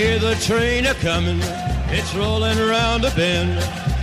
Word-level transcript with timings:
hear 0.00 0.18
the 0.18 0.34
train 0.36 0.86
a 0.86 0.94
coming, 0.94 1.40
it's 1.90 2.14
rolling 2.14 2.58
around 2.58 3.04
a 3.04 3.10
bend. 3.10 3.58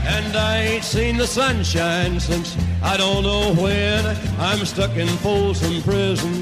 And 0.05 0.37
I 0.37 0.59
ain't 0.59 0.83
seen 0.83 1.17
the 1.17 1.25
sunshine 1.25 2.19
since 2.19 2.55
I 2.83 2.97
don't 2.97 3.23
know 3.23 3.55
when. 3.55 4.05
I'm 4.37 4.63
stuck 4.65 4.95
in 4.95 5.07
Folsom 5.25 5.81
Prison, 5.81 6.35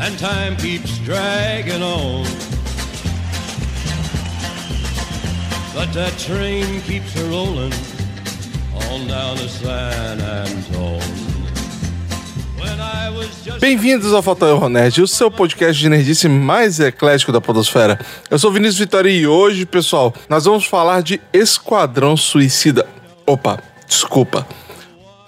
and 0.00 0.18
time 0.18 0.56
keeps 0.56 0.98
dragging 0.98 1.82
on. 1.82 2.24
But 5.72 5.92
that 5.92 6.14
train 6.18 6.80
keeps 6.82 7.14
a 7.16 7.24
rolling 7.30 7.72
on 8.90 9.06
down 9.06 9.36
to 9.36 9.48
San 9.48 10.20
Antone. 10.20 11.23
Bem-vindos 13.60 14.12
ao 14.12 14.22
Erro 14.48 14.68
Nerd, 14.68 15.02
o 15.02 15.06
seu 15.06 15.30
podcast 15.30 15.80
de 15.80 15.88
nerdice 15.88 16.28
mais 16.28 16.80
eclético 16.80 17.32
da 17.32 17.40
podosfera. 17.40 17.98
Eu 18.30 18.38
sou 18.38 18.52
Vinícius 18.52 18.78
Vitória 18.78 19.10
e 19.10 19.26
hoje, 19.26 19.66
pessoal, 19.66 20.12
nós 20.28 20.44
vamos 20.44 20.66
falar 20.66 21.02
de 21.02 21.20
Esquadrão 21.32 22.16
Suicida. 22.16 22.86
Opa, 23.26 23.58
desculpa. 23.86 24.46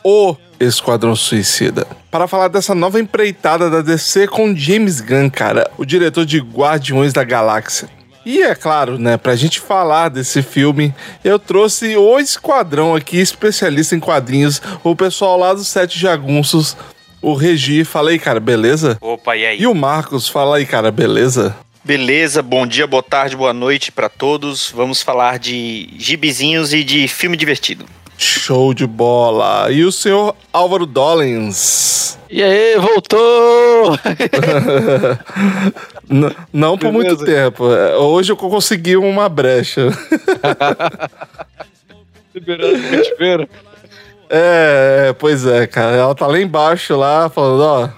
O 0.04 0.36
Esquadrão 0.60 1.16
Suicida. 1.16 1.86
Para 2.10 2.26
falar 2.26 2.48
dessa 2.48 2.74
nova 2.74 3.00
empreitada 3.00 3.68
da 3.68 3.82
DC 3.82 4.28
com 4.28 4.54
James 4.54 5.00
Gunn, 5.00 5.30
cara, 5.30 5.70
o 5.76 5.84
diretor 5.84 6.24
de 6.24 6.38
Guardiões 6.38 7.12
da 7.12 7.24
Galáxia. 7.24 7.88
E 8.24 8.42
é 8.42 8.54
claro, 8.56 8.98
né, 8.98 9.16
pra 9.16 9.36
gente 9.36 9.60
falar 9.60 10.08
desse 10.08 10.42
filme, 10.42 10.92
eu 11.22 11.38
trouxe 11.38 11.96
o 11.96 12.18
Esquadrão 12.18 12.94
aqui, 12.94 13.18
especialista 13.18 13.94
em 13.94 14.00
quadrinhos, 14.00 14.60
o 14.82 14.96
pessoal 14.96 15.38
lá 15.38 15.54
dos 15.54 15.68
Sete 15.68 15.96
Jagunços, 15.96 16.76
o 17.20 17.34
Regi. 17.34 17.84
Fala 17.84 18.10
aí, 18.10 18.18
cara, 18.18 18.40
beleza? 18.40 18.98
Opa, 19.00 19.36
e 19.36 19.46
aí? 19.46 19.60
E 19.60 19.66
o 19.66 19.74
Marcos, 19.74 20.28
fala 20.28 20.56
aí, 20.56 20.66
cara, 20.66 20.90
beleza? 20.90 21.56
Beleza, 21.84 22.42
bom 22.42 22.66
dia, 22.66 22.86
boa 22.86 23.02
tarde, 23.02 23.36
boa 23.36 23.52
noite 23.52 23.92
para 23.92 24.08
todos. 24.08 24.72
Vamos 24.74 25.02
falar 25.02 25.38
de 25.38 25.88
gibizinhos 25.96 26.74
e 26.74 26.82
de 26.82 27.06
filme 27.06 27.36
divertido. 27.36 27.86
Show 28.18 28.72
de 28.74 28.86
bola! 28.86 29.70
E 29.70 29.84
o 29.84 29.92
senhor 29.92 30.34
Álvaro 30.52 30.86
Dollins? 30.86 32.18
E 32.28 32.42
aí, 32.42 32.76
voltou! 32.76 33.96
não 36.52 36.76
por 36.76 36.90
muito 36.90 37.24
tempo. 37.24 37.64
Hoje 37.64 38.32
eu 38.32 38.36
consegui 38.36 38.96
uma 38.96 39.28
brecha. 39.28 39.88
Liberando 42.34 42.78
o 42.78 42.90
cativeiro. 42.90 43.48
É, 44.28 45.14
pois 45.18 45.46
é, 45.46 45.66
cara. 45.66 45.96
Ela 45.96 46.14
tá 46.14 46.26
lá 46.26 46.40
embaixo, 46.40 46.96
lá, 46.96 47.28
falando, 47.28 47.62
ó. 47.62 47.88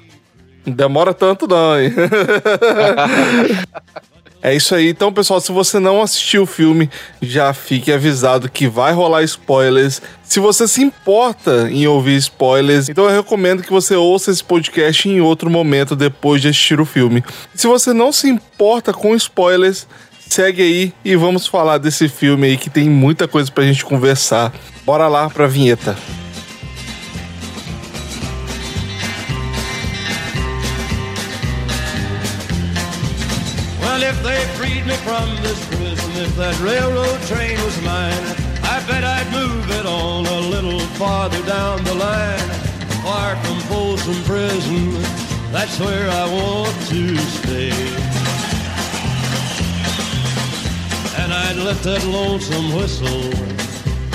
Demora 0.67 1.15
tanto, 1.15 1.47
não, 1.47 1.81
hein? 1.81 1.93
é 4.43 4.55
isso 4.55 4.75
aí. 4.75 4.89
Então, 4.89 5.13
pessoal, 5.13 5.41
se 5.41 5.51
você 5.51 5.79
não 5.79 6.03
assistiu 6.03 6.43
o 6.43 6.47
filme, 6.47 6.91
já 7.23 7.55
fique 7.55 7.91
avisado 7.91 8.51
que 8.51 8.69
vai 8.69 8.93
rolar 8.93 9.23
spoilers. 9.23 10.03
Se 10.23 10.41
você 10.41 10.69
se 10.69 10.83
importa 10.83 11.69
em 11.71 11.87
ouvir 11.87 12.17
spoilers, 12.17 12.89
então 12.89 13.05
eu 13.05 13.17
recomendo 13.17 13.63
que 13.63 13.73
você 13.73 13.97
ouça 13.97 14.31
esse 14.31 14.45
podcast 14.45 15.09
em 15.09 15.21
outro 15.21 15.49
momento 15.49 15.97
depois 15.97 16.43
de 16.43 16.49
assistir 16.49 16.81
o 16.81 16.85
filme. 16.85 17.25
Se 17.55 17.67
você 17.67 17.95
não 17.95 18.13
se 18.13 18.29
importa 18.29 18.93
com 18.93 19.17
spoilers, 19.17 19.87
segue 20.29 20.63
aí 20.63 20.93
e 21.05 21.17
vamos 21.17 21.47
falar 21.47 21.79
desse 21.79 22.09
filme 22.09 22.47
aí 22.47 22.57
que 22.57 22.71
tem 22.71 22.89
muita 22.89 23.27
coisa 23.27 23.51
pra 23.51 23.65
gente 23.65 23.85
conversar. 23.85 24.53
Bora 24.85 25.09
lá 25.09 25.29
pra 25.29 25.47
vinheta. 25.47 25.97
Well, 33.81 34.03
if 34.03 34.23
they 34.23 34.45
freed 34.57 34.87
me 34.87 34.95
from 35.05 35.27
this 35.43 35.59
prison, 35.67 36.11
if 36.23 36.37
that 36.37 36.59
railroad 36.61 37.21
train 37.27 37.59
was 37.65 37.77
mine, 37.83 38.49
I 38.63 38.81
bet 38.87 39.03
I'd 39.03 39.31
move 39.33 39.71
it 39.71 39.87
on 39.87 40.27
a 40.27 40.41
little 40.41 40.81
farther 40.97 41.43
down 41.47 41.83
the 41.85 41.95
line. 41.95 42.39
Far 43.03 43.37
from 43.37 43.59
Folsom 43.69 44.23
Prison, 44.25 44.93
that's 45.51 45.81
where 45.81 46.11
I 46.11 46.27
want 46.31 46.75
to 46.89 47.17
stay. 47.17 48.18
And 51.59 51.69
I'd 51.69 51.75
let 51.75 51.83
that 51.83 52.05
lonesome 52.07 52.73
whistle 52.73 53.31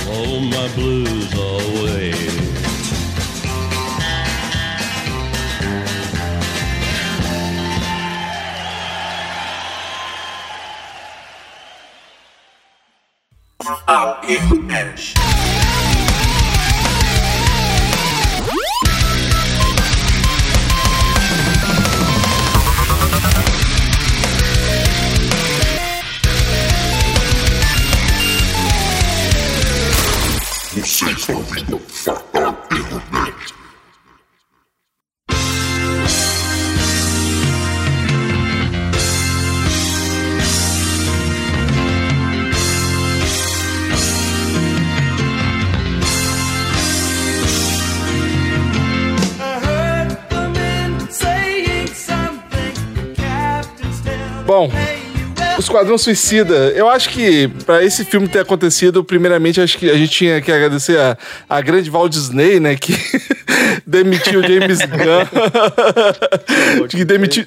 blow 0.06 0.40
my 0.40 0.68
blues 0.76 1.34
away. 1.34 2.14
ao 13.88 14.22
internet. 14.26 15.14
Você 15.14 15.63
está 31.12 31.34
ouvindo 31.34 31.80
Fatal 31.80 32.58
Internet. 32.72 33.54
Bom, 54.46 54.68
o 54.68 54.93
Esquadrão 55.64 55.98
Suicida, 55.98 56.72
eu 56.76 56.90
acho 56.90 57.10
que 57.10 57.48
para 57.66 57.84
esse 57.84 58.04
filme 58.06 58.28
ter 58.28 58.40
acontecido, 58.40 59.04
primeiramente 59.04 59.62
acho 59.62 59.78
que 59.78 59.90
a 59.90 59.96
gente 59.96 60.12
tinha 60.12 60.42
que 60.42 60.52
agradecer 60.52 61.00
a, 61.00 61.18
a 61.50 61.62
grande 61.62 61.90
Walt 61.90 62.12
Disney, 62.12 62.60
né, 62.60 62.76
que 62.76 62.94
demitiu 63.88 64.42
o 64.42 64.44
James 64.44 64.80
Gunn. 64.80 65.26
que 66.90 67.06
demitiu 67.06 67.46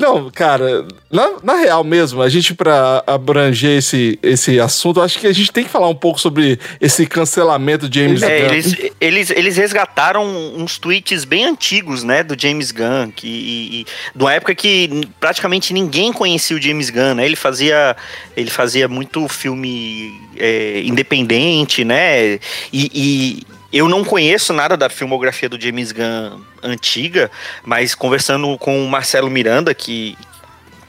não, 0.00 0.30
cara, 0.30 0.86
na, 1.12 1.32
na, 1.42 1.54
real 1.56 1.84
mesmo, 1.84 2.22
a 2.22 2.28
gente, 2.28 2.54
para 2.54 3.04
abranger 3.06 3.76
esse, 3.76 4.18
esse 4.22 4.58
assunto, 4.58 5.02
acho 5.02 5.18
que 5.18 5.26
a 5.26 5.32
gente 5.32 5.52
tem 5.52 5.62
que 5.62 5.68
falar 5.68 5.88
um 5.88 5.94
pouco 5.94 6.18
sobre 6.18 6.58
esse 6.80 7.06
cancelamento 7.06 7.86
de 7.86 8.00
James 8.00 8.22
é, 8.22 8.40
Gunn. 8.40 8.46
Eles, 8.46 8.76
eles, 8.98 9.30
eles 9.30 9.56
resgataram 9.58 10.24
uns 10.56 10.78
tweets 10.78 11.26
bem 11.26 11.44
antigos, 11.44 12.02
né, 12.02 12.22
do 12.22 12.34
James 12.40 12.72
Gunn, 12.72 13.10
que, 13.14 13.28
e, 13.28 13.80
e, 13.80 13.86
de 14.16 14.24
uma 14.24 14.32
época 14.32 14.54
que 14.54 15.06
praticamente 15.20 15.74
ninguém 15.74 16.12
conhecia 16.12 16.56
o 16.56 16.62
James 16.62 16.88
Gunn, 16.88 17.14
né? 17.16 17.26
Ele 17.26 17.36
fazia, 17.36 17.94
ele 18.34 18.50
fazia 18.50 18.88
muito 18.88 19.28
filme 19.28 20.18
é, 20.38 20.80
independente, 20.82 21.84
né? 21.84 22.38
e, 22.72 22.90
e 22.94 23.59
eu 23.72 23.88
não 23.88 24.04
conheço 24.04 24.52
nada 24.52 24.76
da 24.76 24.88
filmografia 24.88 25.48
do 25.48 25.60
James 25.60 25.92
Gunn 25.92 26.40
antiga, 26.62 27.30
mas 27.64 27.94
conversando 27.94 28.56
com 28.58 28.84
o 28.84 28.88
Marcelo 28.88 29.30
Miranda, 29.30 29.74
que 29.74 30.16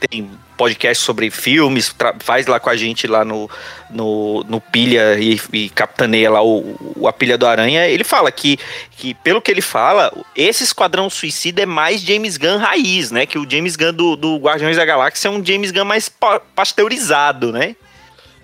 tem 0.08 0.28
podcast 0.56 1.02
sobre 1.02 1.30
filmes, 1.30 1.94
faz 2.20 2.46
lá 2.46 2.60
com 2.60 2.70
a 2.70 2.76
gente 2.76 3.06
lá 3.06 3.24
no, 3.24 3.50
no, 3.90 4.44
no 4.44 4.60
Pilha 4.60 5.18
e, 5.18 5.40
e 5.52 5.68
capitaneia 5.70 6.30
lá 6.30 6.42
o, 6.42 6.76
o, 6.96 7.08
A 7.08 7.12
Pilha 7.12 7.38
do 7.38 7.46
Aranha, 7.46 7.88
ele 7.88 8.04
fala 8.04 8.30
que, 8.30 8.58
que, 8.92 9.14
pelo 9.14 9.40
que 9.40 9.50
ele 9.50 9.60
fala, 9.60 10.12
esse 10.36 10.62
Esquadrão 10.62 11.08
Suicida 11.10 11.62
é 11.62 11.66
mais 11.66 12.00
James 12.00 12.36
Gunn 12.36 12.58
raiz, 12.58 13.10
né? 13.10 13.26
Que 13.26 13.38
o 13.38 13.48
James 13.48 13.76
Gunn 13.76 13.92
do, 13.92 14.16
do 14.16 14.36
Guardiões 14.36 14.76
da 14.76 14.84
Galáxia 14.84 15.28
é 15.28 15.30
um 15.30 15.44
James 15.44 15.70
Gunn 15.70 15.84
mais 15.84 16.08
pa 16.08 16.40
pasteurizado, 16.54 17.52
né? 17.52 17.74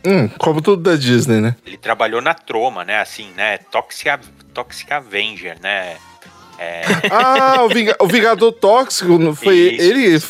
Hum, 0.05 0.29
como 0.39 0.61
tudo 0.63 0.83
da 0.83 0.97
Disney, 0.97 1.41
né? 1.41 1.57
Ele 1.67 1.77
trabalhou 1.77 2.21
na 2.21 2.35
Troma, 2.35 2.85
né? 2.85 3.01
Assim, 3.01 3.33
né? 3.37 3.59
Toxic, 3.59 4.19
Toxic 4.55 4.93
Avenger, 4.93 5.57
né? 5.61 5.97
É... 6.59 6.83
Ah, 7.11 7.63
o, 7.63 7.69
Vinga, 7.69 7.97
o 8.01 8.07
Vingador 8.07 8.53
Tóxico 8.53 9.19
não 9.19 9.35
foi 9.35 9.57
Isso. 9.57 9.83
ele? 9.83 10.23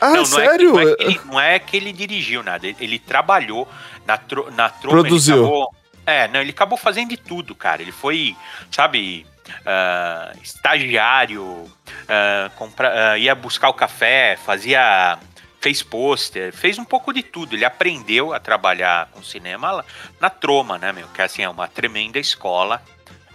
Ah, 0.00 0.10
não, 0.10 0.16
não 0.16 0.24
sério? 0.24 0.78
É 0.78 0.82
que, 0.82 0.84
não, 0.84 0.90
é 0.90 0.96
ele, 0.98 1.20
não, 1.24 1.40
é 1.40 1.58
que 1.58 1.76
ele 1.76 1.92
dirigiu 1.92 2.42
nada, 2.42 2.66
ele, 2.66 2.76
ele 2.80 2.98
trabalhou 2.98 3.68
na, 4.06 4.16
tro, 4.16 4.50
na 4.50 4.68
Troma. 4.68 5.00
Produziu. 5.00 5.40
Acabou, 5.40 5.74
é, 6.06 6.28
não, 6.28 6.40
ele 6.40 6.50
acabou 6.50 6.76
fazendo 6.76 7.10
de 7.10 7.16
tudo, 7.16 7.54
cara. 7.54 7.80
Ele 7.80 7.92
foi, 7.92 8.36
sabe, 8.70 9.26
uh, 9.48 10.38
estagiário, 10.42 11.42
uh, 11.42 12.50
compra, 12.56 13.14
uh, 13.14 13.18
ia 13.18 13.34
buscar 13.34 13.70
o 13.70 13.74
café, 13.74 14.36
fazia 14.36 15.18
fez 15.64 15.82
pôster, 15.82 16.52
fez 16.52 16.78
um 16.78 16.84
pouco 16.84 17.10
de 17.10 17.22
tudo. 17.22 17.56
Ele 17.56 17.64
aprendeu 17.64 18.34
a 18.34 18.38
trabalhar 18.38 19.08
com 19.12 19.22
cinema 19.22 19.82
na 20.20 20.28
Troma, 20.28 20.76
né, 20.76 20.92
meu? 20.92 21.08
Que 21.08 21.22
assim, 21.22 21.40
é 21.40 21.48
uma 21.48 21.66
tremenda 21.66 22.18
escola, 22.18 22.82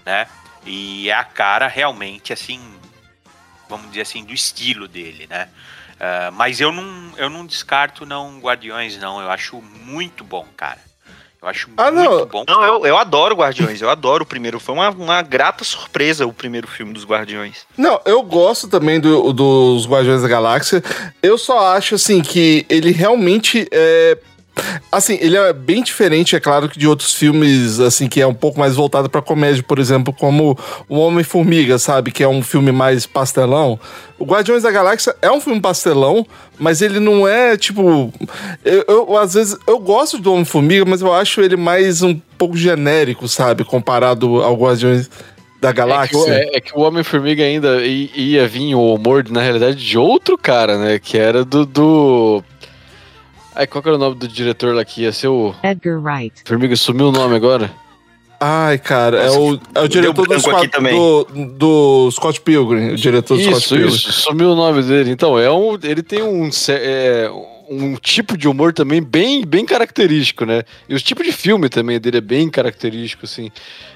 né? 0.06 0.28
E 0.64 1.10
é 1.10 1.14
a 1.14 1.24
cara 1.24 1.68
realmente, 1.68 2.32
assim, 2.32 2.62
vamos 3.68 3.88
dizer 3.88 4.02
assim, 4.02 4.24
do 4.24 4.32
estilo 4.32 4.88
dele, 4.88 5.26
né? 5.26 5.50
Uh, 5.96 6.32
mas 6.34 6.62
eu 6.62 6.72
não, 6.72 7.18
eu 7.18 7.32
não 7.32 7.48
descarto 7.48 8.06
não 8.06 8.40
Guardiões, 8.40 8.96
não. 8.98 9.20
Eu 9.20 9.32
acho 9.32 9.60
muito 9.60 10.24
bom, 10.24 10.46
cara. 10.56 10.80
Eu 11.42 11.48
acho 11.48 11.70
Ah, 11.78 11.90
muito 11.90 12.10
não. 12.10 12.26
bom. 12.26 12.44
Não, 12.48 12.64
eu, 12.64 12.86
eu 12.86 12.98
adoro 12.98 13.34
Guardiões, 13.36 13.82
eu 13.82 13.90
adoro 13.90 14.24
o 14.24 14.28
primeiro. 14.28 14.60
Foi 14.60 14.76
uma, 14.76 14.90
uma 14.90 15.22
grata 15.22 15.64
surpresa 15.64 16.28
o 16.28 16.34
primeiro 16.34 16.68
filme 16.68 16.92
dos 16.92 17.06
Guardiões. 17.06 17.66
Não, 17.78 18.00
eu 18.06 18.22
gosto 18.22 18.68
também 18.68 19.00
do- 19.00 19.32
dos 19.32 19.88
Guardiões 19.88 20.22
da 20.22 20.28
Galáxia. 20.28 20.84
Eu 21.24 21.38
só 21.38 21.76
acho, 21.76 21.96
assim, 21.96 22.22
que 22.22 22.66
ele 22.70 22.92
realmente 22.92 23.66
é. 23.72 24.18
Assim, 24.92 25.18
ele 25.22 25.38
é 25.38 25.54
bem 25.54 25.84
diferente, 25.84 26.36
é 26.36 26.40
claro, 26.40 26.68
que 26.70 26.78
de 26.80 26.88
outros 26.88 27.14
filmes, 27.14 27.80
assim, 27.80 28.08
que 28.08 28.22
é 28.22 28.28
um 28.28 28.34
pouco 28.34 28.60
mais 28.60 28.76
voltado 28.76 29.10
pra 29.10 29.22
comédia, 29.22 29.64
por 29.64 29.80
exemplo, 29.80 30.14
como 30.14 30.58
O 30.88 30.98
Homem-Formiga, 31.00 31.78
sabe? 31.78 32.12
Que 32.12 32.24
é 32.24 32.28
um 32.28 32.42
filme 32.42 32.72
mais 32.72 33.06
pastelão. 33.06 33.80
O 34.18 34.26
Guardiões 34.26 34.64
da 34.64 34.72
Galáxia 34.72 35.16
é 35.22 35.32
um 35.32 35.40
filme 35.40 35.62
pastelão, 35.62 36.26
mas 36.60 36.82
ele 36.82 37.00
não 37.00 37.28
é, 37.28 37.56
tipo... 37.56 38.12
Eu, 38.66 38.84
eu, 38.88 39.18
às 39.18 39.34
vezes, 39.34 39.58
eu 39.68 39.80
gosto 39.80 40.18
do 40.18 40.34
Homem-Formiga, 40.34 40.86
mas 40.86 41.02
eu 41.02 41.14
acho 41.14 41.42
ele 41.42 41.56
mais 41.56 42.02
um 42.02 42.20
pouco 42.38 42.58
genérico, 42.58 43.28
sabe? 43.28 43.64
Comparado 43.64 44.42
ao 44.42 44.56
Guardiões 44.56 45.10
da 45.62 45.70
É 45.70 45.72
que, 45.72 45.78
Galáxia. 45.78 46.34
é- 46.34 46.58
é 46.58 46.62
que 46.62 46.72
o 46.74 46.82
Homem-Formiga 46.82 47.44
ainda 47.44 47.82
ia 47.86 48.48
vir 48.48 48.76
o 48.76 48.94
humor, 48.94 49.26
na 49.30 49.42
realidade, 49.42 49.76
de 49.86 49.98
outro 49.98 50.38
cara, 50.38 50.78
né? 50.78 51.00
Que 51.00 51.18
era 51.18 51.44
do. 51.46 51.66
do... 51.66 52.44
Ai, 53.60 53.68
qual 53.68 53.84
que 53.84 53.90
era 53.90 53.98
o 53.98 54.00
nome 54.00 54.16
do 54.16 54.26
diretor 54.26 54.74
lá 54.74 54.86
que 54.86 55.02
ia 55.02 55.12
ser 55.12 55.28
o. 55.28 55.54
Edgar 55.62 56.02
Wright. 56.02 56.44
Formiga 56.46 56.74
sumiu 56.78 57.10
o 57.10 57.12
nome 57.12 57.36
agora? 57.36 57.70
Ai, 58.40 58.78
cara, 58.78 59.18
é 59.18 59.32
o, 59.32 59.60
é 59.76 59.82
o 59.82 59.88
diretor 59.90 60.26
do, 60.26 60.40
Scott, 60.40 60.70
também. 60.70 60.96
do, 60.96 61.26
do 61.58 62.10
Scott 62.10 62.40
Pilgrim, 62.40 62.92
o 62.92 62.96
diretor 62.96 63.36
do 63.36 63.44
Scott 63.44 63.58
Isso, 63.58 63.76
Pilgrim. 63.76 63.94
isso, 63.94 64.12
sumiu 64.14 64.52
o 64.52 64.56
nome 64.56 64.82
dele. 64.82 65.12
Então, 65.12 65.38
é 65.38 65.52
um, 65.52 65.78
ele 65.84 66.02
tem 66.02 66.24
um, 66.24 66.50
é, 66.70 67.30
um 67.30 67.59
tipo 68.02 68.38
de 68.38 68.48
humor 68.48 68.74
também 68.74 69.02
bem, 69.02 69.46
bem 69.46 69.66
característico, 69.66 70.46
né? 70.46 70.64
E 70.88 70.96
o 70.96 71.00
tipo 71.00 71.24
de 71.24 71.32
filme 71.32 71.70
também 71.70 72.00
dele 72.00 72.18
é 72.18 72.22
bem 72.22 72.50
característico, 72.50 73.26
assim. 73.26 73.52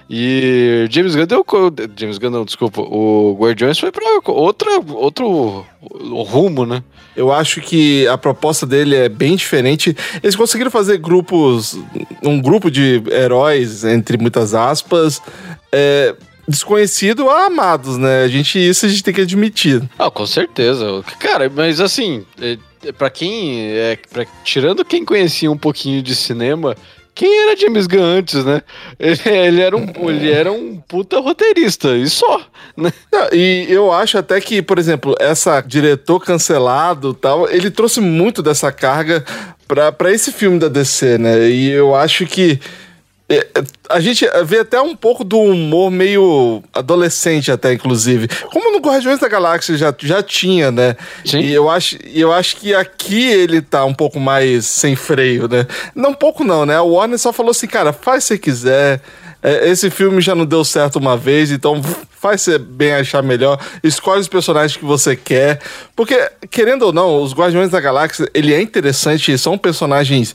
E 0.09 0.85
James 0.89 1.15
Gunn 1.15 1.25
deu. 1.25 1.45
James 1.95 2.17
Gunn, 2.17 2.29
não, 2.29 2.45
desculpa. 2.45 2.81
O 2.81 3.35
Guardiões 3.39 3.79
foi 3.79 3.91
pra 3.91 4.03
outra, 4.27 4.69
outro 4.91 5.65
rumo, 6.25 6.65
né? 6.65 6.83
Eu 7.15 7.31
acho 7.31 7.61
que 7.61 8.07
a 8.07 8.17
proposta 8.17 8.65
dele 8.65 8.95
é 8.95 9.09
bem 9.09 9.35
diferente. 9.35 9.95
Eles 10.21 10.35
conseguiram 10.35 10.71
fazer 10.71 10.97
grupos, 10.97 11.77
um 12.23 12.41
grupo 12.41 12.69
de 12.69 13.01
heróis, 13.09 13.83
entre 13.83 14.17
muitas 14.17 14.53
aspas, 14.53 15.21
é, 15.71 16.15
desconhecido 16.47 17.29
a 17.29 17.45
amados, 17.45 17.97
né? 17.97 18.23
A 18.23 18.27
gente, 18.27 18.59
isso 18.59 18.85
a 18.85 18.89
gente 18.89 19.03
tem 19.03 19.13
que 19.13 19.21
admitir. 19.21 19.81
Ah, 19.97 20.11
com 20.11 20.25
certeza. 20.25 21.03
Cara, 21.19 21.49
mas 21.49 21.79
assim, 21.79 22.25
pra 22.91 23.09
quem. 23.09 23.71
É, 23.71 23.97
pra- 24.11 24.25
tirando 24.43 24.83
quem 24.83 25.05
conhecia 25.05 25.49
um 25.51 25.57
pouquinho 25.57 26.01
de 26.01 26.15
cinema. 26.15 26.75
Quem 27.15 27.41
era 27.43 27.55
James 27.55 27.85
Gunn 27.85 28.01
antes, 28.03 28.43
né? 28.43 28.63
Ele, 28.99 29.19
ele 29.29 29.61
era, 29.61 29.77
um, 29.77 30.09
ele 30.09 30.31
era 30.31 30.51
um 30.51 30.77
puta 30.77 31.19
roteirista, 31.19 31.95
e 31.95 32.09
só. 32.09 32.41
Né? 32.75 32.91
Não, 33.11 33.27
E 33.31 33.67
eu 33.69 33.91
acho 33.91 34.17
até 34.17 34.41
que, 34.41 34.63
por 34.63 34.79
exemplo, 34.79 35.15
essa 35.19 35.61
diretor 35.61 36.19
cancelado 36.19 37.13
tal, 37.13 37.47
ele 37.47 37.69
trouxe 37.69 38.01
muito 38.01 38.41
dessa 38.41 38.71
carga 38.71 39.23
pra 39.67 40.11
esse 40.11 40.31
filme 40.31 40.57
da 40.57 40.67
DC, 40.67 41.19
né? 41.19 41.49
E 41.49 41.69
eu 41.69 41.93
acho 41.95 42.25
que 42.25 42.59
a 43.89 43.99
gente 43.99 44.25
vê 44.45 44.59
até 44.59 44.81
um 44.81 44.95
pouco 44.95 45.23
do 45.23 45.39
humor 45.39 45.91
meio 45.91 46.63
adolescente 46.73 47.51
até, 47.51 47.73
inclusive. 47.73 48.27
Como 48.51 48.71
no 48.71 48.79
Guardiões 48.79 49.19
da 49.19 49.27
Galáxia 49.27 49.77
já, 49.77 49.93
já 49.97 50.21
tinha, 50.21 50.71
né? 50.71 50.95
Sim. 51.25 51.39
E 51.39 51.53
eu 51.53 51.69
acho, 51.69 51.97
eu 52.13 52.33
acho 52.33 52.57
que 52.57 52.73
aqui 52.73 53.29
ele 53.29 53.61
tá 53.61 53.85
um 53.85 53.93
pouco 53.93 54.19
mais 54.19 54.65
sem 54.65 54.95
freio, 54.95 55.47
né? 55.47 55.65
Não 55.95 56.11
um 56.11 56.15
pouco 56.15 56.43
não, 56.43 56.65
né? 56.65 56.79
O 56.79 56.93
Warner 56.93 57.17
só 57.17 57.31
falou 57.33 57.51
assim, 57.51 57.67
cara, 57.67 57.93
faz 57.93 58.23
se 58.23 58.37
quiser. 58.37 59.01
É, 59.41 59.69
esse 59.69 59.89
filme 59.89 60.21
já 60.21 60.33
não 60.33 60.45
deu 60.45 60.63
certo 60.63 60.95
uma 60.95 61.17
vez, 61.17 61.51
então 61.51 61.81
faz 62.09 62.41
você 62.41 62.57
bem 62.57 62.93
achar 62.93 63.21
melhor. 63.21 63.59
Escolhe 63.83 64.21
os 64.21 64.29
personagens 64.29 64.77
que 64.77 64.85
você 64.85 65.15
quer. 65.15 65.59
Porque, 65.93 66.17
querendo 66.49 66.83
ou 66.83 66.93
não, 66.93 67.21
os 67.21 67.33
Guardiões 67.33 67.69
da 67.69 67.81
Galáxia, 67.81 68.29
ele 68.33 68.53
é 68.53 68.61
interessante, 68.61 69.37
são 69.37 69.57
personagens, 69.57 70.33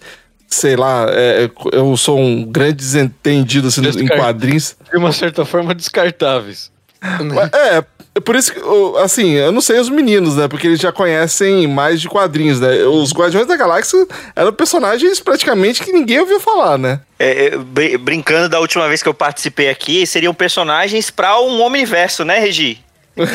sei 0.48 0.74
lá, 0.76 1.06
é, 1.10 1.48
eu 1.72 1.96
sou 1.96 2.18
um 2.18 2.42
grande 2.44 2.72
desentendido 2.76 3.68
assim, 3.68 3.80
em 3.80 3.84
Descartável. 3.84 4.22
quadrinhos. 4.24 4.76
De 4.90 4.96
uma 4.96 5.12
certa 5.12 5.44
forma, 5.44 5.74
descartáveis. 5.74 6.70
Mas, 7.00 7.50
É, 7.52 7.84
é 8.16 8.20
por 8.20 8.34
isso 8.34 8.52
que, 8.52 8.60
assim, 9.00 9.32
eu 9.34 9.52
não 9.52 9.60
sei 9.60 9.78
os 9.78 9.88
meninos, 9.88 10.34
né? 10.34 10.48
Porque 10.48 10.66
eles 10.66 10.80
já 10.80 10.90
conhecem 10.90 11.68
mais 11.68 12.00
de 12.00 12.08
quadrinhos, 12.08 12.58
né? 12.58 12.78
Os 12.84 13.12
Guardiões 13.12 13.46
da 13.46 13.56
Galáxia 13.56 14.04
eram 14.34 14.52
personagens 14.52 15.20
praticamente 15.20 15.82
que 15.84 15.92
ninguém 15.92 16.18
ouviu 16.18 16.40
falar, 16.40 16.76
né? 16.76 17.00
É, 17.18 17.46
é, 17.46 17.56
brin- 17.58 17.98
brincando 17.98 18.48
da 18.48 18.58
última 18.58 18.88
vez 18.88 19.00
que 19.02 19.08
eu 19.08 19.14
participei 19.14 19.68
aqui, 19.70 20.04
seriam 20.06 20.34
personagens 20.34 21.10
pra 21.10 21.38
um 21.40 21.60
Omniverso, 21.62 22.24
né, 22.24 22.38
Regi? 22.40 22.80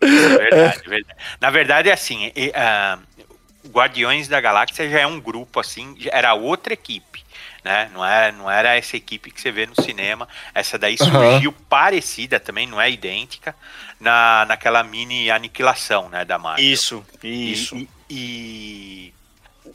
Verdade, 0.00 0.80
verdade. 0.88 1.18
Na 1.40 1.50
verdade, 1.50 1.88
é 1.88 1.92
assim, 1.92 2.32
e, 2.34 2.50
ah, 2.56 2.98
o 3.11 3.11
Guardiões 3.72 4.28
da 4.28 4.40
Galáxia 4.40 4.88
já 4.88 5.00
é 5.00 5.06
um 5.06 5.18
grupo, 5.20 5.58
assim, 5.58 5.96
já 5.98 6.10
era 6.12 6.34
outra 6.34 6.72
equipe, 6.74 7.24
né? 7.64 7.90
Não, 7.92 8.04
é, 8.04 8.30
não 8.32 8.50
era 8.50 8.76
essa 8.76 8.96
equipe 8.96 9.30
que 9.30 9.40
você 9.40 9.50
vê 9.50 9.66
no 9.66 9.74
cinema. 9.80 10.28
Essa 10.54 10.78
daí 10.78 10.96
surgiu 10.98 11.52
parecida 11.68 12.38
também, 12.38 12.66
não 12.66 12.80
é 12.80 12.90
idêntica, 12.90 13.54
na, 13.98 14.44
naquela 14.46 14.82
mini 14.84 15.30
aniquilação, 15.30 16.08
né, 16.08 16.24
da 16.24 16.38
Marvel. 16.38 16.64
Isso, 16.64 17.04
E- 17.22 17.52
isso. 17.52 17.76
E, 17.76 17.88
e 18.10 19.14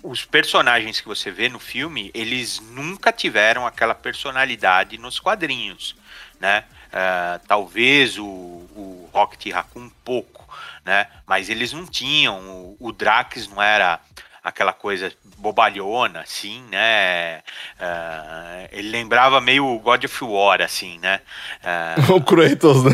os 0.04 0.24
personagens 0.26 1.02
que 1.02 1.08
você 1.08 1.32
vê 1.32 1.50
no 1.50 1.60
filme, 1.60 2.12
eles 2.14 2.60
nunca 2.60 3.12
tiveram 3.12 3.66
aquela 3.66 3.96
personalidade 3.96 4.98
nos 4.98 5.20
quadrinhos, 5.20 5.96
né? 6.40 6.64
Ah, 6.94 7.40
talvez 7.48 8.18
o, 8.18 8.24
o 8.26 9.10
Rocket 9.12 9.52
Raccoon 9.52 9.82
um 9.82 9.90
pouco, 10.06 10.47
né? 10.88 11.06
Mas 11.28 11.50
eles 11.50 11.74
não 11.74 11.86
tinham, 11.86 12.40
o, 12.40 12.78
o 12.80 12.92
Drax 12.94 13.48
não 13.50 13.62
era 13.62 14.00
aquela 14.42 14.72
coisa 14.72 15.12
bobalhona, 15.38 16.22
assim, 16.22 16.64
né? 16.72 17.44
Ah, 17.78 18.68
ele 18.72 18.90
lembrava 18.90 19.42
meio 19.42 19.66
o 19.66 19.80
God 19.80 20.06
of 20.06 20.24
War, 20.24 20.62
assim, 20.62 20.98
né? 21.00 21.20
Ah, 21.62 21.96
o 22.10 22.22
Kratos, 22.22 22.86
né? 22.86 22.92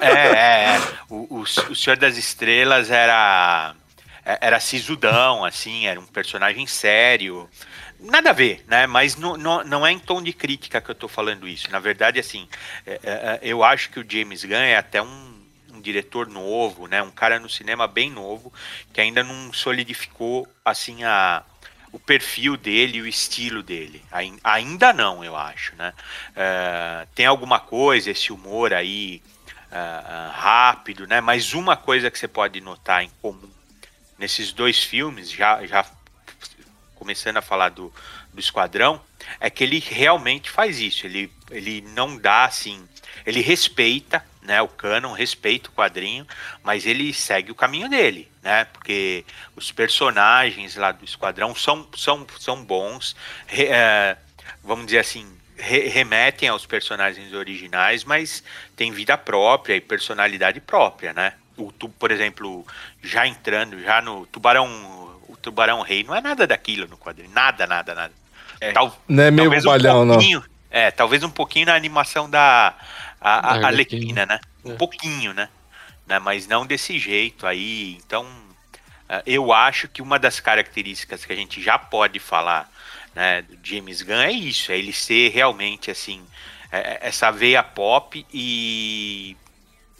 é, 0.00 0.08
é, 0.08 0.76
é. 0.76 0.80
O, 1.10 1.40
o, 1.40 1.40
o 1.42 1.76
Senhor 1.76 1.98
das 1.98 2.16
Estrelas 2.16 2.90
era 2.90 3.74
era 4.40 4.58
sisudão, 4.58 5.44
assim, 5.44 5.86
era 5.86 6.00
um 6.00 6.06
personagem 6.06 6.66
sério. 6.66 7.46
Nada 8.00 8.30
a 8.30 8.32
ver, 8.32 8.64
né? 8.66 8.86
Mas 8.86 9.16
não, 9.16 9.36
não, 9.36 9.62
não 9.64 9.86
é 9.86 9.92
em 9.92 9.98
tom 9.98 10.22
de 10.22 10.32
crítica 10.32 10.80
que 10.80 10.90
eu 10.90 10.94
tô 10.94 11.08
falando 11.08 11.46
isso. 11.46 11.70
Na 11.70 11.78
verdade, 11.78 12.18
assim, 12.18 12.48
é- 12.86 13.00
é- 13.02 13.10
é, 13.12 13.40
eu 13.42 13.62
acho 13.62 13.90
que 13.90 14.00
o 14.00 14.06
James 14.10 14.42
Gunn 14.42 14.54
é 14.56 14.76
até 14.78 15.02
um 15.02 15.43
diretor 15.84 16.26
novo, 16.26 16.86
né? 16.88 17.02
Um 17.02 17.10
cara 17.10 17.38
no 17.38 17.48
cinema 17.48 17.86
bem 17.86 18.10
novo, 18.10 18.52
que 18.92 19.00
ainda 19.00 19.22
não 19.22 19.52
solidificou, 19.52 20.48
assim, 20.64 21.04
a, 21.04 21.42
o 21.92 21.98
perfil 21.98 22.56
dele 22.56 23.00
o 23.00 23.06
estilo 23.06 23.62
dele. 23.62 24.02
Ain- 24.10 24.40
Ainda 24.42 24.92
não, 24.92 25.22
eu 25.24 25.36
acho, 25.36 25.76
né? 25.76 25.92
É, 26.34 27.06
tem 27.14 27.26
alguma 27.26 27.60
coisa, 27.60 28.10
esse 28.10 28.32
humor 28.32 28.72
aí 28.74 29.22
ah, 29.70 30.32
rápido, 30.34 31.06
né? 31.06 31.20
Mas 31.20 31.52
uma 31.52 31.76
coisa 31.76 32.10
que 32.10 32.18
você 32.18 32.28
pode 32.28 32.60
notar 32.60 33.02
em 33.04 33.10
comum 33.20 33.50
nesses 34.18 34.52
dois 34.52 34.78
filmes, 34.82 35.30
já, 35.30 35.64
já 35.66 35.84
começando 36.94 37.36
a 37.36 37.42
falar 37.42 37.70
do, 37.70 37.92
do 38.32 38.40
Esquadrão, 38.40 39.00
é 39.40 39.50
que 39.50 39.64
ele 39.64 39.78
realmente 39.78 40.48
faz 40.50 40.78
isso. 40.80 41.06
Ele, 41.06 41.30
ele 41.50 41.80
não 41.94 42.16
dá 42.16 42.44
assim. 42.44 42.86
Ele 43.26 43.40
respeita 43.40 44.24
né, 44.44 44.60
o 44.62 44.68
canon, 44.68 45.12
respeita 45.12 45.68
o 45.70 45.72
quadrinho, 45.72 46.26
mas 46.62 46.84
ele 46.86 47.12
segue 47.14 47.50
o 47.50 47.54
caminho 47.54 47.88
dele, 47.88 48.30
né? 48.42 48.64
Porque 48.66 49.24
os 49.56 49.72
personagens 49.72 50.76
lá 50.76 50.92
do 50.92 51.04
Esquadrão 51.04 51.54
são, 51.54 51.86
são, 51.96 52.26
são 52.38 52.62
bons, 52.62 53.16
re- 53.46 53.68
é, 53.70 54.16
vamos 54.62 54.84
dizer 54.86 54.98
assim, 54.98 55.26
re- 55.56 55.88
remetem 55.88 56.48
aos 56.48 56.66
personagens 56.66 57.32
originais, 57.32 58.04
mas 58.04 58.44
tem 58.76 58.92
vida 58.92 59.16
própria 59.16 59.74
e 59.76 59.80
personalidade 59.80 60.60
própria, 60.60 61.12
né? 61.12 61.32
O, 61.56 61.72
tu, 61.72 61.88
por 61.88 62.10
exemplo, 62.10 62.66
já 63.02 63.26
entrando 63.26 63.80
já 63.80 64.02
no 64.02 64.26
Tubarão, 64.26 64.66
o 65.28 65.36
Tubarão 65.40 65.80
Rei 65.82 66.02
não 66.04 66.14
é 66.14 66.20
nada 66.20 66.46
daquilo 66.46 66.86
no 66.88 66.98
quadrinho, 66.98 67.30
nada, 67.32 67.66
nada, 67.66 67.94
nada. 67.94 68.12
Tal- 68.72 69.00
Não 69.08 69.22
é 69.24 69.30
meio 69.30 69.44
talvez 69.44 69.64
bobalhão, 69.64 70.02
um 70.02 70.04
não. 70.04 70.14
pouquinho, 70.16 70.44
É, 70.70 70.90
talvez 70.90 71.22
um 71.22 71.30
pouquinho 71.30 71.66
na 71.66 71.74
animação 71.76 72.28
da 72.28 72.74
a, 73.24 73.54
a 73.54 73.66
Arlequina, 73.68 74.26
né? 74.26 74.40
Um 74.64 74.72
É. 74.72 74.76
pouquinho, 74.76 75.32
né? 75.34 75.48
né? 76.06 76.18
Mas 76.18 76.46
não 76.46 76.66
desse 76.66 76.98
jeito 76.98 77.46
aí. 77.46 77.98
Então, 78.06 78.26
eh, 79.08 79.22
eu 79.26 79.52
acho 79.52 79.88
que 79.88 80.02
uma 80.02 80.18
das 80.18 80.40
características 80.40 81.24
que 81.24 81.32
a 81.32 81.36
gente 81.36 81.62
já 81.62 81.78
pode 81.78 82.18
falar 82.18 82.70
né, 83.14 83.42
do 83.42 83.58
James 83.62 84.02
Gunn 84.02 84.20
é 84.20 84.32
isso, 84.32 84.72
é 84.72 84.78
ele 84.78 84.92
ser 84.92 85.30
realmente 85.30 85.90
assim, 85.90 86.22
é- 86.72 86.78
é- 86.78 86.98
essa 87.08 87.30
veia 87.30 87.62
pop 87.62 88.26
e, 88.32 89.36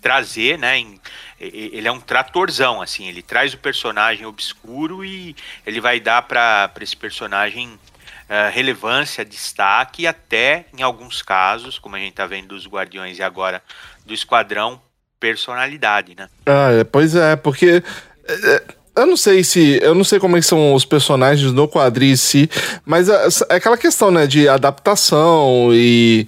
trazer, 0.03 0.59
né? 0.59 0.79
Em, 0.79 1.01
ele 1.41 1.89
é 1.89 1.93
um 1.93 2.01
tratorzão, 2.01 2.83
assim, 2.83 3.09
ele 3.09 3.23
traz 3.23 3.55
o 3.55 3.59
personagem 3.59 4.27
obscuro 4.27 5.03
e 5.05 5.35
ele 5.67 5.81
vai 5.81 5.99
dar 5.99 6.23
para 6.23 6.71
esse 6.81 6.97
personagem 6.97 7.79
uh, 8.29 8.51
relevância, 8.53 9.25
destaque 9.25 10.03
e 10.03 10.07
até, 10.07 10.67
em 10.77 10.83
alguns 10.83 11.23
casos, 11.23 11.79
como 11.79 11.97
a 11.97 11.99
gente 11.99 12.15
tá 12.15 12.27
vendo 12.27 12.49
dos 12.49 12.67
Guardiões 12.67 13.19
e 13.19 13.23
agora 13.23 13.63
do 14.05 14.15
Esquadrão, 14.15 14.81
personalidade, 15.19 16.15
né? 16.17 16.29
Ah, 16.47 16.71
é, 16.73 16.85
pois 16.85 17.15
é, 17.15 17.37
porque. 17.37 17.83
é, 18.29 18.63
eu 18.97 19.07
não 19.07 19.17
sei 19.17 19.43
se. 19.43 19.79
Eu 19.83 19.95
não 19.95 20.05
sei 20.05 20.21
como 20.21 20.37
é 20.37 20.43
são 20.43 20.75
os 20.75 20.85
personagens 20.85 21.51
no 21.53 21.67
quadrinho 21.67 22.13
em 22.13 22.17
si, 22.17 22.49
mas 22.85 23.09
é, 23.09 23.27
aquela 23.51 23.77
questão, 23.77 24.11
né, 24.11 24.27
de 24.27 24.49
adaptação 24.49 25.71
e. 25.73 26.27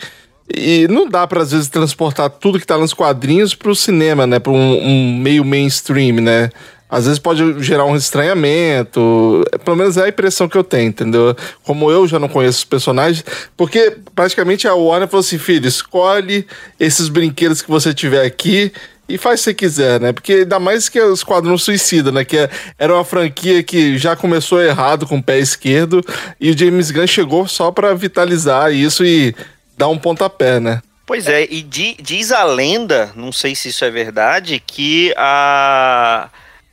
E 0.48 0.86
não 0.88 1.08
dá 1.08 1.26
pra, 1.26 1.42
às 1.42 1.50
vezes, 1.50 1.68
transportar 1.68 2.30
tudo 2.30 2.60
que 2.60 2.66
tá 2.66 2.78
nos 2.78 2.94
quadrinhos 2.94 3.52
pro 3.52 3.74
cinema, 3.74 4.28
né? 4.28 4.38
Pra 4.38 4.52
um, 4.52 4.78
um 4.80 5.18
meio 5.18 5.44
mainstream, 5.44 6.20
né? 6.20 6.50
Às 6.88 7.05
vezes 7.05 7.19
pode 7.19 7.62
gerar 7.64 7.85
um 7.85 7.97
estranhamento. 7.97 9.45
Pelo 9.64 9.76
menos 9.76 9.97
é 9.97 10.05
a 10.05 10.09
impressão 10.09 10.49
que 10.49 10.57
eu 10.57 10.64
tenho, 10.64 10.88
entendeu? 10.88 11.37
Como 11.64 11.90
eu 11.90 12.07
já 12.07 12.19
não 12.19 12.28
conheço 12.28 12.59
os 12.59 12.64
personagens, 12.64 13.25
porque 13.57 13.97
praticamente 14.14 14.69
a 14.69 14.75
Warner 14.75 15.09
falou 15.09 15.21
assim: 15.21 15.38
filho, 15.38 15.66
escolhe 15.66 16.47
esses 16.78 17.09
brinquedos 17.09 17.62
que 17.62 17.71
você 17.71 17.93
tiver 17.93 18.25
aqui 18.25 18.73
e 19.09 19.16
faz 19.19 19.40
se 19.40 19.55
quiser, 19.55 20.00
né? 20.00 20.12
Porque 20.12 20.33
ainda 20.33 20.59
mais 20.59 20.88
que 20.88 21.00
o 21.00 21.12
Esquadrão 21.14 21.57
Suicida, 21.59 22.11
né? 22.12 22.25
Que 22.25 22.38
é- 22.38 22.50
era 22.78 22.95
uma 22.95 23.05
franquia 23.05 23.62
que 23.62 23.97
já 23.99 24.14
começou 24.16 24.61
errado 24.62 25.07
com 25.07 25.19
o 25.19 25.23
pé 25.23 25.38
esquerdo 25.38 26.00
e 26.40 26.50
o 26.50 26.59
James 26.59 26.90
Gunn 26.90 27.07
chegou 27.07 27.47
só 27.47 27.71
pra 27.71 27.95
vitalizar 27.95 28.73
isso 28.73 29.05
e 29.05 29.35
dar 29.78 29.88
um 29.88 29.99
pontapé, 29.99 30.59
né? 30.61 30.81
Pois 31.07 31.28
é, 31.28 31.45
e 31.49 31.62
di- 31.62 31.97
diz 32.00 32.33
a 32.33 32.43
lenda, 32.43 33.12
não 33.14 33.31
sei 33.31 33.55
se 33.55 33.69
isso 33.69 33.85
é 33.85 33.90
verdade, 33.93 34.61
que 34.66 35.14
a 35.16 36.28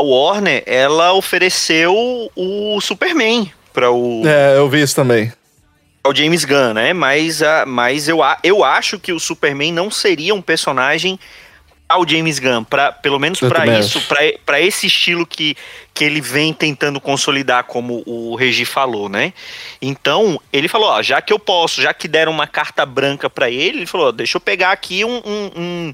Warner, 0.10 0.64
ela 0.66 1.14
ofereceu 1.14 1.96
o 2.36 2.80
Superman 2.82 3.52
para 3.74 3.92
o, 3.92 4.24
É, 4.26 4.58
eu 4.58 4.70
vi 4.70 4.82
isso 4.82 4.96
também. 4.96 5.32
ao 6.04 6.14
James 6.16 6.44
Gunn, 6.46 6.74
né? 6.74 6.94
Mas, 6.94 7.42
a, 7.42 7.66
mas 7.66 8.08
eu, 8.08 8.22
a- 8.22 8.38
eu 8.44 8.64
acho 8.64 9.00
que 9.00 9.12
o 9.14 9.20
Superman 9.20 9.72
não 9.72 9.90
seria 9.90 10.34
um 10.36 10.42
personagem 10.42 11.20
ao 11.88 12.08
James 12.08 12.40
Gunn, 12.40 12.64
pra, 12.64 12.92
pelo 12.92 13.20
menos 13.20 13.40
para 13.40 13.66
isso, 13.80 14.02
pra 14.46 14.60
esse 14.60 14.88
estilo 14.88 15.28
que, 15.28 15.56
que 15.94 16.04
ele 16.04 16.22
vem 16.22 16.52
tentando 16.52 17.00
consolidar, 17.00 17.66
como 17.66 18.02
o 18.08 18.36
Regi 18.36 18.66
falou, 18.66 19.08
né? 19.10 19.32
Então, 19.82 20.40
ele 20.52 20.68
falou, 20.68 20.90
ó, 20.90 21.04
já 21.04 21.22
que 21.22 21.32
eu 21.32 21.38
posso, 21.38 21.82
já 21.82 21.94
que 21.94 22.08
deram 22.08 22.32
uma 22.32 22.48
carta 22.48 22.84
branca 22.86 23.30
pra 23.30 23.50
ele, 23.50 23.80
ele 23.80 23.86
falou, 23.86 24.08
ó, 24.08 24.12
deixa 24.12 24.38
eu 24.38 24.42
pegar 24.42 24.72
aqui 24.72 25.06
um... 25.06 25.22
um- 25.26 25.52
um, 25.56 25.94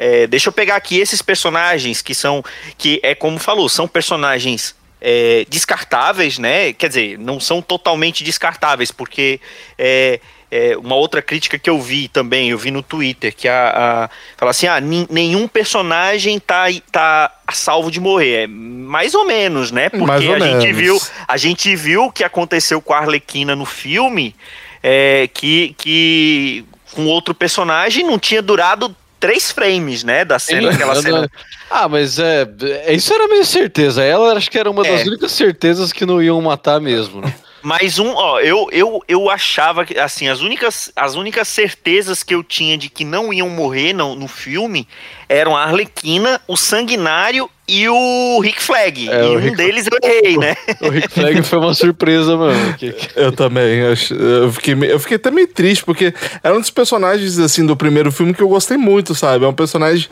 é, 0.00 0.26
deixa 0.26 0.48
eu 0.48 0.52
pegar 0.52 0.76
aqui 0.76 0.98
esses 0.98 1.20
personagens 1.20 2.00
que 2.00 2.14
são, 2.14 2.42
que 2.78 2.98
é 3.02 3.14
como 3.14 3.38
falou, 3.38 3.68
são 3.68 3.86
personagens 3.86 4.74
é, 4.98 5.44
descartáveis, 5.46 6.38
né? 6.38 6.72
Quer 6.72 6.88
dizer, 6.88 7.18
não 7.18 7.38
são 7.38 7.60
totalmente 7.60 8.24
descartáveis, 8.24 8.90
porque 8.90 9.38
é, 9.78 10.18
é, 10.50 10.74
uma 10.78 10.94
outra 10.94 11.20
crítica 11.20 11.58
que 11.58 11.68
eu 11.68 11.78
vi 11.78 12.08
também, 12.08 12.48
eu 12.48 12.56
vi 12.56 12.70
no 12.70 12.82
Twitter, 12.82 13.34
que 13.36 13.46
a, 13.46 14.08
a 14.08 14.10
fala 14.38 14.52
assim, 14.52 14.66
ah, 14.66 14.80
nenhum 14.80 15.46
personagem 15.46 16.40
tá, 16.40 16.64
tá 16.90 17.30
a 17.46 17.52
salvo 17.52 17.90
de 17.90 18.00
morrer, 18.00 18.44
é 18.44 18.46
mais 18.46 19.14
ou 19.14 19.26
menos, 19.26 19.70
né? 19.70 19.90
Porque 19.90 20.10
a 20.10 20.18
gente 20.38 20.62
menos. 20.62 20.76
viu, 20.78 21.00
a 21.28 21.36
gente 21.36 21.76
viu 21.76 22.04
o 22.04 22.12
que 22.12 22.24
aconteceu 22.24 22.80
com 22.80 22.94
a 22.94 23.00
Arlequina 23.00 23.54
no 23.54 23.66
filme, 23.66 24.34
é, 24.82 25.28
que, 25.34 25.74
que 25.76 26.64
com 26.92 27.04
outro 27.04 27.34
personagem 27.34 28.02
não 28.02 28.18
tinha 28.18 28.40
durado 28.40 28.96
três 29.20 29.52
frames, 29.52 30.02
né? 30.02 30.24
Da 30.24 30.38
cena, 30.38 30.70
aquela 30.70 30.94
Ela- 30.94 31.02
cena. 31.02 31.30
Ah, 31.70 31.88
mas 31.88 32.18
é, 32.18 32.48
é, 32.86 32.92
Isso 32.94 33.12
era 33.14 33.28
meio 33.28 33.44
certeza. 33.44 34.02
Ela 34.02 34.32
acho 34.32 34.50
que 34.50 34.58
era 34.58 34.68
uma 34.70 34.82
das 34.82 35.02
É. 35.02 35.04
únicas 35.04 35.30
certezas 35.30 35.92
que 35.92 36.04
não 36.04 36.20
iam 36.20 36.40
matar 36.40 36.80
mesmo, 36.80 37.20
né? 37.20 37.32
Mais 37.62 37.98
um, 37.98 38.14
ó, 38.14 38.40
eu, 38.40 38.68
eu, 38.72 39.02
eu 39.06 39.28
achava 39.28 39.84
que, 39.84 39.98
assim, 39.98 40.28
as 40.28 40.40
únicas, 40.40 40.90
as 40.96 41.14
únicas 41.14 41.46
certezas 41.48 42.22
que 42.22 42.34
eu 42.34 42.42
tinha 42.42 42.78
de 42.78 42.88
que 42.88 43.04
não 43.04 43.32
iam 43.32 43.48
morrer 43.48 43.92
no, 43.92 44.14
no 44.14 44.26
filme 44.28 44.88
eram 45.28 45.56
a 45.56 45.64
Arlequina, 45.64 46.40
o 46.48 46.56
Sanguinário 46.56 47.48
e 47.68 47.88
o 47.88 48.40
Rick 48.40 48.62
Flag. 48.62 49.08
É, 49.08 49.24
e 49.24 49.26
o 49.28 49.34
um 49.34 49.38
Rick- 49.38 49.56
deles 49.56 49.86
eu 49.86 49.98
errei, 50.02 50.36
né? 50.36 50.56
O 50.80 50.88
Rick 50.88 51.08
Flag 51.12 51.42
foi 51.42 51.58
uma 51.58 51.74
surpresa, 51.74 52.36
mano. 52.36 52.76
Eu 53.14 53.30
também. 53.30 53.80
Eu, 53.80 54.52
fiquei, 54.52 54.74
eu 54.90 54.98
fiquei 54.98 55.16
até 55.16 55.30
meio 55.30 55.46
triste, 55.46 55.84
porque 55.84 56.12
era 56.42 56.54
um 56.54 56.60
dos 56.60 56.70
personagens, 56.70 57.38
assim, 57.38 57.64
do 57.64 57.76
primeiro 57.76 58.10
filme 58.10 58.34
que 58.34 58.42
eu 58.42 58.48
gostei 58.48 58.76
muito, 58.76 59.14
sabe? 59.14 59.44
É 59.44 59.48
um 59.48 59.52
personagem 59.54 60.08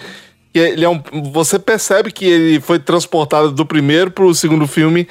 que 0.53 0.59
ele 0.59 0.85
é 0.85 0.89
um. 0.89 1.03
Você 1.33 1.59
percebe 1.59 2.13
que 2.13 2.25
ele 2.25 2.61
foi 2.61 2.79
transportado 2.79 3.51
do 3.51 3.67
primeiro 3.67 4.11
pro 4.11 4.33
segundo 4.35 4.67
filme 4.67 5.09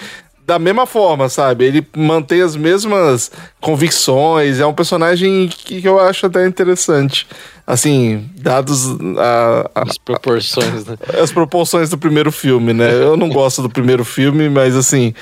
da 0.48 0.58
mesma 0.58 0.86
forma, 0.86 1.28
sabe? 1.28 1.66
Ele 1.66 1.86
mantém 1.96 2.42
as 2.42 2.56
mesmas 2.56 3.30
convicções. 3.60 4.60
É 4.62 4.66
um 4.66 4.74
personagem 4.74 5.50
que 5.50 5.86
eu 5.86 6.00
acho 6.00 6.26
até 6.26 6.48
interessante. 6.48 7.28
Assim, 7.68 8.30
dados 8.40 8.86
a- 9.18 9.70
a- 9.76 9.82
As 9.84 9.98
proporções, 9.98 10.86
né? 10.86 10.96
as 11.22 11.34
proporções 11.34 11.90
do 11.90 11.98
primeiro 11.98 12.32
filme, 12.32 12.72
né? 12.74 12.90
Eu 12.94 13.18
não 13.18 13.28
gosto 13.28 13.62
do 13.62 13.70
primeiro 13.70 14.06
filme, 14.06 14.48
mas 14.50 14.74
assim, 14.74 15.14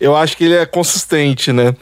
eu 0.00 0.16
acho 0.16 0.36
que 0.36 0.42
ele 0.44 0.54
é 0.56 0.66
consistente, 0.66 1.52
né? 1.52 1.76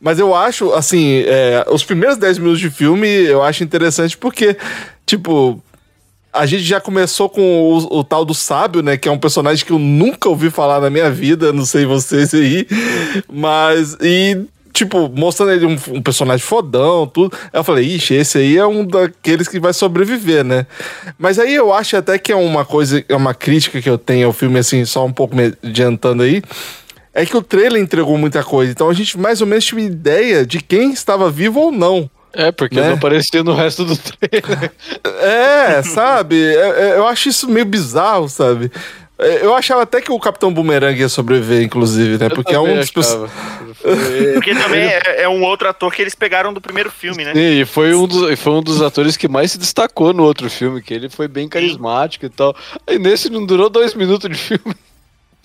Mas 0.00 0.18
eu 0.18 0.34
acho, 0.34 0.72
assim, 0.72 1.22
é, 1.26 1.64
os 1.70 1.84
primeiros 1.84 2.16
10 2.18 2.36
minutos 2.38 2.58
de 2.58 2.68
filme 2.68 3.06
eu 3.06 3.42
acho 3.44 3.62
interessante 3.62 4.18
porque, 4.18 4.56
tipo. 5.06 5.62
A 6.32 6.46
gente 6.46 6.62
já 6.62 6.80
começou 6.80 7.28
com 7.28 7.40
o, 7.40 7.98
o 7.98 8.04
tal 8.04 8.24
do 8.24 8.34
Sábio, 8.34 8.82
né? 8.82 8.96
Que 8.96 9.08
é 9.08 9.12
um 9.12 9.18
personagem 9.18 9.64
que 9.64 9.72
eu 9.72 9.78
nunca 9.78 10.28
ouvi 10.28 10.48
falar 10.48 10.80
na 10.80 10.88
minha 10.88 11.10
vida, 11.10 11.52
não 11.52 11.64
sei 11.64 11.84
vocês 11.84 12.32
aí. 12.32 12.66
Mas. 13.28 13.96
E, 14.00 14.44
tipo, 14.72 15.08
mostrando 15.08 15.52
ele 15.52 15.66
um, 15.66 15.76
um 15.88 16.00
personagem 16.00 16.46
fodão, 16.46 17.06
tudo. 17.06 17.36
Eu 17.52 17.64
falei, 17.64 17.84
ixi, 17.84 18.14
esse 18.14 18.38
aí 18.38 18.56
é 18.56 18.66
um 18.66 18.86
daqueles 18.86 19.48
que 19.48 19.58
vai 19.58 19.72
sobreviver, 19.72 20.44
né? 20.44 20.66
Mas 21.18 21.38
aí 21.38 21.54
eu 21.54 21.72
acho 21.72 21.96
até 21.96 22.16
que 22.16 22.30
é 22.30 22.36
uma 22.36 22.64
coisa, 22.64 23.04
é 23.08 23.16
uma 23.16 23.34
crítica 23.34 23.82
que 23.82 23.90
eu 23.90 23.98
tenho 23.98 24.28
ao 24.28 24.32
filme, 24.32 24.58
assim, 24.58 24.84
só 24.84 25.04
um 25.04 25.12
pouco 25.12 25.34
me 25.34 25.52
adiantando 25.64 26.22
aí. 26.22 26.42
É 27.12 27.26
que 27.26 27.36
o 27.36 27.42
trailer 27.42 27.82
entregou 27.82 28.16
muita 28.16 28.44
coisa. 28.44 28.70
Então 28.70 28.88
a 28.88 28.94
gente 28.94 29.18
mais 29.18 29.40
ou 29.40 29.46
menos 29.48 29.64
tinha 29.64 29.82
ideia 29.82 30.46
de 30.46 30.60
quem 30.60 30.92
estava 30.92 31.28
vivo 31.28 31.58
ou 31.58 31.72
não. 31.72 32.08
É, 32.32 32.52
porque 32.52 32.76
Né? 32.80 32.88
não 32.88 32.94
aparecia 32.94 33.42
no 33.42 33.54
resto 33.54 33.84
do 33.84 33.96
trailer. 33.96 34.72
É, 35.20 35.82
sabe? 35.82 36.36
É- 36.42 36.90
é- 36.90 36.96
eu 36.96 37.06
acho 37.06 37.28
isso 37.28 37.48
meio 37.48 37.66
bizarro, 37.66 38.28
sabe? 38.28 38.70
É, 39.18 39.44
Eu 39.44 39.54
achava 39.54 39.82
até 39.82 40.00
que 40.00 40.10
o 40.10 40.18
Capitão 40.18 40.52
Boomerang 40.52 40.98
ia 40.98 41.08
sobreviver, 41.08 41.62
inclusive, 41.62 42.16
né? 42.18 42.28
Porque 42.30 42.54
é 42.54 42.58
um 42.58 42.64
também 42.64 42.80
dos. 42.80 43.06
achava. 43.06 43.30
Porque 44.34 44.54
também 44.54 44.80
é, 44.82 45.22
é 45.22 45.28
um 45.28 45.42
outro 45.42 45.68
ator 45.68 45.92
que 45.92 46.00
eles 46.02 46.14
pegaram 46.14 46.52
do 46.54 46.60
primeiro 46.60 46.90
filme, 46.90 47.24
né? 47.24 47.32
Sim, 47.34 47.60
e 47.60 47.64
foi 47.66 47.94
um, 47.94 48.06
dos, 48.06 48.30
e 48.30 48.36
foi 48.36 48.52
um 48.52 48.62
dos 48.62 48.80
atores 48.82 49.16
que 49.16 49.26
mais 49.28 49.52
se 49.52 49.58
destacou 49.58 50.12
no 50.14 50.22
outro 50.22 50.48
filme, 50.50 50.80
que 50.82 50.92
ele 50.94 51.08
foi 51.10 51.28
bem 51.28 51.48
carismático 51.48 52.24
e 52.26 52.28
tal. 52.30 52.54
Aí 52.86 52.98
nesse 52.98 53.28
não 53.30 53.44
durou 53.44 53.68
dois 53.68 53.94
minutos 53.94 54.30
de 54.30 54.36
filme. 54.36 54.74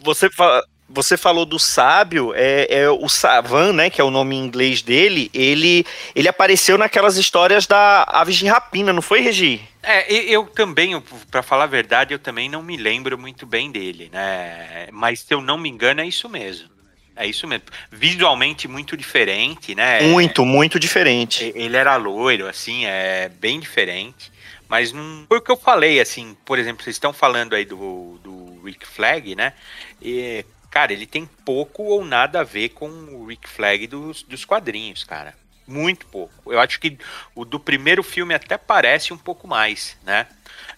Você, 0.03 0.29
fa- 0.29 0.63
você 0.87 1.17
falou 1.17 1.45
do 1.45 1.57
sábio, 1.57 2.33
é, 2.35 2.67
é 2.69 2.89
o 2.89 3.09
Savan, 3.09 3.73
né? 3.73 3.89
Que 3.89 3.99
é 3.99 4.03
o 4.03 4.11
nome 4.11 4.35
em 4.35 4.45
inglês 4.45 4.81
dele. 4.81 5.29
Ele, 5.33 5.85
ele 6.15 6.27
apareceu 6.27 6.77
naquelas 6.77 7.17
histórias 7.17 7.65
da 7.65 8.03
Aves 8.03 8.35
de 8.35 8.45
Rapina, 8.45 8.93
não 8.93 9.01
foi, 9.01 9.21
Regi? 9.21 9.61
É, 9.81 10.11
eu 10.11 10.45
também, 10.45 10.99
pra 11.29 11.43
falar 11.43 11.65
a 11.65 11.67
verdade, 11.67 12.13
eu 12.13 12.19
também 12.19 12.49
não 12.49 12.61
me 12.61 12.77
lembro 12.77 13.17
muito 13.17 13.45
bem 13.45 13.71
dele, 13.71 14.09
né? 14.11 14.87
Mas 14.91 15.21
se 15.21 15.33
eu 15.33 15.41
não 15.41 15.57
me 15.57 15.69
engano, 15.69 16.01
é 16.01 16.07
isso 16.07 16.29
mesmo. 16.29 16.69
É 17.15 17.25
isso 17.25 17.47
mesmo. 17.47 17.65
Visualmente 17.91 18.67
muito 18.67 18.97
diferente, 18.97 19.73
né? 19.73 20.01
Muito, 20.01 20.45
muito 20.45 20.79
diferente. 20.79 21.51
Ele 21.55 21.77
era 21.77 21.95
loiro, 21.95 22.47
assim, 22.47 22.85
é 22.85 23.29
bem 23.29 23.59
diferente. 23.59 24.31
Mas 24.67 24.91
não 24.91 25.25
foi 25.27 25.37
o 25.37 25.41
que 25.41 25.51
eu 25.51 25.57
falei, 25.57 25.99
assim, 25.99 26.35
por 26.43 26.57
exemplo, 26.59 26.83
vocês 26.83 26.95
estão 26.95 27.13
falando 27.13 27.53
aí 27.53 27.63
do, 27.65 28.19
do 28.23 28.61
Rick 28.65 28.85
Flag, 28.85 29.35
né? 29.35 29.53
E, 30.01 30.43
cara, 30.75 30.91
ele 30.91 31.05
tem 31.05 31.25
pouco 31.45 31.83
ou 31.83 32.03
nada 32.03 32.41
a 32.41 32.43
ver 32.43 32.67
com 32.67 32.89
o 32.89 33.27
Rick 33.27 33.47
Flag 33.47 33.87
dos, 33.87 34.23
dos 34.23 34.43
quadrinhos, 34.43 35.05
cara. 35.05 35.33
Muito 35.65 36.05
pouco. 36.07 36.51
Eu 36.51 36.59
acho 36.59 36.81
que 36.81 36.97
o 37.33 37.45
do 37.45 37.57
primeiro 37.57 38.03
filme 38.03 38.33
até 38.33 38.57
parece 38.57 39.13
um 39.13 39.17
pouco 39.17 39.47
mais, 39.47 39.97
né? 40.03 40.27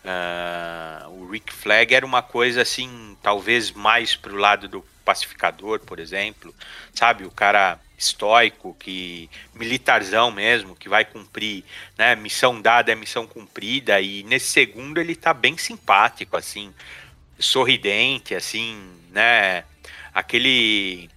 Ah, 0.05 1.07
o 1.09 1.27
Rick 1.31 1.51
Flag 1.51 1.95
era 1.95 2.05
uma 2.05 2.21
coisa 2.21 2.61
assim, 2.61 3.17
talvez 3.23 3.71
mais 3.71 4.15
pro 4.15 4.35
lado 4.35 4.67
do 4.67 4.85
pacificador, 5.03 5.79
por 5.79 5.97
exemplo, 5.97 6.53
sabe? 6.93 7.25
O 7.25 7.31
cara 7.31 7.79
estoico, 7.97 8.77
que 8.79 9.27
militarzão 9.55 10.29
mesmo, 10.29 10.75
que 10.75 10.87
vai 10.87 11.05
cumprir, 11.05 11.63
né? 11.97 12.15
Missão 12.15 12.61
dada 12.61 12.91
é 12.91 12.95
missão 12.95 13.25
cumprida 13.25 13.99
e 13.99 14.21
nesse 14.25 14.45
segundo 14.45 14.99
ele 14.99 15.15
tá 15.15 15.33
bem 15.33 15.57
simpático, 15.57 16.37
assim, 16.37 16.71
sorridente, 17.39 18.35
assim, 18.35 18.77
né? 19.09 19.63
Aquele 20.17 21.09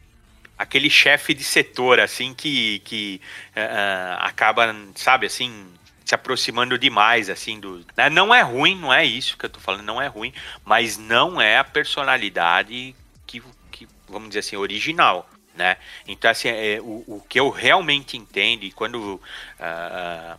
aquele 0.59 0.91
chefe 0.91 1.33
de 1.33 1.43
setor, 1.43 1.99
assim, 1.99 2.35
que, 2.35 2.81
que 2.81 3.19
ah, 3.57 4.19
acaba, 4.21 4.77
sabe, 4.95 5.25
assim, 5.25 5.67
se 6.05 6.15
aproximando 6.15 6.79
demais, 6.79 7.31
assim, 7.31 7.59
do. 7.59 7.83
né? 7.97 8.11
Não 8.11 8.35
é 8.35 8.43
ruim, 8.43 8.77
não 8.79 8.93
é 8.93 9.03
isso 9.03 9.39
que 9.39 9.47
eu 9.47 9.49
tô 9.49 9.59
falando, 9.59 9.85
não 9.85 10.03
é 10.03 10.07
ruim, 10.07 10.35
mas 10.63 10.99
não 10.99 11.41
é 11.41 11.57
a 11.57 11.65
personalidade 11.65 12.95
que, 13.27 13.43
que 13.71 13.89
vamos 14.07 14.29
dizer 14.29 14.41
assim, 14.41 14.57
original. 14.57 15.27
Né? 15.55 15.79
Então, 16.07 16.31
assim, 16.31 16.49
é, 16.49 16.79
o, 16.83 17.05
o 17.07 17.25
que 17.27 17.41
eu 17.41 17.49
realmente 17.49 18.19
entendo, 18.19 18.65
e 18.65 18.71
quando 18.71 19.19
ah, 19.59 20.37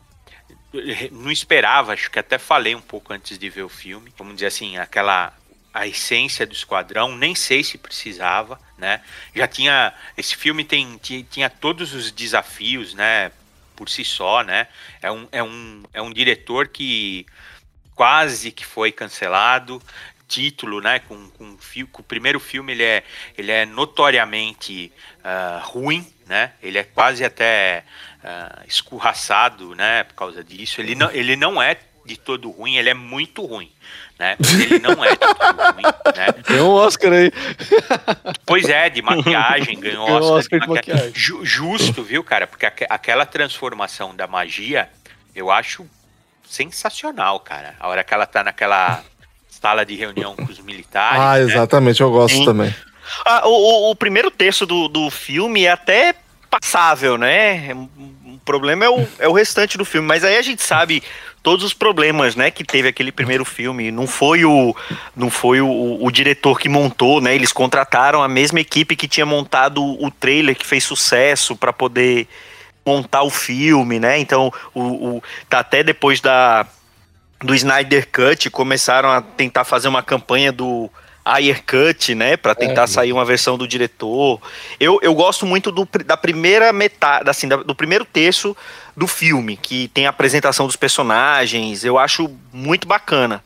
não 1.11 1.31
esperava, 1.31 1.93
acho 1.93 2.11
que 2.11 2.19
até 2.19 2.37
falei 2.37 2.75
um 2.75 2.81
pouco 2.81 3.11
antes 3.11 3.39
de 3.39 3.49
ver 3.49 3.63
o 3.63 3.69
filme, 3.69 4.13
vamos 4.15 4.35
dizer 4.35 4.47
assim, 4.47 4.77
aquela 4.77 5.33
a 5.73 5.87
essência 5.87 6.45
do 6.45 6.53
esquadrão, 6.53 7.15
nem 7.17 7.33
sei 7.33 7.63
se 7.63 7.77
precisava, 7.77 8.59
né? 8.77 9.01
Já 9.33 9.47
tinha 9.47 9.93
esse 10.17 10.35
filme 10.35 10.63
tem 10.63 10.97
tinha, 10.97 11.49
todos 11.49 11.93
os 11.93 12.11
desafios, 12.11 12.93
né, 12.93 13.31
por 13.75 13.89
si 13.89 14.03
só, 14.03 14.43
né? 14.43 14.67
É 15.01 15.11
um, 15.11 15.27
é 15.31 15.43
um, 15.43 15.83
é 15.93 16.01
um 16.01 16.11
diretor 16.11 16.67
que 16.67 17.25
quase 17.95 18.51
que 18.51 18.65
foi 18.65 18.91
cancelado, 18.91 19.81
título, 20.27 20.81
né? 20.81 20.99
Com, 20.99 21.29
com, 21.31 21.57
com 21.91 22.01
o 22.01 22.05
primeiro 22.05 22.39
filme 22.39 22.71
ele 22.71 22.83
é, 22.83 23.03
ele 23.37 23.51
é 23.51 23.65
notoriamente 23.65 24.91
ah, 25.23 25.61
ruim, 25.63 26.05
né? 26.25 26.53
Ele 26.61 26.77
é 26.77 26.83
quase 26.83 27.23
até 27.23 27.83
ah, 28.23 28.63
escorraçado, 28.67 29.75
né? 29.75 30.03
Por 30.05 30.15
causa 30.15 30.43
disso. 30.43 30.79
Ele 30.79 30.95
não, 30.95 31.11
ele 31.11 31.35
não 31.35 31.61
é 31.61 31.77
de 32.05 32.17
todo 32.17 32.49
ruim, 32.49 32.77
ele 32.77 32.89
é 32.89 32.93
muito 32.93 33.45
ruim, 33.45 33.71
né? 34.21 34.37
Ele 34.53 34.79
não 34.79 35.03
é 35.03 35.11
de 35.11 35.17
todo 35.17 35.73
ruim, 35.73 35.83
né? 36.15 36.31
Tem 36.45 36.61
um 36.61 36.69
Oscar 36.69 37.11
aí. 37.11 37.31
Pois 38.45 38.69
é, 38.69 38.89
de 38.89 39.01
maquiagem, 39.01 39.79
ganhou 39.79 40.05
Ganhou 40.05 40.21
Oscar, 40.21 40.37
Oscar 40.37 40.59
de 40.59 40.65
de 40.67 40.71
maquiagem. 40.71 40.93
maquiagem. 41.05 41.13
Ju- 41.19 41.43
justo, 41.43 42.03
viu, 42.03 42.23
cara? 42.23 42.45
Porque 42.45 42.65
aque- 42.65 42.87
aquela 42.89 43.25
transformação 43.25 44.15
da 44.15 44.27
magia, 44.27 44.87
eu 45.35 45.49
acho 45.49 45.85
sensacional, 46.47 47.39
cara. 47.39 47.75
A 47.79 47.87
hora 47.87 48.03
que 48.03 48.13
ela 48.13 48.25
tá 48.25 48.43
naquela 48.43 49.03
sala 49.49 49.85
de 49.85 49.95
reunião 49.95 50.35
com 50.35 50.43
os 50.43 50.59
militares. 50.59 51.19
Ah, 51.19 51.35
né? 51.37 51.41
exatamente, 51.41 52.01
eu 52.01 52.11
gosto 52.11 52.35
Sim. 52.35 52.45
também. 52.45 52.73
Ah, 53.25 53.47
o, 53.47 53.51
o- 53.51 53.91
o 53.91 53.95
primeiro 53.95 54.29
terço 54.29 54.65
do, 54.65 54.87
do 54.87 55.09
filme 55.09 55.65
é 55.65 55.71
até 55.71 56.13
passável, 56.49 57.17
né? 57.17 57.73
O 58.25 58.37
problema 58.43 58.85
é 58.85 58.89
o, 58.89 59.07
é 59.19 59.27
o 59.27 59.31
restante 59.33 59.77
do 59.77 59.85
filme. 59.85 60.07
Mas 60.07 60.23
aí 60.23 60.37
a 60.37 60.41
gente 60.41 60.61
sabe 60.61 61.01
todos 61.43 61.65
os 61.65 61.73
problemas, 61.73 62.35
né, 62.35 62.51
que 62.51 62.63
teve 62.63 62.87
aquele 62.87 63.11
primeiro 63.11 63.43
filme. 63.43 63.91
Não 63.91 64.05
foi 64.07 64.45
o, 64.45 64.75
não 65.15 65.29
foi 65.29 65.59
o, 65.61 65.97
o 66.03 66.11
diretor 66.11 66.59
que 66.59 66.69
montou, 66.69 67.19
né? 67.19 67.33
Eles 67.33 67.51
contrataram 67.51 68.21
a 68.21 68.27
mesma 68.27 68.59
equipe 68.59 68.95
que 68.95 69.07
tinha 69.07 69.25
montado 69.25 69.83
o 69.83 70.11
trailer 70.11 70.55
que 70.55 70.65
fez 70.65 70.83
sucesso 70.83 71.55
para 71.55 71.73
poder 71.73 72.27
montar 72.85 73.23
o 73.23 73.29
filme, 73.29 73.99
né? 73.99 74.19
Então, 74.19 74.51
o, 74.73 74.81
o- 75.17 75.23
tá 75.49 75.59
até 75.59 75.83
depois 75.83 76.19
da 76.21 76.65
do 77.43 77.55
Snyder 77.55 78.07
Cut 78.11 78.49
começaram 78.51 79.09
a 79.09 79.19
tentar 79.19 79.63
fazer 79.63 79.87
uma 79.87 80.03
campanha 80.03 80.51
do 80.51 80.91
Ayer 81.23 81.63
Cut, 81.63 82.15
né, 82.15 82.35
para 82.35 82.55
tentar 82.55 82.87
sair 82.87 83.13
uma 83.13 83.23
versão 83.23 83.57
do 83.57 83.67
diretor. 83.67 84.41
Eu, 84.79 84.99
eu 85.03 85.13
gosto 85.13 85.45
muito 85.45 85.71
do, 85.71 85.87
da 86.05 86.17
primeira 86.17 86.73
metade, 86.73 87.29
assim, 87.29 87.47
da- 87.47 87.57
do 87.57 87.75
primeiro 87.75 88.03
terço 88.05 88.55
do 88.97 89.07
filme, 89.07 89.55
que 89.55 89.87
tem 89.89 90.07
a 90.07 90.09
apresentação 90.09 90.65
dos 90.65 90.75
personagens. 90.75 91.83
Eu 91.83 91.97
acho 91.99 92.29
muito 92.51 92.87
bacana. 92.87 93.43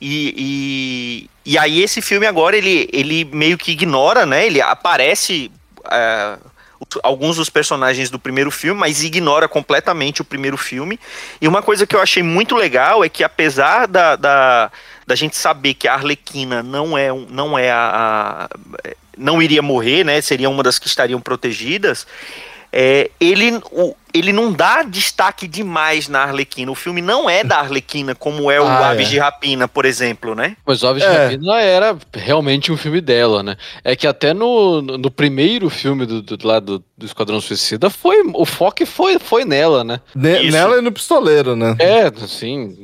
E, 0.00 1.28
e, 1.44 1.52
e 1.52 1.58
aí 1.58 1.82
esse 1.82 2.00
filme 2.00 2.26
agora 2.26 2.56
ele, 2.56 2.88
ele 2.92 3.24
meio 3.26 3.58
que 3.58 3.72
ignora, 3.72 4.24
né? 4.24 4.46
Ele 4.46 4.60
aparece 4.60 5.52
é, 5.90 6.38
o- 6.80 6.86
alguns 7.02 7.36
dos 7.36 7.50
personagens 7.50 8.08
do 8.08 8.18
primeiro 8.18 8.50
filme, 8.50 8.80
mas 8.80 9.04
ignora 9.04 9.46
completamente 9.46 10.22
o 10.22 10.24
primeiro 10.24 10.56
filme. 10.56 10.98
E 11.38 11.46
uma 11.46 11.60
coisa 11.62 11.86
que 11.86 11.94
eu 11.94 12.00
achei 12.00 12.22
muito 12.22 12.56
legal 12.56 13.04
é 13.04 13.10
que 13.10 13.22
apesar 13.22 13.86
da, 13.86 14.16
da, 14.16 14.72
da 15.10 15.16
gente 15.16 15.36
saber 15.36 15.74
que 15.74 15.88
a 15.88 15.94
Arlequina 15.94 16.62
não 16.62 16.96
é, 16.96 17.08
não 17.28 17.58
é 17.58 17.68
a, 17.68 18.48
a- 18.48 18.90
não 19.18 19.42
iria 19.42 19.60
morrer, 19.60 20.04
né? 20.04 20.20
Seria 20.20 20.48
uma 20.48 20.62
das 20.62 20.78
que 20.78 20.86
estariam 20.86 21.20
protegidas. 21.20 22.06
é, 22.72 23.10
ele, 23.20 23.60
o- 23.72 23.96
ele 24.12 24.32
não 24.32 24.52
dá 24.52 24.82
destaque 24.82 25.46
demais 25.46 26.08
na 26.08 26.22
Arlequina. 26.22 26.70
O 26.70 26.74
filme 26.74 27.00
não 27.00 27.28
é 27.28 27.44
da 27.44 27.58
Arlequina, 27.58 28.14
como 28.14 28.50
é 28.50 28.60
o 28.60 28.66
Ah, 28.66 28.90
Aves 28.90 29.06
é. 29.08 29.10
de 29.10 29.18
Rapina, 29.18 29.68
por 29.68 29.84
exemplo, 29.84 30.34
né? 30.34 30.56
Mas 30.66 30.82
Aves 30.82 31.02
É. 31.02 31.10
de 31.10 31.16
Rapina 31.34 31.60
era 31.60 31.96
realmente 32.14 32.72
um 32.72 32.76
filme 32.76 33.00
dela, 33.00 33.42
né? 33.42 33.56
É 33.84 33.94
que 33.94 34.06
até 34.06 34.32
no, 34.34 34.80
no 34.82 35.10
primeiro 35.10 35.68
filme 35.70 36.06
do, 36.06 36.22
do, 36.22 36.46
lá 36.46 36.58
do, 36.60 36.82
do 36.96 37.06
Esquadrão 37.06 37.40
Suicida 37.40 37.88
foi 37.90 38.22
o 38.34 38.44
foco 38.44 38.84
foi, 38.86 39.18
foi 39.18 39.44
nela, 39.44 39.84
né? 39.84 40.00
Ne- 40.14 40.42
Isso. 40.42 40.52
nela 40.56 40.78
e 40.78 40.80
no 40.80 40.90
pistoleiro, 40.92 41.54
né? 41.54 41.76
É, 41.78 42.06
assim. 42.24 42.76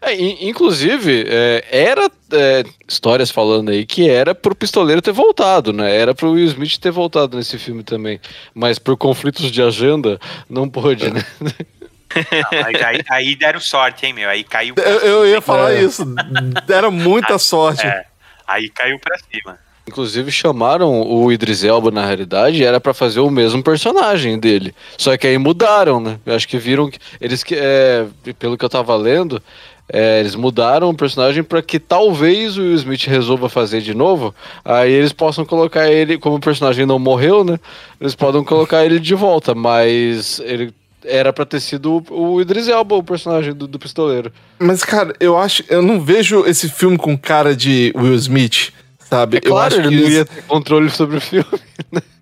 é, 0.00 0.14
in- 0.14 0.48
inclusive, 0.48 1.24
é, 1.26 1.64
era 1.70 2.10
é, 2.32 2.62
histórias 2.86 3.30
falando 3.30 3.70
aí 3.70 3.84
que 3.84 4.08
era 4.08 4.34
pro 4.34 4.54
pistoleiro 4.54 5.02
ter 5.02 5.12
voltado, 5.12 5.72
né? 5.72 5.94
Era 5.96 6.14
pro 6.14 6.30
Will 6.32 6.44
Smith 6.46 6.78
ter 6.78 6.92
voltado 6.92 7.36
nesse 7.36 7.58
filme 7.58 7.82
também. 7.82 8.20
Mas 8.54 8.78
por 8.78 8.96
conflitos 8.96 9.50
de 9.50 9.60
agenda, 9.62 10.20
não 10.48 10.68
pôde, 10.70 11.10
né? 11.10 11.24
Não, 11.40 12.62
mas 12.62 12.82
aí, 12.82 13.00
aí 13.08 13.34
deram 13.36 13.60
sorte, 13.60 14.06
hein, 14.06 14.12
meu? 14.12 14.28
Aí 14.28 14.42
caiu. 14.42 14.74
pra 14.74 14.84
Eu, 14.84 14.98
eu 15.00 15.26
ia 15.26 15.40
falar 15.40 15.72
É. 15.72 15.82
isso. 15.82 16.04
Deram 16.66 16.90
muita 16.90 17.38
sorte. 17.38 17.86
É, 17.86 18.04
aí 18.46 18.68
caiu 18.68 18.98
pra 18.98 19.16
cima. 19.18 19.58
Inclusive 19.88 20.30
chamaram 20.30 21.00
o 21.02 21.32
Idris 21.32 21.64
Elba 21.64 21.90
na 21.90 22.04
realidade 22.06 22.62
era 22.64 22.80
pra 22.80 22.94
fazer 22.94 23.18
o 23.20 23.30
mesmo 23.30 23.62
personagem 23.62 24.38
dele. 24.38 24.72
Só 24.96 25.16
que 25.16 25.26
aí 25.26 25.36
mudaram, 25.38 25.98
né? 26.00 26.18
Eu 26.24 26.34
acho 26.34 26.46
que 26.46 26.58
viram 26.58 26.88
que 26.90 26.98
eles 27.20 27.42
que 27.42 27.56
é, 27.56 28.06
pelo 28.38 28.56
que 28.56 28.64
eu 28.64 28.68
tava 28.68 28.94
lendo, 28.94 29.42
é, 29.92 30.20
eles 30.20 30.34
mudaram 30.34 30.88
o 30.88 30.94
personagem 30.94 31.42
pra 31.42 31.60
que 31.60 31.78
talvez 31.78 32.56
o 32.56 32.62
Will 32.62 32.74
Smith 32.74 33.04
resolva 33.06 33.48
fazer 33.48 33.80
de 33.80 33.92
novo. 33.92 34.34
Aí 34.64 34.92
eles 34.92 35.12
possam 35.12 35.44
colocar 35.44 35.90
ele, 35.90 36.16
como 36.16 36.36
o 36.36 36.40
personagem 36.40 36.86
não 36.86 36.98
morreu, 36.98 37.42
né? 37.44 37.58
Eles 38.00 38.14
podem 38.14 38.44
colocar 38.44 38.84
ele 38.84 39.00
de 39.00 39.14
volta, 39.14 39.54
mas 39.54 40.40
ele 40.44 40.72
era 41.04 41.32
pra 41.32 41.44
ter 41.44 41.60
sido 41.60 42.04
o 42.10 42.30
o 42.30 42.40
Idris 42.40 42.68
Elba, 42.68 42.94
o 42.94 43.02
personagem 43.02 43.52
do, 43.52 43.66
do 43.66 43.78
pistoleiro. 43.78 44.32
Mas, 44.58 44.84
cara, 44.84 45.14
eu 45.18 45.36
acho. 45.36 45.64
Eu 45.68 45.82
não 45.82 46.00
vejo 46.00 46.44
esse 46.46 46.68
filme 46.68 46.96
com 46.96 47.16
cara 47.16 47.56
de 47.56 47.92
Will 47.96 48.14
Smith, 48.14 48.72
sabe? 49.10 49.36
É 49.38 49.40
claro, 49.40 49.74
eu 49.74 49.80
acho 49.80 49.88
ele 49.88 49.96
que 49.96 50.02
não 50.02 50.08
isso- 50.08 50.16
ia 50.18 50.24
ter 50.24 50.42
controle 50.46 50.88
sobre 50.90 51.16
o 51.18 51.20
filme. 51.20 51.60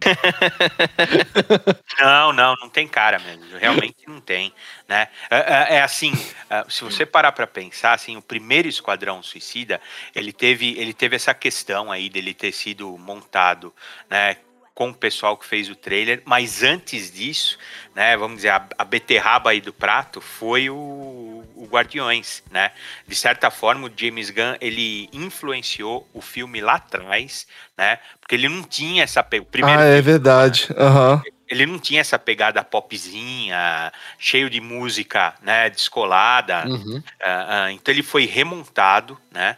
Não, 2.01 2.33
não, 2.33 2.55
não 2.61 2.68
tem 2.68 2.87
cara 2.87 3.18
mesmo. 3.18 3.44
Realmente 3.59 3.96
não 4.07 4.20
tem, 4.20 4.53
né? 4.88 5.09
É, 5.31 5.37
é- 5.37 5.74
é 5.77 5.83
assim, 5.83 6.12
é, 6.48 6.64
se 6.68 6.85
você 6.85 7.05
parar 7.05 7.33
para 7.33 7.46
pensar, 7.46 7.92
assim, 7.92 8.16
o 8.16 8.22
primeiro 8.22 8.68
Esquadrão 8.68 9.22
Suicida, 9.22 9.81
ele 10.14 10.33
teve, 10.33 10.79
ele 10.79 10.92
teve 10.94 11.16
essa 11.16 11.35
questão 11.35 11.90
aí 11.90 12.09
dele 12.09 12.33
ter 12.33 12.53
sido 12.53 12.96
montado, 12.96 13.74
né? 14.09 14.37
Com 14.74 14.90
o 14.90 14.94
pessoal 14.94 15.37
que 15.37 15.44
fez 15.44 15.68
o 15.68 15.74
trailer, 15.74 16.22
mas 16.24 16.62
antes 16.62 17.11
disso, 17.12 17.59
né? 17.94 18.16
Vamos 18.16 18.37
dizer, 18.37 18.51
a, 18.51 18.64
a 18.79 18.85
beterraba 18.85 19.51
aí 19.51 19.61
do 19.61 19.72
prato 19.72 20.20
foi 20.20 20.70
o, 20.70 21.38
o 21.58 21.66
Guardiões, 21.66 22.42
né? 22.50 22.70
De 23.06 23.14
certa 23.14 23.50
forma, 23.50 23.88
o 23.88 23.92
James 23.94 24.30
Gunn 24.30 24.56
ele 24.60 25.08
influenciou 25.12 26.08
o 26.14 26.20
filme 26.20 26.60
lá 26.60 26.74
atrás, 26.74 27.46
né? 27.76 27.98
Porque 28.20 28.36
ele 28.36 28.48
não 28.48 28.62
tinha 28.62 29.02
essa. 29.02 29.22
primeiro 29.22 29.80
Ah, 29.80 29.84
é 29.84 30.00
verdade. 30.00 30.68
Aham. 30.76 31.22
ele 31.48 31.66
não 31.66 31.78
tinha 31.78 32.00
essa 32.00 32.18
pegada 32.18 32.62
popzinha, 32.62 33.92
cheio 34.18 34.48
de 34.48 34.60
música, 34.60 35.34
né, 35.42 35.68
descolada. 35.68 36.68
Uhum. 36.68 37.02
Ah, 37.20 37.64
ah, 37.64 37.72
então 37.72 37.92
ele 37.92 38.02
foi 38.02 38.26
remontado, 38.26 39.18
né, 39.30 39.56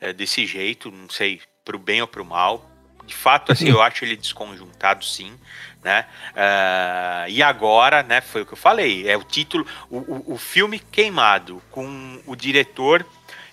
eh, 0.00 0.12
desse 0.12 0.46
jeito, 0.46 0.90
não 0.90 1.10
sei, 1.10 1.40
pro 1.64 1.78
bem 1.78 2.00
ou 2.00 2.08
pro 2.08 2.24
mal. 2.24 2.68
De 3.04 3.14
fato, 3.14 3.50
assim, 3.50 3.68
eu 3.68 3.82
acho 3.82 4.04
ele 4.04 4.16
desconjuntado, 4.16 5.04
sim, 5.04 5.36
né. 5.82 6.06
Ah, 6.36 7.24
e 7.28 7.42
agora, 7.42 8.02
né, 8.02 8.20
foi 8.20 8.42
o 8.42 8.46
que 8.46 8.52
eu 8.52 8.58
falei, 8.58 9.08
é 9.08 9.16
o 9.16 9.22
título, 9.24 9.66
o, 9.90 9.98
o, 9.98 10.34
o 10.34 10.38
filme 10.38 10.78
queimado 10.78 11.62
com 11.70 12.20
o 12.26 12.36
diretor 12.36 13.04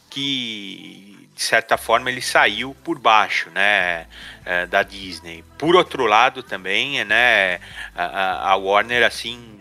que 0.10 1.28
de 1.36 1.42
certa 1.44 1.78
forma 1.78 2.10
ele 2.12 2.22
saiu 2.22 2.76
por 2.84 3.00
baixo, 3.00 3.50
né, 3.52 4.08
eh, 4.46 4.65
da 4.65 4.84
Disney. 4.84 5.42
Por 5.58 5.74
outro 5.76 6.06
lado 6.06 6.44
também, 6.44 7.04
né, 7.06 7.60
a, 7.96 8.52
a- 8.52 8.56
Warner 8.58 9.04
assim 9.06 9.58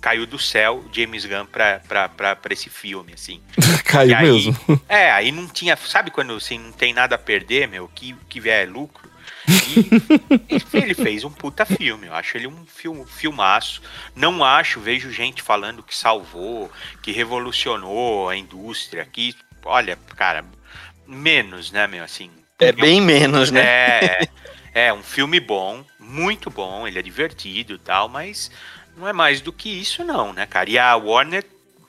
caiu 0.00 0.24
do 0.26 0.38
céu 0.38 0.82
James 0.90 1.26
Gunn 1.26 1.44
pra, 1.44 1.80
pra, 1.86 2.08
pra, 2.08 2.34
pra 2.34 2.52
esse 2.54 2.70
filme, 2.70 3.12
assim. 3.12 3.42
Caiu 3.84 4.16
aí- 4.16 4.22
mesmo. 4.32 4.56
É, 4.88 5.10
aí 5.10 5.30
não 5.30 5.46
tinha, 5.46 5.76
sabe 5.76 6.10
quando 6.10 6.32
assim, 6.32 6.58
não 6.58 6.72
tem 6.72 6.94
nada 6.94 7.16
a 7.16 7.18
perder, 7.18 7.68
meu, 7.68 7.86
que, 7.94 8.16
que 8.26 8.40
vier 8.40 8.66
é 8.66 8.70
lucro? 8.70 9.09
E, 9.50 10.76
ele 10.76 10.94
fez 10.94 11.24
um 11.24 11.30
puta 11.30 11.64
filme, 11.64 12.06
eu 12.06 12.14
acho 12.14 12.36
ele 12.36 12.46
um 12.46 12.64
film, 12.66 13.04
filmaço. 13.04 13.82
Não 14.14 14.44
acho, 14.44 14.80
vejo 14.80 15.10
gente 15.10 15.42
falando 15.42 15.82
que 15.82 15.96
salvou, 15.96 16.70
que 17.02 17.12
revolucionou 17.12 18.28
a 18.28 18.36
indústria, 18.36 19.04
que, 19.04 19.34
olha, 19.64 19.98
cara, 20.16 20.44
menos, 21.06 21.70
né, 21.72 21.86
meu, 21.86 22.04
assim. 22.04 22.30
É 22.58 22.72
bem 22.72 23.00
menos, 23.00 23.50
né? 23.50 23.60
É, 23.62 24.28
é 24.74 24.92
um 24.92 25.02
filme 25.02 25.40
bom, 25.40 25.84
muito 25.98 26.50
bom, 26.50 26.86
ele 26.86 26.98
é 26.98 27.02
divertido 27.02 27.74
e 27.74 27.78
tal, 27.78 28.08
mas 28.08 28.50
não 28.96 29.08
é 29.08 29.12
mais 29.12 29.40
do 29.40 29.52
que 29.52 29.68
isso 29.68 30.04
não, 30.04 30.32
né, 30.32 30.46
cara? 30.46 30.68
E 30.68 30.78
a 30.78 30.94
Warner 30.96 31.44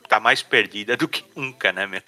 tá 0.07 0.19
mais 0.19 0.41
perdida 0.41 0.97
do 0.97 1.07
que 1.07 1.23
nunca, 1.35 1.71
né, 1.71 1.87
meu? 1.87 2.01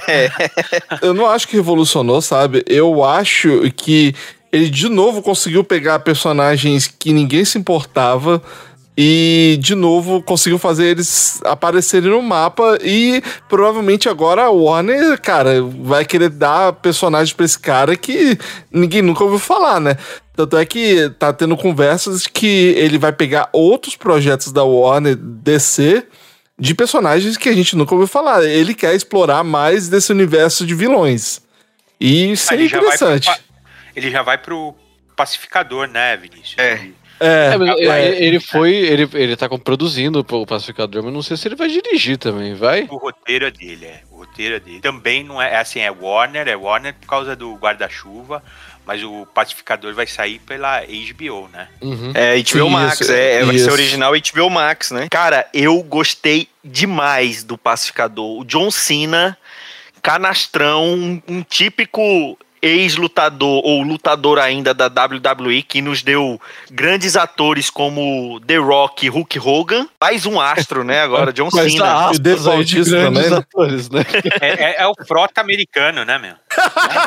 Eu 1.00 1.14
não 1.14 1.26
acho 1.26 1.48
que 1.48 1.56
revolucionou, 1.56 2.20
sabe? 2.20 2.62
Eu 2.66 3.02
acho 3.02 3.70
que 3.72 4.14
ele 4.54 4.70
de 4.70 4.88
novo 4.88 5.20
conseguiu 5.22 5.64
pegar 5.64 5.98
personagens 6.00 6.86
que 6.86 7.12
ninguém 7.12 7.44
se 7.44 7.58
importava 7.58 8.42
e 8.96 9.58
de 9.60 9.74
novo 9.74 10.22
conseguiu 10.22 10.58
fazer 10.58 10.84
eles 10.86 11.40
aparecerem 11.44 12.10
no 12.10 12.22
mapa 12.22 12.78
e 12.80 13.20
provavelmente 13.48 14.08
agora 14.08 14.42
a 14.44 14.50
Warner, 14.50 15.20
cara, 15.20 15.60
vai 15.62 16.04
querer 16.04 16.28
dar 16.30 16.72
personagens 16.74 17.32
pra 17.32 17.44
esse 17.44 17.58
cara 17.58 17.96
que 17.96 18.38
ninguém 18.72 19.02
nunca 19.02 19.24
ouviu 19.24 19.40
falar, 19.40 19.80
né? 19.80 19.96
Tanto 20.36 20.56
é 20.56 20.64
que 20.64 21.10
tá 21.18 21.32
tendo 21.32 21.56
conversas 21.56 22.26
que 22.28 22.74
ele 22.76 22.96
vai 22.98 23.12
pegar 23.12 23.48
outros 23.52 23.96
projetos 23.96 24.52
da 24.52 24.62
Warner 24.62 25.16
DC 25.16 26.04
de 26.56 26.72
personagens 26.74 27.36
que 27.36 27.48
a 27.48 27.52
gente 27.52 27.74
nunca 27.76 27.94
ouviu 27.94 28.06
falar. 28.06 28.44
Ele 28.44 28.74
quer 28.74 28.94
explorar 28.94 29.42
mais 29.42 29.88
desse 29.88 30.12
universo 30.12 30.64
de 30.64 30.74
vilões. 30.74 31.40
E 32.00 32.30
isso 32.32 32.52
é 32.52 32.56
vai 32.56 32.66
interessante. 32.66 33.26
pa- 33.26 33.38
Ele 33.94 34.10
já 34.10 34.22
vai 34.22 34.38
pro 34.38 34.74
pacificador, 35.16 35.86
né, 35.86 36.16
Vinícius? 36.16 36.56
É. 36.58 36.72
Ele- 36.74 36.94
É, 37.20 37.52
É, 37.54 37.56
mas 37.56 37.68
é, 37.78 38.06
ele, 38.08 38.26
ele 38.26 38.40
foi. 38.40 38.72
Ele, 38.74 39.08
ele 39.14 39.36
tá 39.36 39.48
produzindo 39.48 40.18
o 40.28 40.44
pacificador, 40.46 41.02
mas 41.04 41.12
não 41.12 41.22
sei 41.22 41.36
se 41.36 41.46
ele 41.46 41.54
vai 41.54 41.68
dirigir 41.68 42.18
também, 42.18 42.54
vai? 42.54 42.88
O 42.90 42.96
roteiro 42.96 43.46
é 43.46 43.50
dele, 43.52 43.86
é. 43.86 44.02
O 44.10 44.16
roteiro 44.16 44.56
é 44.56 44.60
dele. 44.60 44.80
Também 44.80 45.22
não 45.22 45.40
é, 45.40 45.52
é 45.54 45.56
assim, 45.58 45.78
é 45.78 45.90
Warner, 45.92 46.48
é 46.48 46.56
Warner 46.56 46.92
por 46.94 47.06
causa 47.06 47.36
do 47.36 47.54
guarda-chuva, 47.54 48.42
mas 48.84 49.02
o 49.04 49.24
pacificador 49.32 49.94
vai 49.94 50.08
sair 50.08 50.40
pela 50.40 50.82
HBO, 50.82 51.48
né? 51.52 51.68
Uhum. 51.80 52.10
É, 52.14 52.34
HBO 52.34 52.40
Isso, 52.42 52.68
Max, 52.70 53.08
é, 53.08 53.34
é, 53.36 53.44
vai 53.44 53.54
isso. 53.54 53.64
ser 53.66 53.70
original 53.70 54.12
HBO 54.12 54.50
Max, 54.50 54.90
né? 54.90 55.06
Cara, 55.08 55.46
eu 55.54 55.80
gostei 55.84 56.48
demais 56.64 57.44
do 57.44 57.56
Pacificador. 57.56 58.40
O 58.40 58.44
John 58.44 58.72
Cena, 58.72 59.38
canastrão, 60.02 60.84
um, 60.94 61.22
um 61.28 61.42
típico 61.42 62.36
ex-lutador 62.64 63.60
ou 63.64 63.82
lutador 63.82 64.38
ainda 64.38 64.72
da 64.72 64.86
WWE 64.86 65.62
que 65.62 65.82
nos 65.82 66.02
deu 66.02 66.40
grandes 66.70 67.14
atores 67.16 67.68
como 67.68 68.40
The 68.46 68.56
Rock 68.56 69.06
e 69.06 69.08
Hulk 69.10 69.38
Hogan. 69.38 69.86
Mais 70.00 70.24
um 70.24 70.40
astro, 70.40 70.82
né? 70.82 71.02
Agora, 71.02 71.32
John 71.32 71.50
Mas 71.52 71.72
Cena. 71.72 71.84
E 71.84 71.88
aspas 71.88 72.46
aí 72.48 72.64
de 72.64 72.74
grandes 72.82 72.90
também, 72.90 73.30
né? 73.30 73.36
atores, 73.36 73.90
né? 73.90 74.04
É, 74.40 74.48
é- 74.64 74.76
é 74.82 74.86
o 74.86 74.94
frota 75.06 75.40
americano, 75.40 76.04
né, 76.04 76.18
meu? 76.18 76.34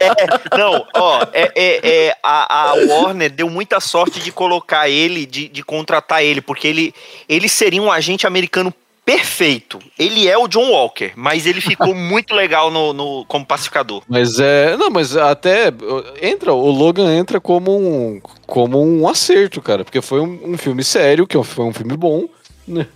É, 0.00 0.56
não, 0.56 0.86
ó, 0.94 1.22
é, 1.32 1.52
é- 1.54 2.06
é, 2.06 2.16
a, 2.22 2.70
a 2.70 2.74
Warner 2.74 3.30
deu 3.30 3.48
muita 3.50 3.80
sorte 3.80 4.20
de 4.20 4.30
colocar 4.32 4.88
ele, 4.88 5.26
de, 5.26 5.48
de 5.48 5.62
contratar 5.62 6.22
ele, 6.22 6.40
porque 6.40 6.66
ele, 6.68 6.94
ele 7.28 7.48
seria 7.48 7.82
um 7.82 7.90
agente 7.90 8.26
americano 8.26 8.72
perfeito. 9.06 9.78
Ele 9.96 10.28
é 10.28 10.36
o 10.36 10.48
John 10.48 10.70
Walker, 10.72 11.12
mas 11.16 11.46
ele 11.46 11.60
ficou 11.60 11.94
muito 11.96 12.34
legal 12.34 12.70
no, 12.70 12.92
no- 12.92 13.24
como 13.26 13.46
pacificador. 13.46 14.02
Mas 14.08 14.38
é. 14.40 14.76
Não, 14.76 14.90
mas 14.90 15.16
até. 15.16 15.72
Entra, 16.20 16.52
o 16.52 16.70
Logan 16.70 17.14
entra 17.14 17.40
como 17.40 17.74
um. 17.78 18.20
como 18.46 18.82
um 18.82 19.08
acerto, 19.08 19.62
cara. 19.62 19.84
Porque 19.84 20.02
foi 20.02 20.20
um, 20.20 20.52
um 20.52 20.58
filme 20.58 20.82
sério, 20.82 21.26
que 21.26 21.40
foi 21.44 21.64
um 21.64 21.72
filme 21.72 21.96
bom, 21.96 22.28
né? 22.66 22.86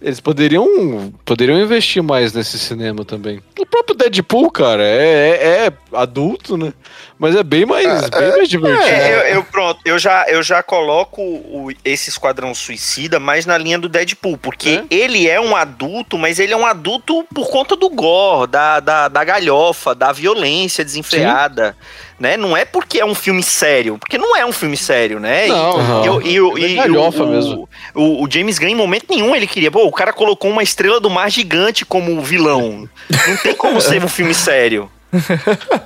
Eles 0.00 0.20
poderiam, 0.20 1.12
poderiam 1.24 1.58
investir 1.58 2.00
mais 2.02 2.32
nesse 2.32 2.56
cinema 2.56 3.04
também. 3.04 3.40
O 3.58 3.66
próprio 3.66 3.96
Deadpool, 3.96 4.48
cara, 4.50 4.82
é, 4.84 5.64
é- 5.64 5.66
é 5.66 5.72
adulto, 5.92 6.56
né? 6.56 6.72
Mas 7.18 7.34
é 7.34 7.42
bem 7.42 7.66
mais, 7.66 8.08
bem 8.08 8.30
mais 8.30 8.48
divertido. 8.48 8.88
É, 8.88 9.12
eu, 9.32 9.34
eu- 9.36 9.44
pronto, 9.44 9.80
eu 9.84 9.98
já, 9.98 10.24
eu 10.28 10.40
já 10.40 10.62
coloco 10.62 11.20
o- 11.20 11.72
esse 11.84 12.10
Esquadrão 12.10 12.54
Suicida 12.54 13.18
mais 13.18 13.44
na 13.44 13.58
linha 13.58 13.76
do 13.76 13.88
Deadpool, 13.88 14.38
porque 14.38 14.84
ele 14.88 15.28
é 15.28 15.40
um 15.40 15.56
adulto, 15.56 16.16
mas 16.16 16.38
ele 16.38 16.52
é 16.52 16.56
um 16.56 16.64
adulto 16.64 17.24
por 17.34 17.48
conta 17.50 17.74
do 17.74 17.90
gore, 17.90 18.48
da, 18.52 18.78
da, 18.78 19.08
da 19.08 19.24
galhofa, 19.24 19.96
da 19.96 20.12
violência 20.12 20.84
desenfreada, 20.84 21.76
né? 22.18 22.36
Não 22.36 22.56
é 22.56 22.64
porque 22.64 22.98
é 23.00 23.04
um 23.04 23.14
filme 23.14 23.42
sério, 23.42 23.96
porque 23.98 24.18
não 24.18 24.36
é 24.36 24.44
um 24.44 24.52
filme 24.52 24.76
sério, 24.76 25.20
né? 25.20 25.46
E- 25.46 25.50
Não, 25.50 26.04
e, 26.04 26.08
o- 26.08 26.22
e, 26.22 26.40
o- 26.40 26.58
É 26.58 26.60
e 26.62 26.74
galhofa 26.74 27.22
o, 27.24 27.30
mesmo. 27.30 27.68
O, 27.94 28.24
o 28.24 28.30
James 28.30 28.58
Gunn, 28.58 28.68
em 28.68 28.74
momento 28.74 29.06
nenhum, 29.08 29.34
ele 29.34 29.46
queria. 29.46 29.70
Pô, 29.70 29.84
o 29.86 29.92
cara 29.92 30.12
colocou 30.12 30.50
uma 30.50 30.62
estrela 30.62 31.00
do 31.00 31.08
mar 31.10 31.30
gigante 31.30 31.84
como 31.84 32.20
vilão. 32.22 32.88
Não 33.28 33.36
tem 33.42 33.54
como 33.54 33.80
ser 33.80 34.02
um 34.04 34.08
filme 34.08 34.34
sério. 34.34 34.90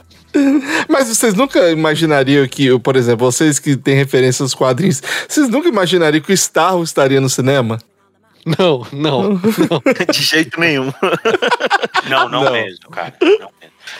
Mas 0.89 1.09
vocês 1.09 1.35
nunca 1.35 1.71
imaginariam 1.71 2.47
que, 2.49 2.79
por 2.79 2.97
exemplo, 2.97 3.31
vocês 3.31 3.59
que 3.59 3.77
têm 3.77 3.95
referência 3.95 4.43
aos 4.43 4.55
quadrinhos, 4.55 5.03
vocês 5.29 5.49
nunca 5.49 5.69
imaginariam 5.69 6.23
que 6.23 6.33
o 6.33 6.35
Starro 6.35 6.83
estaria 6.83 7.21
no 7.21 7.29
cinema? 7.29 7.79
Não, 8.59 8.87
não. 8.93 9.37
De 10.11 10.23
jeito 10.23 10.59
nenhum. 10.59 10.93
Não, 12.11 12.29
não, 12.29 12.43
Não. 12.45 12.53
mesmo, 12.53 12.91
cara. 12.91 13.15
Não 13.23 13.29
mesmo. 13.31 13.49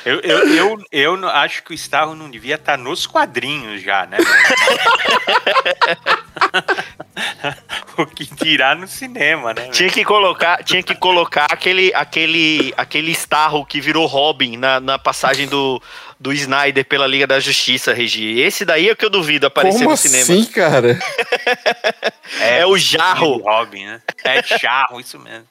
Eu, 0.05 0.21
eu, 0.21 0.49
eu, 0.55 0.85
eu 0.91 1.17
não- 1.17 1.29
acho 1.29 1.63
que 1.63 1.73
o 1.73 1.75
Starro 1.75 2.15
não 2.15 2.31
devia 2.31 2.57
estar 2.57 2.77
nos 2.77 3.07
quadrinhos 3.07 3.83
já, 3.83 4.07
né? 4.07 4.19
o 7.97 8.07
que 8.07 8.27
tirar 8.27 8.77
no 8.77 8.89
cinema, 8.89 9.55
né? 9.55 9.69
Tinha 9.69 9.91
que 9.91 10.05
colocar, 10.05 10.63
tinha 10.65 10.83
que 10.83 10.95
colocar 10.95 11.47
aquele, 11.51 11.93
aquele, 11.95 12.73
aquele 12.77 13.13
Starro 13.13 13.65
que 13.65 13.81
virou 13.81 14.07
Robin 14.07 14.57
na, 14.57 14.81
na 14.81 14.99
passagem 14.99 15.47
do, 15.47 15.81
do 16.19 16.33
Snyder 16.33 16.85
pela 16.85 17.07
Liga 17.07 17.27
da 17.27 17.39
Justiça, 17.39 17.93
Regi. 17.93 18.41
Esse 18.41 18.65
daí 18.65 18.89
é 18.89 18.93
o 18.93 18.97
que 18.97 19.05
eu 19.05 19.11
duvido 19.11 19.47
aparecer 19.47 19.79
Como 19.79 19.91
no 19.91 19.95
assim, 19.95 20.09
cinema. 20.25 20.47
cara? 20.53 20.99
É 22.41 22.65
o 22.67 22.77
Jarro. 22.79 23.39
Robin, 23.43 23.85
né? 23.85 24.01
É 24.25 24.43
Jarro, 24.59 24.99
isso 24.99 25.19
mesmo. 25.19 25.45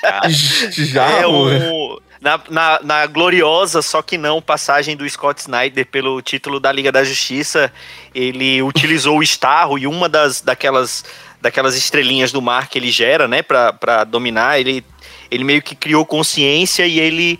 Cara, 0.00 0.28
Já, 0.30 1.10
É 1.20 1.26
o, 1.26 2.00
na, 2.20 2.40
na, 2.50 2.80
na 2.82 3.06
gloriosa, 3.06 3.80
só 3.80 4.02
que 4.02 4.18
não, 4.18 4.42
passagem 4.42 4.96
do 4.96 5.08
Scott 5.08 5.40
Snyder 5.40 5.86
pelo 5.86 6.20
título 6.20 6.58
da 6.58 6.72
Liga 6.72 6.90
da 6.90 7.04
Justiça, 7.04 7.72
ele 8.14 8.60
utilizou 8.62 9.18
o 9.18 9.22
Starro 9.22 9.78
e 9.78 9.86
uma 9.86 10.08
das 10.08 10.40
daquelas, 10.40 11.04
daquelas 11.40 11.76
estrelinhas 11.76 12.32
do 12.32 12.42
mar 12.42 12.68
que 12.68 12.78
ele 12.78 12.90
gera, 12.90 13.28
né, 13.28 13.42
pra 13.42 14.04
dominar, 14.04 14.58
ele, 14.58 14.84
ele 15.30 15.44
meio 15.44 15.62
que 15.62 15.74
criou 15.74 16.04
consciência 16.04 16.86
e 16.86 16.98
ele. 16.98 17.38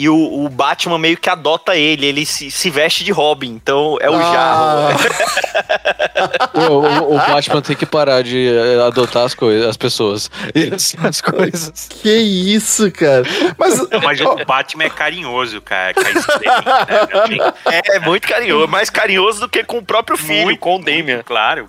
E 0.00 0.08
o, 0.08 0.44
o 0.44 0.48
Batman 0.48 0.98
meio 0.98 1.18
que 1.18 1.28
adota 1.28 1.76
ele, 1.76 2.06
ele 2.06 2.24
se, 2.24 2.50
se 2.50 2.70
veste 2.70 3.04
de 3.04 3.12
Robin, 3.12 3.48
então 3.50 3.98
é 4.00 4.08
o 4.08 4.18
Jarro. 4.18 4.88
Ah, 4.88 4.96
O, 6.52 6.60
o- 6.60 7.14
o 7.14 7.18
Batman 7.18 7.62
tem 7.62 7.74
que 7.76 7.86
parar 7.86 8.22
de 8.22 8.48
eh, 8.48 8.82
adotar 8.86 9.24
as 9.24 9.32
coisas, 9.34 9.66
as 9.66 9.76
pessoas. 9.76 10.30
E 10.54 10.74
as, 10.74 10.94
as 11.02 11.20
coisas. 11.20 11.88
que 11.88 12.10
isso, 12.14 12.90
cara? 12.92 13.22
Mas, 13.58 13.78
mas 14.02 14.20
o 14.20 14.44
Batman 14.44 14.84
é 14.84 14.90
carinhoso, 14.90 15.60
cara. 15.62 15.92
Estrelinha, 15.98 16.60
né? 16.86 17.08
Não 17.12 17.26
tem- 17.26 17.82
É 17.90 17.98
muito 18.00 18.26
carinhoso, 18.28 18.68
mais 18.68 18.90
carinhoso 18.90 19.40
do 19.40 19.48
que 19.48 19.64
com 19.64 19.78
o 19.78 19.82
próprio 19.84 20.16
filho, 20.18 20.44
Muito, 20.44 20.60
com 20.60 20.76
o 20.76 20.78
Damian. 20.84 21.22
Claro. 21.24 21.66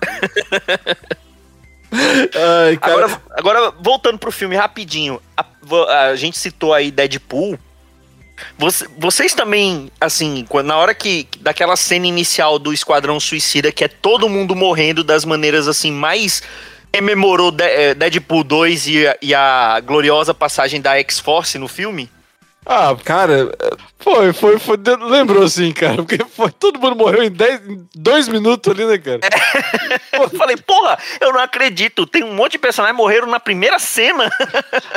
ai, 1.92 2.76
cara, 2.76 3.04
Agora, 3.06 3.22
agora, 3.30 3.72
voltando 3.80 4.18
pro 4.18 4.32
filme 4.32 4.56
rapidinho, 4.56 5.20
a, 5.36 5.44
a 6.08 6.16
gente 6.16 6.38
citou 6.38 6.72
aí 6.74 6.90
Deadpool. 6.90 7.58
Você- 8.58 8.86
vocês 8.98 9.34
também, 9.34 9.90
assim, 10.00 10.46
na 10.64 10.76
hora 10.76 10.94
que 10.94 11.26
daquela 11.40 11.76
cena 11.76 12.06
inicial 12.06 12.58
do 12.58 12.72
Esquadrão 12.72 13.18
Suicida, 13.18 13.72
que 13.72 13.84
é 13.84 13.88
todo 13.88 14.28
mundo 14.28 14.54
morrendo 14.54 15.02
das 15.04 15.24
maneiras 15.24 15.68
assim 15.68 15.90
mais 15.90 16.42
rememorou 16.94 17.54
eh, 17.58 17.94
Deadpool 17.94 18.44
2 18.44 18.86
e, 18.86 19.04
e 19.22 19.34
a 19.34 19.80
gloriosa 19.80 20.34
passagem 20.34 20.80
da 20.80 20.98
X-Force 20.98 21.58
no 21.58 21.66
filme? 21.68 22.10
ah, 22.66 22.94
cara, 23.04 23.50
Foi, 24.02 24.32
foi, 24.32 24.58
foi. 24.58 24.76
Lembrou 25.08 25.44
assim, 25.44 25.72
cara. 25.72 25.96
Porque 25.96 26.18
foi, 26.34 26.50
todo 26.50 26.78
mundo 26.78 26.96
morreu 26.96 27.22
em 27.22 27.30
10, 27.30 27.60
em 27.68 27.86
dois 27.94 28.28
minutos 28.28 28.72
ali, 28.72 28.84
né, 28.84 28.98
cara? 28.98 29.20
Eu 30.12 30.28
falei, 30.30 30.56
porra, 30.56 30.98
eu 31.20 31.32
não 31.32 31.40
acredito, 31.40 32.06
tem 32.06 32.22
um 32.22 32.34
monte 32.34 32.52
de 32.52 32.58
personagens 32.58 32.96
que 32.96 33.02
morreram 33.02 33.26
na 33.26 33.40
primeira 33.40 33.78
cena. 33.78 34.30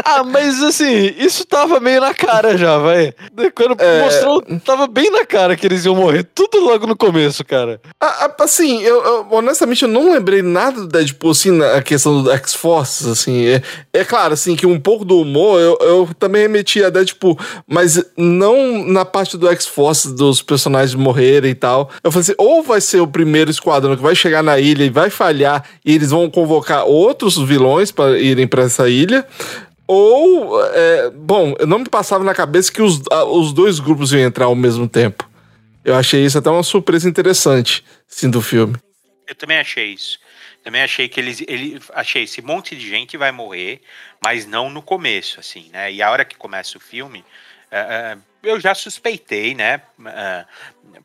Ah, 0.07 0.23
mas 0.23 0.61
assim, 0.61 1.13
isso 1.17 1.45
tava 1.45 1.79
meio 1.79 1.99
na 1.99 2.13
cara 2.13 2.57
já, 2.57 2.77
vai. 2.77 3.13
Quando 3.55 3.75
É. 3.81 4.01
mostrou, 4.03 4.41
tava 4.63 4.85
bem 4.87 5.09
na 5.09 5.25
cara 5.25 5.55
que 5.55 5.65
eles 5.65 5.83
iam 5.85 5.95
morrer. 5.95 6.23
Tudo 6.23 6.59
logo 6.59 6.85
no 6.85 6.95
começo, 6.95 7.43
cara. 7.43 7.81
a- 7.99 8.25
a- 8.25 8.35
assim, 8.43 8.81
eu, 8.83 9.03
eu- 9.03 9.27
honestamente 9.31 9.81
eu 9.83 9.89
não 9.89 10.11
lembrei 10.13 10.41
nada 10.41 10.81
do 10.81 10.87
Deadpool, 10.87 11.31
assim, 11.31 11.51
na 11.51 11.81
questão 11.81 12.21
do 12.21 12.31
X-Force, 12.31 13.09
assim, 13.09 13.47
é, 13.47 13.61
é 13.93 14.05
claro, 14.05 14.33
assim, 14.33 14.55
que 14.55 14.65
um 14.67 14.79
pouco 14.79 15.03
do 15.03 15.19
humor 15.19 15.59
eu, 15.59 15.77
eu 15.81 16.09
também 16.19 16.43
remeti 16.43 16.83
a 16.83 16.89
Deadpool, 16.89 17.37
mas 17.67 18.03
não 18.15 18.83
na 18.95 19.05
parte 19.05 19.37
do 19.37 19.47
X-Force, 19.49 20.15
dos 20.15 20.41
personagens 20.41 20.95
morrerem 20.95 21.51
e 21.51 21.55
tal. 21.55 21.91
Eu 22.03 22.11
falei 22.11 22.23
assim, 22.23 22.35
ou 22.37 22.63
vai 22.63 22.81
ser 22.81 23.01
o 23.01 23.07
primeiro 23.07 23.51
esquadrão 23.51 23.95
que 23.95 24.01
vai 24.01 24.15
chegar 24.15 24.41
na 24.41 24.59
ilha 24.59 24.83
e 24.83 24.89
vai 24.89 25.09
falhar 25.09 25.63
e 25.83 25.93
eles 25.93 26.09
vão 26.09 26.29
convocar 26.29 26.85
outros 26.85 27.37
vilões 27.37 27.91
para 27.91 28.17
irem 28.17 28.47
para 28.47 28.63
essa 28.63 28.89
ilha, 28.89 29.27
ou, 29.87 30.59
é, 30.63 31.11
bom, 31.11 31.53
não 31.67 31.79
me 31.79 31.89
passava 31.89 32.23
na 32.23 32.33
cabeça 32.33 32.71
que 32.71 32.81
os, 32.81 33.01
os 33.29 33.53
dois 33.53 33.79
grupos 33.79 34.11
iam 34.11 34.21
entrar 34.21 34.45
ao 34.45 34.55
mesmo 34.55 34.87
tempo. 34.87 35.29
Eu 35.83 35.93
achei 35.95 36.25
isso 36.25 36.37
até 36.37 36.49
uma 36.49 36.63
surpresa 36.63 37.07
interessante, 37.07 37.85
sim, 38.07 38.29
do 38.29 38.41
filme. 38.41 38.75
Eu 39.27 39.35
também 39.35 39.59
achei 39.59 39.93
isso. 39.93 40.17
Também 40.63 40.81
achei 40.81 41.07
que 41.07 41.19
eles. 41.19 41.43
Ele, 41.47 41.79
achei 41.93 42.23
esse 42.23 42.41
monte 42.41 42.75
de 42.75 42.89
gente 42.89 43.17
vai 43.17 43.31
morrer, 43.31 43.81
mas 44.23 44.47
não 44.47 44.67
no 44.67 44.81
começo, 44.81 45.39
assim, 45.39 45.69
né? 45.71 45.93
E 45.93 46.01
a 46.01 46.09
hora 46.09 46.25
que 46.25 46.35
começa 46.35 46.75
o 46.75 46.81
filme, 46.81 47.23
é, 47.69 47.79
é, 47.79 48.17
eu 48.45 48.59
já 48.59 48.73
suspeitei, 48.73 49.53
né? 49.53 49.81
é, 50.05 50.45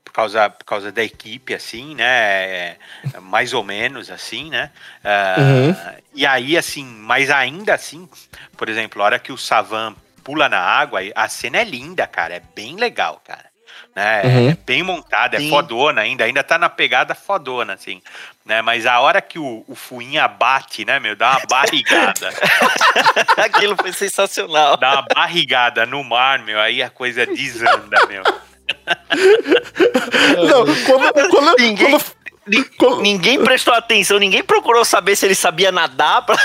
por, 0.05 0.13
causa, 0.13 0.51
por 0.51 0.65
causa 0.65 0.93
da 0.93 1.03
equipe, 1.03 1.55
assim, 1.55 1.95
né? 1.95 2.05
é, 2.05 2.77
mais 3.21 3.53
ou 3.53 3.65
menos 3.65 4.11
assim, 4.11 4.51
né? 4.51 4.71
É, 5.03 6.01
E 6.15 6.27
aí, 6.27 6.57
assim, 6.57 6.85
mas 6.85 7.31
ainda 7.31 7.75
assim, 7.75 8.09
por 8.57 8.69
exemplo, 8.69 9.03
a 9.03 9.05
hora 9.05 9.19
que 9.19 9.33
o 9.33 9.39
Savan 9.39 9.95
pula 10.23 10.49
na 10.49 10.61
água, 10.61 11.01
a 11.15 11.29
cena 11.29 11.59
é 11.59 11.65
linda, 11.65 12.07
cara. 12.07 12.35
É 12.35 12.43
bem 12.55 12.77
legal, 12.77 13.21
cara. 13.25 13.50
Né? 14.01 14.23
Uhum. 14.25 14.49
É 14.53 14.57
bem 14.65 14.83
montada, 14.83 15.37
é 15.37 15.41
Sim. 15.41 15.51
fodona 15.51 16.01
ainda, 16.01 16.25
ainda 16.25 16.43
tá 16.43 16.57
na 16.57 16.71
pegada 16.71 17.15
fodona, 17.15 17.75
assim. 17.75 18.01
Né? 18.47 18.63
Mas 18.63 18.87
a 18.87 18.99
hora 18.99 19.21
que 19.21 19.39
o, 19.39 19.63
o 19.69 19.75
Fuinha 19.75 20.27
bate, 20.27 20.87
né, 20.87 20.99
meu? 20.99 21.15
Dá 21.15 21.33
uma 21.33 21.41
barrigada. 21.47 22.33
Aquilo 23.37 23.77
foi 23.77 23.93
sensacional. 23.93 24.79
dá 24.79 24.93
uma 24.93 25.03
barrigada 25.15 25.85
no 25.85 26.03
mar, 26.03 26.39
meu, 26.39 26.59
aí 26.59 26.83
a 26.83 26.89
coisa 26.89 27.27
desanda, 27.27 27.99
meu. 28.09 28.23
Não, 30.49 30.65
quando, 30.87 31.29
quando, 31.31 31.57
Ninguém- 31.59 31.91
quando- 31.91 32.20
Ninguém 33.03 33.43
prestou 33.45 33.75
atenção, 33.75 34.19
ninguém 34.19 34.43
procurou 34.43 34.85
saber 34.85 35.15
se 35.17 35.27
ele 35.27 35.35
sabia 35.35 35.71
nadar. 35.71 36.25
Pra... 36.27 36.37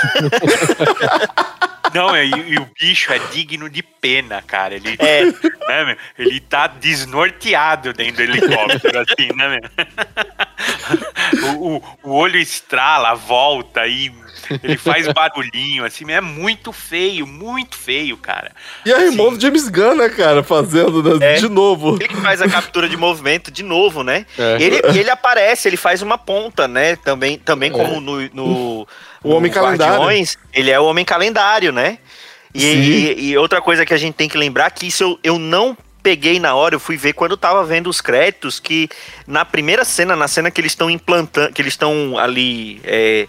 Não, 1.94 2.14
e, 2.16 2.30
e 2.30 2.58
o 2.58 2.68
bicho 2.78 3.12
é 3.12 3.18
digno 3.32 3.70
de 3.70 3.82
pena, 3.82 4.42
cara. 4.42 4.74
Ele, 4.74 4.96
É. 4.98 5.24
né, 5.24 5.84
meu? 5.86 5.96
ele 6.18 6.40
tá 6.40 6.66
desnorteado 6.66 7.92
dentro 7.92 8.16
do 8.16 8.22
helicóptero, 8.32 8.98
assim, 9.00 9.28
né, 9.34 9.48
meu? 9.48 9.60
O, 11.58 11.76
o- 11.76 11.82
o 12.04 12.12
olho 12.14 12.38
estrala, 12.38 13.14
volta 13.14 13.86
e 13.86 14.12
ele 14.62 14.76
faz 14.76 15.06
barulhinho, 15.08 15.84
assim, 15.84 16.10
é 16.10 16.20
muito 16.20 16.72
feio, 16.72 17.26
muito 17.26 17.76
feio, 17.76 18.16
cara. 18.16 18.52
E 18.84 18.92
a 18.92 19.00
irmã 19.04 19.30
do 19.32 19.40
James 19.40 19.68
Gunn, 19.68 19.94
né, 19.96 20.08
cara, 20.08 20.42
fazendo 20.42 21.02
né, 21.18 21.34
É. 21.34 21.34
de 21.34 21.48
novo. 21.48 21.96
Ele 21.96 22.08
que 22.08 22.16
faz 22.16 22.40
a 22.42 22.48
captura 22.48 22.88
de 22.88 22.96
movimento 22.96 23.50
de 23.50 23.62
novo, 23.62 24.02
né? 24.02 24.26
É. 24.38 24.56
Ele, 24.60 24.80
ele 24.98 25.10
aparece, 25.10 25.68
ele 25.68 25.76
faz 25.76 26.02
uma 26.02 26.18
ponta, 26.18 26.66
né? 26.68 26.96
Também, 26.96 27.38
também 27.38 27.70
como 27.70 28.00
no, 28.00 28.20
no, 28.32 28.88
O 29.22 29.30
Homem 29.30 29.50
no 29.50 29.54
Calendário. 29.54 29.94
Guardiões, 29.96 30.38
ele 30.52 30.70
é 30.70 30.78
o 30.80 30.84
Homem 30.84 31.04
Calendário, 31.04 31.72
né? 31.72 31.98
E, 32.54 32.64
e- 32.64 33.24
e 33.30 33.36
outra 33.36 33.60
coisa 33.60 33.84
que 33.84 33.92
a 33.92 33.98
gente 33.98 34.14
tem 34.14 34.28
que 34.28 34.38
lembrar 34.38 34.70
que 34.70 34.86
isso 34.86 35.02
eu, 35.02 35.18
eu 35.22 35.38
não 35.38 35.76
peguei 36.02 36.38
na 36.38 36.54
hora, 36.54 36.74
eu 36.74 36.80
fui 36.80 36.96
ver 36.96 37.12
quando 37.12 37.32
eu 37.32 37.36
tava 37.36 37.64
vendo 37.64 37.90
os 37.90 38.00
créditos, 38.00 38.60
que 38.60 38.88
na 39.26 39.44
primeira 39.44 39.84
cena, 39.84 40.14
na 40.14 40.28
cena 40.28 40.50
que 40.52 40.60
eles 40.60 40.70
estão 40.72 40.88
implantando, 40.88 41.52
que 41.52 41.60
eles 41.60 41.72
estão 41.72 42.16
ali 42.16 42.80
é, 42.84 43.26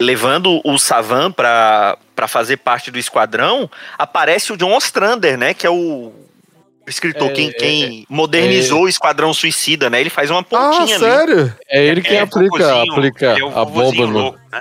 levando 0.00 0.60
o 0.64 0.78
Savan 0.78 1.30
pra, 1.30 1.96
pra 2.14 2.26
fazer 2.28 2.56
parte 2.58 2.90
do 2.90 2.98
esquadrão, 2.98 3.70
aparece 3.98 4.52
o 4.52 4.56
John 4.56 4.74
Ostrander, 4.76 5.36
né? 5.38 5.54
Que 5.54 5.66
é 5.66 5.70
o 5.70 6.12
escritor, 6.86 7.30
É, 7.30 7.32
quem, 7.32 7.48
é, 7.48 7.52
quem 7.52 8.06
modernizou 8.08 8.82
o 8.82 8.88
Esquadrão 8.88 9.32
Suicida, 9.32 9.88
né? 9.88 10.00
Ele 10.00 10.10
faz 10.10 10.30
uma 10.30 10.40
Ah, 10.40 10.44
pontinha 10.44 10.96
ali. 10.96 11.04
sério? 11.04 11.56
É 11.68 11.82
ele 11.84 12.02
que 12.02 12.14
É, 12.14 12.20
aplica, 12.20 12.82
aplica 12.82 13.26
é 13.26 13.36
a 13.60 13.64
bomba 13.64 14.06
no. 14.06 14.12
louco, 14.12 14.38
né? 14.52 14.60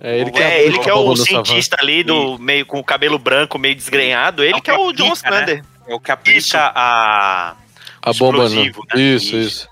É 0.00 0.18
ele 0.18 0.30
que, 0.30 0.42
É, 0.42 0.62
ele 0.64 0.78
que 0.78 0.88
é 0.90 0.94
o 0.94 1.16
Savan. 1.16 1.24
cientista 1.44 1.76
ali, 1.80 2.04
do 2.04 2.38
meio 2.38 2.66
com 2.66 2.78
o 2.78 2.84
cabelo 2.84 3.18
branco, 3.18 3.58
meio 3.58 3.74
desgrenhado. 3.74 4.44
Ele 4.44 4.58
É 4.58 4.60
que 4.60 4.70
é 4.70 4.74
o 4.74 4.92
John 4.92 5.06
aplica, 5.06 5.12
Ostrander. 5.12 5.64
É 5.88 5.94
o 5.94 6.00
que 6.00 6.12
aplica 6.12 6.38
Isso. 6.38 6.56
a. 6.58 7.56
A 8.02 8.12
bomba 8.12 8.38
no. 8.38 8.44
explosivo, 8.44 8.82
né? 8.94 9.00
Isso, 9.00 9.34
Isso. 9.34 9.36
isso. 9.36 9.68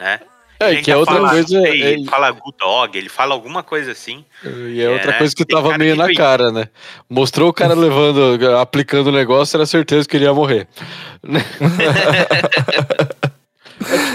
Né? 0.00 0.20
É, 0.60 0.72
Ele 0.72 0.82
que 0.82 0.90
é 0.90 0.96
outra 0.96 1.14
fala, 1.14 1.30
coisa. 1.30 1.58
é- 1.68 1.76
Ele 1.76 2.04
fala 2.04 2.30
good 2.32 2.56
dog, 2.58 2.98
ele 2.98 3.08
fala 3.08 3.32
alguma 3.34 3.62
coisa 3.62 3.92
assim. 3.92 4.24
E 4.44 4.82
é 4.82 4.90
outra 4.90 5.12
É, 5.12 5.18
coisa 5.18 5.34
que 5.34 5.44
tava 5.44 5.78
meio 5.78 5.94
que 5.94 5.98
na 6.02 6.12
cara, 6.14 6.50
né? 6.50 6.68
Mostrou 7.08 7.48
o 7.48 7.52
cara 7.52 7.74
levando, 7.78 8.44
aplicando 8.58 9.06
o 9.08 9.12
negócio, 9.12 9.56
era 9.56 9.66
certeza 9.66 10.08
que 10.08 10.16
ele 10.16 10.24
ia 10.24 10.34
morrer. 10.34 10.66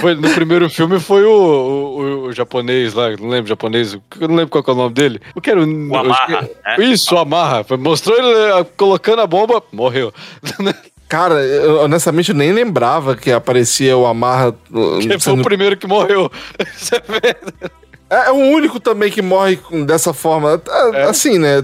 Foi, 0.01 0.13
no 0.13 0.29
primeiro 0.33 0.69
filme 0.69 0.99
foi 0.99 1.23
o, 1.23 1.31
o, 1.31 1.99
o 2.25 2.33
japonês 2.33 2.93
lá, 2.93 3.09
não 3.15 3.29
lembro 3.29 3.47
japonês, 3.47 3.93
eu 3.93 4.27
não 4.27 4.35
lembro 4.35 4.49
qual 4.49 4.61
que 4.61 4.69
é 4.69 4.73
o 4.73 4.75
nome 4.75 4.93
dele. 4.93 5.21
Eu 5.33 5.41
quero. 5.41 5.61
O 5.65 5.95
Amarra, 5.97 6.41
né? 6.41 6.49
Isso, 6.85 7.15
o 7.15 7.17
Amarra. 7.17 7.65
Mostrou 7.79 8.17
ele 8.17 8.27
eh, 8.59 8.65
colocando 8.75 9.21
a 9.21 9.27
bomba, 9.27 9.63
morreu. 9.71 10.13
Cara, 11.07 11.35
eu, 11.35 11.81
honestamente 11.81 12.33
nem 12.33 12.51
lembrava 12.51 13.15
que 13.15 13.31
aparecia 13.31 13.95
o 13.95 14.05
Amarra. 14.05 14.49
uh, 14.71 14.99
Quem 14.99 15.19
foi 15.19 15.33
o 15.33 15.43
primeiro 15.43 15.77
que 15.77 15.87
morreu? 15.87 16.31
É, 18.09 18.27
é 18.27 18.31
o 18.31 18.35
único 18.35 18.79
também 18.79 19.09
que 19.11 19.23
morre 19.23 19.57
dessa 19.87 20.13
forma. 20.13 20.61
É, 20.93 21.01
É. 21.01 21.03
Assim, 21.05 21.39
né? 21.39 21.63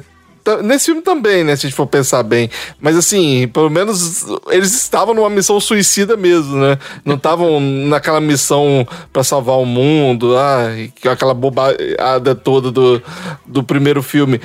Tá- 0.57 0.63
Nesse 0.63 0.85
filme 0.85 1.01
também, 1.01 1.43
né? 1.43 1.55
Se 1.55 1.65
a 1.65 1.69
gente 1.69 1.75
for 1.77 1.85
pensar 1.87 2.23
bem. 2.23 2.49
Mas 2.79 2.95
assim, 2.97 3.47
pelo 3.49 3.69
menos 3.69 4.25
eles 4.49 4.73
estavam 4.73 5.13
numa 5.13 5.29
missão 5.29 5.59
suicida 5.59 6.15
mesmo, 6.17 6.57
né? 6.57 6.77
Não 7.05 7.15
estavam 7.15 7.59
naquela 7.59 8.19
missão 8.19 8.87
pra 9.13 9.23
salvar 9.23 9.57
o 9.57 9.65
mundo, 9.65 10.37
ah, 10.37 10.67
que- 10.95 11.07
aquela 11.07 11.33
bobada 11.33 12.35
toda 12.35 12.71
do, 12.71 13.01
do 13.45 13.63
primeiro 13.63 14.01
filme. 14.01 14.39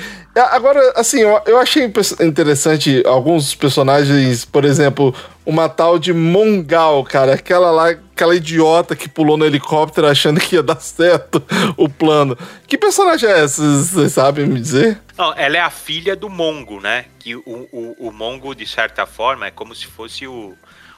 Agora, 0.51 0.79
assim, 0.97 1.19
eu, 1.21 1.39
eu 1.45 1.57
achei 1.57 1.89
interessante 2.21 3.01
alguns 3.05 3.55
personagens, 3.55 4.43
por 4.43 4.65
exemplo, 4.65 5.13
uma 5.45 5.69
tal 5.69 5.99
de 5.99 6.11
Mongal, 6.13 7.03
cara, 7.03 7.35
aquela 7.35 7.69
lá, 7.71 7.89
aquela 7.89 8.35
idiota 8.35 8.95
que 8.95 9.07
pulou 9.07 9.37
no 9.37 9.45
helicóptero 9.45 10.07
achando 10.07 10.39
que 10.39 10.55
ia 10.55 10.63
dar 10.63 10.79
certo 10.79 11.43
o 11.77 11.87
plano. 11.87 12.37
Que 12.67 12.77
personagem 12.77 13.29
é 13.29 13.43
essa? 13.43 13.61
Vocês 13.61 14.13
sabem 14.13 14.45
me 14.47 14.59
dizer? 14.59 14.99
Não, 15.17 15.33
ela 15.37 15.57
é 15.57 15.59
a 15.61 15.69
filha 15.69 16.15
do 16.15 16.29
Mongo, 16.29 16.81
né? 16.81 17.05
Que 17.19 17.35
o, 17.35 17.41
o, 17.45 17.95
o 18.07 18.11
Mongo, 18.11 18.55
de 18.55 18.65
certa 18.65 19.05
forma, 19.05 19.45
é 19.47 19.51
como 19.51 19.73
se 19.75 19.85
fosse 19.87 20.27
o, 20.27 20.53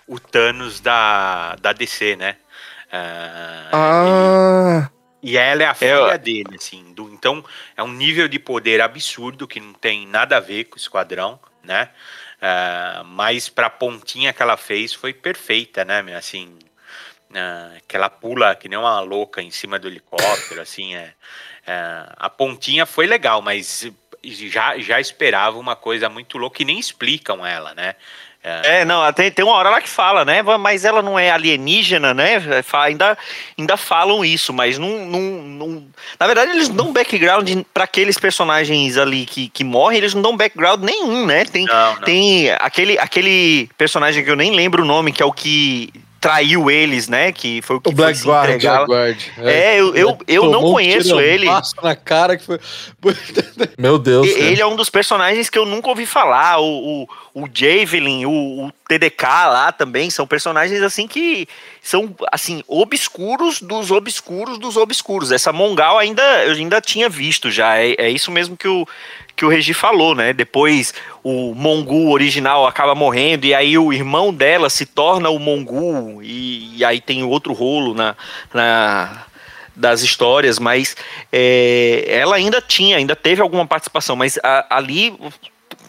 o 0.08 0.20
Thanos 0.20 0.80
da, 0.80 1.56
da 1.62 1.74
DC, 1.74 2.16
né? 2.16 2.38
Ah, 2.92 3.70
Ah, 3.74 4.90
E 5.22 5.36
ela 5.38 5.64
é 5.64 5.66
a 5.66 5.74
filha 5.74 6.18
dele, 6.18 6.56
assim. 6.56 6.94
do- 6.94 7.10
então, 7.12 7.44
é 7.76 7.84
um 7.84 7.92
nível 7.92 8.28
de 8.28 8.40
poder 8.40 8.82
absurdo 8.82 9.48
que 9.48 9.60
não 9.60 9.74
tem 9.74 10.08
nada 10.08 10.38
a 10.38 10.40
ver 10.40 10.66
com 10.66 10.76
o 10.76 10.80
Esquadrão, 10.80 11.40
né? 11.64 11.90
Ah, 12.42 13.04
mas 13.06 13.50
pra 13.50 13.70
pontinha 13.70 14.32
que 14.34 14.42
ela 14.42 14.58
fez 14.58 14.94
foi 14.94 15.14
perfeita, 15.14 15.84
né? 15.84 16.00
Assim, 16.16 16.58
ah, 17.36 17.78
que 17.88 17.96
ela 17.96 18.10
pula 18.10 18.56
que 18.56 18.70
nem 18.70 18.78
uma 18.78 19.00
louca 19.00 19.42
em 19.42 19.52
cima 19.52 19.80
do 19.80 19.88
helicóptero, 19.88 20.62
assim, 20.62 20.96
é, 20.96 21.14
é, 21.66 22.06
a 22.16 22.30
pontinha 22.30 22.86
foi 22.86 23.08
legal, 23.08 23.42
mas 23.42 23.92
já, 24.24 24.78
já 24.80 25.00
esperava 25.00 25.58
uma 25.58 25.76
coisa 25.76 26.10
muito 26.10 26.38
louca 26.38 26.62
e 26.62 26.66
nem 26.66 26.80
explicam 26.80 27.46
ela, 27.46 27.74
né? 27.74 27.96
É, 28.44 28.86
não, 28.86 29.02
até 29.04 29.30
tem 29.30 29.44
uma 29.44 29.56
hora 29.56 29.70
lá 29.70 29.82
que 29.82 29.90
fala, 29.90 30.24
né? 30.24 30.42
Mas 30.58 30.86
ela 30.86 31.02
não 31.02 31.20
é 31.20 31.30
alienígena, 31.32 32.14
né? 32.14 32.40
Fa- 32.64 32.84
Ainda, 32.86 33.18
ainda 33.58 33.76
falam 33.76 34.24
isso, 34.24 34.54
mas 34.54 34.78
não, 34.78 35.06
não, 35.06 35.20
não- 35.22 35.88
Na 36.18 36.26
verdade, 36.28 36.52
eles 36.52 36.70
não 36.70 36.76
dão 36.78 36.94
background 36.94 37.50
para 37.74 37.84
aqueles 37.84 38.18
personagens 38.18 38.98
ali 38.98 39.26
que, 39.26 39.50
que 39.50 39.64
morrem, 39.66 39.98
eles 39.98 40.14
não 40.14 40.22
dão 40.22 40.38
background 40.38 40.82
nenhum, 40.82 41.26
né? 41.26 41.44
Tem, 41.44 41.66
Não, 41.66 41.96
não. 41.96 42.02
tem 42.04 42.50
aquele, 42.60 42.98
aquele 42.98 43.70
personagem 43.78 44.24
que 44.24 44.32
eu 44.32 44.36
nem 44.38 44.52
lembro 44.56 44.84
o 44.84 44.86
nome, 44.86 45.12
que 45.12 45.22
é 45.22 45.26
o 45.26 45.34
que 45.34 45.92
traiu 46.20 46.70
eles, 46.70 47.08
né? 47.08 47.32
Que 47.32 47.62
foi 47.62 47.78
o 47.78 47.82
que 47.82 47.90
O 47.90 47.94
Black 47.94 48.14
foi 48.14 48.22
se 48.22 48.28
Guard, 48.28 48.50
entregar. 48.50 48.80
Jaguard. 48.82 49.32
É, 49.40 49.80
eu, 49.80 49.96
eu, 49.96 50.18
eu 50.28 50.50
não 50.50 50.66
um 50.66 50.72
conheço 50.74 51.10
tiro 51.10 51.22
ele. 51.22 51.48
na 51.82 51.96
cara 51.96 52.38
que 52.38 52.44
foi. 52.44 52.60
meu 53.78 53.98
Deus. 53.98 54.28
E- 54.28 54.34
cara. 54.34 54.46
Ele 54.46 54.62
é 54.62 54.66
um 54.66 54.76
dos 54.76 54.90
personagens 54.90 55.50
que 55.50 55.58
eu 55.58 55.66
nunca 55.66 55.90
ouvi 55.90 56.06
falar. 56.06 56.60
O, 56.60 57.04
o, 57.34 57.44
o 57.44 57.48
Javelin, 57.54 58.26
o, 58.26 58.68
o 58.68 58.74
TDK 58.88 59.24
lá 59.48 59.72
também, 59.72 60.10
são 60.10 60.26
personagens 60.26 60.82
assim 60.82 61.08
que 61.08 61.48
são 61.82 62.16
assim 62.32 62.64
obscuros 62.68 63.62
dos 63.62 63.92
obscuros 63.92 64.58
dos 64.58 64.78
obscuros. 64.78 65.32
Essa 65.32 65.52
Mongal 65.52 65.98
ainda 65.98 66.24
eu 66.46 66.54
ainda 66.54 66.80
tinha 66.80 67.10
visto 67.10 67.52
já. 67.52 67.78
É, 67.78 67.96
é 67.98 68.10
isso 68.10 68.32
mesmo 68.32 68.56
que 68.56 68.68
o 68.68 68.88
que 69.36 69.46
o 69.46 69.50
Regi 69.50 69.72
falou, 69.72 70.16
né? 70.16 70.34
Depois 70.34 70.96
o 71.24 71.54
Mongu 71.54 72.10
original 72.12 72.66
acaba 72.66 72.96
morrendo 72.96 73.46
e 73.46 73.54
aí 73.54 73.78
o 73.78 73.94
irmão 73.94 74.34
dela 74.34 74.68
se 74.68 74.84
torna 74.84 75.30
o 75.30 75.38
Mongu 75.38 76.24
e, 76.24 76.78
e 76.78 76.84
aí 76.84 77.00
tem 77.00 77.24
outro 77.24 77.54
rolo 77.54 77.94
na, 77.94 78.16
na 78.52 79.26
das 79.76 80.02
histórias, 80.02 80.58
mas 80.58 80.98
é, 81.32 82.04
ela 82.10 82.36
ainda 82.36 82.60
tinha, 82.60 82.98
ainda 82.98 83.16
teve 83.16 83.40
alguma 83.44 83.64
participação, 83.68 84.16
mas 84.16 84.40
a- 84.44 84.66
ali 84.72 85.16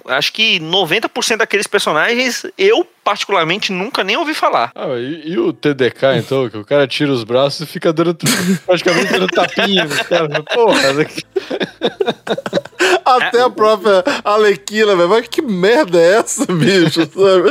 acho 0.09 0.33
que 0.33 0.59
90% 0.61 1.37
daqueles 1.37 1.67
personagens 1.67 2.45
eu 2.57 2.87
particularmente 3.05 3.73
nunca 3.73 4.05
nem 4.05 4.17
ouvi 4.17 4.35
falar. 4.35 4.71
Ah, 4.75 4.97
e, 4.97 5.31
e 5.33 5.39
o 5.39 5.53
TDK, 5.53 6.19
então, 6.19 6.49
que 6.49 6.59
o 6.59 6.65
cara 6.65 6.87
tira 6.87 7.11
os 7.11 7.25
braços 7.25 7.61
e 7.61 7.67
fica 7.67 7.93
dando 7.93 8.17
praticamente 8.67 9.13
dando 9.13 9.27
tapinha 9.29 9.85
no 9.85 10.05
cara. 10.05 10.43
Porra, 10.43 10.93
né? 10.93 11.07
Até 13.05 13.41
a 13.41 13.49
própria 13.49 14.05
Alequila, 14.23 14.95
velho. 14.95 15.09
Mas 15.09 15.29
que 15.29 15.41
merda 15.41 15.99
é 15.99 16.19
essa, 16.19 16.45
bicho? 16.53 17.01
Sabe? 17.01 17.51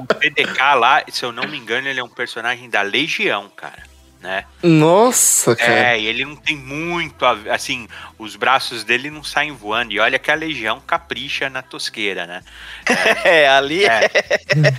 O 0.00 0.06
TDK 0.06 0.58
lá, 0.74 1.04
se 1.08 1.24
eu 1.24 1.32
não 1.32 1.46
me 1.46 1.56
engano, 1.56 1.86
ele 1.88 2.00
é 2.00 2.04
um 2.04 2.08
personagem 2.08 2.68
da 2.68 2.82
Legião, 2.82 3.48
cara. 3.54 3.95
Né? 4.26 4.44
Nossa, 4.62 5.54
cara. 5.54 5.92
É, 5.94 6.00
e 6.00 6.06
ele 6.06 6.24
não 6.24 6.34
tem 6.36 6.56
muito, 6.56 7.24
a- 7.24 7.38
assim, 7.50 7.86
os 8.18 8.34
braços 8.34 8.82
dele 8.82 9.08
não 9.10 9.22
saem 9.22 9.52
voando. 9.52 9.92
E 9.92 10.00
olha 10.00 10.18
que 10.18 10.30
a 10.30 10.34
Legião 10.34 10.80
capricha 10.84 11.48
na 11.48 11.62
tosqueira, 11.62 12.26
né? 12.26 12.42
É, 13.24 13.48
ali 13.48 13.84
É, 13.84 14.10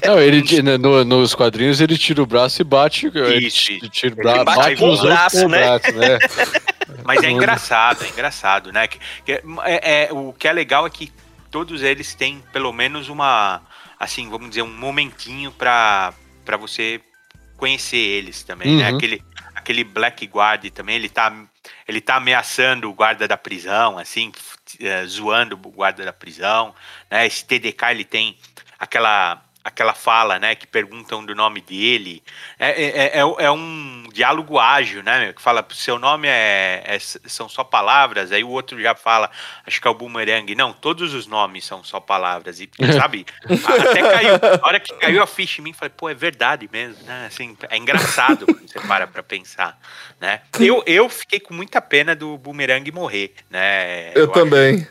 Não, 0.05 0.19
ele 0.19 0.43
no- 0.77 1.03
nos 1.05 1.33
quadrinhos 1.33 1.79
ele 1.81 1.97
tira 1.97 2.21
o 2.21 2.25
braço 2.25 2.61
e 2.61 2.65
bate. 2.65 3.07
ele 3.07 3.47
Isso, 3.47 3.57
ti- 3.79 3.89
tira 3.89 4.13
o 4.15 4.17
Ele 4.19 4.23
braço, 4.23 4.45
bate 4.45 4.57
bate 4.59 4.75
com 4.75 4.85
o 4.85 4.87
nos 4.89 4.99
outros 4.99 5.17
braço, 5.17 5.41
com 5.41 5.47
né? 5.49 5.59
braço, 5.65 5.91
né? 5.97 6.19
Mas 7.03 7.23
é 7.23 7.29
engraçado, 7.31 8.03
é 8.03 8.07
engraçado, 8.09 8.71
né? 8.73 8.87
Que, 8.87 8.99
que 9.25 9.31
é, 9.31 9.41
é- 10.05 10.09
o 10.11 10.33
que 10.33 10.47
é 10.47 10.51
legal 10.53 10.85
é 10.85 10.89
que 10.89 11.11
todos 11.49 11.81
eles 11.81 12.13
têm 12.13 12.43
pelo 12.51 12.73
menos 12.73 13.07
uma, 13.07 13.61
assim, 13.99 14.29
vamos 14.29 14.49
dizer, 14.49 14.61
um 14.61 14.67
momentinho 14.73 15.51
pra, 15.51 16.13
pra 16.45 16.57
você 16.57 16.99
conhecer 17.57 17.97
eles 17.97 18.43
também, 18.43 18.75
né? 18.77 18.89
Uhum. 18.91 18.97
Aquele, 18.97 19.21
aquele 19.67 19.83
Black 19.83 20.25
Guard 20.25 20.69
também, 20.71 20.95
ele 20.95 21.09
tá, 21.09 21.35
ele 21.85 21.99
tá 21.99 22.15
ameaçando 22.15 22.89
o 22.89 22.93
guarda 22.93 23.27
da 23.27 23.35
prisão, 23.35 23.97
assim, 23.97 24.31
eh, 24.79 25.05
zoando 25.05 25.55
o 25.55 25.71
guarda 25.71 26.05
da 26.05 26.13
prisão, 26.13 26.73
né? 27.11 27.27
Esse 27.27 27.43
TDK, 27.43 27.91
ele 27.91 28.05
tem 28.05 28.37
aquela 28.79 29.43
aquela 29.67 29.93
fala, 29.93 30.39
né, 30.39 30.55
que 30.55 30.65
perguntam 30.65 31.25
do 31.25 31.35
nome 31.35 31.59
dele, 31.61 32.23
é, 32.57 32.69
é, 32.81 33.07
é, 33.07 33.19
é 33.19 33.51
um 33.51 34.07
diálogo 34.13 34.57
ágil, 34.57 35.03
né, 35.03 35.25
meu, 35.25 35.33
que 35.33 35.41
fala, 35.41 35.65
seu 35.73 35.99
nome 35.99 36.27
é, 36.27 36.83
é- 36.85 36.99
são 36.99 37.49
só 37.49 37.63
palavras, 37.63 38.31
aí 38.31 38.43
o 38.43 38.49
outro 38.49 38.81
já 38.81 38.95
fala, 38.95 39.29
acho 39.65 39.81
que 39.81 39.87
é 39.87 39.91
o 39.91 39.93
boomerang, 39.93 40.55
não, 40.55 40.71
todos 40.71 41.13
os 41.13 41.27
nomes 41.27 41.65
são 41.65 41.83
só 41.83 41.99
palavras, 41.99 42.59
e 42.61 42.69
sabe, 42.99 43.25
até 43.43 44.01
caiu, 44.01 44.35
a 44.63 44.67
hora 44.67 44.79
que 44.79 44.93
caiu 44.95 45.21
a 45.21 45.27
ficha 45.27 45.59
em 45.59 45.65
mim, 45.65 45.73
falei, 45.73 45.93
pô, 45.95 46.09
é 46.09 46.13
verdade 46.13 46.69
mesmo, 46.71 47.03
né, 47.03 47.25
assim, 47.27 47.55
é 47.69 47.77
engraçado 47.77 48.45
quando 48.45 48.67
você 48.67 48.79
para 48.79 49.05
pra 49.05 49.21
pensar, 49.21 49.77
né, 50.19 50.41
eu, 50.59 50.81
eu 50.87 51.09
fiquei 51.09 51.39
com 51.41 51.53
muita 51.53 51.81
pena 51.81 52.15
do 52.15 52.37
boomerang 52.37 52.89
morrer, 52.91 53.33
né, 53.49 54.13
Eu, 54.15 54.23
acho- 54.25 54.33
também. 54.33 54.87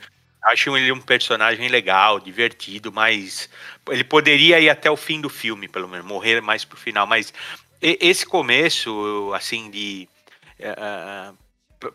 Acho 0.49 0.77
ele 0.77 0.93
um 0.93 1.01
personagem 1.01 1.67
legal, 1.67 2.21
divertido, 2.21 2.93
mas 2.93 3.51
ele 3.91 4.05
poderia 4.05 4.59
ir 4.61 4.69
até 4.69 4.91
o 4.91 4.97
fim 4.97 5.21
do 5.21 5.29
filme, 5.29 5.69
pelo 5.69 5.89
menos, 5.89 6.07
morrer 6.07 6.41
mais 6.41 6.65
pro 6.65 6.77
final. 6.79 7.07
Mas 7.07 7.33
esse 7.81 8.25
começo, 8.27 9.33
assim, 9.35 9.71
de. 9.71 10.09
eh, 10.59 11.31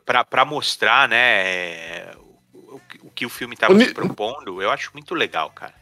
para 0.06 0.24
pra 0.24 0.46
mostrar, 0.46 1.10
né, 1.10 2.12
o, 2.54 2.80
o 3.04 3.10
que- 3.16 3.26
o 3.26 3.30
filme 3.30 3.56
estava 3.56 3.74
se 3.78 3.94
propondo, 3.94 4.62
eu 4.62 4.70
acho 4.70 4.92
muito 4.94 5.14
legal, 5.16 5.50
cara. 5.50 5.74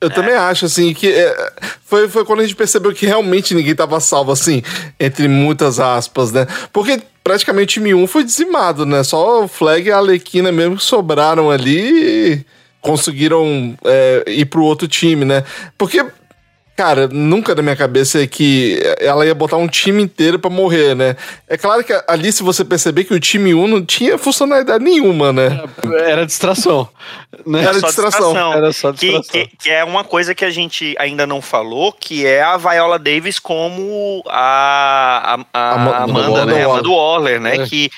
Eu 0.00 0.10
também 0.10 0.34
acho, 0.34 0.66
assim, 0.66 0.92
que 0.92 1.10
é, 1.10 1.52
foi, 1.82 2.06
foi 2.08 2.24
quando 2.26 2.40
a 2.40 2.42
gente 2.42 2.54
percebeu 2.54 2.92
que 2.92 3.06
realmente 3.06 3.54
ninguém 3.54 3.74
tava 3.74 3.98
salvo, 4.00 4.30
assim, 4.32 4.62
entre 5.00 5.26
muitas 5.28 5.80
aspas, 5.80 6.30
né? 6.30 6.46
Porque 6.70 7.02
praticamente 7.22 7.78
o 7.78 7.82
time 7.82 7.94
1 7.94 8.06
foi 8.06 8.22
dizimado, 8.22 8.84
né? 8.84 9.02
Só 9.02 9.44
o 9.44 9.48
Flag 9.48 9.88
e 9.88 9.90
a 9.90 9.96
Alequina 9.96 10.52
mesmo 10.52 10.76
que 10.76 10.82
sobraram 10.82 11.50
ali 11.50 12.34
e 12.34 12.46
conseguiram 12.84 13.74
é, 13.84 14.24
ir 14.28 14.44
pro 14.44 14.62
outro 14.64 14.86
time, 14.86 15.24
né? 15.24 15.42
Porque, 15.78 16.04
cara, 16.76 17.08
nunca 17.08 17.54
na 17.54 17.62
minha 17.62 17.74
cabeça 17.76 18.22
é 18.22 18.26
que 18.26 18.78
ela 19.00 19.24
ia 19.24 19.34
botar 19.34 19.56
um 19.56 19.66
time 19.66 20.02
inteiro 20.02 20.38
pra 20.38 20.50
morrer, 20.50 20.94
né? 20.94 21.16
É 21.48 21.56
claro 21.56 21.82
que 21.82 21.92
ali, 22.06 22.30
se 22.30 22.42
você 22.42 22.62
perceber 22.64 23.04
que 23.04 23.14
o 23.14 23.18
time 23.20 23.54
1 23.54 23.66
não 23.66 23.84
tinha 23.84 24.18
funcionalidade 24.18 24.84
nenhuma, 24.84 25.32
né? 25.32 25.62
Era 26.06 26.26
distração. 26.26 26.86
Né? 27.46 27.62
Era 27.62 27.80
só 27.80 27.86
distração. 27.86 28.52
Era 28.52 28.72
só 28.72 28.92
Que, 28.92 29.06
distração. 29.18 29.48
que, 29.48 29.56
que 29.56 29.70
é 29.70 29.82
uma 29.82 30.04
coisa 30.04 30.34
que 30.34 30.44
a 30.44 30.50
gente 30.50 30.94
ainda 30.98 31.26
não 31.26 31.40
falou, 31.40 31.90
que 31.92 32.26
é 32.26 32.42
a 32.42 32.56
Viola 32.56 32.98
Davis 32.98 33.38
como 33.38 34.22
a, 34.26 35.36
a, 35.52 35.58
a 35.58 35.74
Ama- 35.74 35.96
Amanda, 35.96 36.44
né? 36.46 36.64
Amanda 36.64 36.64
Amanda 36.64 36.88
Waller, 36.90 37.40
né? 37.40 37.56
É. 37.56 37.66
Que, 37.66 37.90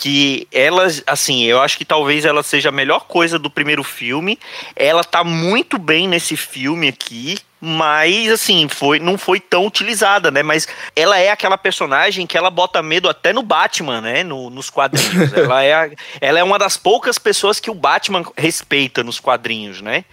que 0.00 0.48
elas, 0.50 1.02
assim, 1.06 1.44
eu 1.44 1.60
acho 1.60 1.76
que 1.76 1.84
talvez 1.84 2.24
ela 2.24 2.42
seja 2.42 2.70
a 2.70 2.72
melhor 2.72 3.00
coisa 3.00 3.38
do 3.38 3.50
primeiro 3.50 3.84
filme. 3.84 4.38
Ela 4.74 5.04
tá 5.04 5.22
muito 5.22 5.76
bem 5.78 6.08
nesse 6.08 6.38
filme 6.38 6.88
aqui, 6.88 7.36
mas 7.60 8.30
assim, 8.32 8.66
foi, 8.66 8.98
não 8.98 9.18
foi 9.18 9.38
tão 9.38 9.66
utilizada, 9.66 10.30
né? 10.30 10.42
Mas 10.42 10.66
ela 10.96 11.18
é 11.18 11.30
aquela 11.30 11.58
personagem 11.58 12.26
que 12.26 12.38
ela 12.38 12.48
bota 12.48 12.82
medo 12.82 13.10
até 13.10 13.30
no 13.30 13.42
Batman, 13.42 14.00
né? 14.00 14.24
No- 14.24 14.48
nos 14.48 14.70
quadrinhos. 14.70 15.34
ela, 15.36 15.62
é 15.62 15.74
a- 15.74 15.90
ela 16.18 16.38
é 16.38 16.42
uma 16.42 16.58
das 16.58 16.78
poucas 16.78 17.18
pessoas 17.18 17.60
que 17.60 17.70
o 17.70 17.74
Batman 17.74 18.24
respeita 18.38 19.04
nos 19.04 19.20
quadrinhos, 19.20 19.82
né? 19.82 20.06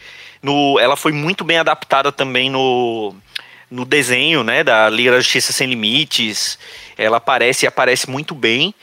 No, 0.44 0.78
ela 0.82 0.98
foi 0.98 1.14
muito 1.14 1.46
bem 1.46 1.60
adaptada 1.60 2.12
também 2.12 2.50
no, 2.50 3.16
no 3.72 3.86
desenho, 3.86 4.44
né? 4.44 4.66
Da 4.66 4.90
Liga 4.90 5.12
da 5.12 5.22
Justiça 5.22 5.54
Sem 5.54 5.70
Limites. 5.70 6.60
Ela 6.98 7.18
aparece 7.18 7.66
e 7.66 7.68
aparece 7.68 8.10
muito 8.10 8.36
bem. 8.36 8.76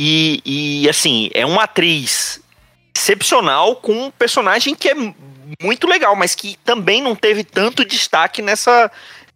E, 0.00 0.40
e, 0.46 0.88
assim, 0.88 1.28
é 1.34 1.44
uma 1.44 1.64
atriz 1.64 2.40
excepcional 2.96 3.74
com 3.74 4.06
um 4.06 4.10
personagem 4.12 4.72
que 4.72 4.88
é 4.88 4.94
muito 5.60 5.88
legal, 5.88 6.14
mas 6.14 6.36
que 6.36 6.56
também 6.64 7.02
não 7.02 7.16
teve 7.16 7.42
tanto 7.42 7.84
destaque 7.84 8.40
nessa, 8.40 8.88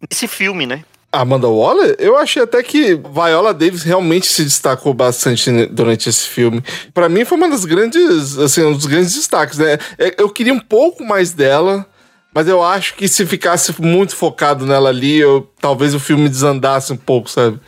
nesse 0.09 0.25
filme, 0.25 0.65
né? 0.65 0.85
Amanda 1.11 1.49
Waller, 1.49 1.97
eu 1.99 2.17
achei 2.17 2.41
até 2.41 2.63
que 2.63 2.95
Viola 2.95 3.53
Davis 3.53 3.83
realmente 3.83 4.25
se 4.25 4.41
destacou 4.41 4.93
bastante 4.93 5.65
durante 5.65 6.07
esse 6.07 6.29
filme. 6.29 6.63
Pra 6.93 7.09
mim 7.09 7.25
foi 7.25 7.37
uma 7.37 7.49
das 7.49 7.65
grandes, 7.65 8.37
assim, 8.37 8.63
um 8.63 8.71
dos 8.71 8.85
grandes 8.85 9.13
destaques, 9.13 9.57
né? 9.59 9.77
É, 9.97 10.15
Eu 10.17 10.29
queria 10.29 10.53
um 10.53 10.61
pouco 10.61 11.03
mais 11.03 11.33
dela, 11.33 11.85
mas 12.33 12.47
eu 12.47 12.63
acho 12.63 12.95
que 12.95 13.09
se 13.09 13.25
ficasse 13.25 13.79
muito 13.81 14.15
focado 14.15 14.65
nela 14.65 14.87
ali, 14.87 15.17
eu, 15.17 15.51
talvez 15.59 15.93
o 15.93 15.99
filme 15.99 16.29
desandasse 16.29 16.93
um 16.93 16.97
pouco, 16.97 17.29
sabe? 17.29 17.59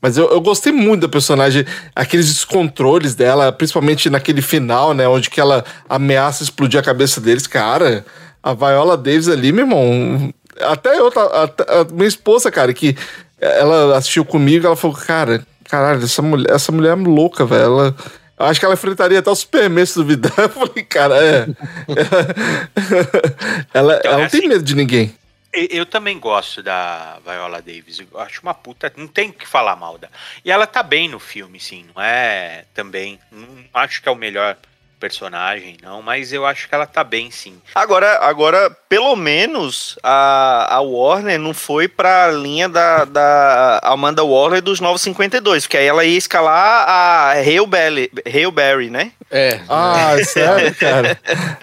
Mas 0.00 0.16
eu, 0.16 0.30
eu 0.30 0.40
gostei 0.40 0.72
muito 0.72 1.02
da 1.02 1.08
personagem, 1.08 1.64
aqueles 1.94 2.26
descontroles 2.32 3.14
dela, 3.16 3.50
principalmente 3.50 4.08
naquele 4.08 4.40
final, 4.40 4.94
né? 4.94 5.08
Onde 5.08 5.28
que 5.28 5.40
ela 5.40 5.64
ameaça 5.88 6.42
explodir 6.44 6.78
a 6.78 6.82
cabeça 6.84 7.20
deles. 7.20 7.46
Cara, 7.48 8.04
a 8.42 8.54
Viola 8.54 8.96
Davis 8.96 9.28
ali, 9.28 9.50
meu 9.50 9.64
irmão. 9.64 10.32
Até 10.60 10.98
eu, 10.98 11.08
até- 11.08 11.64
a 11.80 11.84
minha 11.92 12.06
esposa, 12.08 12.50
cara, 12.50 12.72
que 12.72 12.96
ela 13.40 13.96
assistiu 13.96 14.24
comigo, 14.24 14.66
ela 14.66 14.76
falou, 14.76 14.96
cara, 14.96 15.44
caralho, 15.68 16.02
essa 16.04 16.22
mulher, 16.22 16.50
essa 16.52 16.70
mulher 16.72 16.92
é 16.92 17.00
louca, 17.00 17.44
velho. 17.44 17.62
Ela. 17.64 17.96
Eu 18.38 18.46
acho 18.46 18.60
que 18.60 18.66
ela 18.66 18.74
enfrentaria 18.74 19.18
até 19.18 19.28
o 19.30 19.34
Superman 19.34 19.84
se 19.84 19.96
duvidar. 19.96 20.32
Eu 20.38 20.48
falei, 20.48 20.84
cara, 20.84 21.16
é. 21.16 21.46
ela, 23.74 23.96
Então, 23.98 24.12
ela 24.12 24.20
é 24.20 24.22
não 24.22 24.28
tem 24.28 24.40
assim, 24.40 24.48
medo 24.48 24.62
de 24.62 24.74
ninguém. 24.76 25.12
Eu 25.70 25.86
também 25.86 26.18
gosto 26.18 26.62
da 26.62 27.18
Viola 27.24 27.60
Davis. 27.60 28.00
Eu 28.00 28.20
acho 28.20 28.42
uma 28.42 28.54
puta. 28.54 28.92
Não 28.96 29.08
tem 29.08 29.32
que 29.32 29.46
falar 29.46 29.76
mal 29.76 29.98
da. 29.98 30.08
E 30.44 30.50
ela 30.50 30.66
tá 30.66 30.82
bem 30.82 31.08
no 31.08 31.18
filme, 31.18 31.58
sim. 31.58 31.86
Não 31.94 32.02
é 32.02 32.64
também. 32.74 33.18
Não 33.30 33.46
acho 33.74 34.02
que 34.02 34.08
é 34.08 34.12
o 34.12 34.16
melhor 34.16 34.56
personagem, 34.98 35.76
não. 35.82 36.02
Mas 36.02 36.32
eu 36.32 36.44
acho 36.44 36.68
que 36.68 36.74
ela 36.74 36.86
tá 36.86 37.02
bem, 37.02 37.30
sim. 37.30 37.60
Agora, 37.74 38.18
agora 38.18 38.70
pelo 38.88 39.14
menos, 39.16 39.98
a, 40.02 40.76
a 40.76 40.80
Warner 40.80 41.38
não 41.38 41.54
foi 41.54 41.88
pra 41.88 42.30
linha 42.30 42.68
da, 42.68 43.04
da 43.04 43.80
Amanda 43.82 44.24
Waller 44.24 44.60
dos 44.60 44.80
952, 44.80 45.64
porque 45.64 45.76
aí 45.76 45.86
ela 45.86 46.04
ia 46.04 46.18
escalar 46.18 46.88
a 46.88 47.32
Hale 47.32 48.50
Berry 48.52 48.90
né? 48.90 49.12
É. 49.30 49.60
Ah, 49.68 50.16
sério, 50.24 50.74
cara? 50.74 51.18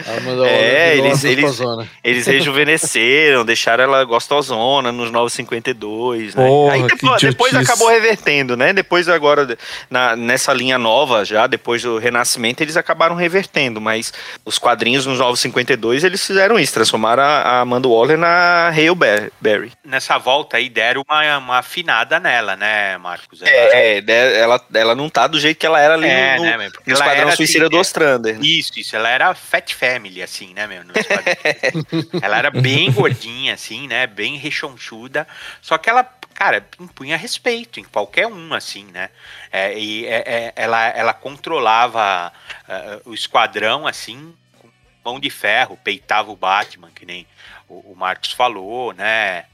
É, 0.46 0.98
eles- 0.98 1.24
eles-. 1.24 1.60
Eles 2.04 2.28
rejuvenesceram, 2.28 3.44
deixaram 3.46 3.84
ela 3.86 4.04
gostosona 4.04 4.92
nos 4.92 5.10
952, 5.12 6.36
né? 6.36 6.46
Porra, 6.46 6.74
Aí 6.74 6.84
depois, 6.84 7.22
depois 7.22 7.56
acabou 7.56 7.88
revertendo, 7.90 8.56
né? 8.56 8.72
Depois 8.74 9.10
agora, 9.10 9.58
na, 9.90 10.16
nessa 10.16 10.54
linha 10.54 10.78
nova 10.78 11.26
já, 11.26 11.48
depois 11.48 11.82
do 11.82 11.98
Renascimento, 11.98 12.62
eles 12.64 12.78
acabaram 12.78 13.16
revertendo, 13.16 13.82
mas 13.82 14.14
os 14.44 14.58
quadrinhos 14.60 15.06
nos 15.06 15.20
952, 15.20 16.04
eles 16.04 16.26
fizeram 16.26 16.60
isso, 16.60 16.74
transformaram 16.74 17.24
a, 17.24 17.28
a 17.42 17.60
Amanda 17.62 17.88
Waller 17.88 18.18
na 18.18 18.68
Hale 18.70 18.96
Ber- 18.96 19.32
Berry. 19.42 19.72
Nessa 19.84 20.18
volta 20.18 20.58
aí 20.58 20.70
deram 20.70 21.04
uma, 21.08 21.38
uma 21.38 21.58
afinada 21.60 22.20
nela, 22.20 22.56
né, 22.56 22.98
Marcos? 22.98 23.42
Ela- 23.42 23.50
É, 23.52 24.04
é, 24.08 24.40
ela, 24.40 24.62
ela 24.74 24.96
não 24.96 25.10
tá 25.10 25.28
do 25.28 25.40
jeito 25.40 25.58
que 25.58 25.66
ela 25.66 25.80
era 25.80 25.94
ali 25.96 26.08
É, 26.08 26.36
no, 26.38 26.44
né, 26.44 26.58
no 26.86 26.94
Esquadrão 26.94 27.32
Suicida 27.36 27.55
do 27.60 27.76
é- 27.76 27.80
Ostrander. 27.80 28.36
né? 28.36 28.46
Isso, 28.46 28.72
isso. 28.78 28.96
Ela 28.96 29.10
era 29.10 29.34
Fat 29.34 29.74
Family, 29.74 30.22
assim, 30.22 30.54
né, 30.54 30.68
meu? 30.68 30.84
ela 32.22 32.38
era 32.38 32.52
bem 32.52 32.92
gordinha, 32.92 33.54
assim, 33.54 33.88
né? 33.88 34.08
Bem 34.08 34.38
rechonchuda. 34.38 35.28
Só 35.62 35.78
que 35.78 35.90
ela, 35.90 36.04
cara, 36.34 36.66
impunha 36.80 37.18
respeito 37.18 37.80
em 37.80 37.84
qualquer 37.84 38.28
um, 38.28 38.54
assim, 38.54 38.86
né? 38.86 39.10
É, 39.52 39.78
e 39.78 40.06
é, 40.06 40.24
é, 40.26 40.54
ela, 40.56 40.88
ela 40.90 41.14
controlava 41.14 42.32
ah, 42.68 43.00
o 43.06 43.14
esquadrão, 43.14 43.88
assim, 43.88 44.34
com 44.60 44.70
mão 45.04 45.20
de 45.20 45.30
ferro, 45.30 45.80
peitava 45.84 46.32
o 46.32 46.36
Batman, 46.36 46.90
que 46.94 47.06
nem 47.06 47.26
o, 47.68 47.96
Marcos 47.96 48.32
falou, 48.32 48.94
né? 48.94 49.46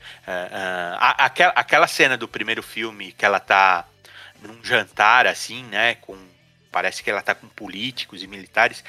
Aquela, 1.18 1.54
aquela 1.56 1.88
cena 1.88 2.18
do 2.18 2.28
primeiro 2.28 2.62
filme 2.62 3.12
que 3.14 3.26
ela 3.26 3.40
tá 3.40 3.86
num 4.42 4.64
jantar, 4.64 5.28
assim, 5.28 5.64
né? 5.64 5.96
Com 5.96 6.18
parece 6.72 7.04
que 7.04 7.10
ela 7.10 7.22
tá 7.22 7.36
com 7.36 7.48
políticos 7.48 8.24
e 8.24 8.28
militares. 8.28 8.84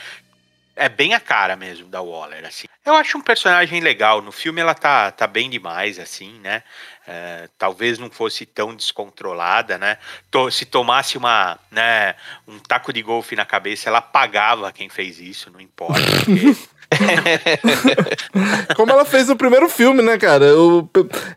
É 0.74 0.88
bem 0.88 1.12
a 1.12 1.20
cara 1.20 1.54
mesmo 1.54 1.86
da 1.88 2.00
Waller, 2.00 2.46
assim. 2.46 2.66
Eu 2.84 2.94
acho 2.94 3.18
um 3.18 3.20
personagem 3.20 3.80
legal. 3.80 4.22
No 4.22 4.32
filme 4.32 4.58
ela 4.60 4.74
tá, 4.74 5.10
tá 5.10 5.26
bem 5.26 5.50
demais, 5.50 5.98
assim, 5.98 6.40
né? 6.40 6.62
É, 7.06 7.46
talvez 7.58 7.98
não 7.98 8.10
fosse 8.10 8.46
tão 8.46 8.74
descontrolada, 8.74 9.76
né? 9.76 9.98
To- 10.30 10.50
se 10.50 10.64
tomasse 10.64 11.18
uma, 11.18 11.58
né, 11.70 12.14
um 12.48 12.58
taco 12.58 12.90
de 12.90 13.02
golfe 13.02 13.36
na 13.36 13.44
cabeça, 13.44 13.90
ela 13.90 14.00
pagava 14.00 14.72
quem 14.72 14.88
fez 14.88 15.20
isso, 15.20 15.50
não 15.50 15.60
importa. 15.60 16.00
porque- 16.24 16.56
Como 18.76 18.92
ela 18.92 19.04
fez 19.04 19.28
no 19.28 19.36
primeiro 19.36 19.68
filme, 19.68 20.02
né, 20.02 20.16
cara? 20.18 20.44
Eu- 20.46 20.88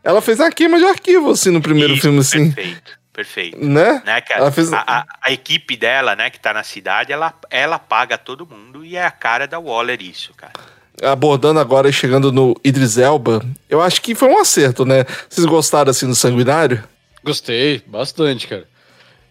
ela 0.04 0.22
fez 0.22 0.40
a 0.40 0.52
queima 0.52 0.78
de 0.78 0.86
arquivo, 0.86 1.32
assim, 1.32 1.50
no 1.52 1.62
primeiro 1.62 1.94
Isso, 1.94 2.04
filme, 2.04 2.20
assim. 2.20 2.52
Perfeito, 2.52 2.98
perfeito. 3.16 3.58
Né? 3.64 4.02
Né, 4.06 4.22
que 4.22 4.34
a, 4.34 4.38
Ela 4.38 4.52
fez- 4.52 4.72
a, 4.74 4.84
a- 4.86 5.06
a 5.22 5.32
equipe 5.32 5.78
dela, 5.78 6.16
né, 6.16 6.30
que 6.30 6.40
tá 6.40 6.54
na 6.54 6.64
cidade, 6.64 7.12
ela, 7.14 7.34
ela 7.50 7.80
paga 7.80 8.18
todo 8.18 8.46
mundo 8.46 8.84
e 8.86 8.96
é 8.98 9.06
a 9.06 9.12
cara 9.12 9.48
da 9.48 9.58
Waller 9.60 10.02
isso, 10.02 10.34
cara. 10.36 10.54
Abordando 11.02 11.60
agora 11.60 11.90
e 11.90 11.94
chegando 11.94 12.32
no 12.32 12.56
Idris 12.64 12.98
Elba, 12.98 13.46
eu 13.70 13.82
acho 13.82 14.02
que 14.02 14.16
foi 14.16 14.30
um 14.30 14.40
acerto, 14.40 14.86
né? 14.86 15.06
Vocês 15.30 15.46
gostaram, 15.46 15.92
assim, 15.92 16.08
do 16.08 16.16
Sanguinário? 16.16 16.84
Gostei, 17.24 17.82
bastante, 17.88 18.48
cara. 18.48 18.66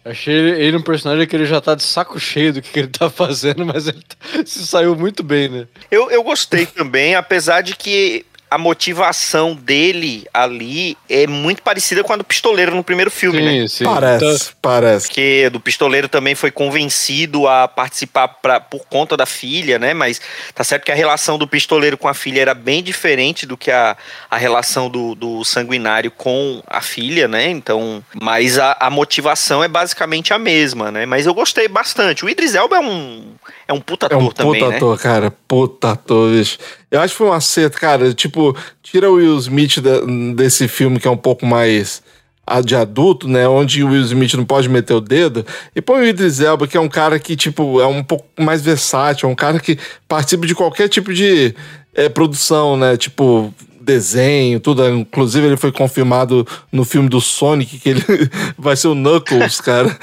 Achei 0.03 0.35
ele, 0.35 0.61
ele 0.63 0.77
um 0.77 0.83
personagem 0.83 1.25
que 1.25 1.35
ele 1.35 1.47
já 1.47 1.59
tá 1.59 1.73
de 1.73 1.81
saco 1.81 2.19
cheio 2.19 2.53
do 2.53 2.61
que, 2.61 2.69
que 2.71 2.79
ele 2.79 2.87
tá 2.89 3.09
fazendo, 3.09 3.65
mas 3.65 3.87
ele 3.87 4.01
tá- 4.03 4.43
se 4.45 4.65
saiu 4.67 4.95
muito 4.95 5.23
bem, 5.23 5.49
né? 5.49 5.67
Eu, 5.89 6.11
eu 6.11 6.21
gostei 6.21 6.67
também, 6.67 7.15
apesar 7.15 7.61
de 7.61 7.75
que 7.75 8.23
a 8.49 8.57
motivação 8.57 9.55
dele 9.55 10.25
ali 10.33 10.97
é 11.09 11.25
muito 11.27 11.61
parecida 11.61 12.03
com 12.03 12.13
a 12.13 12.15
do 12.15 12.23
pistoleiro 12.23 12.75
no 12.75 12.83
primeiro 12.83 13.09
filme, 13.09 13.41
né? 13.41 13.51
Sim, 13.51 13.67
sim. 13.67 13.83
Parece, 13.83 14.23
Então, 14.25 14.37
parece. 14.61 15.07
Porque 15.07 15.49
do 15.49 15.59
pistoleiro 15.59 16.07
também 16.07 16.35
foi 16.35 16.51
convencido 16.51 17.47
a 17.47 17.67
participar 17.67 18.27
pra, 18.27 18.59
por 18.59 18.85
conta 18.87 19.17
da 19.17 19.25
filha, 19.25 19.79
né? 19.79 19.93
Mas 19.93 20.21
tá 20.53 20.63
certo 20.63 20.85
que 20.85 20.91
a 20.91 20.95
relação 20.95 21.37
do 21.37 21.47
pistoleiro 21.47 21.97
com 21.97 22.07
a 22.07 22.13
filha 22.13 22.41
era 22.41 22.53
bem 22.53 22.83
diferente 22.83 23.45
do 23.45 23.57
que 23.57 23.71
a, 23.71 23.97
a 24.29 24.37
relação 24.37 24.89
do, 24.89 25.15
do 25.15 25.43
sanguinário 25.43 26.11
com 26.11 26.61
a 26.67 26.81
filha, 26.81 27.27
né? 27.27 27.49
Então, 27.49 28.03
mas 28.21 28.59
a, 28.59 28.77
a 28.79 28.89
motivação 28.89 29.63
é 29.63 29.67
basicamente 29.67 30.33
a 30.33 30.37
mesma, 30.39 30.91
né? 30.91 31.05
Mas 31.05 31.25
eu 31.25 31.33
gostei 31.33 31.67
bastante. 31.67 32.23
O 32.23 32.29
Idris 32.29 32.55
Elba 32.55 32.77
é 32.77 32.79
um, 32.79 33.33
é 33.67 33.73
um 33.73 33.81
puta 33.81 34.05
É 34.05 34.13
ator 34.13 34.21
um 34.23 34.29
também, 34.31 34.61
puta 34.61 34.69
né? 34.69 34.77
ator, 34.77 34.99
cara. 34.99 35.31
Puta 35.47 35.91
ator, 35.91 36.31
bicho. 36.31 36.57
Eu 36.95 37.01
acho 37.01 37.13
que 37.13 37.17
foi 37.17 37.27
um 37.27 37.33
acerto, 37.33 37.77
cara. 37.79 38.13
Tipo, 38.13 38.55
tira 38.81 39.09
o 39.09 39.15
Will 39.15 39.37
Smith 39.37 39.79
da- 39.79 40.01
desse 40.35 40.67
filme 40.67 40.99
que 40.99 41.07
é 41.07 41.11
um 41.11 41.17
pouco 41.17 41.45
mais 41.45 42.01
a- 42.47 42.61
de 42.61 42.75
adulto, 42.75 43.27
né? 43.27 43.47
Onde 43.47 43.83
o 43.83 43.87
Will 43.89 44.01
Smith 44.03 44.33
não 44.35 44.45
pode 44.45 44.69
meter 44.69 44.93
o 44.93 45.01
dedo. 45.01 45.45
E 45.75 45.81
põe 45.81 46.01
o 46.01 46.05
Idris 46.05 46.39
Elba, 46.39 46.67
que 46.67 46.77
é 46.77 46.79
um 46.79 46.87
cara 46.89 47.17
que, 47.19 47.35
tipo, 47.35 47.79
é 47.81 47.87
um 47.87 48.03
pouco 48.03 48.25
mais 48.39 48.61
versátil. 48.61 49.27
É 49.27 49.31
um 49.31 49.35
cara 49.35 49.59
que 49.59 49.77
participa 50.07 50.45
de 50.45 50.53
qualquer 50.55 50.87
tipo 50.89 51.13
de 51.13 51.53
é, 51.93 52.09
produção, 52.09 52.75
né? 52.77 52.97
Tipo, 52.97 53.53
desenho, 53.85 54.59
tudo. 54.59 54.87
Inclusive, 54.89 55.47
ele 55.47 55.57
foi 55.57 55.71
confirmado 55.71 56.45
no 56.71 56.83
filme 56.83 57.07
do 57.07 57.21
Sonic, 57.21 57.79
que 57.79 57.89
ele 57.89 58.03
vai 58.57 58.75
ser 58.75 58.87
o 58.87 58.95
Knuckles, 58.95 59.61
cara. 59.61 59.95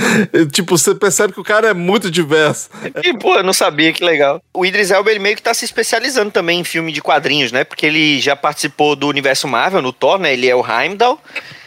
tipo, 0.53 0.79
você 0.79 0.95
percebe 0.95 1.33
que 1.33 1.41
o 1.41 1.45
cara 1.45 1.69
é 1.69 1.75
muito 1.75 2.11
diverso. 2.11 2.71
E, 3.03 3.13
pô, 3.19 3.35
eu 3.35 3.43
não 3.43 3.53
sabia, 3.53 3.93
que 3.93 4.05
legal. 4.05 4.41
O 4.55 4.65
Idris 4.65 4.91
Elba, 4.91 5.11
ele 5.11 5.19
meio 5.19 5.37
que 5.37 5.43
tá 5.43 5.53
se 5.53 5.65
especializando 5.65 6.31
também 6.31 6.61
em 6.61 6.65
filme 6.65 6.93
de 6.93 7.03
quadrinhos, 7.03 7.53
né? 7.53 7.65
Porque 7.65 7.85
ele 7.85 8.21
já 8.21 8.37
participou 8.37 8.95
do 8.95 9.09
universo 9.09 9.49
Marvel, 9.49 9.83
no 9.83 9.93
Thor, 9.93 10.19
né? 10.19 10.33
Ele 10.33 10.49
é 10.49 10.55
o 10.55 10.65
Heimdall. 10.65 11.19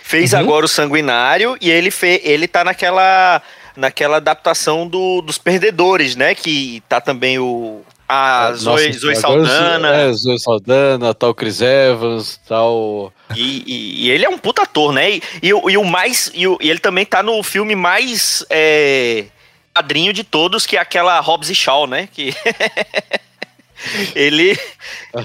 Fez 0.04 0.36
agora 0.36 0.66
o 0.66 0.70
Sanguinário 0.70 1.58
e 1.60 1.72
ele, 1.72 1.90
fe, 1.90 2.22
ele 2.24 2.48
tá 2.48 2.64
naquela, 2.64 3.42
naquela 3.76 4.18
adaptação 4.18 4.88
do, 4.88 5.20
dos 5.20 5.40
Perdedores, 5.40 6.16
né? 6.16 6.36
Que 6.36 6.84
tá 6.88 7.02
também 7.02 7.40
o... 7.40 7.82
A 8.08 8.54
Zoe, 8.54 8.88
Nossa, 8.88 9.00
Zoe 9.00 9.16
Saldana. 9.16 9.96
É, 9.96 10.14
Zoe 10.14 10.40
Saldana, 10.40 11.14
tal 11.14 11.34
Chris 11.34 11.60
Evans, 11.62 12.40
tal. 12.48 13.12
E, 13.36 13.64
e- 13.66 14.06
e 14.06 14.12
ele 14.12 14.26
é 14.26 14.30
um 14.30 14.38
puta 14.38 14.62
ator, 14.62 14.94
né? 14.94 15.12
E, 15.14 15.22
e 15.42 15.54
o- 15.54 15.70
e 15.70 15.76
o 15.78 15.84
mais. 15.84 16.32
E, 16.34 16.48
o- 16.48 16.58
e 16.62 16.70
ele 16.70 16.80
também 16.80 17.06
tá 17.06 17.24
no 17.24 17.42
filme 17.42 17.76
mais. 17.76 18.46
É, 18.50 19.26
quadrinho 19.74 20.14
de 20.14 20.24
todos, 20.24 20.66
que 20.68 20.78
é 20.78 20.80
aquela 20.80 21.20
Hobbs 21.20 21.50
e 21.50 21.56
Shaw, 21.56 21.88
né? 21.88 22.08
Que. 22.12 22.34
ele, 24.16 24.58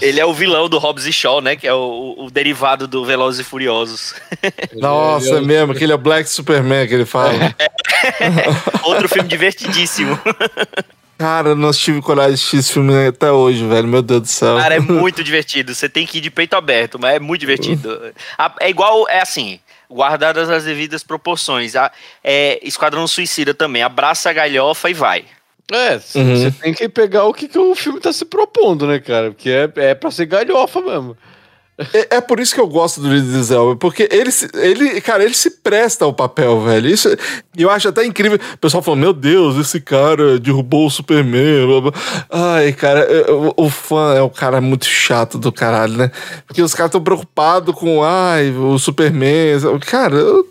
ele 0.01 0.19
é 0.19 0.25
o 0.25 0.33
vilão 0.33 0.69
do 0.69 0.79
Hobbs 0.79 1.05
e 1.07 1.13
Shaw, 1.13 1.41
né? 1.41 1.57
Que 1.57 1.67
é 1.69 1.75
o, 1.75 2.15
o 2.19 2.31
derivado 2.31 2.89
do 2.89 3.05
Velozes 3.05 3.41
e 3.41 3.45
Furiosos. 3.49 4.15
Nossa, 4.75 5.29
Ele 5.29 5.37
é 5.37 5.41
mesmo, 5.43 5.73
aquele 5.73 5.93
é 5.93 5.95
o 5.95 5.99
Black 5.99 6.29
Superman 6.29 6.89
que 6.89 6.95
ele 6.95 7.05
fala. 7.07 7.33
Outro 8.85 9.09
filme 9.09 9.29
divertidíssimo. 9.29 10.19
Cara, 11.21 11.51
eu 11.51 11.55
não 11.55 11.71
tive 11.71 12.01
coragem 12.01 12.31
de 12.31 12.35
assistir 12.37 12.57
esse 12.57 12.73
filme 12.73 13.07
até 13.07 13.31
hoje, 13.31 13.63
velho. 13.67 13.87
Meu 13.87 14.01
Deus 14.01 14.23
do 14.23 14.27
céu. 14.27 14.57
Cara, 14.57 14.77
é 14.77 14.81
muito 14.81 15.23
divertido. 15.23 15.75
Você 15.75 15.87
tem 15.87 16.07
que 16.07 16.17
ir 16.17 16.23
de 16.23 16.31
peito 16.31 16.55
aberto, 16.57 16.99
mas 16.99 17.17
é 17.17 17.21
muito 17.21 17.41
divertido. 17.41 18.11
É 18.59 18.71
igual, 18.71 19.07
é 19.07 19.21
assim, 19.21 19.61
guardadas 19.91 20.49
as 20.49 20.65
devidas 20.65 21.03
proporções. 21.03 21.77
A- 21.77 21.93
é 22.25 22.59
Esquadrão 22.67 23.07
Suicida 23.07 23.53
também. 23.53 23.83
Abraça 23.83 24.31
a 24.31 24.33
galhofa 24.33 24.89
e 24.89 24.95
vai. 24.95 25.27
É, 25.71 25.99
c- 25.99 26.19
Uhum. 26.19 26.37
você 26.37 26.51
tem 26.53 26.73
que 26.73 26.89
pegar 26.89 27.25
o 27.27 27.35
que, 27.35 27.47
que 27.49 27.59
o 27.59 27.75
filme 27.75 28.01
tá 28.01 28.11
se 28.15 28.25
propondo, 28.25 28.87
né, 28.87 28.99
cara? 28.99 29.31
Porque 29.31 29.51
é, 29.51 29.71
é 29.91 29.95
pra 29.95 30.11
ser 30.11 30.25
galhofa 30.25 30.81
mesmo. 30.81 31.15
É, 31.95 32.17
é 32.17 32.21
por 32.21 32.39
isso 32.41 32.55
que 32.55 32.61
eu 32.61 32.67
gosto 32.67 33.01
do 33.01 33.15
Idris 33.15 33.51
Elba, 33.51 33.75
porque 33.77 34.09
ele, 34.13 34.31
ele, 34.55 35.01
cara, 35.01 35.25
ele 35.25 35.35
se 35.35 35.51
presta 35.51 36.05
ao 36.05 36.13
papel, 36.13 36.61
velho. 36.63 36.89
Isso, 36.89 37.09
eu 37.57 37.71
acho 37.71 37.89
até 37.89 38.05
incrível. 38.05 38.39
O 38.55 38.59
pessoal 38.59 38.83
falou: 38.83 38.99
Meu 39.01 39.13
Deus, 39.13 39.57
esse 39.57 39.81
cara 39.81 40.39
derrubou 40.39 40.87
o 40.87 40.91
Superman. 40.91 41.67
blá, 41.67 41.81
blá. 41.81 41.93
Ai, 42.31 42.73
cara, 42.73 43.01
eu- 43.01 43.55
o, 43.57 43.71
fã 43.71 44.15
é 44.15 44.21
o 44.23 44.29
cara 44.31 44.61
muito 44.61 44.85
chato 44.85 45.39
do 45.39 45.51
caralho, 45.51 45.97
né? 45.97 46.11
Porque 46.47 46.61
os 46.63 46.75
caras 46.75 46.89
estão 46.91 47.03
preocupados 47.03 47.75
com, 47.75 48.03
ai, 48.05 48.51
o 48.51 48.79
Superman. 48.79 49.59
Cara, 49.87 50.17
eu- 50.17 50.47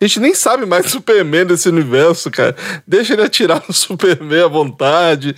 a 0.00 0.06
gente 0.06 0.20
nem 0.20 0.34
sabe 0.34 0.66
mais 0.66 0.90
Superman 0.90 1.46
desse 1.46 1.68
universo, 1.70 2.30
cara. 2.30 2.54
Deixa 2.86 3.14
ele 3.14 3.22
atirar 3.22 3.62
no 3.66 3.72
Superman 3.74 4.42
à 4.44 4.48
vontade. 4.48 5.34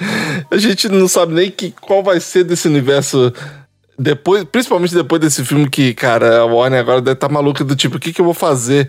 A 0.51 0.57
gente 0.57 0.89
não 0.89 1.07
sabe 1.07 1.33
nem 1.33 1.49
que, 1.51 1.71
qual 1.81 2.03
vai 2.03 2.19
ser 2.19 2.43
desse 2.45 2.67
universo 2.67 3.33
depois, 3.99 4.45
principalmente 4.45 4.95
depois 4.95 5.21
desse 5.21 5.45
filme 5.45 5.69
que, 5.69 5.93
cara, 5.93 6.39
a 6.39 6.45
Warner 6.45 6.81
agora 6.81 7.01
deve 7.01 7.15
estar 7.15 7.29
maluca 7.29 7.65
do 7.65 7.75
tipo, 7.75 7.97
o 7.97 8.01
que, 8.01 8.13
que 8.13 8.21
eu 8.21 8.25
vou 8.25 8.35
fazer? 8.35 8.89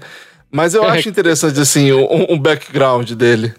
Mas 0.51 0.73
eu 0.73 0.83
acho 0.83 1.09
interessante, 1.09 1.59
assim, 1.59 1.91
um, 1.91 2.33
um 2.33 2.39
background 2.39 3.11
dele. 3.11 3.53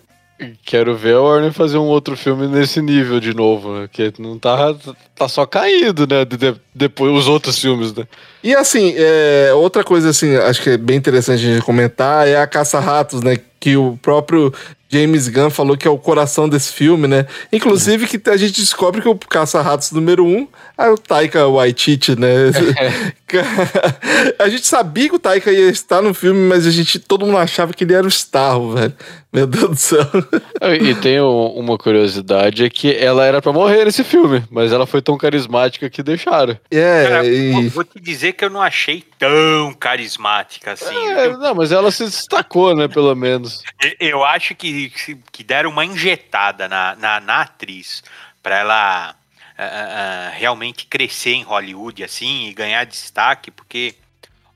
Quero 0.64 0.96
ver 0.96 1.16
a 1.16 1.20
Warner 1.20 1.52
fazer 1.52 1.76
um 1.76 1.84
outro 1.86 2.16
filme 2.16 2.46
nesse 2.46 2.80
nível 2.80 3.20
de 3.20 3.34
novo, 3.34 3.74
né? 3.78 3.88
Que 3.92 4.10
não 4.18 4.38
tá, 4.38 4.74
tá 5.14 5.28
só 5.28 5.44
caindo, 5.44 6.06
né? 6.06 6.24
de- 6.24 6.36
de- 6.38 6.60
depois 6.74 7.12
os 7.12 7.28
outros 7.28 7.58
filmes, 7.58 7.92
né? 7.92 8.04
E 8.42 8.54
assim, 8.54 8.94
é, 8.96 9.52
outra 9.54 9.84
coisa 9.84 10.08
assim, 10.08 10.34
acho 10.36 10.62
que 10.62 10.70
é 10.70 10.76
bem 10.78 10.96
interessante 10.96 11.44
a 11.46 11.52
gente 11.54 11.62
comentar 11.64 12.26
é 12.26 12.36
a 12.40 12.46
Caça-Ratos, 12.46 13.22
né? 13.22 13.36
Que 13.60 13.76
o 13.76 13.98
próprio 14.00 14.50
James 14.90 15.28
Gunn 15.28 15.50
falou 15.50 15.76
que 15.76 15.86
é 15.86 15.90
o 15.90 15.96
coração 15.98 16.48
desse 16.48 16.72
filme, 16.72 17.06
né? 17.06 17.26
Inclusive 17.52 18.06
que 18.06 18.28
a 18.28 18.36
gente 18.36 18.60
descobre 18.60 19.00
que 19.00 19.08
o 19.08 19.14
Caça-Ratos 19.14 19.92
número 19.92 20.24
um 20.26 20.48
é 20.76 20.88
o 20.88 20.98
Taika 20.98 21.46
Waititi, 21.46 22.18
né? 22.18 22.28
a 24.38 24.48
gente 24.48 24.66
sabia 24.66 25.08
que 25.08 25.14
o 25.14 25.18
Taika 25.18 25.52
ia 25.52 25.70
estar 25.70 26.02
no 26.02 26.12
filme, 26.12 26.48
mas 26.48 26.66
a 26.66 26.70
gente, 26.70 26.98
todo 26.98 27.24
mundo 27.24 27.38
achava 27.38 27.72
que 27.72 27.84
ele 27.84 27.94
era 27.94 28.04
o 28.06 28.10
Starro, 28.10 28.72
velho. 28.72 28.94
Meu 29.32 29.46
Deus 29.46 29.70
do 29.70 29.76
céu. 29.76 30.00
E 30.82 30.94
tem 30.96 31.20
um- 31.20 31.46
uma 31.54 31.78
curiosidade, 31.78 32.64
é 32.64 32.68
que 32.70 32.94
ela 32.94 33.24
era 33.24 33.40
pra 33.40 33.52
morrer 33.52 33.84
nesse 33.84 34.02
filme, 34.04 34.42
mas 34.50 34.72
ela 34.72 34.86
foi 34.86 35.00
tão 35.00 35.16
carismática 35.16 35.88
que 35.88 36.02
deixaram. 36.02 36.56
É, 36.70 37.04
Cara, 37.08 37.22
vou, 37.22 37.32
e... 37.62 37.68
vou 37.68 37.84
te 37.84 38.00
dizer 38.00 38.32
que 38.34 38.44
eu 38.44 38.50
não 38.50 38.60
achei 38.60 39.04
tão 39.18 39.72
carismática 39.78 40.72
assim. 40.72 40.94
É, 41.10 41.28
não, 41.36 41.54
mas 41.54 41.72
ela 41.72 41.90
se 41.90 42.04
destacou, 42.04 42.74
né, 42.74 42.88
pelo 42.88 43.14
menos. 43.14 43.62
Eu 44.00 44.24
acho 44.24 44.54
que, 44.54 44.79
que 44.88 45.42
deram 45.44 45.70
uma 45.70 45.84
injetada 45.84 46.68
na, 46.68 46.94
na, 46.96 47.20
na 47.20 47.40
atriz 47.42 48.02
para 48.42 48.58
ela 48.58 49.14
ah, 49.58 50.28
ah, 50.28 50.30
realmente 50.34 50.86
crescer 50.86 51.32
em 51.34 51.42
Hollywood 51.42 52.02
assim 52.02 52.46
e 52.48 52.54
ganhar 52.54 52.84
destaque, 52.84 53.50
porque 53.50 53.94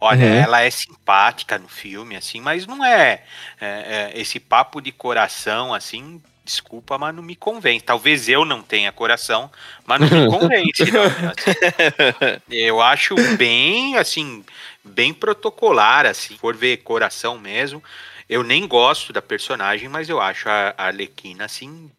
olha, 0.00 0.26
Uhum. 0.26 0.32
ela 0.32 0.60
é 0.62 0.70
simpática 0.70 1.58
no 1.58 1.68
filme 1.68 2.16
assim, 2.16 2.40
mas 2.40 2.66
não 2.66 2.84
é, 2.84 3.22
é, 3.60 4.10
é, 4.14 4.20
esse 4.20 4.38
papo 4.40 4.80
de 4.80 4.92
coração 4.92 5.74
assim. 5.74 6.22
Desculpa, 6.44 6.98
mas 6.98 7.14
não 7.14 7.22
me 7.22 7.34
convence. 7.34 7.82
Talvez 7.84 8.28
eu 8.28 8.44
não 8.44 8.62
tenha 8.62 8.92
coração, 8.92 9.50
mas 9.86 9.98
não 9.98 10.10
me 10.10 10.22
convence. 10.28 10.84
não, 10.92 11.04
assim. 11.04 12.40
Eu 12.50 12.82
acho 12.82 13.14
bem, 13.36 13.96
assim, 13.96 14.44
bem 14.84 15.14
protocolar, 15.14 16.04
assim. 16.06 16.36
For 16.36 16.54
ver 16.54 16.78
coração 16.78 17.38
mesmo, 17.38 17.82
eu 18.28 18.42
nem 18.42 18.66
gosto 18.66 19.12
da 19.12 19.22
personagem, 19.22 19.88
mas 19.88 20.08
eu 20.08 20.20
acho 20.20 20.48
a 20.48 20.74
Arlequina, 20.76 21.44
assim, 21.44 21.90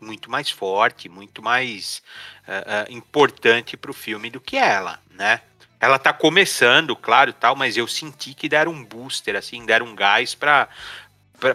muito 0.00 0.30
mais 0.30 0.50
forte, 0.50 1.08
muito 1.08 1.42
mais 1.42 2.02
ah, 2.46 2.86
ah, 2.88 2.92
importante 2.92 3.76
pro 3.76 3.92
filme 3.92 4.30
do 4.30 4.40
que 4.40 4.56
ela, 4.56 5.00
né? 5.10 5.40
Ela 5.80 5.98
tá 5.98 6.12
começando, 6.12 6.96
claro, 6.96 7.32
tal, 7.32 7.54
mas 7.54 7.76
eu 7.76 7.86
senti 7.86 8.32
que 8.32 8.48
deram 8.48 8.72
um 8.72 8.84
booster, 8.84 9.36
assim, 9.36 9.66
deram 9.66 9.86
um 9.86 9.94
gás 9.94 10.34
pra, 10.34 10.68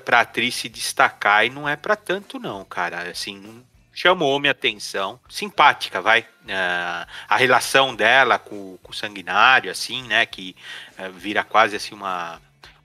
pra 0.05 0.21
atriz 0.21 0.55
se 0.55 0.69
destacar 0.69 1.45
e 1.45 1.49
não 1.49 1.67
é 1.67 1.75
pra 1.75 1.95
tanto 1.95 2.39
não, 2.39 2.63
cara, 2.63 3.09
assim, 3.09 3.63
chamou 3.99 4.39
minha 4.39 4.51
atenção. 4.51 5.19
Simpática, 5.27 6.01
vai. 6.01 6.21
Uh, 6.21 7.07
a 7.27 7.37
relação 7.37 7.95
dela 7.95 8.39
com, 8.39 8.77
com, 8.81 8.91
o 8.91 8.95
sanguinário, 8.95 9.69
assim, 9.69 10.03
né? 10.03 10.25
Que 10.25 10.55
uh, 10.97 11.11
vira 11.11 11.43
quase 11.43 11.75
assim 11.75 11.93
uma, 11.93 12.39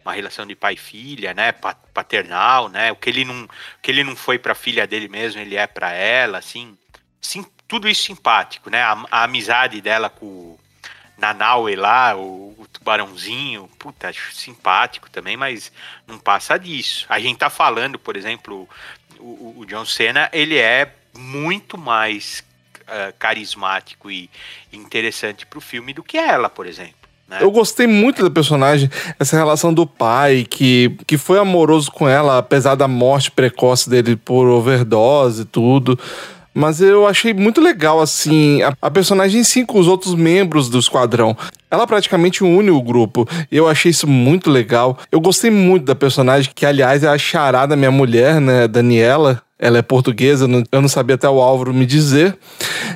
uma 0.05 0.13
relação 0.13 0.47
de 0.47 0.55
pai 0.55 0.75
e 0.75 0.77
filha, 0.77 1.33
né? 1.33 1.53
Paternal, 1.53 2.69
né? 2.69 2.93
O 2.93 2.97
que 2.97 3.09
ele 3.09 3.25
não, 3.25 3.45
o 3.45 3.49
que 3.81 3.91
ele 3.91 4.05
não 4.05 4.15
foi 4.15 4.39
para 4.39 4.55
filha 4.55 4.87
dele 4.87 5.09
mesmo, 5.09 5.41
ele 5.41 5.57
é 5.57 5.67
para 5.67 5.93
ela, 5.93 6.39
assim. 6.39 6.77
Sim, 7.21 7.47
tudo 7.67 7.89
isso 7.89 8.03
simpático, 8.03 8.69
né? 8.69 8.83
A, 8.83 9.05
a 9.11 9.25
amizade 9.25 9.81
dela 9.81 10.11
com 10.11 10.27
o 10.27 10.61
Nanaue 11.17 11.75
lá, 11.75 12.15
o, 12.15 12.55
o, 12.59 12.69
tubarãozinho, 12.71 13.69
puta, 13.79 14.13
simpático 14.33 15.09
também, 15.11 15.37
mas 15.37 15.73
não 16.07 16.19
passa 16.19 16.59
disso. 16.59 17.07
A 17.09 17.19
gente 17.19 17.39
tá 17.39 17.49
falando, 17.49 17.99
por 17.99 18.17
exemplo, 18.17 18.69
o, 19.19 19.61
o 19.61 19.67
John 19.67 19.87
Cena, 19.87 20.29
ele 20.33 20.59
é 20.59 20.93
muito 21.17 21.79
mais 21.79 22.45
uh, 22.83 23.17
carismático 23.19 24.11
e 24.11 24.29
interessante 24.73 25.47
pro 25.47 25.61
filme 25.61 25.95
do 25.95 26.03
que 26.03 26.19
ela, 26.19 26.51
por 26.51 26.67
exemplo. 26.67 27.04
Né? 27.35 27.39
Eu 27.43 27.51
gostei 27.51 27.87
muito 27.87 28.23
da 28.23 28.31
personagem, 28.31 28.89
essa 29.19 29.37
relação 29.37 29.75
do 29.75 29.87
pai, 29.87 30.47
que, 30.49 30.97
que 31.07 31.19
foi 31.19 31.39
amoroso 31.39 31.91
com 31.91 32.09
ela, 32.09 32.39
apesar 32.39 32.75
da 32.75 32.87
morte 32.87 33.31
precoce 33.31 33.91
dele 33.91 34.17
por 34.17 34.47
overdose 34.47 35.43
e 35.43 35.45
tudo. 35.45 35.99
Mas 36.55 36.81
eu 36.81 37.05
achei 37.05 37.35
muito 37.35 37.61
legal, 37.61 38.01
assim, 38.01 38.63
a, 38.63 38.73
a 38.81 38.89
personagem 38.89 39.43
sim 39.43 39.67
com 39.67 39.79
os 39.79 39.89
outros 39.89 40.15
membros 40.15 40.69
do 40.69 40.79
esquadrão. 40.79 41.37
Ela 41.69 41.85
praticamente 41.85 42.45
une 42.45 42.71
o 42.71 42.81
grupo. 42.81 43.29
Eu 43.51 43.67
achei 43.67 43.91
isso 43.91 44.07
muito 44.07 44.49
legal. 44.49 44.97
Eu 45.11 45.21
gostei 45.21 45.51
muito 45.51 45.85
da 45.85 45.97
personagem, 45.97 46.53
que 46.55 46.65
aliás 46.65 47.03
é 47.03 47.09
a 47.09 47.19
charada 47.19 47.69
da 47.69 47.77
minha 47.77 47.91
mulher, 47.91 48.41
né, 48.41 48.69
Daniela. 48.69 49.43
Ela 49.65 49.79
é 49.79 49.83
portuguesa, 49.83 50.47
eu 50.71 50.83
não 50.83 50.89
sabia 50.91 51.15
até 51.15 51.27
o 51.27 51.41
Álvaro 51.41 51.73
me 51.73 51.87
dizer. 51.87 52.37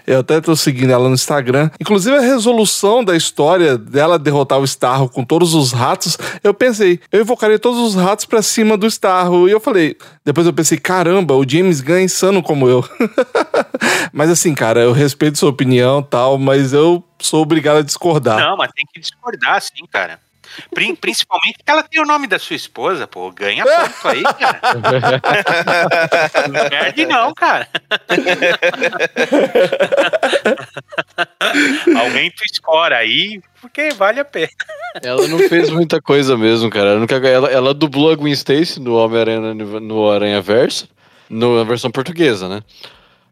Eu 0.07 0.21
até 0.21 0.39
tô 0.39 0.55
seguindo 0.55 0.91
ela 0.91 1.09
no 1.09 1.15
Instagram. 1.15 1.71
Inclusive, 1.81 2.15
a 2.15 2.21
resolução 2.21 3.03
da 3.03 3.17
história 3.17 3.79
dela 3.79 4.19
derrotar 4.19 4.59
o 4.59 4.65
Starro 4.65 5.09
com 5.09 5.25
todos 5.25 5.55
os 5.55 5.73
ratos, 5.73 6.19
eu 6.45 6.53
pensei, 6.53 7.01
eu 7.11 7.23
invocaria 7.23 7.59
todos 7.59 7.79
os 7.79 7.95
ratos 7.95 8.27
para 8.27 8.43
cima 8.43 8.77
do 8.77 8.87
Starro. 8.87 9.49
E 9.49 9.51
eu 9.51 9.59
falei, 9.59 9.97
depois 10.23 10.47
eu 10.47 10.53
pensei, 10.53 10.77
caramba, 10.77 11.35
o 11.35 11.49
James 11.49 11.81
Gunn 11.81 11.95
é 11.95 12.03
insano 12.03 12.43
como 12.43 12.69
eu. 12.69 12.85
mas 14.13 14.29
assim, 14.29 14.55
cara, 14.55 14.81
eu 14.81 14.93
respeito 14.93 15.39
sua 15.39 15.49
opinião 15.49 16.03
tal, 16.03 16.37
mas 16.37 16.75
eu 16.75 17.03
sou 17.19 17.41
obrigado 17.41 17.79
a 17.79 17.83
discordar. 17.83 18.39
Não, 18.39 18.59
mas 18.59 18.71
tem 18.73 18.85
que 18.93 19.01
discordar, 19.01 19.63
sim, 19.63 19.87
cara. 19.91 20.21
Principalmente 21.01 21.59
que 21.65 21.71
ela 21.71 21.83
tem 21.83 22.01
o 22.01 22.07
nome 22.07 22.27
da 22.27 22.39
sua 22.39 22.57
esposa, 22.57 23.07
pô. 23.07 23.31
Ganha 23.31 23.65
ponto 23.65 24.09
aí, 24.09 24.23
cara. 24.23 24.61
não 26.49 26.69
perde, 26.69 27.07
não, 27.07 27.35
cara. 27.35 27.69
Aumenta 31.97 32.43
o 32.43 32.55
score 32.55 32.95
aí, 32.95 33.41
porque 33.61 33.91
vale 33.91 34.21
a 34.21 34.25
pena. 34.25 34.49
Ela 35.03 35.27
não 35.29 35.39
fez 35.49 35.71
muita 35.71 36.01
coisa 36.01 36.37
mesmo, 36.37 36.71
cara. 36.71 37.01
Ela, 37.29 37.51
ela 37.51 37.75
dublou 37.75 38.11
a 38.11 38.17
Gwen 38.17 38.33
Stacy 38.33 38.81
no 38.81 38.95
Homem-Aranha 38.97 39.55
no 39.55 40.11
Aranha 40.11 40.41
Verso, 40.41 40.89
na 41.29 41.65
versão 41.65 41.91
portuguesa, 41.91 42.49
né? 42.49 42.63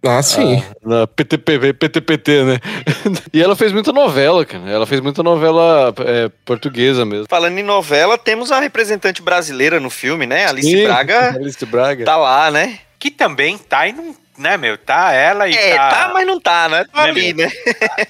Ah, 0.02 0.22
sim. 0.22 0.62
Ah, 0.62 0.88
na 0.88 1.06
PTPV, 1.06 1.72
PTPT, 1.72 2.44
né? 2.44 2.58
e 3.32 3.42
ela 3.42 3.56
fez 3.56 3.72
muita 3.72 3.92
novela, 3.92 4.44
cara. 4.44 4.68
Ela 4.68 4.86
fez 4.86 5.00
muita 5.00 5.22
novela 5.22 5.94
é, 5.98 6.30
portuguesa 6.44 7.04
mesmo. 7.04 7.26
Falando 7.28 7.58
em 7.58 7.62
novela, 7.62 8.16
temos 8.16 8.52
a 8.52 8.60
representante 8.60 9.22
brasileira 9.22 9.80
no 9.80 9.90
filme, 9.90 10.26
né? 10.26 10.46
Alice 10.46 10.70
sim, 10.70 10.84
Braga. 10.84 11.30
Alice 11.34 11.66
Braga. 11.66 12.04
Tá 12.04 12.16
lá, 12.16 12.50
né? 12.50 12.78
Que 12.98 13.10
também 13.10 13.58
tá 13.58 13.86
e 13.86 13.92
não 13.92 14.14
né, 14.38 14.56
meu? 14.56 14.76
Tá 14.76 15.12
ela 15.12 15.48
e 15.48 15.54
é, 15.54 15.76
tá... 15.76 15.90
tá, 15.90 16.10
mas 16.12 16.26
não 16.26 16.40
tá, 16.40 16.68
né? 16.68 16.84
Tá 16.84 17.04
né, 17.04 17.10
ali, 17.10 17.32
né? 17.32 17.50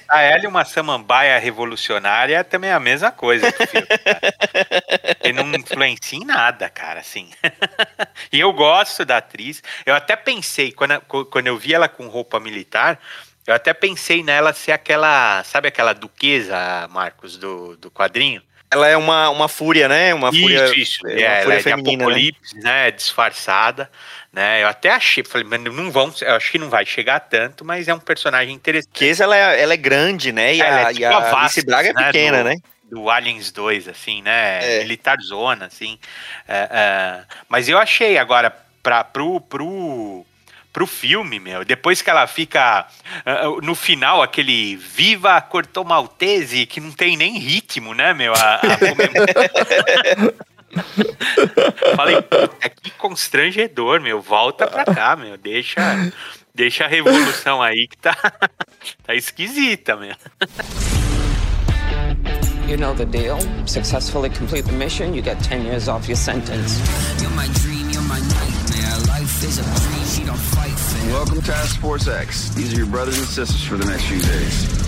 Tá 0.07 0.21
ela 0.21 0.43
e 0.43 0.47
uma 0.47 0.65
samambaia 0.65 1.37
revolucionária 1.39 2.37
é 2.37 2.43
também 2.43 2.71
a 2.71 2.79
mesma 2.79 3.11
coisa 3.11 3.51
que 3.51 3.65
filme, 3.65 3.87
E 5.23 5.33
não 5.33 5.51
influencia 5.53 6.17
em 6.17 6.25
nada, 6.25 6.69
cara, 6.69 6.99
assim. 6.99 7.29
e 8.31 8.39
eu 8.39 8.51
gosto 8.53 9.05
da 9.05 9.17
atriz. 9.17 9.61
Eu 9.85 9.95
até 9.95 10.15
pensei, 10.15 10.71
quando, 10.71 10.99
quando 11.01 11.47
eu 11.47 11.57
vi 11.57 11.73
ela 11.73 11.87
com 11.87 12.07
roupa 12.07 12.39
militar, 12.39 12.99
eu 13.45 13.53
até 13.53 13.73
pensei 13.73 14.23
nela 14.23 14.53
ser 14.53 14.73
aquela, 14.73 15.43
sabe 15.43 15.69
aquela 15.69 15.93
duquesa, 15.93 16.87
Marcos, 16.89 17.37
do, 17.37 17.77
do 17.77 17.89
quadrinho? 17.89 18.41
Ela 18.69 18.87
é 18.87 18.97
uma, 18.97 19.29
uma 19.29 19.47
fúria, 19.47 19.87
né? 19.87 20.13
Uma 20.13 20.29
isso, 20.29 20.41
fúria, 20.41 20.75
isso. 20.75 21.07
É, 21.07 21.09
uma 21.09 21.19
é, 21.21 21.41
fúria 21.41 21.53
ela 21.53 21.63
feminina, 21.63 21.89
é 21.89 21.95
de 21.95 22.03
apocalipse, 22.03 22.55
né? 22.55 22.61
né? 22.63 22.91
Disfarçada 22.91 23.89
né? 24.37 24.61
Eu 24.61 24.67
até 24.67 24.91
achei, 24.91 25.23
falei, 25.23 25.47
mas 25.49 25.59
não 25.63 25.89
vão, 25.89 26.13
eu 26.21 26.35
acho 26.35 26.51
que 26.51 26.59
não 26.59 26.69
vai 26.69 26.85
chegar 26.85 27.19
tanto, 27.19 27.65
mas 27.65 27.87
é 27.87 27.93
um 27.93 27.99
personagem 27.99 28.53
interessante. 28.53 28.93
Kesa, 28.93 29.23
ela 29.23 29.35
é, 29.35 29.63
ela 29.63 29.73
é 29.73 29.77
grande, 29.77 30.31
né? 30.31 30.53
E, 30.53 30.61
ela 30.61 30.77
a, 30.77 30.81
é 30.81 30.85
tipo 30.89 31.01
e 31.01 31.05
a, 31.05 31.17
a 31.17 31.41
Alice 31.41 31.65
Braga 31.65 31.89
é 31.89 31.93
né? 31.93 32.05
pequena, 32.05 32.37
do, 32.37 32.43
né? 32.43 32.55
Do 32.83 33.09
Aliens 33.09 33.51
2, 33.51 33.87
assim, 33.87 34.21
né? 34.21 34.59
É. 34.61 34.79
Militar 34.83 35.17
Zona, 35.21 35.65
assim. 35.65 35.97
É, 36.47 36.69
é, 36.71 37.23
mas 37.49 37.67
eu 37.67 37.79
achei 37.79 38.19
agora, 38.19 38.55
pra, 38.83 39.03
pro, 39.03 39.41
pro, 39.41 40.23
pro 40.77 40.85
filme, 40.85 41.39
meu, 41.39 41.65
depois 41.65 42.03
que 42.03 42.09
ela 42.11 42.27
fica 42.27 42.85
uh, 43.25 43.59
no 43.65 43.73
final, 43.73 44.21
aquele 44.21 44.75
Viva 44.75 45.41
Cortou 45.41 45.83
Maltese, 45.83 46.67
que 46.67 46.79
não 46.79 46.91
tem 46.91 47.17
nem 47.17 47.39
ritmo, 47.39 47.95
né, 47.95 48.13
meu? 48.13 48.31
A, 48.31 48.57
a 48.57 48.61
Falei, 51.95 52.21
puta, 52.21 52.69
que 52.69 52.91
constrangedor, 52.91 53.99
meu. 53.99 54.21
Volta 54.21 54.67
pra 54.67 54.85
cá, 54.85 55.15
meu. 55.15 55.35
Deixa, 55.35 55.81
deixa 56.53 56.85
a 56.85 56.87
revolução 56.87 57.59
aí 57.59 57.87
que 57.89 57.97
tá, 57.97 58.15
tá 59.03 59.15
esquisita, 59.15 59.95
meu. 59.95 60.13
You 62.67 62.77
know 62.77 62.93
the 62.93 63.05
deal. 63.05 63.39
Successfully 63.65 64.29
complete 64.29 64.67
the 64.67 64.73
mission, 64.73 65.15
you 65.15 65.23
get 65.23 65.41
10 65.41 65.65
years 65.65 65.87
off 65.87 66.07
your 66.07 66.17
sentence. 66.17 66.79
You're 67.19 67.31
my 67.31 67.47
dream, 67.63 67.89
you're 67.89 68.03
my 68.03 68.19
nightmare. 68.19 68.99
Life 69.07 69.43
is 69.43 69.57
a 69.57 69.63
breeze, 69.63 69.96
you 70.15 70.25
don't 70.25 70.37
fight 70.37 70.71
fair. 70.79 71.11
Welcome 71.11 71.41
Task 71.41 71.79
Force 71.81 72.07
X. 72.07 72.49
These 72.55 72.73
are 72.73 72.77
your 72.77 72.87
brothers 72.87 73.17
and 73.19 73.27
sisters 73.27 73.63
for 73.63 73.75
the 73.75 73.85
next 73.85 74.05
few 74.05 74.21
days. 74.21 74.87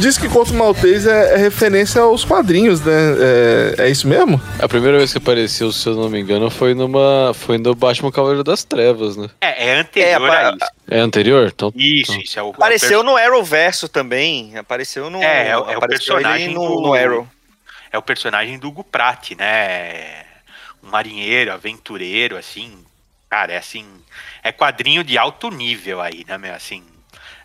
Diz 0.00 0.18
que 0.18 0.28
Conto 0.28 0.52
Maltese 0.54 1.08
é, 1.08 1.34
é, 1.34 1.36
referência 1.36 2.00
aos 2.00 2.24
quadrinhos, 2.24 2.80
né? 2.80 2.92
É, 3.20 3.84
é, 3.84 3.90
isso 3.90 4.08
mesmo? 4.08 4.40
A 4.58 4.68
primeira 4.68 4.98
vez 4.98 5.12
que 5.12 5.18
apareceu, 5.18 5.70
se 5.70 5.86
eu 5.88 5.94
não 5.94 6.08
me 6.08 6.20
engano, 6.20 6.50
foi 6.50 6.74
numa. 6.74 7.32
Foi 7.34 7.56
no 7.58 7.74
Batman 7.74 8.10
Cavaleiro 8.10 8.42
das 8.42 8.64
Trevas, 8.64 9.16
né? 9.16 9.28
É, 9.40 9.68
é 9.68 9.78
anterior 9.80 10.28
é, 10.28 10.34
a, 10.34 10.48
a 10.48 10.52
isso. 10.52 10.70
É 10.88 10.98
anterior? 10.98 11.52
Então, 11.54 11.72
isso, 11.76 12.12
então. 12.12 12.22
isso. 12.22 12.38
É 12.38 12.42
o, 12.42 12.50
apareceu 12.50 13.02
no 13.02 13.16
Arrowverso 13.16 13.88
também. 13.88 14.56
Apareceu 14.58 15.08
no. 15.08 15.22
É, 15.22 15.48
é, 15.48 15.50
é 15.50 15.56
o 15.56 15.80
personagem 15.80 16.52
no, 16.52 16.68
do, 16.68 16.80
no 16.82 16.94
Arrow. 16.94 17.28
É 17.90 17.98
o 17.98 18.02
personagem 18.02 18.58
do 18.58 18.68
Hugo 18.68 18.84
Pratt, 18.84 19.32
né? 19.32 20.24
Um 20.82 20.90
marinheiro, 20.90 21.52
aventureiro, 21.52 22.36
assim. 22.36 22.72
Cara, 23.32 23.54
é 23.54 23.56
assim. 23.56 23.86
É 24.42 24.52
quadrinho 24.52 25.02
de 25.02 25.16
alto 25.16 25.50
nível 25.50 26.02
aí, 26.02 26.22
né, 26.28 26.36
meu? 26.36 26.54
Assim 26.54 26.84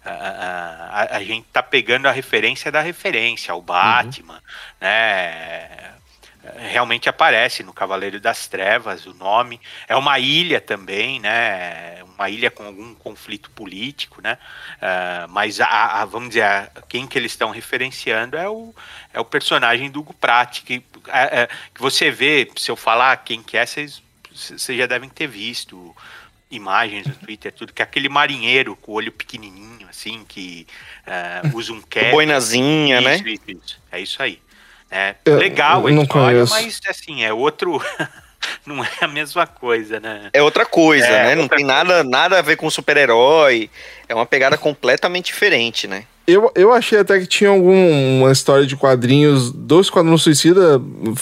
a, 0.04 0.90
a, 0.92 1.18
a, 1.18 1.24
gente 1.24 1.48
tá 1.48 1.64
pegando 1.64 2.08
a 2.08 2.12
referência 2.12 2.70
da 2.70 2.82
referência, 2.82 3.56
o 3.56 3.62
Batman, 3.62 4.34
uhum. 4.34 4.42
né? 4.82 5.94
Realmente 6.58 7.08
aparece 7.08 7.64
no 7.64 7.72
Cavaleiro 7.74 8.20
das 8.20 8.48
Trevas 8.48 9.06
o 9.06 9.14
nome. 9.14 9.62
É 9.88 9.96
uma 9.96 10.20
ilha 10.20 10.60
também, 10.60 11.22
né? 11.22 12.04
Uma 12.16 12.30
ilha 12.30 12.52
com 12.52 12.64
algum 12.64 12.94
conflito 12.96 13.50
político, 13.52 14.22
né? 14.22 14.38
Uh, 14.76 15.30
mas 15.30 15.62
a, 15.62 16.02
a, 16.02 16.06
vamos 16.06 16.30
dizer, 16.30 16.70
quem 16.90 17.08
que 17.08 17.18
eles 17.18 17.32
estão 17.32 17.50
referenciando 17.50 18.36
é 18.36 18.50
o, 18.50 18.76
é 19.14 19.20
o 19.22 19.26
personagem 19.26 19.90
do 19.90 20.02
Hugo 20.02 20.14
Pratt, 20.14 20.64
que, 20.64 20.84
é, 21.08 21.42
é, 21.42 21.48
que 21.74 21.82
você 21.82 22.12
vê, 22.12 22.50
se 22.58 22.70
eu 22.70 22.76
falar 22.76 23.16
quem 23.18 23.42
que 23.42 23.58
é, 23.58 23.66
vocês, 23.66 24.02
vocês 24.38 24.78
já 24.78 24.86
devem 24.86 25.10
ter 25.10 25.28
visto 25.28 25.96
imagens 26.50 27.06
no 27.06 27.14
Twitter, 27.14 27.52
tudo, 27.52 27.74
que 27.74 27.82
é 27.82 27.84
aquele 27.84 28.08
marinheiro 28.08 28.76
com 28.76 28.94
o 28.94 28.96
olho 28.96 29.12
pequenininho, 29.12 29.88
assim, 29.90 30.24
que 30.28 30.66
uh, 31.06 31.58
usa 31.58 31.74
um 31.74 31.82
cap. 31.82 32.12
Boinazinha, 32.12 33.02
né? 33.02 33.16
Isso, 33.16 33.28
isso, 33.28 33.82
é 33.92 34.00
isso 34.02 34.24
aí. 34.24 34.40
É, 34.90 35.16
legal 35.26 35.86
a 35.86 35.92
história, 35.92 36.46
mas 36.50 36.80
assim, 36.88 37.24
é 37.24 37.34
outro... 37.34 37.82
não 38.66 38.84
é 38.84 38.90
a 39.02 39.08
mesma 39.08 39.46
coisa, 39.46 40.00
né? 40.00 40.30
É 40.32 40.42
outra 40.42 40.66
coisa, 40.66 41.08
é, 41.08 41.26
né? 41.26 41.36
Não 41.36 41.48
tem 41.48 41.66
nada, 41.66 42.04
nada 42.04 42.40
a 42.40 42.42
ver 42.42 42.56
com 42.56 42.70
super-herói. 42.70 43.70
É 44.08 44.16
uma 44.16 44.26
pegada 44.26 44.58
completamente 44.58 45.26
diferente, 45.26 45.88
né? 45.88 46.06
Eu, 46.28 46.52
eu 46.56 46.74
achei 46.74 47.00
até 47.00 47.18
que 47.20 47.26
tinha 47.26 47.50
alguma 47.50 48.32
história 48.32 48.66
de 48.66 48.76
quadrinhos 48.76 49.52
do 49.52 49.80
Esquadrão 49.80 50.18
Suicida 50.18 50.82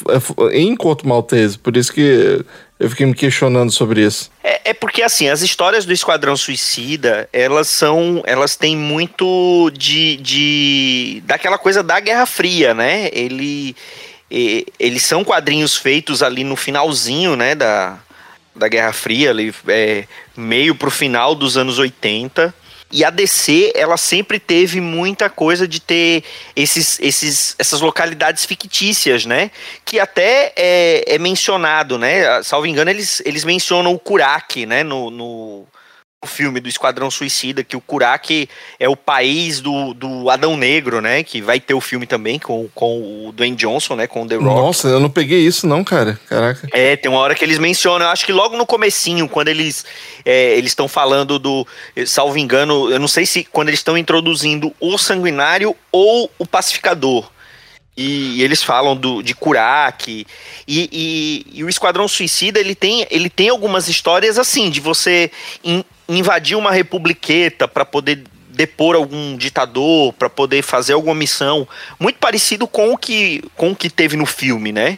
é, 0.10 0.58
em 0.58 0.76
Corto 0.76 1.08
Maltese, 1.08 1.60
por 1.60 1.78
isso 1.78 1.94
que 1.94 2.44
eu 2.80 2.90
fiquei 2.90 3.06
me 3.06 3.14
questionando 3.14 3.72
sobre 3.72 4.06
isso. 4.06 4.30
É, 4.44 4.72
é, 4.72 4.74
porque 4.74 5.02
assim, 5.02 5.30
as 5.30 5.42
histórias 5.42 5.86
do 5.86 5.94
Esquadrão 5.94 6.36
Suicida, 6.36 7.30
elas 7.32 7.68
são. 7.68 8.22
Elas 8.26 8.56
têm 8.56 8.76
muito 8.76 9.72
de. 9.72 10.18
de 10.18 11.24
daquela 11.26 11.58
coisa 11.58 11.82
da 11.82 12.00
Guerra 12.00 12.26
Fria, 12.26 12.74
né? 12.74 13.10
Ele, 13.14 13.76
eles 14.30 15.04
são 15.04 15.24
quadrinhos 15.24 15.78
feitos 15.78 16.22
ali 16.22 16.44
no 16.44 16.56
finalzinho, 16.56 17.36
né? 17.36 17.56
Da, 17.56 17.98
da 18.54 18.68
Guerra 18.68 18.92
Fria, 18.92 19.30
ali, 19.30 19.54
é, 19.68 20.06
meio 20.36 20.76
pro 20.76 20.92
final 20.92 21.34
dos 21.34 21.58
anos 21.58 21.80
80. 21.80 22.54
E 22.96 23.04
a 23.04 23.10
DC, 23.10 23.74
ela 23.76 23.98
sempre 23.98 24.40
teve 24.40 24.80
muita 24.80 25.30
coisa 25.30 25.68
de 25.68 25.82
ter 25.82 26.24
esses, 26.56 26.98
esses, 27.02 27.54
essas 27.60 27.82
localidades 27.82 28.46
fictícias, 28.46 29.26
né? 29.26 29.52
Que 29.84 30.00
até 30.00 30.54
é, 30.56 31.04
é 31.06 31.20
mencionado, 31.20 31.98
né? 31.98 32.42
Salvo 32.42 32.66
engano, 32.66 32.90
eles, 32.90 33.22
eles 33.26 33.44
mencionam 33.44 33.92
o 33.92 34.00
Kurak, 34.00 34.66
né? 34.66 34.82
No, 34.82 35.12
no, 35.12 35.68
filme 36.26 36.60
do 36.60 36.70
Esquadrão 36.70 37.10
Suicida, 37.12 37.64
que 37.64 37.76
o 37.76 37.82
Kurak 37.82 38.50
é 38.80 38.90
o 38.90 38.96
país 38.96 39.62
do, 39.62 39.94
do 39.94 40.30
Adão 40.30 40.58
Negro, 40.58 41.02
né? 41.02 41.24
Que 41.24 41.42
vai 41.42 41.60
ter 41.60 41.74
o 41.74 41.82
filme 41.82 42.06
também 42.06 42.40
com, 42.40 42.68
com 42.74 43.28
o 43.28 43.32
Dwayne 43.32 43.56
Johnson, 43.56 43.96
né? 43.96 44.08
Com 44.08 44.24
o 44.24 44.28
The 44.28 44.36
Rock. 44.36 44.46
Nossa, 44.46 44.88
eu 44.88 45.00
não 45.00 45.10
peguei 45.10 45.40
isso 45.40 45.68
não, 45.68 45.84
cara. 45.84 46.20
Caraca. 46.28 46.68
É, 46.72 46.96
tem 46.96 47.12
uma 47.12 47.20
hora 47.20 47.36
que 47.36 47.44
eles 47.44 47.60
mencionam, 47.60 48.06
eu 48.06 48.12
acho 48.12 48.26
que 48.26 48.32
logo 48.32 48.58
no 48.58 48.66
comecinho, 48.66 49.28
quando 49.28 49.48
eles 49.48 49.86
é, 50.24 50.58
eles 50.58 50.72
estão 50.72 50.88
falando 50.88 51.38
do, 51.38 51.68
salvo 52.06 52.38
engano, 52.38 52.90
eu 52.90 53.00
não 53.00 53.08
sei 53.08 53.26
se 53.26 53.44
quando 53.44 53.70
eles 53.70 53.80
estão 53.80 53.98
introduzindo 53.98 54.74
o 54.80 54.98
Sanguinário 54.98 55.76
ou 55.92 56.30
o 56.38 56.46
Pacificador. 56.46 57.30
E, 57.98 58.40
e 58.40 58.44
eles 58.44 58.62
falam 58.62 58.96
do, 58.96 59.22
de 59.22 59.34
Kurak. 59.34 60.10
E, 60.10 60.26
e, 60.68 61.46
e, 61.54 61.64
o 61.64 61.70
Esquadrão 61.70 62.08
Suicida, 62.08 62.60
ele 62.60 62.76
tem, 62.76 63.08
ele 63.10 63.30
tem 63.30 63.50
algumas 63.50 63.88
histórias 63.88 64.38
assim, 64.38 64.70
de 64.70 64.82
você 64.82 65.32
in, 65.64 65.84
invadir 66.08 66.58
uma 66.58 66.72
republiqueta 66.72 67.68
para 67.68 67.86
poder 67.86 68.24
depor 68.50 68.96
algum 68.96 69.36
ditador, 69.36 70.14
para 70.14 70.30
poder 70.30 70.62
fazer 70.62 70.94
alguma 70.94 71.14
missão, 71.14 71.68
muito 72.00 72.18
parecido 72.20 72.68
com 72.68 72.94
o 72.94 72.98
que, 72.98 73.44
com 73.56 73.72
o 73.72 73.76
que 73.76 73.90
teve 73.90 74.16
no 74.16 74.26
filme, 74.26 74.72
né? 74.72 74.98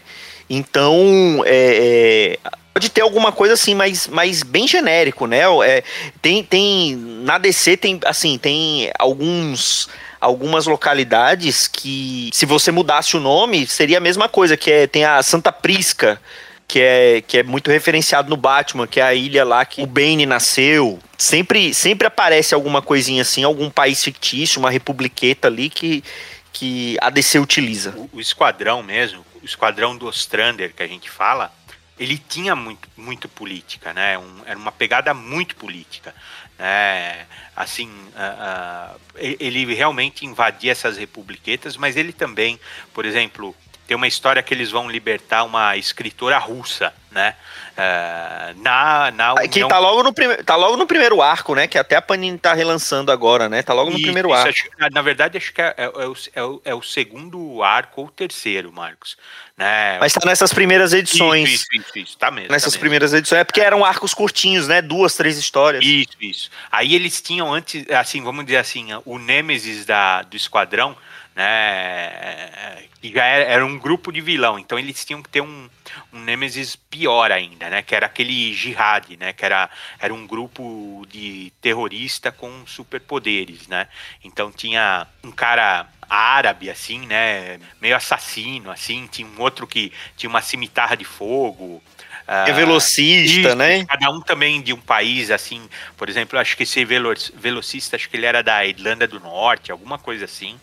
Então, 0.50 1.44
é, 1.46 2.38
é, 2.44 2.50
pode 2.74 2.90
ter 2.90 3.02
alguma 3.02 3.32
coisa 3.32 3.56
assim, 3.56 3.74
mas, 3.74 4.08
mas 4.08 4.44
bem 4.44 4.68
genérico, 4.68 5.26
né? 5.26 5.42
É, 5.66 5.84
tem, 6.22 6.44
tem 6.44 6.96
na 6.96 7.38
DC 7.38 7.76
tem 7.76 8.00
assim 8.06 8.38
tem 8.38 8.92
alguns 8.98 9.90
algumas 10.22 10.68
localidades 10.68 11.68
que 11.68 12.30
se 12.32 12.46
você 12.46 12.72
mudasse 12.72 13.18
o 13.18 13.20
nome 13.20 13.68
seria 13.68 13.98
a 13.98 14.02
mesma 14.02 14.30
coisa 14.30 14.56
que 14.56 14.72
é 14.72 14.88
tem 14.88 15.04
a 15.04 15.22
Santa 15.22 15.52
Prisca 15.52 16.22
que 16.68 16.82
é, 16.82 17.22
que 17.22 17.38
é 17.38 17.44
muito 17.44 17.72
referenciado 17.72 18.30
no 18.30 18.36
Batman, 18.36 18.86
que 18.86 19.00
é 19.00 19.04
a 19.04 19.14
ilha 19.14 19.46
lá 19.46 19.66
que 19.66 19.82
o 19.82 19.88
Bane 19.88 20.26
nasceu. 20.26 21.00
Sempre, 21.18 21.74
sempre 21.74 22.06
aparece 22.06 22.54
alguma 22.54 22.82
coisinha 22.82 23.22
assim, 23.22 23.44
algum 23.44 23.70
país 23.70 24.04
fictício, 24.04 24.60
uma 24.60 24.70
republiqueta 24.70 25.48
ali 25.48 25.70
que, 25.70 26.04
que 26.52 26.98
a 27.00 27.10
DC 27.10 27.40
utiliza. 27.40 27.92
O, 27.96 28.10
o 28.14 28.22
esquadrão 28.22 28.84
mesmo, 28.84 29.26
o 29.42 29.46
esquadrão 29.46 29.96
do 29.96 30.08
Ostrander 30.08 30.74
que 30.76 30.84
a 30.84 30.88
gente 30.88 31.10
fala, 31.10 31.54
ele 31.98 32.18
tinha 32.18 32.56
muito, 32.56 32.88
muito 32.98 33.30
política, 33.30 33.94
né? 33.94 34.18
Um, 34.18 34.42
era 34.46 34.60
uma 34.60 34.72
pegada 34.72 35.14
muito 35.14 35.56
política. 35.56 36.14
Né? 36.60 37.26
Assim, 37.56 37.90
uh, 37.90 38.94
uh, 38.94 39.00
ele 39.18 39.74
realmente 39.74 40.26
invadia 40.26 40.72
essas 40.72 40.98
republiquetas, 40.98 41.78
mas 41.78 41.96
ele 41.96 42.12
também, 42.12 42.60
por 42.94 43.06
exemplo, 43.06 43.56
tem 43.88 43.96
uma 43.96 44.08
história 44.08 44.44
que 44.44 44.54
eles 44.54 44.70
vão 44.70 44.90
libertar 44.90 45.46
uma 45.46 45.78
escritora 45.78 46.38
russa, 46.38 46.94
né? 47.10 47.36
Uh, 47.72 48.62
na, 48.62 49.12
na 49.12 49.34
União... 49.36 49.48
Que 49.48 49.66
tá 49.66 49.80
logo, 49.80 50.04
no 50.04 50.12
prime... 50.12 50.36
tá 50.38 50.56
logo 50.58 50.76
no 50.76 50.86
primeiro 50.86 51.22
arco, 51.22 51.56
né? 51.56 51.68
Que 51.68 51.78
até 51.78 51.96
a 51.96 52.02
Panini 52.02 52.38
tá 52.38 52.54
relançando 52.54 53.14
agora, 53.14 53.48
né? 53.48 53.64
Tá 53.64 53.74
logo 53.74 53.90
no 53.90 54.02
primeiro 54.02 54.34
arco. 54.34 54.50
Acho, 54.50 54.68
na 54.92 55.02
verdade, 55.02 55.38
acho 55.38 55.54
que 55.54 55.62
é, 55.62 55.74
é, 55.78 55.86
é, 55.86 55.88
o, 55.88 56.16
é, 56.36 56.44
o, 56.44 56.62
é, 56.66 56.82
segundo 56.84 57.64
arco 57.64 58.02
ou 58.02 58.08
o 58.08 58.12
terceiro, 58.12 58.74
Marcos. 58.74 59.16
Né? 59.56 59.98
Mas 60.00 60.12
tá 60.12 60.26
nessas 60.26 60.52
primeiras 60.52 60.92
edições. 60.92 61.50
Isso, 61.50 61.66
isso, 61.72 61.88
isso, 61.88 62.00
isso. 62.00 62.18
tá 62.18 62.30
mesmo. 62.30 62.52
Nessas 62.52 62.74
tá 62.74 62.80
primeiras 62.80 63.12
mesmo. 63.12 63.22
edições. 63.22 63.40
É 63.40 63.44
porque 63.46 63.62
eram 63.62 63.86
arcos 63.86 64.14
curtinhos, 64.14 64.68
né? 64.68 64.82
Duas, 64.82 65.16
três 65.16 65.38
histórias. 65.38 65.86
Isso, 65.86 66.18
isso. 66.20 66.50
Aí 66.70 66.94
eles 66.94 67.22
tinham 67.22 67.54
antes, 67.54 67.90
assim, 67.92 68.22
vamos 68.22 68.44
dizer 68.44 68.58
assim, 68.58 68.90
o 69.06 69.18
Nêmesis 69.18 69.86
da, 69.86 70.24
do 70.24 70.36
Esquadrão 70.36 70.98
né? 71.38 72.84
Que 73.00 73.14
já 73.14 73.24
era, 73.24 73.44
era, 73.44 73.66
um 73.66 73.78
grupo 73.78 74.12
de 74.12 74.20
vilão, 74.20 74.58
então 74.58 74.80
eles 74.80 75.06
tinham 75.06 75.22
que 75.22 75.30
ter 75.30 75.40
um, 75.40 75.70
um 76.12 76.20
Nemesis 76.20 76.76
pior 76.76 77.32
ainda, 77.32 77.70
né? 77.70 77.84
Que 77.84 77.94
era 77.94 78.08
aquele 78.08 78.52
Jihad, 78.54 79.16
né? 79.18 79.34
Que 79.34 79.46
era, 79.46 79.70
era 80.00 80.12
um 80.12 80.26
grupo 80.26 81.06
de 81.08 81.54
terrorista 81.62 82.32
com 82.32 82.66
superpoderes, 82.66 83.68
né? 83.68 83.88
Então 84.24 84.52
tinha 84.52 85.06
um 85.24 85.32
cara 85.32 85.88
árabe, 86.10 86.72
assim, 86.72 87.06
né? 87.06 87.60
Meio 87.80 87.96
assassino, 87.96 88.72
assim. 88.72 89.06
Tinha 89.06 89.28
um 89.28 89.40
outro 89.40 89.68
que 89.68 89.94
tinha 90.16 90.30
uma 90.30 90.42
cimitarra 90.42 90.98
de 90.98 91.06
fogo. 91.06 91.84
É 92.28 92.52
velocista, 92.52 93.56
né? 93.56 93.86
Cada 93.86 94.10
um 94.12 94.20
também 94.20 94.62
de 94.62 94.74
um 94.74 94.80
país, 94.80 95.32
assim. 95.32 95.70
Por 95.96 96.10
exemplo, 96.10 96.38
acho 96.38 96.58
que 96.58 96.64
esse 96.64 96.84
velocista, 96.84 97.96
acho 97.96 98.10
que 98.10 98.18
ele 98.18 98.26
era 98.26 98.42
da 98.44 98.66
Irlanda 98.66 99.08
do 99.08 99.20
Norte, 99.20 99.72
alguma 99.72 99.98
coisa 99.98 100.26
assim. 100.26 100.60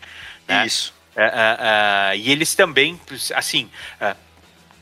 Né? 0.46 0.66
Isso. 0.66 0.92
Uh, 1.16 1.20
uh, 1.20 1.22
uh, 1.22 2.16
e 2.16 2.30
eles 2.30 2.54
também, 2.54 3.00
assim, 3.34 3.70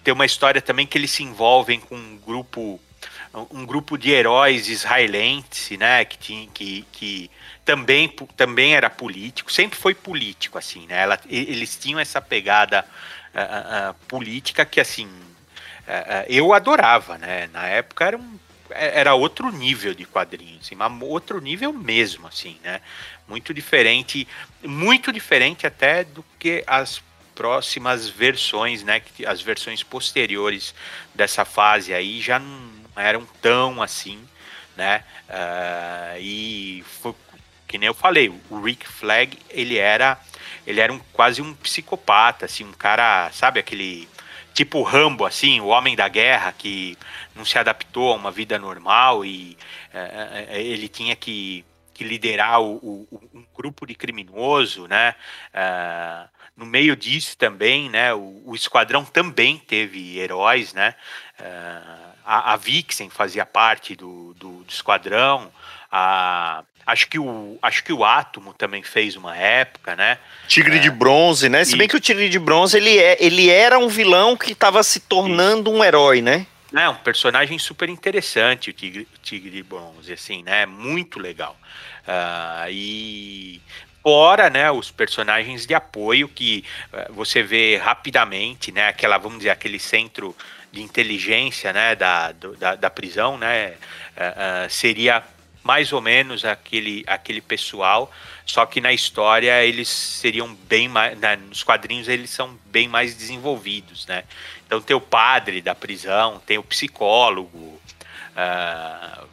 tem 0.03 0.15
uma 0.15 0.25
história 0.25 0.63
também 0.63 0.87
que 0.87 0.97
eles 0.97 1.11
se 1.11 1.23
envolvem 1.23 1.79
com 1.79 1.95
um 1.95 2.17
grupo, 2.17 2.81
um 3.51 3.67
grupo 3.67 3.99
de 3.99 4.11
heróis 4.11 4.69
israelenses, 4.69 5.79
né? 5.79 6.05
Que 6.05 6.19
tinha 6.19 6.49
que, 6.49 6.87
que 6.91 7.31
também, 7.65 8.09
também 8.37 8.75
era 8.75 8.89
político, 8.89 9.53
sempre 9.53 9.79
foi 9.79 9.95
político, 9.95 10.59
assim, 10.59 10.87
né? 10.87 11.03
Ela, 11.03 11.21
eles 11.29 11.77
tinham 11.77 12.01
essa 12.01 12.21
pegada 12.21 12.85
política 14.09 14.65
que, 14.65 14.81
assim, 14.81 15.09
eu 16.29 16.53
adorava, 16.53 17.19
né? 17.19 17.49
Na 17.53 17.67
época 17.67 18.07
era 18.07 18.17
um 18.17 18.39
era 18.75 19.15
outro 19.15 19.51
nível 19.51 19.95
de 19.95 20.05
quadrinhos, 20.05 20.61
assim, 20.67 20.77
outro 21.03 21.41
nível 21.41 21.73
mesmo, 21.73 22.27
assim, 22.27 22.59
né? 22.63 22.81
muito 23.29 23.55
diferente, 23.55 24.27
muito 24.63 25.13
diferente 25.13 25.67
até 25.67 26.05
do 26.05 26.25
que 26.39 26.63
as 26.67 27.03
próximas 27.35 28.09
versões, 28.09 28.83
né, 28.83 29.01
que 29.01 29.25
as 29.25 29.41
versões 29.41 29.83
posteriores 29.83 30.75
dessa 31.15 31.45
fase 31.45 31.95
aí 31.95 32.21
já 32.21 32.39
não 32.39 32.71
eram 32.95 33.27
tão 33.41 33.83
assim, 33.83 34.21
né, 34.77 35.03
uh, 35.29 36.19
e 36.21 36.85
foi, 37.01 37.15
que 37.67 37.79
nem 37.79 37.87
eu 37.87 37.95
falei, 37.95 38.29
o 38.51 38.61
Rick 38.61 38.87
Flag, 38.87 39.39
ele 39.49 39.79
era, 39.79 40.21
ele 40.67 40.79
era 40.79 40.93
um, 40.93 41.01
quase 41.13 41.41
um 41.41 41.55
psicopata, 41.55 42.45
assim, 42.45 42.65
um 42.65 42.73
cara, 42.73 43.31
sabe, 43.33 43.61
aquele 43.61 44.07
tipo 44.53 44.83
Rambo, 44.83 45.25
assim, 45.25 45.61
o 45.61 45.67
homem 45.67 45.97
da 45.97 46.09
guerra 46.09 46.53
que 46.53 46.97
não 47.35 47.45
se 47.45 47.59
adaptou 47.59 48.13
a 48.13 48.17
uma 48.17 48.31
vida 48.31 48.59
normal 48.59 49.25
e 49.25 49.57
uh, 49.95 50.53
ele 50.55 50.89
tinha 50.89 51.17
que 51.17 51.65
que 51.93 52.05
liderar 52.05 52.61
o, 52.61 52.77
o, 52.77 53.21
um 53.35 53.45
grupo 53.55 53.87
de 53.87 53.95
criminoso, 53.95 54.89
né? 54.89 55.15
Uh, 55.55 56.29
no 56.57 56.67
meio 56.67 56.97
disso 56.97 57.37
também, 57.37 57.89
né? 57.89 58.13
O, 58.15 58.43
o, 58.47 58.55
esquadrão 58.55 59.05
também 59.05 59.59
teve 59.59 60.19
heróis, 60.19 60.73
né? 60.73 60.95
Uh, 61.39 62.13
a, 62.25 62.53
a 62.53 62.57
Vixen 62.57 63.11
fazia 63.11 63.45
parte 63.45 63.95
do, 63.95 64.35
do, 64.35 64.65
do 64.65 64.71
esquadrão. 64.71 65.53
A, 65.91 66.65
acho 66.87 67.09
que 67.09 67.19
o 67.19 67.59
acho 67.63 67.85
que 67.85 67.93
o 67.93 68.05
Átomo 68.05 68.53
também 68.53 68.83
fez 68.83 69.17
uma 69.17 69.37
época, 69.37 69.97
né? 69.97 70.19
Tigre 70.49 70.77
é, 70.77 70.81
de 70.81 70.91
Bronze, 70.91 71.49
né? 71.49 71.65
Se 71.65 71.77
bem 71.77 71.89
que 71.89 71.97
o 71.97 72.01
Tigre 72.01 72.29
de 72.29 72.39
Bronze 72.39 72.77
ele, 72.77 72.99
é, 72.99 73.17
ele 73.21 73.49
era 73.49 73.79
um 73.79 73.89
vilão 73.89 74.37
que 74.37 74.53
estava 74.53 74.83
se 74.83 75.01
tornando 75.01 75.71
um 75.71 75.83
herói, 75.83 76.21
né? 76.21 76.47
É 76.75 76.89
um 76.89 76.95
personagem 76.95 77.59
super 77.59 77.89
interessante, 77.89 78.71
o 78.71 78.73
Tigre, 78.73 79.07
o 79.15 79.19
Tigre 79.19 79.51
de 79.51 79.63
Bronze, 79.63 80.13
assim, 80.13 80.43
né? 80.43 80.65
Muito 80.65 81.19
legal. 81.19 81.57
Uh, 82.03 82.71
e 82.71 83.61
fora, 84.03 84.51
né, 84.51 84.71
os 84.71 84.91
personagens 84.91 85.65
de 85.67 85.75
apoio 85.75 86.29
que 86.29 86.65
uh, 86.93 87.13
você 87.13 87.43
vê 87.43 87.77
rapidamente, 87.77 88.73
né, 88.73 88.89
aquela, 88.89 89.17
vamos 89.19 89.39
dizer, 89.39 89.51
aquele 89.51 89.79
centro 89.79 90.37
de 90.73 90.83
inteligência, 90.83 91.73
né, 91.73 91.95
da, 91.95 92.33
do, 92.33 92.57
da, 92.57 92.75
da, 92.75 92.91
prisão, 92.91 93.39
né, 93.39 93.75
uh, 94.17 94.69
seria 94.69 95.23
mais 95.63 95.93
ou 95.93 96.01
menos 96.01 96.45
aquele, 96.45 97.05
aquele 97.07 97.41
pessoal, 97.41 98.11
só 98.45 98.67
que 98.67 98.81
na 98.81 98.93
história 98.93 99.65
eles 99.65 99.89
seriam 99.89 100.55
bem 100.69 100.89
mais, 100.89 101.17
né, 101.19 101.37
nos 101.37 101.63
quadrinhos 101.63 102.09
eles 102.09 102.31
são 102.31 102.59
bem 102.67 102.89
mais 102.89 103.15
desenvolvidos, 103.15 104.07
né, 104.07 104.25
então 104.67 104.81
tem 104.81 104.97
o 104.97 105.01
padre 105.01 105.63
da 105.63 105.75
prisão, 105.75 106.41
tem 106.45 106.59
o 106.59 106.63
psicólogo, 106.63 107.59
uh, 107.59 109.29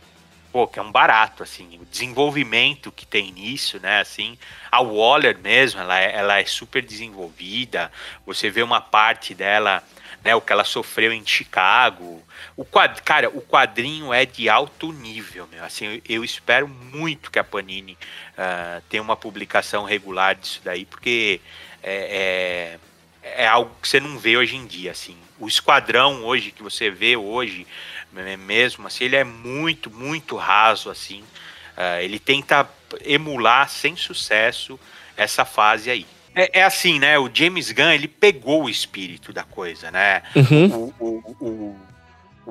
pô, 0.51 0.67
que 0.67 0.79
é 0.79 0.81
um 0.81 0.91
barato, 0.91 1.43
assim, 1.43 1.79
o 1.81 1.85
desenvolvimento 1.85 2.91
que 2.91 3.05
tem 3.05 3.31
nisso, 3.31 3.79
né, 3.79 4.01
assim, 4.01 4.37
a 4.71 4.81
Waller 4.81 5.37
mesmo, 5.39 5.81
ela 5.81 5.99
é, 5.99 6.15
ela 6.15 6.39
é 6.39 6.45
super 6.45 6.83
desenvolvida, 6.83 7.91
você 8.25 8.49
vê 8.49 8.61
uma 8.61 8.81
parte 8.81 9.33
dela, 9.33 9.83
né, 10.23 10.35
o 10.35 10.41
que 10.41 10.51
ela 10.51 10.63
sofreu 10.63 11.11
em 11.11 11.25
Chicago, 11.25 12.21
o 12.55 12.65
quad, 12.65 13.01
cara, 13.01 13.29
o 13.29 13.41
quadrinho 13.41 14.13
é 14.13 14.25
de 14.25 14.49
alto 14.49 14.91
nível, 14.91 15.47
meu, 15.51 15.63
assim, 15.63 16.01
eu, 16.07 16.23
espero 16.23 16.67
muito 16.67 17.31
que 17.31 17.39
a 17.39 17.43
Panini 17.43 17.93
uh, 17.93 18.81
tenha 18.89 19.01
uma 19.01 19.15
publicação 19.15 19.83
regular 19.83 20.35
disso 20.35 20.61
daí, 20.63 20.85
porque 20.85 21.39
é, 21.81 22.77
é, 23.23 23.43
é 23.43 23.47
algo 23.47 23.71
que 23.81 23.87
você 23.87 23.99
não 23.99 24.17
vê 24.17 24.37
hoje 24.37 24.55
em 24.55 24.65
dia, 24.65 24.91
assim, 24.91 25.17
o 25.39 25.47
esquadrão 25.47 26.25
hoje, 26.25 26.51
que 26.51 26.61
você 26.61 26.89
vê 26.89 27.15
hoje, 27.15 27.65
me- 28.11 28.37
mesmo, 28.37 28.87
assim, 28.87 29.05
ele 29.05 29.15
é 29.15 29.23
muito, 29.23 29.89
muito 29.89 30.35
raso, 30.35 30.89
assim. 30.89 31.23
Ah, 31.79 32.03
ele 32.03 32.19
tenta 32.19 32.69
emular 33.05 33.69
sem 33.69 33.95
sucesso 33.95 34.77
essa 35.15 35.45
fase 35.45 35.89
aí. 35.89 36.05
É, 36.39 36.59
é 36.59 36.63
assim, 36.63 36.99
né? 36.99 37.17
O 37.19 37.29
James 37.33 37.71
Gunn, 37.71 37.91
ele 37.91 38.07
pegou 38.07 38.63
o 38.63 38.69
espírito 38.69 39.33
da 39.33 39.43
coisa, 39.43 39.91
né? 39.91 40.21
Uhum. 40.35 40.93
o, 40.99 41.05
o, 41.05 41.45
o, 41.45 41.79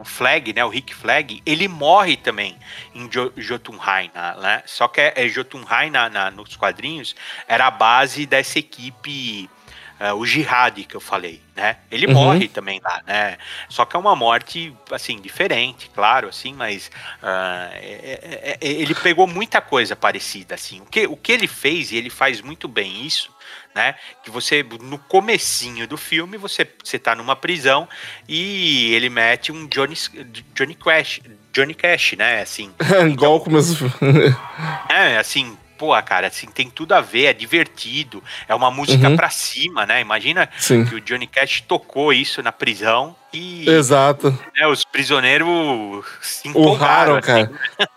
o 0.00 0.04
Flag, 0.04 0.52
né, 0.52 0.64
o 0.64 0.68
Rick 0.68 0.94
Flag, 0.94 1.42
ele 1.44 1.66
morre 1.66 2.16
também 2.16 2.56
em 2.94 3.08
Jo- 3.08 3.32
Jotunheim, 3.36 4.10
na- 4.14 4.34
né? 4.36 4.62
Só 4.66 4.86
que 4.88 5.00
é, 5.00 5.12
é 5.16 5.28
Jotunheim 5.28 5.90
na, 5.90 6.08
na- 6.08 6.30
nos 6.30 6.54
quadrinhos 6.56 7.16
era 7.48 7.66
a 7.66 7.70
base 7.70 8.24
dessa 8.26 8.58
equipe, 8.60 9.50
eh, 9.98 10.12
o 10.12 10.24
Jihad 10.24 10.84
que 10.84 10.94
eu 10.94 11.00
falei, 11.00 11.42
né? 11.56 11.78
Ele 11.90 12.06
Uhum. 12.06 12.12
morre 12.14 12.46
também 12.46 12.78
lá, 12.80 13.02
né? 13.06 13.38
Só 13.68 13.84
que 13.84 13.96
é 13.96 13.98
uma 13.98 14.14
morte, 14.14 14.72
assim, 14.92 15.20
diferente, 15.20 15.90
claro, 15.92 16.28
assim, 16.28 16.52
mas 16.54 16.90
ah, 17.20 17.70
é- 17.72 18.20
é- 18.22 18.58
é- 18.60 18.70
ele 18.70 18.94
pegou 18.94 19.26
muita 19.26 19.60
coisa 19.60 19.96
parecida, 19.96 20.54
assim. 20.54 20.80
O 20.80 20.86
que, 20.86 21.06
o 21.08 21.16
que 21.16 21.32
ele 21.32 21.48
fez, 21.48 21.90
e 21.90 21.96
ele 21.96 22.10
faz 22.10 22.40
muito 22.40 22.68
bem 22.68 23.04
isso, 23.04 23.36
né? 23.74 23.94
Que 24.24 24.30
você, 24.30 24.64
no 24.82 24.98
comecinho 24.98 25.86
do 25.86 25.96
filme, 25.96 26.36
você, 26.36 26.66
você 26.82 26.98
tá 26.98 27.14
numa 27.14 27.36
prisão 27.36 27.88
e 28.28 28.92
ele 28.94 29.08
mete 29.08 29.52
um 29.52 29.66
Johnny, 29.66 29.94
Johnny 30.54 30.74
Cash, 30.74 31.20
Johnny 31.52 31.74
Cash, 31.74 32.14
né? 32.18 32.42
Assim, 32.42 32.72
Igual 33.10 33.40
começo. 33.40 33.84
é, 34.88 35.18
assim, 35.18 35.56
pô, 35.78 36.02
cara, 36.02 36.26
assim, 36.26 36.48
tem 36.48 36.68
tudo 36.68 36.92
a 36.92 37.00
ver, 37.00 37.26
é 37.26 37.32
divertido, 37.32 38.22
é 38.48 38.54
uma 38.54 38.70
música 38.70 39.08
Uhum. 39.08 39.16
pra 39.16 39.30
cima, 39.30 39.86
né? 39.86 40.00
Imagina 40.00 40.48
Sim. 40.58 40.84
que 40.84 40.94
o 40.96 41.00
Johnny 41.00 41.26
Cash 41.26 41.60
tocou 41.62 42.12
isso 42.12 42.42
na 42.42 42.50
prisão 42.52 43.14
e 43.32 43.68
Exato. 43.70 44.30
né, 44.56 44.66
os 44.66 44.84
prisioneiros 44.84 46.04
se 46.20 46.48
empolgaram, 46.48 47.14
Urraram, 47.14 47.16
assim. 47.18 47.26
cara. 47.26 47.50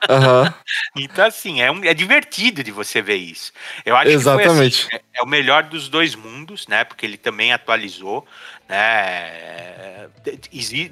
Aham. 0.09 0.53
Então, 0.95 1.25
assim, 1.25 1.61
é, 1.61 1.71
um- 1.71 1.83
é 1.83 1.93
divertido 1.93 2.63
de 2.63 2.71
você 2.71 3.01
ver 3.01 3.15
isso. 3.15 3.51
Eu 3.85 3.95
acho 3.97 4.09
Exatamente. 4.11 4.83
que 4.83 4.89
foi, 4.89 4.97
assim, 4.97 5.05
é, 5.15 5.19
é 5.19 5.23
o 5.23 5.27
melhor 5.27 5.63
dos 5.63 5.89
dois 5.89 6.15
mundos, 6.15 6.67
né? 6.67 6.83
Porque 6.83 7.05
ele 7.05 7.17
também 7.17 7.51
atualizou, 7.51 8.25
né? 8.71 10.07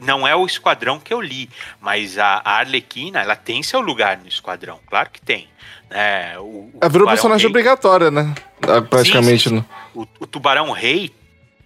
Não 0.01 0.27
é 0.27 0.35
o 0.35 0.45
esquadrão 0.45 0.99
que 0.99 1.13
eu 1.13 1.21
li, 1.21 1.49
mas 1.79 2.17
a 2.17 2.41
a 2.43 2.57
Arlequina, 2.59 3.21
ela 3.21 3.35
tem 3.35 3.61
seu 3.63 3.79
lugar 3.79 4.17
no 4.17 4.27
esquadrão, 4.27 4.79
claro 4.87 5.09
que 5.09 5.21
tem. 5.21 5.47
Né? 5.89 6.37
O, 6.39 6.41
o 6.41 6.45
virou 6.71 6.89
Tubarão 6.91 7.07
personagem 7.07 7.45
Rei- 7.45 7.49
obrigatória, 7.51 8.11
né? 8.11 8.33
Ah, 8.67 8.81
Praticamente. 8.81 9.43
Sim, 9.43 9.49
sim, 9.49 9.55
né? 9.57 9.65
o, 9.93 10.01
o 10.19 10.27
Tubarão 10.27 10.71
Rei 10.71 11.13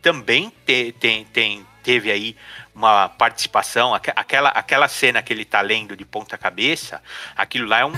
também 0.02 0.52
te- 0.66 0.94
tem, 1.00 1.26
tem, 1.26 1.66
teve 1.82 2.12
aí 2.12 2.36
uma 2.76 3.08
participação, 3.10 3.94
aque- 3.94 4.14
aquela, 4.16 4.50
aquela 4.50 4.88
cena 4.88 5.22
que 5.22 5.32
ele 5.34 5.46
tá 5.46 5.62
lendo 5.62 5.96
de 5.96 6.06
ponta 6.06 6.38
cabeça, 6.38 7.02
aquilo 7.36 7.68
lá 7.68 7.80
é 7.80 7.86
um, 7.86 7.94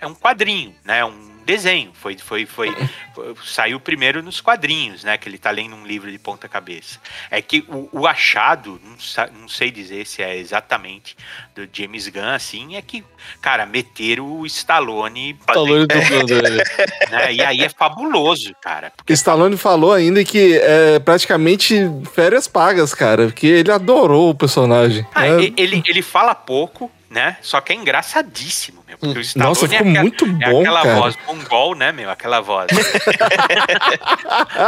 é 0.00 0.06
um 0.06 0.14
quadrinho, 0.14 0.74
né? 0.84 1.04
Um 1.04 1.31
desenho. 1.42 1.90
Foi, 1.94 2.16
foi, 2.18 2.46
foi, 2.46 2.74
foi- 3.14 3.34
saiu 3.44 3.78
primeiro 3.80 4.22
nos 4.22 4.40
quadrinhos, 4.40 5.04
né? 5.04 5.16
Que 5.18 5.28
ele 5.28 5.38
tá 5.38 5.50
lendo 5.50 5.74
um 5.76 5.86
livro 5.86 6.10
de 6.10 6.18
ponta 6.18 6.48
cabeça. 6.48 6.98
É 7.30 7.40
que 7.42 7.64
o, 7.68 7.88
o 7.92 8.06
achado, 8.06 8.80
não, 8.84 9.40
não 9.40 9.48
sei 9.48 9.70
dizer 9.70 10.06
se 10.06 10.22
é 10.22 10.36
exatamente 10.36 11.16
do 11.54 11.68
James 11.72 12.08
Gunn, 12.08 12.28
assim, 12.34 12.76
é 12.76 12.82
que, 12.82 13.04
cara, 13.40 13.66
meteram 13.66 14.40
o 14.40 14.46
Stallone, 14.46 15.36
Stallone 15.40 15.86
dublando 15.86 16.32
ele. 16.34 16.62
né? 17.10 17.32
E 17.34 17.42
aí 17.42 17.62
é 17.62 17.68
fabuloso, 17.68 18.54
cara. 18.60 18.92
Porque 18.96 19.12
Stallone 19.12 19.56
falou 19.56 19.92
ainda 19.92 20.24
que 20.24 20.58
é 20.58 20.98
praticamente 20.98 21.76
férias 22.14 22.46
pagas, 22.48 22.94
cara. 22.94 23.26
Porque 23.26 23.46
ele 23.46 23.70
adorou 23.70 24.30
o 24.30 24.34
personagem. 24.34 25.06
Ah, 25.14 25.26
É, 25.26 25.52
ele, 25.56 25.82
ele 25.86 26.02
fala 26.02 26.34
pouco, 26.34 26.90
né? 27.12 27.36
Só 27.42 27.60
que 27.60 27.72
é 27.72 27.76
engraçadíssimo, 27.76 28.82
meu. 28.88 28.96
Porque 28.96 29.18
o 29.18 29.20
Stallone 29.20 29.48
Nossa, 29.50 29.66
é 29.66 29.68
ficou 29.68 29.86
aquela- 29.88 30.02
muito 30.02 30.24
é 30.24 30.50
bom, 30.50 30.60
aquela 30.62 30.82
cara. 30.82 30.94
voz 30.96 31.18
mongol, 31.26 31.74
né, 31.74 31.92
meu? 31.92 32.10
Aquela 32.10 32.40
voz. 32.40 32.68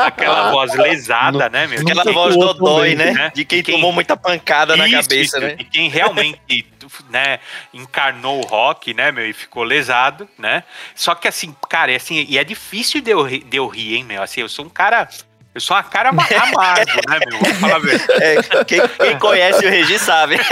aquela 0.07 0.51
voz 0.51 0.74
lesada, 0.74 1.49
né, 1.49 1.66
meu? 1.66 1.80
Aquela 1.80 2.05
voz 2.12 2.36
dodói, 2.36 2.95
também, 2.95 3.12
né? 3.12 3.12
né? 3.12 3.32
De 3.34 3.45
quem, 3.45 3.62
quem- 3.62 3.74
tomou 3.74 3.92
muita 3.92 4.16
pancada 4.16 4.76
na 4.76 4.86
Isso, 4.86 5.09
cabeça, 5.09 5.38
isso, 5.38 5.40
né? 5.40 5.55
De 5.57 5.64
quem 5.64 5.88
realmente 5.88 6.66
né, 7.09 7.38
encarnou 7.72 8.45
o 8.45 8.47
rock, 8.47 8.92
né, 8.92 9.11
meu, 9.11 9.26
e 9.28 9.32
ficou 9.32 9.62
lesado, 9.62 10.28
né? 10.38 10.64
Só 10.95 11.14
que 11.14 11.26
assim, 11.26 11.55
cara, 11.68 11.92
é 11.92 11.97
assim, 11.97 12.26
e 12.28 12.36
é 12.38 12.45
difícil 12.45 13.01
de 13.01 13.11
eu, 13.11 13.26
de 13.26 13.57
eu 13.57 13.66
rir, 13.66 13.97
hein, 13.97 14.05
meu? 14.05 14.22
Assim, 14.22 14.40
eu 14.42 14.49
sou 14.49 14.66
um 14.66 14.68
cara. 14.68 15.09
Eu 15.55 15.61
sou 15.61 15.76
uma 15.76 15.84
cara 15.84 16.11
ama- 16.11 16.24
amargo, 16.24 16.90
né, 17.09 17.18
meu? 17.30 17.38
Vou 17.38 17.55
falar 17.55 17.76
a 17.76 17.78
verdade. 17.78 18.22
É, 18.22 18.64
quem, 18.64 18.88
quem 18.88 19.18
conhece 19.20 19.64
o 19.64 19.70
Regi 19.70 19.99
sabe. 20.01 20.36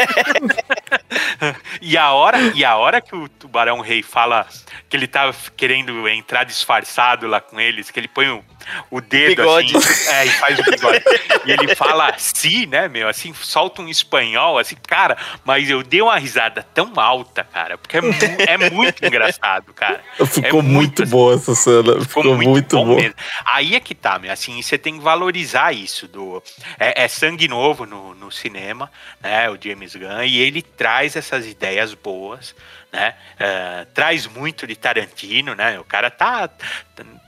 E 1.81 1.97
a 1.97 2.13
hora, 2.13 2.39
e 2.55 2.65
a 2.65 2.77
hora 2.77 3.01
que 3.01 3.15
o 3.15 3.29
Tubarão 3.29 3.81
Rei 3.81 4.03
fala 4.03 4.47
que 4.89 4.97
ele 4.97 5.07
tá 5.07 5.33
querendo 5.57 6.07
entrar 6.09 6.45
disfarçado 6.45 7.27
lá 7.27 7.41
com 7.41 7.59
eles, 7.61 7.91
que 7.91 7.99
ele 7.99 8.09
põe 8.09 8.29
o, 8.29 8.45
o 8.91 9.01
dedo 9.01 9.37
Bigode. 9.37 9.77
assim, 9.77 10.11
é, 10.11 10.27
e 10.27 10.31
faz 10.31 10.59
o 10.59 10.63
bigode. 10.63 11.03
e 11.47 11.51
ele 11.51 11.75
fala 11.75 12.11
assim, 12.11 12.67
né, 12.67 12.89
meu, 12.89 13.09
assim, 13.09 13.33
solta 13.35 13.83
um 13.83 13.89
espanhol, 13.89 14.59
assim, 14.59 14.77
cara, 14.87 15.17
mas 15.45 15.69
eu 15.69 15.83
dei 15.83 16.03
uma 16.03 16.17
risada 16.19 16.63
tão 16.75 16.93
alta, 16.97 17.43
cara, 17.45 17.77
porque 17.79 17.97
é, 17.97 18.01
mu- 18.01 18.13
é 18.39 18.71
muito 18.71 19.05
engraçado, 19.05 19.73
cara. 19.75 20.01
Ficou 20.27 20.61
É 20.61 20.63
muito 20.63 21.03
assim, 21.03 21.11
boa 21.11 21.35
essa 21.35 21.55
cena. 21.55 22.01
Ficou, 22.03 22.37
muito, 22.37 22.77
bom 22.77 22.85
boa. 22.87 22.97
mesmo. 23.01 23.15
Aí 23.47 23.75
é 23.75 23.81
que 23.81 23.95
tá, 23.95 24.19
meu, 24.19 24.31
assim, 24.33 24.61
você 24.63 24.77
tem 24.79 24.95
que 24.99 25.03
valorizar 25.03 25.73
isso 25.73 26.07
do 26.07 26.43
é, 26.79 27.05
é 27.05 27.09
sangue 27.09 27.49
novo 27.49 27.87
no, 27.87 28.15
no 28.15 28.31
cinema, 28.31 28.91
né, 29.21 29.49
o 29.51 29.59
James 29.61 29.95
Gunn, 29.97 30.23
e 30.25 30.39
ele 30.39 30.63
traz 30.83 31.15
essas 31.15 31.47
ideias 31.47 31.95
boas, 31.95 32.57
né, 32.93 33.15
é, 33.39 33.87
traz 33.95 34.27
muito 34.27 34.67
de 34.67 34.75
Tarantino, 34.75 35.55
né, 35.55 35.79
o 35.79 35.85
cara 35.85 36.11
tá 36.11 36.49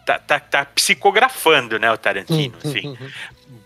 tá, 0.05 0.19
tá, 0.19 0.41
tá 0.41 0.65
psicografando, 0.65 1.79
né, 1.79 1.89
o 1.93 1.97
Tarantino, 1.97 2.57
assim. 2.65 2.99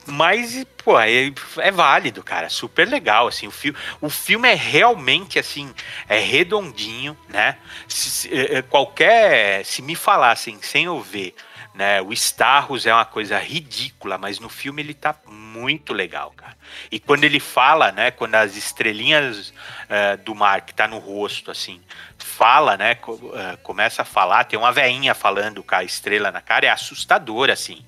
Mas, 0.07 0.65
pô, 0.85 0.99
é, 1.01 1.33
é 1.59 1.71
válido, 1.71 2.23
cara. 2.23 2.49
Super 2.49 2.87
legal, 2.89 3.29
assim. 3.29 3.47
O, 3.47 3.51
fi 3.51 3.75
o 4.01 4.09
filme 4.09 4.49
é 4.49 4.55
realmente, 4.55 5.39
assim, 5.39 5.73
é 6.09 6.19
redondinho, 6.19 7.17
né? 7.29 7.57
Se, 7.87 8.11
se- 8.11 8.29
eh, 8.33 8.63
qualquer... 8.63 9.65
Se 9.67 9.83
me 9.83 9.95
falassem 9.95 10.59
sem 10.63 10.85
eu 10.85 11.01
ver, 11.01 11.35
né? 11.79 12.03
O 12.03 12.13
Starros 12.13 12.85
é 12.87 12.93
uma 12.93 13.05
coisa 13.05 13.39
ridícula, 13.39 14.19
mas 14.19 14.41
no 14.41 14.49
filme 14.49 14.83
ele 14.83 14.93
tá 14.95 15.15
muito 15.31 15.93
legal, 15.93 16.33
cara. 16.37 16.57
E 16.91 16.99
quando 16.99 17.23
ele 17.23 17.39
fala, 17.39 17.93
né? 17.93 18.11
Quando 18.11 18.35
as 18.35 18.57
estrelinhas 18.57 19.55
eh, 19.89 20.17
do 20.17 20.35
mar 20.35 20.63
que 20.63 20.75
tá 20.75 20.89
no 20.89 20.99
rosto, 20.99 21.53
assim, 21.53 21.81
fala, 22.19 22.77
né? 22.77 22.97
co- 22.97 23.33
eh, 23.33 23.57
começa 23.63 24.03
a 24.03 24.05
falar, 24.05 24.43
tem 24.45 24.59
uma 24.59 24.73
veinha 24.73 25.15
falando 25.15 25.63
com 25.63 25.75
a 25.77 25.85
estrela 25.85 26.33
na 26.33 26.41
cara, 26.41 26.67
é 26.67 26.69
assustador, 26.69 27.49
assim. 27.49 27.85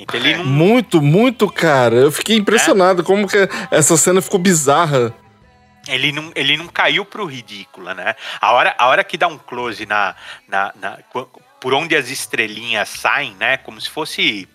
Então 0.00 0.18
ele 0.18 0.38
não 0.38 0.44
Muito, 0.46 1.02
muito, 1.02 1.46
cara. 1.50 1.96
Eu 1.96 2.10
fiquei 2.10 2.36
impressionado 2.38 3.04
como 3.04 3.28
que 3.28 3.46
essa 3.70 3.94
cena 3.98 4.22
ficou 4.22 4.40
bizarra. 4.40 5.12
ele 5.86 6.12
não, 6.12 6.32
ele 6.34 6.56
não 6.56 6.66
caiu 6.66 7.04
pro 7.04 7.26
ridículo, 7.26 7.92
né? 7.92 8.16
A 8.40 8.52
hora, 8.52 8.74
a 8.78 8.86
hora 8.88 9.04
que 9.04 9.18
dá 9.18 9.28
um 9.28 9.36
close 9.36 9.84
na, 9.84 10.14
na, 10.48 10.72
na- 10.80 10.98
por 11.64 11.72
onde 11.72 11.96
as 11.96 12.10
estrelinhas 12.10 12.90
saem, 12.90 13.34
né? 13.36 13.56
Como 13.56 13.80
se 13.80 13.88
fosse 13.88 14.46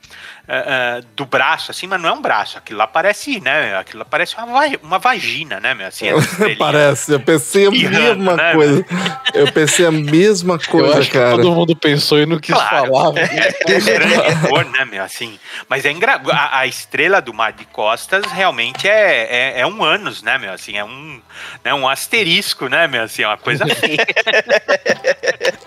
ah, 0.47 0.97
ah, 0.97 1.01
do 1.15 1.25
braço, 1.25 1.69
assim, 1.71 1.85
mas 1.87 2.01
não 2.01 2.09
é 2.09 2.11
um 2.13 2.21
braço. 2.21 2.57
Aquilo 2.57 2.79
lá 2.79 2.87
parece, 2.87 3.39
né? 3.39 3.77
Aquilo 3.77 3.99
lá 3.99 4.05
parece 4.05 4.35
uma, 4.35 4.45
va- 4.47 4.77
uma 4.81 4.97
vagina, 4.99 5.59
né, 5.59 5.73
meu? 5.73 5.87
Assim, 5.87 6.09
as 6.09 6.23
estrelinhas. 6.25 6.57
Parece, 6.57 7.11
eu 7.13 7.19
pensei 7.19 7.67
a 7.67 7.71
mesma 7.71 8.35
né, 8.35 8.53
coisa. 8.53 8.85
Eu 9.33 9.51
pensei 9.51 9.85
a 9.85 9.91
mesma 9.91 10.55
Eu 10.55 10.71
coisa, 10.71 11.05
cara. 11.11 11.35
todo 11.35 11.51
mundo 11.51 11.75
pensou 11.75 12.19
e 12.19 12.25
não 12.25 12.39
quis 12.39 12.55
Claro. 12.55 12.87
falar. 12.91 13.13
É 13.69 13.77
um 13.77 13.83
grande 13.85 14.47
cor, 14.47 14.65
né, 14.65 14.85
meu? 14.85 15.03
Assim. 15.03 15.39
Mas 15.67 15.85
é 15.85 15.91
engra... 15.91 16.19
a, 16.31 16.59
a 16.59 16.67
estrela 16.67 17.21
do 17.21 17.33
Mar 17.33 17.53
de 17.53 17.65
Costas 17.65 18.23
realmente 18.31 18.87
é, 18.87 19.53
é, 19.55 19.59
é 19.61 19.67
um 19.67 19.83
ânus, 19.83 20.23
né, 20.23 20.37
meu? 20.37 20.51
Assim, 20.51 20.75
é 20.75 20.83
um, 20.83 21.21
né, 21.63 21.73
um 21.73 21.87
asterisco, 21.87 22.67
né, 22.67 22.87
meu? 22.87 23.03
Assim, 23.03 23.21
é 23.21 23.27
uma 23.27 23.37
coisa 23.37 23.65
feia. 23.75 24.05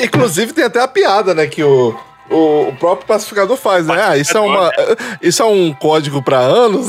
Inclusive 0.01 0.53
tem 0.53 0.65
até 0.65 0.81
a 0.81 0.89
piada, 0.89 1.35
né, 1.35 1.47
que 1.47 1.63
o, 1.63 1.99
o, 2.31 2.69
o 2.69 2.77
próprio 2.77 3.07
pacificador 3.07 3.57
faz, 3.57 3.87
né? 3.87 4.03
Ah, 4.03 4.17
isso 4.17 4.37
é, 4.37 4.41
uma, 4.41 4.71
isso 5.21 5.43
é 5.43 5.47
um 5.47 5.73
código 5.73 6.23
pra 6.23 6.39
anos? 6.39 6.89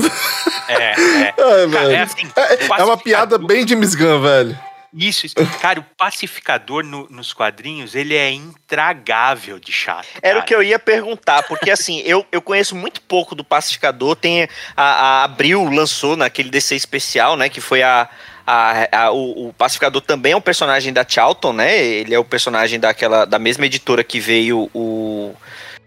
É, 0.68 0.74
é. 0.74 0.94
É, 1.36 1.36
Cara, 1.36 1.68
velho. 1.68 1.92
é 1.92 2.00
assim, 2.02 2.32
É, 2.36 2.82
é 2.82 2.84
uma 2.84 2.98
piada 2.98 3.38
bem 3.38 3.68
James 3.68 3.96
Gunn, 3.96 4.22
velho. 4.22 4.58
Isso, 4.96 5.26
isso. 5.26 5.36
Cara, 5.60 5.80
o 5.80 5.86
pacificador 5.98 6.84
no- 6.84 7.08
nos 7.10 7.34
quadrinhos, 7.34 7.96
ele 7.96 8.16
é 8.16 8.32
intragável 8.32 9.60
de 9.60 9.72
chato. 9.72 10.08
Era 10.22 10.36
o 10.36 10.42
cara. 10.42 10.46
que 10.46 10.56
eu 10.56 10.62
ia 10.64 10.78
perguntar, 10.78 11.44
porque 11.44 11.72
assim, 11.72 12.00
eu, 12.06 12.24
eu 12.32 12.42
conheço 12.42 12.76
muito 12.76 13.02
pouco 13.02 13.34
do 13.34 13.44
Pacificador. 13.44 14.16
Tem 14.16 14.48
a, 14.78 14.84
a 14.84 15.24
Abril 15.24 15.64
lançou 15.70 16.16
naquele 16.16 16.50
DC 16.50 16.76
especial, 16.76 17.36
né? 17.36 17.50
Que 17.50 17.60
foi 17.60 17.82
a. 17.82 18.08
a- 18.46 18.88
a- 18.92 19.12
o, 19.12 19.50
o 19.50 19.54
Pacificador 19.54 20.02
também 20.02 20.34
é 20.34 20.36
um 20.36 20.42
personagem 20.42 20.92
da 20.94 21.06
Charlton, 21.08 21.54
né? 21.54 21.78
Ele 21.82 22.14
é 22.14 22.20
o 22.20 22.26
personagem 22.26 22.80
daquela 22.80 23.26
da 23.26 23.40
mesma 23.40 23.66
editora 23.66 24.04
que 24.04 24.20
veio 24.20 24.70
o. 24.74 25.32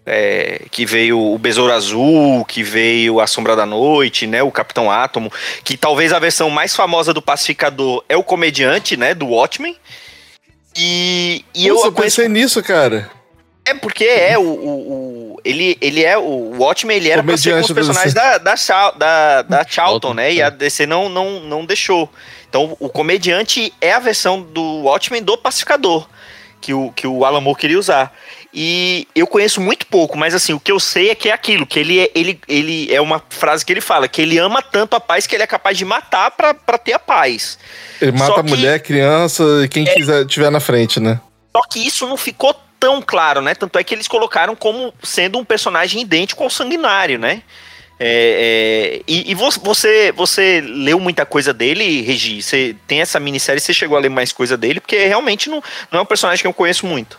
é, 0.06 0.62
que 0.70 0.86
veio 0.86 1.18
o 1.20 1.36
Besouro 1.38 1.72
Azul, 1.72 2.44
que 2.44 2.62
veio 2.62 3.18
a 3.20 3.26
Sombra 3.26 3.56
da 3.56 3.66
Noite, 3.66 4.26
né? 4.26 4.42
O 4.42 4.52
Capitão 4.52 4.90
Átomo, 4.90 5.32
que 5.64 5.76
talvez 5.76 6.12
a 6.12 6.18
versão 6.18 6.48
mais 6.48 6.74
famosa 6.76 7.12
do 7.12 7.20
Pacificador 7.20 8.04
é 8.08 8.16
o 8.16 8.22
comediante, 8.22 8.96
né? 8.96 9.14
Do 9.14 9.26
Watchmen. 9.26 9.76
E, 10.76 11.44
e 11.54 11.68
Putz, 11.68 11.80
eu 11.80 11.84
eu 11.86 11.92
pensei 11.92 12.28
nisso, 12.28 12.62
cara. 12.62 13.10
É 13.64 13.74
porque 13.74 14.04
é 14.04 14.38
o, 14.38 14.42
o, 14.42 14.92
o- 14.92 15.25
ele, 15.48 15.78
ele 15.80 16.04
é 16.04 16.18
o 16.18 16.54
Watchmen, 16.58 16.96
ele 16.96 17.10
era 17.10 17.22
pra 17.22 17.36
ser 17.36 17.54
com 17.54 17.60
os 17.60 17.72
personagens 17.72 18.12
da, 18.14 18.38
da, 18.38 18.54
da, 18.96 19.42
da 19.42 19.66
Charlton, 19.66 20.14
né? 20.14 20.32
E 20.32 20.40
é. 20.40 20.44
a 20.44 20.50
DC 20.50 20.86
não, 20.86 21.08
não, 21.08 21.40
não 21.40 21.64
deixou. 21.64 22.10
Então 22.48 22.76
o 22.80 22.88
comediante 22.88 23.72
é 23.80 23.92
a 23.92 23.98
versão 23.98 24.40
do 24.42 24.82
Watchmen 24.82 25.22
do 25.22 25.36
Pacificador, 25.36 26.08
que 26.60 26.72
o, 26.74 26.90
que 26.92 27.06
o 27.06 27.24
Alan 27.24 27.40
Moore 27.40 27.58
queria 27.58 27.78
usar. 27.78 28.12
E 28.58 29.06
eu 29.14 29.26
conheço 29.26 29.60
muito 29.60 29.86
pouco, 29.86 30.16
mas 30.16 30.34
assim, 30.34 30.54
o 30.54 30.60
que 30.60 30.72
eu 30.72 30.80
sei 30.80 31.10
é 31.10 31.14
que 31.14 31.28
é 31.28 31.32
aquilo, 31.32 31.66
que 31.66 31.78
ele 31.78 32.00
é, 32.00 32.10
ele, 32.14 32.40
ele 32.48 32.94
é 32.94 33.00
uma 33.00 33.22
frase 33.28 33.62
que 33.64 33.72
ele 33.72 33.82
fala, 33.82 34.08
que 34.08 34.22
ele 34.22 34.38
ama 34.38 34.62
tanto 34.62 34.96
a 34.96 35.00
paz 35.00 35.26
que 35.26 35.34
ele 35.36 35.42
é 35.42 35.46
capaz 35.46 35.76
de 35.76 35.84
matar 35.84 36.30
pra, 36.30 36.54
pra 36.54 36.78
ter 36.78 36.94
a 36.94 36.98
paz. 36.98 37.58
Ele 38.00 38.12
mata 38.12 38.26
Só 38.32 38.40
a 38.40 38.42
que- 38.42 38.52
É. 38.52 38.56
mulher, 38.56 38.80
criança 38.80 39.44
e 39.62 39.68
quem 39.68 39.84
quiser 39.84 40.24
tiver 40.26 40.50
na 40.50 40.60
frente, 40.60 40.98
né? 40.98 41.20
Só 41.54 41.62
que 41.68 41.86
isso 41.86 42.06
não 42.06 42.16
ficou 42.16 42.54
tão 42.78 43.00
claro, 43.02 43.40
né? 43.40 43.54
Tanto 43.54 43.78
é 43.78 43.84
que 43.84 43.94
eles 43.94 44.08
colocaram 44.08 44.54
como 44.56 44.92
sendo 45.02 45.38
um 45.38 45.44
personagem 45.44 46.00
idêntico 46.02 46.42
ao 46.42 46.50
Sanguinário, 46.50 47.18
né? 47.18 47.42
É, 47.98 48.98
é, 48.98 49.02
e 49.08 49.30
e 49.30 49.34
vo- 49.34 49.50
você, 49.62 50.12
você 50.12 50.60
leu 50.60 51.00
muita 51.00 51.24
coisa 51.24 51.52
dele, 51.54 52.02
Regi? 52.02 52.42
Você 52.42 52.76
tem 52.86 53.00
essa 53.00 53.18
minissérie, 53.18 53.60
você 53.60 53.72
chegou 53.72 53.96
a 53.96 54.00
ler 54.00 54.10
mais 54.10 54.32
coisa 54.32 54.56
dele? 54.56 54.80
Porque 54.80 55.06
realmente 55.06 55.48
não, 55.48 55.62
não 55.90 56.00
é 56.00 56.02
um 56.02 56.06
personagem 56.06 56.42
que 56.42 56.46
eu 56.46 56.52
conheço 56.52 56.86
muito. 56.86 57.18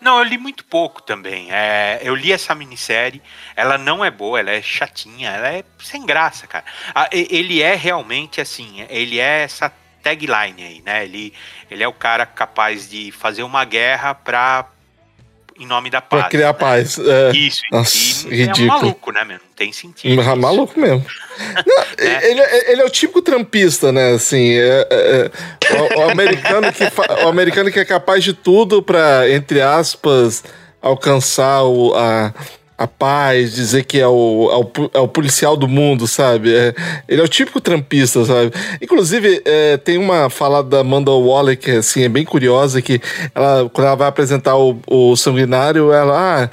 Não, 0.00 0.16
eu 0.18 0.24
li 0.24 0.38
muito 0.38 0.64
pouco 0.64 1.02
também. 1.02 1.48
É, 1.50 1.98
eu 2.02 2.14
li 2.14 2.32
essa 2.32 2.54
minissérie, 2.54 3.20
ela 3.56 3.76
não 3.76 4.02
é 4.04 4.10
boa, 4.10 4.38
ela 4.40 4.50
é 4.52 4.62
chatinha, 4.62 5.28
ela 5.30 5.48
é 5.48 5.64
sem 5.82 6.06
graça, 6.06 6.46
cara. 6.46 6.64
E- 7.12 7.26
ele 7.30 7.60
é 7.60 7.74
realmente 7.74 8.40
assim, 8.40 8.86
ele 8.88 9.18
é 9.18 9.42
essa 9.42 9.70
tagline 10.02 10.62
aí, 10.64 10.82
né? 10.86 11.04
Ele, 11.04 11.34
ele 11.70 11.82
é 11.82 11.88
o 11.88 11.92
cara 11.92 12.24
capaz 12.24 12.88
de 12.88 13.10
fazer 13.12 13.42
uma 13.42 13.64
guerra 13.64 14.14
pra, 14.14 14.66
em 15.58 15.66
nome 15.66 15.90
da 15.90 16.00
paz. 16.00 16.22
Pra 16.22 16.30
criar 16.30 16.52
né? 16.52 16.58
paz. 16.58 16.98
É. 16.98 17.30
Isso, 17.36 17.62
Nossa, 17.72 18.28
e 18.28 18.36
ridículo. 18.36 18.60
é 18.60 18.64
um 18.64 18.66
maluco, 18.80 19.12
né, 19.12 19.24
meu? 19.24 19.38
Não 19.38 19.54
tem 19.56 19.72
sentido. 19.72 20.20
Isso. 20.20 20.36
maluco 20.36 20.78
mesmo. 20.78 21.04
Não, 21.66 21.84
ele, 21.98 22.40
ele 22.40 22.80
é 22.82 22.84
o 22.84 22.90
típico 22.90 23.20
trampista, 23.22 23.90
né? 23.92 24.12
Assim, 24.12 24.52
é, 24.52 24.86
é- 24.90 25.30
é 25.70 25.82
o, 25.96 25.98
o 26.00 26.10
americano 26.10 26.72
que 26.72 26.84
o 27.24 27.28
americano 27.28 27.70
que 27.70 27.78
é 27.78 27.84
capaz 27.84 28.22
de 28.24 28.32
tudo 28.32 28.82
pra, 28.82 29.28
entre 29.30 29.60
aspas, 29.60 30.42
alcançar 30.80 31.62
o, 31.64 31.94
a, 31.94 32.32
a 32.78 32.86
paz, 32.86 33.54
dizer 33.54 33.84
que 33.84 33.98
é 33.98 34.06
o, 34.06 34.48
é 34.52 34.56
o, 34.56 34.90
é 34.94 35.00
o 35.00 35.08
policial 35.08 35.56
do 35.56 35.66
mundo, 35.66 36.06
sabe? 36.06 36.54
É- 36.54 36.74
ele 37.08 37.20
é 37.20 37.24
o 37.24 37.28
típico 37.28 37.60
trampista, 37.60 38.24
sabe? 38.24 38.52
Inclusive, 38.80 39.42
é, 39.44 39.76
tem 39.76 39.98
uma 39.98 40.30
fala 40.30 40.62
da 40.62 40.80
Amanda 40.80 41.10
Waller 41.10 41.58
que 41.58 41.72
assim, 41.72 42.04
é 42.04 42.08
bem 42.08 42.24
curiosa, 42.24 42.80
que 42.80 43.00
ela, 43.34 43.68
quando 43.70 43.86
ela 43.88 43.96
vai 43.96 44.08
apresentar 44.08 44.56
o, 44.56 44.78
o 44.86 45.16
sanguinário, 45.16 45.92
ela. 45.92 46.44
Ah, 46.44 46.50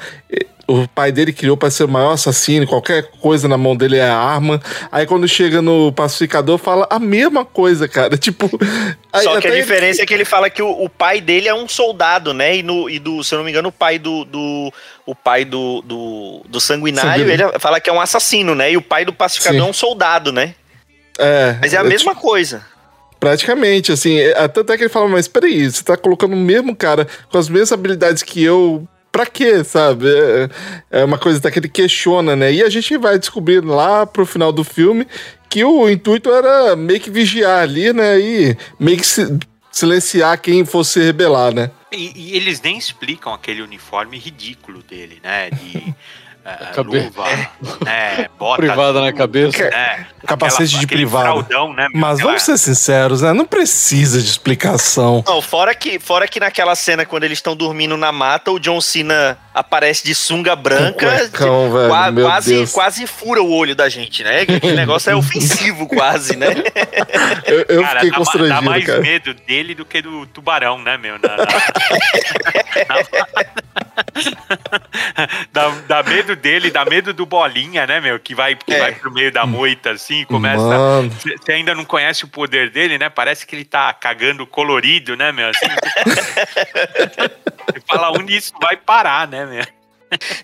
o 0.67 0.87
pai 0.87 1.11
dele 1.11 1.31
criou 1.31 1.55
para 1.55 1.69
ser 1.69 1.83
o 1.83 1.87
maior 1.87 2.11
assassino, 2.11 2.65
qualquer 2.65 3.03
coisa 3.21 3.47
na 3.47 3.57
mão 3.57 3.75
dele 3.75 3.97
é 3.97 4.09
arma. 4.09 4.59
Aí 4.91 5.05
quando 5.05 5.27
chega 5.27 5.61
no 5.61 5.91
pacificador, 5.91 6.57
fala 6.57 6.87
a 6.89 6.97
mesma 6.99 7.45
coisa, 7.45 7.87
cara. 7.87 8.17
Tipo. 8.19 8.49
Só 9.13 9.39
que 9.39 9.47
a 9.47 9.51
até- 9.51 9.59
diferença 9.61 10.01
é 10.01 10.05
que 10.05 10.13
ele 10.13 10.25
fala 10.25 10.49
que 10.49 10.61
o, 10.61 10.69
o 10.69 10.89
pai 10.89 11.21
dele 11.21 11.47
é 11.47 11.53
um 11.53 11.67
soldado, 11.67 12.33
né? 12.33 12.57
E, 12.57 12.63
no, 12.63 12.89
e 12.89 12.97
do, 12.99 13.23
se 13.23 13.33
eu 13.33 13.37
não 13.37 13.45
me 13.45 13.51
engano, 13.51 13.69
o 13.69 13.71
pai 13.71 13.99
do. 13.99 14.25
do 14.25 14.71
o 15.05 15.13
pai 15.13 15.45
do, 15.45 15.81
do, 15.83 16.41
do 16.49 16.59
sanguinário, 16.59 17.23
Sanguinário. 17.23 17.51
ele 17.53 17.59
fala 17.59 17.79
que 17.79 17.89
é 17.89 17.93
um 17.93 18.01
assassino, 18.01 18.55
né? 18.55 18.71
E 18.71 18.77
o 18.77 18.81
pai 18.81 19.05
do 19.05 19.13
pacificador 19.13 19.59
Sim. 19.61 19.67
é 19.67 19.69
um 19.69 19.73
soldado, 19.73 20.31
né? 20.31 20.55
É, 21.19 21.57
Mas 21.61 21.73
é 21.73 21.77
a 21.77 21.81
é, 21.81 21.83
mesma 21.83 22.15
coisa. 22.15 22.65
Praticamente, 23.19 23.91
assim. 23.91 24.17
é- 24.19 24.47
Tanto 24.47 24.71
é 24.73 24.77
que 24.77 24.83
ele 24.83 24.89
fala, 24.89 25.07
mas 25.07 25.27
peraí, 25.27 25.69
você 25.69 25.83
tá 25.83 25.95
colocando 25.95 26.33
o 26.33 26.37
mesmo 26.37 26.75
cara 26.75 27.07
com 27.31 27.37
as 27.37 27.47
mesmas 27.49 27.71
habilidades 27.71 28.23
que 28.23 28.43
eu. 28.43 28.87
Pra 29.15 29.25
quê, 29.25 29.63
sabe? 29.63 30.07
É, 30.09 30.49
é 30.99 31.05
uma 31.05 31.17
coisa 31.17 31.39
até 31.39 31.49
que 31.49 31.57
ele 31.57 31.69
questiona, 31.69 32.35
né? 32.35 32.51
E 32.51 32.61
a 32.61 32.67
gente 32.67 32.97
vai 32.97 33.17
descobrir 33.17 33.63
lá 33.63 34.05
pro 34.05 34.25
final 34.25 34.51
do 34.51 34.61
filme 34.61 35.07
que 35.49 35.63
o 35.63 35.89
intuito 35.89 36.29
era 36.29 36.75
meio 36.75 36.99
que 36.99 37.09
vigiar 37.09 37.61
ali, 37.61 37.93
né? 37.93 38.19
E 38.19 38.57
meio 38.77 38.97
que 38.97 39.07
si- 39.07 39.39
silenciar 39.71 40.37
quem 40.41 40.65
fosse 40.65 40.99
rebelar, 40.99 41.53
né? 41.53 41.71
E, 41.93 42.11
e 42.13 42.35
eles 42.35 42.61
nem 42.61 42.77
explicam 42.77 43.33
aquele 43.33 43.61
uniforme 43.61 44.17
ridículo 44.17 44.83
dele, 44.83 45.19
né? 45.23 45.49
De 45.49 45.95
eh, 46.45 46.65
Cabe- 46.73 46.99
luva, 46.99 47.25
né? 47.83 48.27
Bota 48.37 48.57
Privada 48.61 49.01
na 49.01 49.11
cabeça. 49.11 49.63
né? 49.69 50.05
Capacete 50.27 50.77
de 50.77 50.85
aquele 50.85 51.01
privado. 51.01 51.25
fraldão, 51.45 51.73
né? 51.73 51.87
meu? 51.91 51.99
Mas 52.01 52.13
Aquela- 52.19 52.31
vamos 52.31 52.43
ser 52.43 52.57
sinceros, 52.57 53.21
né? 53.21 53.33
Não 53.33 53.45
precisa 53.45 54.19
de 54.21 54.27
explicação. 54.29 55.23
Não, 55.27 55.41
fora 55.41 55.73
que, 55.75 55.99
fora 55.99 56.27
que 56.27 56.39
naquela 56.39 56.75
cena, 56.75 57.05
quando 57.05 57.23
eles 57.23 57.37
estão 57.39 57.55
dormindo 57.55 57.95
na 57.97 58.11
mata, 58.11 58.51
o 58.51 58.59
John 58.59 58.79
Cena 58.81 59.37
aparece 59.53 60.03
de 60.03 60.13
sunga 60.15 60.55
branca. 60.55 61.07
cuecão, 61.17 61.67
de- 61.67 61.73
velho, 61.77 61.89
qua- 61.89 62.11
meu 62.11 62.25
quase, 62.25 62.53
Deus. 62.55 62.71
quase 62.71 63.07
fura 63.07 63.41
o 63.41 63.51
olho 63.51 63.75
da 63.75 63.87
gente, 63.89 64.23
né? 64.23 64.41
Aquele 64.41 64.73
negócio 64.75 65.09
é 65.11 65.15
ofensivo, 65.15 65.87
quase, 65.87 66.35
né? 66.35 66.47
Eu, 67.45 67.65
eu 67.69 67.81
Cara, 67.81 67.95
fiquei 67.99 68.11
dá, 68.11 68.17
constrangido, 68.17 68.55
dá 68.55 68.61
mais 68.61 68.85
cara. 68.85 68.99
medo 69.01 69.33
dele 69.33 69.73
do 69.75 69.85
que 69.85 70.01
do 70.01 70.25
tubarão, 70.27 70.79
né, 70.79 70.97
meu? 70.97 71.15
Na- 71.19 71.37
na- 71.37 73.05
dá, 75.51 75.69
dá 75.87 76.03
medo 76.03 76.34
dele, 76.35 76.69
dá 76.71 76.83
medo 76.85 77.13
do 77.13 77.25
bolinha, 77.25 77.85
né, 77.87 77.99
meu? 78.01 78.19
Que 78.19 78.33
vai, 78.35 78.55
que 78.55 78.73
É. 78.73 78.79
vai 78.79 78.95
pro 78.95 79.11
meio 79.11 79.31
da 79.31 79.45
moita, 79.45 79.91
assim, 79.91 80.21
e 80.21 80.25
começa. 80.25 80.63
Você 81.41 81.51
ainda 81.51 81.73
não 81.75 81.85
conhece 81.85 82.23
o 82.25 82.27
poder 82.27 82.69
dele, 82.69 82.97
né? 82.97 83.09
Parece 83.09 83.45
que 83.45 83.55
ele 83.55 83.65
tá 83.65 83.91
cagando 83.93 84.45
colorido, 84.45 85.15
né, 85.15 85.31
meu? 85.31 85.49
Assim, 85.49 85.65
Você 87.73 87.79
fala 87.87 88.11
onde 88.11 88.35
isso 88.35 88.53
vai 88.61 88.77
parar, 88.77 89.27
né, 89.27 89.45
meu? 89.45 89.63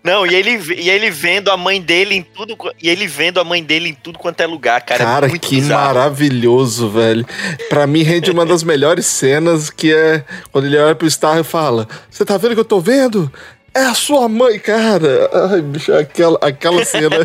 Não, 0.03 0.25
e 0.25 0.33
ele, 0.33 0.57
e 0.75 0.89
ele 0.89 1.09
vendo 1.11 1.49
a 1.51 1.55
mãe 1.55 1.79
dele 1.79 2.15
em 2.15 2.23
tudo. 2.23 2.57
E 2.81 2.89
ele 2.89 3.07
vendo 3.07 3.39
a 3.39 3.43
mãe 3.43 3.63
dele 3.63 3.89
em 3.89 3.93
tudo 3.93 4.17
quanto 4.19 4.41
é 4.41 4.45
lugar, 4.47 4.81
cara. 4.81 5.03
Cara, 5.03 5.25
é 5.27 5.29
muito 5.29 5.47
que 5.47 5.55
bizarro. 5.55 5.85
maravilhoso, 5.95 6.89
velho. 6.89 7.25
Pra 7.69 7.85
mim, 7.87 8.01
rende 8.01 8.31
uma 8.31 8.45
das 8.45 8.63
melhores 8.63 9.05
cenas, 9.05 9.69
que 9.69 9.93
é 9.93 10.25
quando 10.51 10.65
ele 10.65 10.77
olha 10.77 10.95
pro 10.95 11.09
Star 11.09 11.37
e 11.37 11.43
fala: 11.43 11.87
Você 12.09 12.25
tá 12.25 12.37
vendo 12.37 12.51
o 12.51 12.55
que 12.55 12.59
eu 12.61 12.65
tô 12.65 12.79
vendo? 12.81 13.31
É 13.73 13.83
a 13.85 13.93
sua 13.93 14.27
mãe, 14.27 14.59
cara. 14.59 15.29
Ai, 15.51 15.61
bicho, 15.61 15.93
aquela, 15.93 16.37
aquela 16.41 16.83
cena 16.85 17.15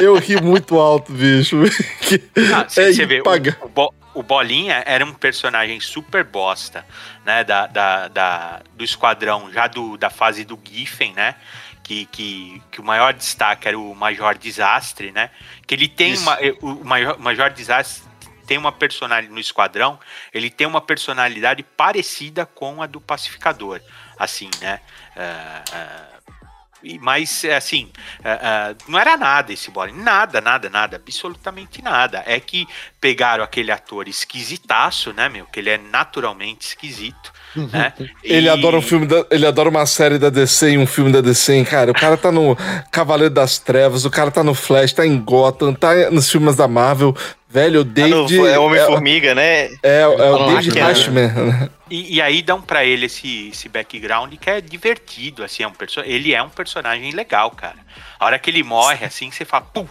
eu 0.00 0.14
ri 0.16 0.40
muito 0.40 0.78
alto, 0.78 1.12
bicho. 1.12 1.56
Ah, 2.54 2.62
é 2.62 2.92
Você 2.92 3.04
vê, 3.04 3.20
o, 3.20 3.66
o, 3.66 3.68
Bo- 3.68 3.94
o 4.14 4.22
Bolinha 4.22 4.82
era 4.86 5.04
um 5.04 5.12
personagem 5.12 5.80
super 5.80 6.22
bosta, 6.24 6.84
né? 7.26 7.42
Da, 7.44 7.66
da, 7.66 8.08
da- 8.08 8.60
do 8.74 8.84
esquadrão, 8.84 9.52
já 9.52 9.66
do, 9.66 9.96
da 9.96 10.08
fase 10.08 10.44
do 10.44 10.58
Giffen, 10.64 11.12
né? 11.14 11.34
Que, 11.82 12.04
que, 12.06 12.62
que 12.70 12.80
o 12.80 12.84
maior 12.84 13.12
destaque 13.14 13.66
era 13.66 13.78
o 13.78 13.94
Major 13.94 14.36
Desastre, 14.38 15.10
né? 15.10 15.30
Que 15.66 15.74
ele 15.74 15.88
tem 15.88 16.12
Isso. 16.12 16.22
uma. 16.22 16.34
eh, 16.40 16.54
O 16.62 16.84
Major, 16.84 17.18
Major 17.18 17.50
Desastre 17.50 18.06
tem 18.46 18.56
uma 18.56 18.72
personalidade 18.72 19.32
no 19.34 19.40
esquadrão, 19.40 19.98
ele 20.32 20.48
tem 20.48 20.66
uma 20.66 20.80
personalidade 20.80 21.62
parecida 21.62 22.46
com 22.46 22.80
a 22.82 22.86
do 22.86 22.98
pacificador, 23.00 23.80
assim, 24.18 24.50
né? 24.60 24.80
Ah, 25.16 25.62
e- 26.82 26.98
mas, 27.00 27.42
é, 27.42 27.56
assim, 27.56 27.90
ah, 28.24 28.38
ah, 28.70 28.74
não 28.86 28.98
era 28.98 29.16
nada 29.16 29.52
esse 29.52 29.68
Bolinha. 29.70 30.00
Nada, 30.00 30.40
nada, 30.40 30.70
nada. 30.70 30.96
Absolutamente 30.96 31.82
nada. 31.82 32.22
É 32.24 32.38
que 32.38 32.68
pegaram 33.00 33.42
aquele 33.42 33.72
ator 33.72 34.06
esquisitaço, 34.06 35.12
né, 35.12 35.28
meu? 35.28 35.44
Que 35.46 35.58
ele 35.58 35.70
é 35.70 35.78
naturalmente 35.78 36.68
esquisito, 36.68 37.32
né? 37.72 37.92
Ele 38.22 38.46
E- 38.46 38.48
adora 38.48 38.76
um 38.76 38.82
filme 38.82 39.06
da, 39.06 39.26
ele 39.30 39.44
adora 39.44 39.68
uma 39.68 39.84
série 39.86 40.18
da 40.18 40.30
DC 40.30 40.70
e 40.70 40.78
um 40.78 40.86
filme 40.86 41.10
da 41.10 41.20
DC, 41.20 41.52
hein, 41.54 41.64
cara. 41.64 41.90
O 41.90 41.94
cara 41.94 42.16
tá 42.16 42.30
no 42.30 42.56
Cavaleiro 42.92 43.34
das 43.34 43.58
Trevas, 43.58 44.04
o 44.04 44.10
cara 44.10 44.30
tá 44.30 44.44
no 44.44 44.54
Flash, 44.54 44.92
tá 44.92 45.04
em 45.04 45.18
Gotham, 45.18 45.74
tá 45.74 46.10
nos 46.12 46.30
filmes 46.30 46.54
da 46.54 46.68
Marvel. 46.68 47.12
Velho, 47.50 47.80
o 47.80 47.84
Tá 47.84 48.06
no- 48.06 48.26
David. 48.26 48.46
é 48.46 48.58
Homem-Formiga, 48.58 49.34
né? 49.34 49.64
É, 49.64 49.78
é, 49.82 50.00
é 50.02 50.06
o 50.06 50.46
David 50.48 50.78
Hackman. 50.78 51.26
Hashman. 51.28 51.70
E, 51.90 52.16
e 52.16 52.20
aí 52.22 52.42
dão 52.42 52.60
pra 52.60 52.84
ele 52.84 53.06
esse, 53.06 53.48
esse 53.48 53.68
background 53.70 54.34
que 54.38 54.50
é 54.50 54.60
divertido, 54.60 55.42
assim, 55.42 55.62
é 55.62 55.66
um 55.68 55.72
perso 55.72 56.00
ele 56.00 56.34
é 56.34 56.42
um 56.42 56.50
personagem 56.50 57.10
legal, 57.12 57.50
cara. 57.52 57.76
A 58.20 58.26
hora 58.26 58.38
que 58.38 58.50
ele 58.50 58.62
morre, 58.62 59.06
assim, 59.06 59.30
você 59.30 59.46
fala, 59.46 59.64
putz, 59.64 59.88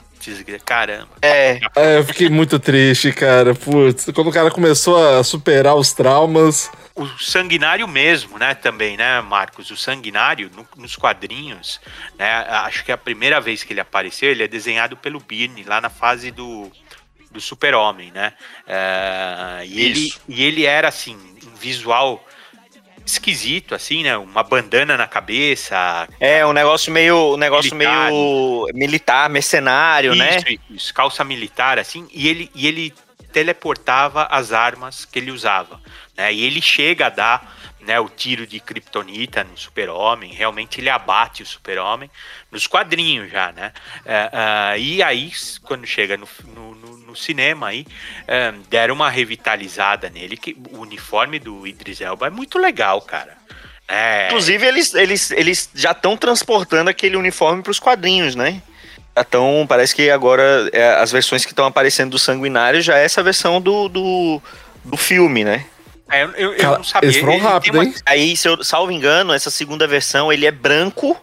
caramba. 0.63 1.07
É. 1.21 1.59
É, 1.75 1.97
eu 1.97 2.03
fiquei 2.03 2.29
muito 2.29 2.59
triste, 2.59 3.11
cara. 3.11 3.55
Putz, 3.55 4.05
quando 4.13 4.27
o 4.29 4.33
cara 4.33 4.51
começou 4.51 5.17
a 5.17 5.23
superar 5.23 5.73
os 5.75 5.91
traumas. 5.93 6.69
O 6.93 7.07
Sanguinário 7.19 7.87
mesmo, 7.87 8.37
né, 8.37 8.53
também, 8.53 8.97
né, 8.97 9.21
Marcos? 9.21 9.71
O 9.71 9.77
Sanguinário, 9.77 10.51
no- 10.55 10.67
nos 10.81 10.95
quadrinhos, 10.95 11.79
né, 12.17 12.27
acho 12.65 12.83
que 12.83 12.91
é 12.91 12.93
a 12.93 12.97
primeira 12.97 13.39
vez 13.41 13.63
que 13.63 13.73
ele 13.73 13.79
apareceu, 13.79 14.29
ele 14.29 14.43
é 14.43 14.47
desenhado 14.47 14.97
pelo 14.97 15.19
Byrne, 15.19 15.63
lá 15.63 15.79
na 15.79 15.89
fase 15.89 16.31
do, 16.31 16.71
do 17.37 17.41
Super-Homem, 17.41 18.11
né? 18.11 18.33
É, 18.67 19.63
e, 19.65 19.79
ele, 19.85 20.13
e 20.27 20.43
ele 20.43 20.65
era, 20.65 20.87
assim, 20.87 21.15
um 21.45 21.55
visual 21.55 22.25
esquisito, 23.05 23.75
assim, 23.75 24.03
né? 24.03 24.17
Uma 24.17 24.43
bandana 24.43 24.97
na 24.97 25.07
cabeça. 25.07 26.07
É, 26.19 26.45
um 26.45 26.51
negócio 26.51 26.91
meio. 26.91 27.35
Um 27.35 27.37
negócio 27.37 27.73
Militar. 27.75 28.11
meio 28.11 28.67
militar, 28.73 29.29
mercenário, 29.29 30.15
né? 30.15 30.37
Isso, 30.37 30.59
isso, 30.71 30.93
calça 30.93 31.23
militar, 31.23 31.77
assim, 31.79 32.07
e 32.11 32.27
ele, 32.27 32.49
e 32.55 32.67
ele 32.67 32.93
teleportava 33.31 34.23
as 34.31 34.51
armas 34.51 35.05
que 35.05 35.19
ele 35.19 35.31
usava, 35.31 35.79
né? 36.15 36.33
E 36.33 36.43
ele 36.43 36.61
chega 36.61 37.05
a 37.05 37.09
dar 37.09 37.55
né, 37.79 37.97
o 38.01 38.09
tiro 38.09 38.45
de 38.45 38.59
kryptonita 38.59 39.45
no 39.45 39.57
super-homem, 39.57 40.33
realmente 40.33 40.81
ele 40.81 40.89
abate 40.89 41.41
o 41.41 41.45
super-homem 41.45 42.11
nos 42.51 42.67
quadrinhos 42.67 43.31
já, 43.31 43.53
né? 43.53 43.71
Ah, 44.33 44.77
e 44.77 45.01
aí, 45.01 45.31
quando 45.63 45.87
chega 45.87 46.17
no- 46.17 46.27
no 46.75 46.86
cinema 47.17 47.67
aí, 47.67 47.85
é, 48.27 48.53
deram 48.69 48.95
uma 48.95 49.09
revitalizada 49.09 50.09
nele, 50.09 50.37
que 50.37 50.55
o 50.71 50.79
uniforme 50.79 51.39
do 51.39 51.65
Idris 51.67 52.01
Elba 52.01 52.27
é 52.27 52.29
muito 52.29 52.57
legal, 52.57 53.01
cara. 53.01 53.35
É, 53.87 54.27
Inclusive, 54.27 54.65
eles, 54.65 54.93
eles, 54.93 55.31
eles 55.31 55.69
já 55.73 55.91
estão 55.91 56.17
transportando 56.17 56.89
aquele 56.89 57.15
uniforme 57.15 57.61
para 57.63 57.71
os 57.71 57.79
quadrinhos, 57.79 58.35
né? 58.35 58.61
Já 59.15 59.21
estão. 59.21 59.65
Parece 59.67 59.95
que 59.95 60.09
agora 60.09 60.69
é, 60.73 60.95
as 60.95 61.11
versões 61.11 61.45
que 61.45 61.51
estão 61.51 61.65
aparecendo 61.65 62.11
do 62.11 62.19
Sanguinário 62.19 62.81
já 62.81 62.97
é 62.97 63.05
essa 63.05 63.23
versão 63.23 63.61
do, 63.61 63.87
do, 63.87 64.41
do 64.83 64.97
filme, 64.97 65.43
né? 65.43 65.65
é, 66.11 66.23
eu, 66.23 66.29
eu 66.53 66.57
Cara, 66.57 66.77
não 66.77 66.83
sabia. 66.83 67.09
eles 67.09 67.19
foram 67.19 67.37
rápido, 67.39 67.75
uma- 67.75 67.85
hein? 67.85 67.93
Aí, 68.05 68.35
se 68.37 68.47
eu 68.47 68.63
salvo 68.63 68.91
engano, 68.91 69.33
essa 69.33 69.49
segunda 69.49 69.87
versão 69.87 70.31
ele 70.31 70.45
é 70.45 70.51
branco 70.51 71.19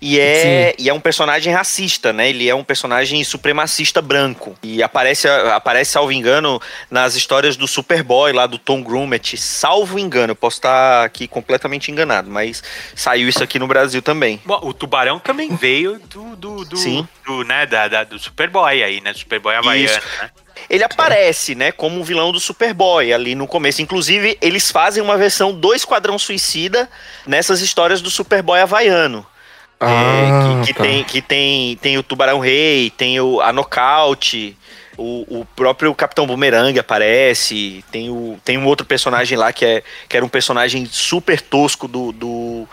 e 0.00 0.20
é, 0.20 0.74
e 0.78 0.88
é 0.88 0.94
um 0.94 1.00
personagem 1.00 1.52
racista, 1.52 2.12
né? 2.12 2.28
Ele 2.28 2.48
é 2.48 2.54
um 2.54 2.62
personagem 2.62 3.22
supremacista 3.24 4.00
branco. 4.00 4.56
E 4.62 4.82
aparece, 4.82 5.26
aparece, 5.28 5.90
salvo 5.92 6.12
engano, 6.12 6.60
nas 6.90 7.14
histórias 7.14 7.56
do 7.56 7.66
Superboy 7.66 8.32
lá 8.32 8.46
do 8.46 8.58
Tom 8.58 8.82
Grummett. 8.82 9.36
Salvo 9.36 9.98
engano, 9.98 10.32
eu 10.32 10.36
posso 10.36 10.58
estar 10.58 11.04
aqui 11.04 11.26
completamente 11.26 11.90
enganado, 11.90 12.30
mas 12.30 12.62
saiu 12.94 13.28
isso 13.28 13.42
aqui 13.42 13.58
no 13.58 13.66
Brasil 13.66 14.00
também. 14.00 14.40
Bom, 14.44 14.60
o 14.62 14.72
Tubarão 14.72 15.18
também 15.18 15.54
veio 15.56 15.98
do, 15.98 16.36
do, 16.36 16.64
do, 16.64 16.76
Sim. 16.76 17.06
do, 17.26 17.42
né, 17.42 17.66
da, 17.66 17.88
da- 17.88 18.04
do 18.04 18.18
Superboy 18.18 18.82
aí, 18.82 19.00
né? 19.00 19.12
Superboy 19.12 19.54
Havaiano, 19.56 19.92
né? 20.22 20.30
Ele 20.68 20.82
aparece, 20.84 21.54
né, 21.54 21.70
como 21.70 22.00
um 22.00 22.02
vilão 22.02 22.32
do 22.32 22.40
Superboy 22.40 23.12
ali 23.12 23.34
no 23.34 23.46
começo. 23.46 23.80
Inclusive, 23.80 24.36
eles 24.40 24.70
fazem 24.70 25.02
uma 25.02 25.16
versão 25.16 25.52
do 25.52 25.72
Esquadrão 25.72 26.18
Suicida 26.18 26.88
nessas 27.26 27.60
histórias 27.60 28.00
do 28.02 28.10
Superboy 28.10 28.60
havaiano. 28.60 29.24
É, 29.80 29.86
Ah, 29.86 30.60
que, 30.62 30.68
que 30.68 30.74
tá. 30.74 30.82
tem, 30.82 31.04
que 31.04 31.22
tem, 31.22 31.76
tem 31.76 31.98
o 31.98 32.02
Tubarão 32.02 32.40
Rei, 32.40 32.90
tem 32.90 33.20
o, 33.20 33.40
a 33.40 33.52
Nocaute, 33.52 34.56
o, 34.96 35.40
o 35.40 35.44
próprio 35.54 35.94
Capitão 35.94 36.26
Boomerang 36.26 36.76
aparece, 36.78 37.84
tem, 37.92 38.10
o, 38.10 38.38
tem 38.44 38.58
um 38.58 38.66
outro 38.66 38.84
personagem 38.84 39.38
lá 39.38 39.52
que, 39.52 39.64
é, 39.64 39.82
que 40.08 40.16
era 40.16 40.26
um 40.26 40.28
personagem 40.28 40.86
super 40.86 41.40
tosco 41.40 41.86
do. 41.88 42.12
do 42.12 42.68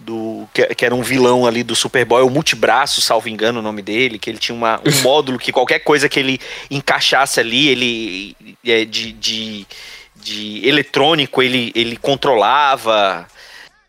do, 0.00 0.48
que, 0.54 0.64
que 0.76 0.84
era 0.84 0.94
um 0.94 1.02
vilão 1.02 1.44
ali 1.44 1.64
do 1.64 1.74
Superboy, 1.74 2.22
o 2.22 2.30
Multibraço, 2.30 3.00
salvo 3.00 3.28
engano 3.28 3.58
o 3.58 3.62
nome 3.62 3.82
dele, 3.82 4.16
que 4.16 4.30
ele 4.30 4.38
tinha 4.38 4.54
uma, 4.54 4.80
um 4.86 4.92
módulo 5.02 5.40
que 5.40 5.50
qualquer 5.50 5.80
coisa 5.80 6.08
que 6.08 6.20
ele 6.20 6.40
encaixasse 6.70 7.40
ali, 7.40 7.68
ele 7.68 8.36
é, 8.64 8.84
de, 8.84 9.10
de, 9.10 9.66
de 10.14 10.66
eletrônico, 10.66 11.42
ele, 11.42 11.72
ele 11.74 11.96
controlava. 11.96 13.26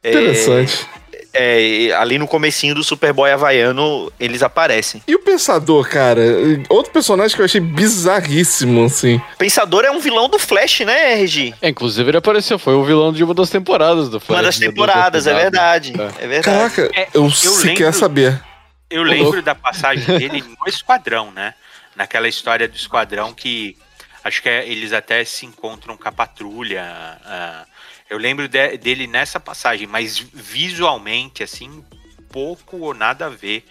É, 0.03 0.09
Interessante. 0.09 0.88
é, 0.95 0.99
e 1.34 1.92
ali 1.94 2.18
no 2.18 2.28
comecinho 2.28 2.74
do 2.74 2.84
Superboy 2.84 3.32
havaiano, 3.32 4.12
eles 4.20 4.42
aparecem. 4.42 5.02
E 5.08 5.14
o 5.16 5.20
Pensador, 5.20 5.88
cara? 5.88 6.22
Outro 6.70 6.92
personagem 6.92 7.36
que 7.36 7.42
eu 7.42 7.46
achei 7.46 7.62
bizarríssimo, 7.62 8.86
assim. 8.86 9.22
Pensador 9.38 9.86
é 9.86 9.92
um 9.92 10.00
vilão 10.00 10.28
do 10.28 10.40
Flash, 10.40 10.80
né, 10.82 11.14
RG? 11.14 11.54
É, 11.62 11.70
inclusive 11.70 12.10
ele 12.10 12.18
apareceu, 12.18 12.58
foi 12.58 12.74
o 12.74 12.84
vilão 12.84 13.14
de 13.14 13.24
uma 13.24 13.34
das 13.34 13.50
temporadas 13.50 14.10
do 14.10 14.20
Flash. 14.20 14.38
Uma 14.38 14.44
das 14.44 14.60
né, 14.60 14.68
temporadas, 14.68 15.28
é 15.28 15.34
verdade. 15.34 15.94
É. 15.98 16.24
É 16.26 16.28
verdade. 16.28 16.44
Caraca, 16.76 16.90
É, 17.00 17.08
eu, 17.14 17.26
eu 17.26 17.30
sequer 17.32 17.86
lembro- 17.86 18.00
saber. 18.00 18.42
Eu 18.90 19.04
lembro 19.04 19.42
da 19.44 19.54
passagem 19.54 20.18
dele 20.18 20.42
no 20.42 20.68
Esquadrão, 20.68 21.32
né? 21.32 21.54
Naquela 21.96 22.28
história 22.28 22.68
do 22.68 22.76
Esquadrão 22.76 23.34
que 23.34 23.78
acho 24.24 24.42
que 24.42 24.50
é- 24.50 24.68
eles 24.68 24.94
até 24.94 25.24
se 25.24 25.46
encontram 25.46 25.96
com 25.96 26.08
a 26.08 26.12
patrulha. 26.12 26.82
ah, 27.24 27.66
eu 28.10 28.18
lembro 28.18 28.47
de- 28.47 28.78
dele 28.78 29.07
nessa 29.07 29.39
passagem, 29.39 29.86
mas 29.88 30.18
visualmente, 30.20 31.43
assim, 31.43 31.84
pouco 32.32 32.78
ou 32.78 32.93
nada 32.93 33.26
a 33.28 33.30
ver 33.30 33.66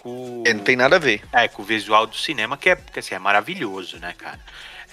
com, 0.00 0.42
É, 0.46 0.52
Não 0.52 0.64
tem 0.64 0.76
nada 0.76 0.96
a 0.96 0.98
ver. 0.98 1.22
é, 1.32 1.46
com 1.48 1.62
o 1.62 1.64
visual 1.64 2.06
do 2.06 2.16
cinema, 2.16 2.56
que 2.56 2.70
é, 2.70 2.76
que, 2.76 2.98
assim, 2.98 3.14
é 3.14 3.18
maravilhoso, 3.18 3.98
né, 3.98 4.12
cara? 4.18 4.40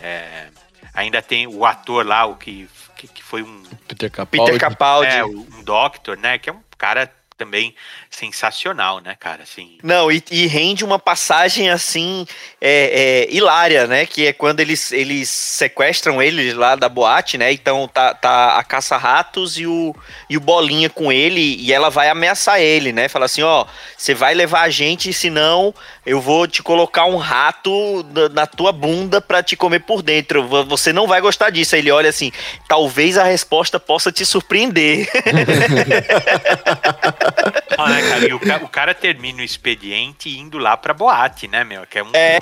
É, 0.02 0.48
ainda 0.94 1.22
tem 1.22 1.48
o 1.48 1.66
ator 1.66 2.06
lá, 2.06 2.26
o 2.26 2.36
que, 2.36 2.70
que, 2.96 3.08
que 3.08 3.24
foi 3.24 3.42
um, 3.44 3.64
Peter 3.88 4.10
Capaldi. 4.12 4.46
Peter 4.52 4.60
Capaldi. 4.60 5.12
é, 5.12 5.26
um 5.26 5.64
doctor, 5.64 6.18
né? 6.18 6.38
Que 6.38 6.50
é 6.50 6.54
um 6.54 6.62
cara 6.78 7.12
também 7.38 7.74
sensacional, 8.20 9.00
né, 9.00 9.16
cara? 9.18 9.44
Assim, 9.44 9.78
Não, 9.82 10.12
e, 10.12 10.22
e 10.30 10.46
rende 10.48 10.84
uma 10.84 11.00
passagem 11.00 11.70
assim, 11.70 12.26
é, 12.60 13.28
é, 13.30 13.34
hilária, 13.34 13.88
né? 13.88 14.06
Que 14.06 14.28
é 14.28 14.34
quando 14.34 14.60
eles, 14.60 14.92
eles 14.92 15.30
sequestram 15.30 16.22
eles 16.22 16.54
lá 16.54 16.76
da 16.76 16.90
boate, 16.90 17.38
né? 17.38 17.52
Então 17.54 17.88
tá, 17.88 18.14
tá 18.14 18.58
a 18.58 18.64
caça-ratos 18.64 19.58
e 19.58 19.66
o, 19.66 19.96
e 20.30 20.36
o 20.36 20.42
Bolinha 20.42 20.90
com 20.90 21.12
ele, 21.12 21.56
e 21.60 21.72
ela 21.72 21.90
vai 21.90 22.10
ameaçar 22.10 22.60
ele, 22.60 22.92
né? 22.92 23.08
Fala 23.08 23.26
assim: 23.26 23.42
ó, 23.42 23.66
você 23.98 24.14
vai 24.14 24.34
levar 24.34 24.62
a 24.62 24.70
gente, 24.70 25.14
senão 25.14 25.74
eu 26.06 26.20
vou 26.20 26.48
te 26.48 26.62
colocar 26.62 27.06
um 27.06 27.18
rato 27.18 28.06
na, 28.14 28.30
na 28.30 28.48
tua 28.48 28.72
bunda 28.72 29.22
pra 29.22 29.42
te 29.42 29.56
comer 29.56 29.80
por 29.80 30.02
dentro. 30.02 30.46
Vo- 30.48 30.66
Você 30.66 30.92
não 30.92 31.08
vai 31.08 31.22
gostar 31.22 31.50
disso. 31.52 31.76
Aí 31.76 31.82
ele 31.82 31.92
olha 31.92 32.10
assim: 32.10 32.32
talvez 32.68 33.18
a 33.18 33.24
resposta 33.24 33.80
possa 33.80 34.12
te 34.12 34.26
surpreender. 34.26 35.10
né, 37.90 38.02
cara? 38.10 38.28
E 38.30 38.34
o, 38.34 38.40
ca- 38.40 38.60
o 38.64 38.68
cara 38.68 38.94
termina 38.94 39.42
o 39.42 39.46
expediente 39.46 40.30
indo 40.38 40.58
lá 40.58 40.76
pra 40.78 40.94
boate, 40.94 41.48
né, 41.48 41.64
meu? 41.64 41.86
Que 41.86 42.00
é 42.00 42.04
um. 42.04 42.10
É. 42.14 42.40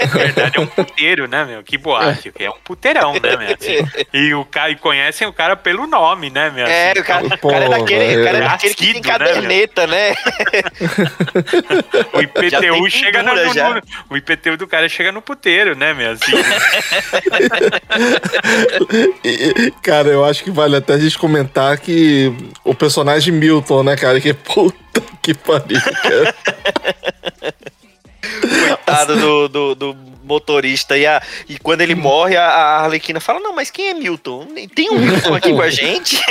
Na 0.00 0.06
verdade, 0.18 0.56
é 0.56 0.60
um 0.60 0.66
puteiro, 0.66 1.26
né, 1.28 1.44
meu? 1.44 1.62
Que 1.62 1.76
boate? 1.78 2.32
Que 2.32 2.44
é 2.44 2.50
um 2.50 2.58
puteirão, 2.64 3.12
né, 3.14 3.36
meu? 3.36 3.54
Assim, 3.58 3.86
e 4.12 4.34
o 4.34 4.44
cara 4.44 4.70
e 4.70 4.76
conhecem 4.76 5.26
o 5.26 5.32
cara 5.32 5.56
pelo 5.56 5.86
nome, 5.86 6.30
né, 6.30 6.50
meu? 6.50 6.66
É, 6.66 6.90
Assim, 6.92 7.00
o 7.00 7.04
cara, 7.04 7.26
o 7.26 7.38
Pô, 7.38 7.48
cara 7.50 7.64
é 7.64 7.68
daquele, 7.68 8.20
o 8.20 8.24
cara 8.24 8.38
é 8.38 8.40
é 8.40 8.44
daquele 8.44 8.74
que 8.74 8.84
tem 8.84 8.92
nascido, 8.94 9.08
né, 9.08 9.18
caderneta, 9.18 9.86
né? 9.86 10.14
O 12.12 12.20
IPTU 12.22 12.90
chega 12.90 13.22
no, 13.22 13.34
no- 13.34 13.82
O 14.10 14.16
IPTU 14.16 14.56
do 14.56 14.66
cara 14.66 14.88
chega 14.88 15.12
no 15.12 15.22
puteiro, 15.22 15.74
né, 15.76 15.94
meu? 15.94 16.12
Assim, 16.12 16.32
Cara, 19.82 20.08
eu 20.08 20.24
acho 20.24 20.42
que 20.44 20.50
vale 20.50 20.76
até 20.76 20.94
a 20.94 20.98
gente 20.98 21.18
comentar 21.18 21.76
que 21.78 22.32
o 22.64 22.74
personagem 22.74 23.32
Milton, 23.32 23.82
né, 23.82 23.96
cara? 23.96 24.20
Que 24.20 24.34
puta 24.92 25.12
que 25.22 25.34
pariu, 25.34 25.80
cara. 25.80 26.34
Coitado 28.68 29.16
do, 29.16 29.48
do, 29.48 29.74
do 29.74 29.96
motorista. 30.24 30.96
E, 30.96 31.06
a, 31.06 31.22
e 31.48 31.58
quando 31.58 31.80
ele 31.82 31.94
morre, 31.94 32.36
a, 32.36 32.46
a 32.46 32.84
Arlequina 32.84 33.20
fala: 33.20 33.40
Não, 33.40 33.54
mas 33.54 33.70
quem 33.70 33.90
é 33.90 33.94
Milton? 33.94 34.46
Tem 34.74 34.90
um 34.90 34.98
Milton 34.98 35.34
aqui 35.34 35.52
com 35.52 35.62
a 35.62 35.70
gente? 35.70 36.20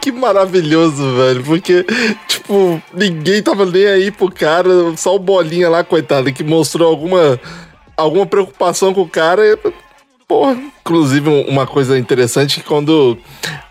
Que 0.00 0.12
maravilhoso, 0.12 1.16
velho. 1.16 1.42
Porque, 1.42 1.84
tipo, 2.28 2.80
ninguém 2.92 3.42
tava 3.42 3.64
nem 3.64 3.86
aí 3.86 4.10
pro 4.10 4.30
cara, 4.30 4.68
só 4.96 5.16
o 5.16 5.18
Bolinha 5.18 5.70
lá, 5.70 5.82
coitado, 5.82 6.32
que 6.32 6.44
mostrou 6.44 6.88
alguma, 6.88 7.40
alguma 7.96 8.26
preocupação 8.26 8.92
com 8.92 9.00
o 9.00 9.08
cara. 9.08 9.58
Porra, 10.26 10.52
inclusive 10.80 11.28
um- 11.28 11.42
uma 11.48 11.66
coisa 11.66 11.98
interessante 11.98 12.60
que 12.60 12.66
quando 12.66 13.18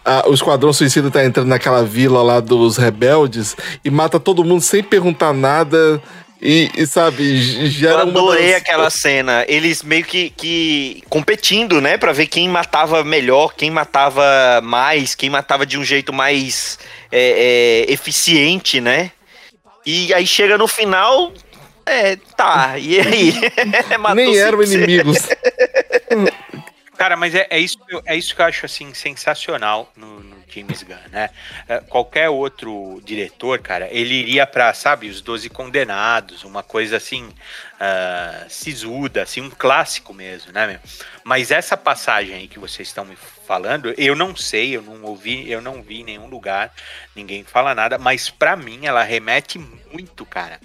ah, 0.05 0.23
o 0.27 0.33
Esquadrão 0.33 0.71
Suicida 0.71 1.09
tá 1.09 1.23
entrando 1.25 1.47
naquela 1.47 1.83
vila 1.83 2.21
lá 2.21 2.39
dos 2.39 2.77
rebeldes 2.77 3.55
e 3.83 3.89
mata 3.89 4.19
todo 4.19 4.43
mundo 4.43 4.61
sem 4.61 4.83
perguntar 4.83 5.33
nada 5.33 6.01
e, 6.41 6.69
e, 6.75 6.85
sabe, 6.85 7.23
Eu 7.63 7.67
gera 7.67 8.03
uma 8.03 8.11
adorei 8.11 8.51
das- 8.51 8.61
aquela 8.61 8.89
cena. 8.89 9.45
Eles 9.47 9.81
meio 9.81 10.03
que, 10.03 10.29
que 10.31 11.01
competindo, 11.09 11.79
né? 11.79 11.97
Pra 11.97 12.11
ver 12.11 12.27
quem 12.27 12.49
matava 12.49 13.01
melhor, 13.03 13.53
quem 13.55 13.71
matava 13.71 14.23
mais, 14.61 15.15
quem 15.15 15.29
matava 15.29 15.65
de 15.65 15.77
um 15.79 15.83
jeito 15.85 16.11
mais 16.11 16.77
é, 17.11 17.85
é, 17.87 17.91
eficiente, 17.93 18.81
né? 18.81 19.11
E 19.85 20.13
aí 20.13 20.27
chega 20.27 20.57
no 20.57 20.67
final. 20.67 21.31
É, 21.85 22.17
tá. 22.37 22.75
E 22.77 22.99
aí? 22.99 23.33
Nem 24.15 24.37
eram 24.37 24.57
100%. 24.59 24.67
inimigos. 24.75 25.17
Cara, 26.97 27.17
mas 27.17 27.33
é, 27.33 27.47
é 27.49 27.59
isso, 27.59 27.77
é 28.05 28.15
isso 28.15 28.35
que 28.35 28.41
eu 28.41 28.45
acho 28.45 28.65
assim 28.65 28.93
sensacional 28.93 29.91
no, 29.95 30.19
no 30.19 30.43
James 30.47 30.83
Gunn, 30.83 30.95
né? 31.11 31.31
É, 31.67 31.79
qualquer 31.79 32.29
outro 32.29 33.01
diretor, 33.03 33.59
cara, 33.59 33.87
ele 33.91 34.13
iria 34.13 34.45
pra, 34.45 34.73
sabe, 34.73 35.09
os 35.09 35.19
Doze 35.19 35.49
Condenados, 35.49 36.43
uma 36.43 36.61
coisa 36.61 36.97
assim 36.97 37.33
ah, 37.79 38.45
sisuda, 38.47 39.23
assim, 39.23 39.41
um 39.41 39.49
clássico 39.49 40.13
mesmo, 40.13 40.51
né, 40.53 40.67
meu? 40.67 40.79
Mas 41.23 41.51
essa 41.51 41.75
passagem 41.75 42.35
aí 42.35 42.47
que 42.47 42.59
vocês 42.59 42.87
estão 42.87 43.03
me 43.03 43.15
falando, 43.15 43.93
eu 43.97 44.15
não 44.15 44.35
sei, 44.35 44.75
eu 44.77 44.81
não 44.81 45.03
ouvi, 45.03 45.51
eu 45.51 45.61
não 45.61 45.81
vi 45.81 46.01
em 46.01 46.03
nenhum 46.05 46.27
lugar, 46.27 46.73
ninguém 47.15 47.43
fala 47.43 47.75
nada, 47.75 47.97
mas 47.97 48.29
pra 48.29 48.55
mim 48.55 48.85
ela 48.85 49.03
remete 49.03 49.59
muito, 49.91 50.25
cara. 50.25 50.59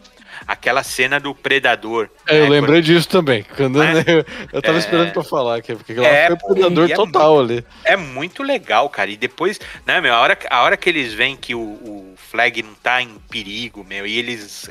Aquela 0.47 0.83
cena 0.83 1.19
do 1.19 1.35
predador. 1.35 2.09
É, 2.27 2.39
eu 2.39 2.45
né, 2.45 2.51
lembrei 2.51 2.81
disso 2.81 3.09
também. 3.09 3.45
Quando 3.57 3.83
É. 3.83 3.93
eu, 4.07 4.25
eu 4.53 4.63
tava 4.63 4.77
É. 4.77 4.81
esperando 4.81 5.13
pra 5.13 5.25
falar 5.25 5.57
aqui, 5.57 5.75
porque 5.75 5.95
lá 5.95 6.07
É, 6.07 6.27
foi 6.27 6.37
o 6.37 6.55
predador 6.55 6.91
é 6.91 6.95
total 6.95 7.41
ali. 7.41 7.65
É 7.85 7.97
muito 7.97 8.43
legal, 8.43 8.89
cara. 8.89 9.11
E 9.11 9.17
depois, 9.17 9.61
né, 9.87 10.01
meu, 10.01 10.15
a 10.15 10.21
hora, 10.21 10.39
a 10.51 10.63
hora 10.63 10.77
que 10.77 10.89
eles 10.89 11.13
veem 11.13 11.37
que 11.37 11.55
o, 11.55 11.61
o 11.61 12.15
Flag 12.31 12.63
não 12.63 12.75
tá 12.75 13.03
em 13.03 13.17
perigo, 13.31 13.85
meu, 13.85 14.07
e 14.07 14.19
eles. 14.19 14.71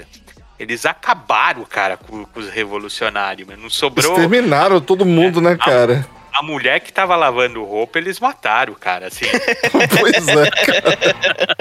Eles 0.60 0.88
acabaram, 0.88 1.64
cara, 1.66 1.98
com, 1.98 2.26
com 2.26 2.40
os 2.40 2.50
revolucionários, 2.50 3.48
meu. 3.48 3.58
Não 3.58 3.70
sobrou. 3.70 4.14
Exterminaram 4.14 4.82
todo 4.82 5.06
mundo, 5.06 5.40
né, 5.40 5.56
cara? 5.56 6.08
A 6.34 6.42
mulher 6.42 6.80
que 6.80 6.92
tava 6.94 7.16
lavando 7.16 7.64
roupa, 7.64 7.98
eles 8.00 8.20
mataram, 8.20 8.74
cara, 8.74 9.08
assim. 9.08 9.26
pois 10.00 10.28
é, 10.28 10.50
cara. 10.52 11.56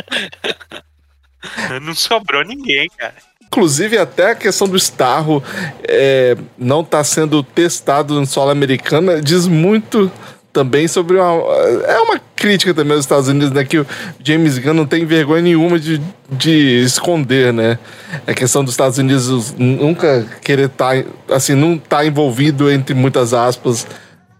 não 1.81 1.95
sobrou 1.95 2.45
ninguém, 2.45 2.89
cara. 2.97 3.15
Inclusive, 3.47 3.97
até 3.97 4.33
a 4.33 4.35
questão 4.35 4.69
do 4.69 4.77
Starro 4.77 5.43
é, 5.83 6.37
não 6.59 6.85
tá 6.85 7.03
sendo 7.03 7.43
testado 7.43 8.19
no 8.19 8.27
solo 8.27 8.51
americano 8.51 9.21
diz 9.23 9.47
muito 9.47 10.11
também 10.57 10.89
sobre 10.89 11.19
uma. 11.19 11.53
É 11.87 11.99
uma 12.01 12.19
crítica 12.35 12.73
também 12.73 12.95
aos 12.95 13.05
Estados 13.05 13.29
Unidos, 13.29 13.51
né? 13.51 13.63
Que 13.63 13.79
o 13.79 13.87
James 14.25 14.57
Gunn 14.57 14.73
não 14.73 14.87
tem 14.87 15.05
vergonha 15.05 15.43
nenhuma 15.43 15.79
de, 15.79 16.01
de 16.31 16.83
esconder, 16.83 17.53
né? 17.53 17.79
A 18.27 18.33
questão 18.33 18.65
dos 18.65 18.73
Estados 18.73 18.97
Unidos 18.97 19.55
nunca 19.59 20.25
querer 20.43 20.67
estar. 20.67 21.05
assim, 21.31 21.55
não 21.55 21.77
tá 21.77 22.07
envolvido, 22.07 22.71
entre 22.71 22.95
muitas 22.95 23.35
aspas, 23.35 23.87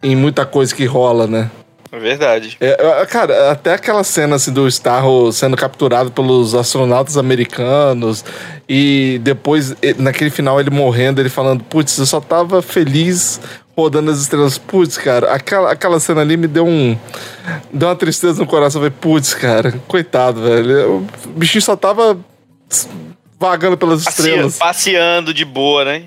em 0.03 0.17
muita 0.17 0.47
coisa 0.47 0.75
que 0.75 0.87
rola, 0.87 1.27
né? 1.27 1.51
É 1.97 1.99
verdade. 1.99 2.59
É, 2.61 3.07
cara, 3.07 3.51
até 3.51 3.73
aquela 3.73 4.05
cena 4.05 4.37
assim, 4.37 4.53
do 4.53 4.69
Starro 4.69 5.33
sendo 5.33 5.57
capturado 5.57 6.11
pelos 6.11 6.55
astronautas 6.55 7.17
americanos 7.17 8.23
e 8.69 9.19
depois, 9.23 9.75
naquele 9.97 10.29
final, 10.29 10.61
ele 10.61 10.69
morrendo, 10.69 11.23
ele 11.23 11.31
falando, 11.31 11.65
putz, 11.65 11.97
eu 11.97 12.05
só 12.05 12.21
tava 12.21 12.61
feliz 12.61 13.41
rodando 13.75 14.11
as 14.11 14.19
estrelas. 14.19 14.59
Putz, 14.59 14.99
cara, 14.99 15.33
aquela, 15.33 15.73
aquela 15.73 15.99
cena 15.99 16.21
ali 16.21 16.37
me 16.37 16.47
deu 16.47 16.67
um. 16.67 16.99
Deu 17.73 17.89
uma 17.89 17.97
tristeza 17.97 18.39
no 18.41 18.47
coração. 18.47 18.81
Falei, 18.83 18.95
putz, 19.01 19.33
cara, 19.33 19.73
coitado, 19.89 20.43
velho. 20.43 21.07
O 21.25 21.29
bichinho 21.31 21.63
só 21.63 21.77
tava 21.77 22.19
vagando 23.41 23.79
pelas 23.79 24.05
Passeando, 24.05 24.49
estrelas. 24.49 24.59
passeando 24.59 25.33
de 25.33 25.47
boa, 25.47 25.85
né? 25.85 26.05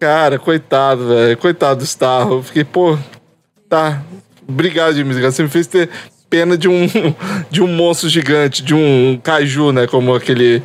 Cara, 0.00 0.38
coitado, 0.38 1.08
velho. 1.08 1.36
Coitado 1.36 1.80
do 1.80 1.84
Starro. 1.84 2.36
Eu 2.36 2.42
fiquei, 2.42 2.64
pô, 2.64 2.98
tá. 3.68 4.02
Obrigado, 4.48 4.94
Gunn. 5.02 5.12
Você 5.20 5.42
me 5.42 5.48
fez 5.48 5.66
ter 5.66 5.88
pena 6.30 6.56
de 6.56 6.68
um, 6.68 6.86
de 7.50 7.62
um 7.62 7.66
monstro 7.66 8.08
gigante, 8.08 8.62
de 8.62 8.74
um 8.74 9.18
kaiju, 9.22 9.72
né? 9.72 9.86
Como 9.86 10.14
aquele 10.14 10.62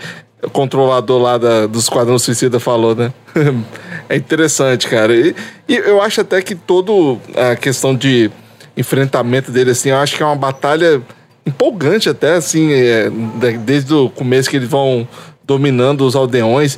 controlador 0.51 1.21
lá 1.21 1.37
da, 1.37 1.67
do 1.67 1.77
Esquadrão 1.77 2.17
Suicida 2.17 2.59
falou, 2.59 2.95
né? 2.95 3.13
é 4.09 4.15
interessante, 4.15 4.87
cara. 4.87 5.15
E, 5.15 5.35
e 5.67 5.75
eu 5.75 6.01
acho 6.01 6.21
até 6.21 6.41
que 6.41 6.55
toda 6.55 6.91
a 7.35 7.55
questão 7.55 7.95
de 7.95 8.31
enfrentamento 8.75 9.51
dele, 9.51 9.71
assim, 9.71 9.89
eu 9.89 9.97
acho 9.97 10.15
que 10.15 10.23
é 10.23 10.25
uma 10.25 10.35
batalha 10.35 11.01
empolgante 11.45 12.09
até, 12.09 12.35
assim, 12.35 12.71
é, 12.73 13.09
de- 13.09 13.57
desde 13.59 13.93
o 13.93 14.09
começo 14.09 14.49
que 14.49 14.55
eles 14.55 14.69
vão 14.69 15.07
dominando 15.43 16.05
os 16.05 16.15
aldeões. 16.15 16.77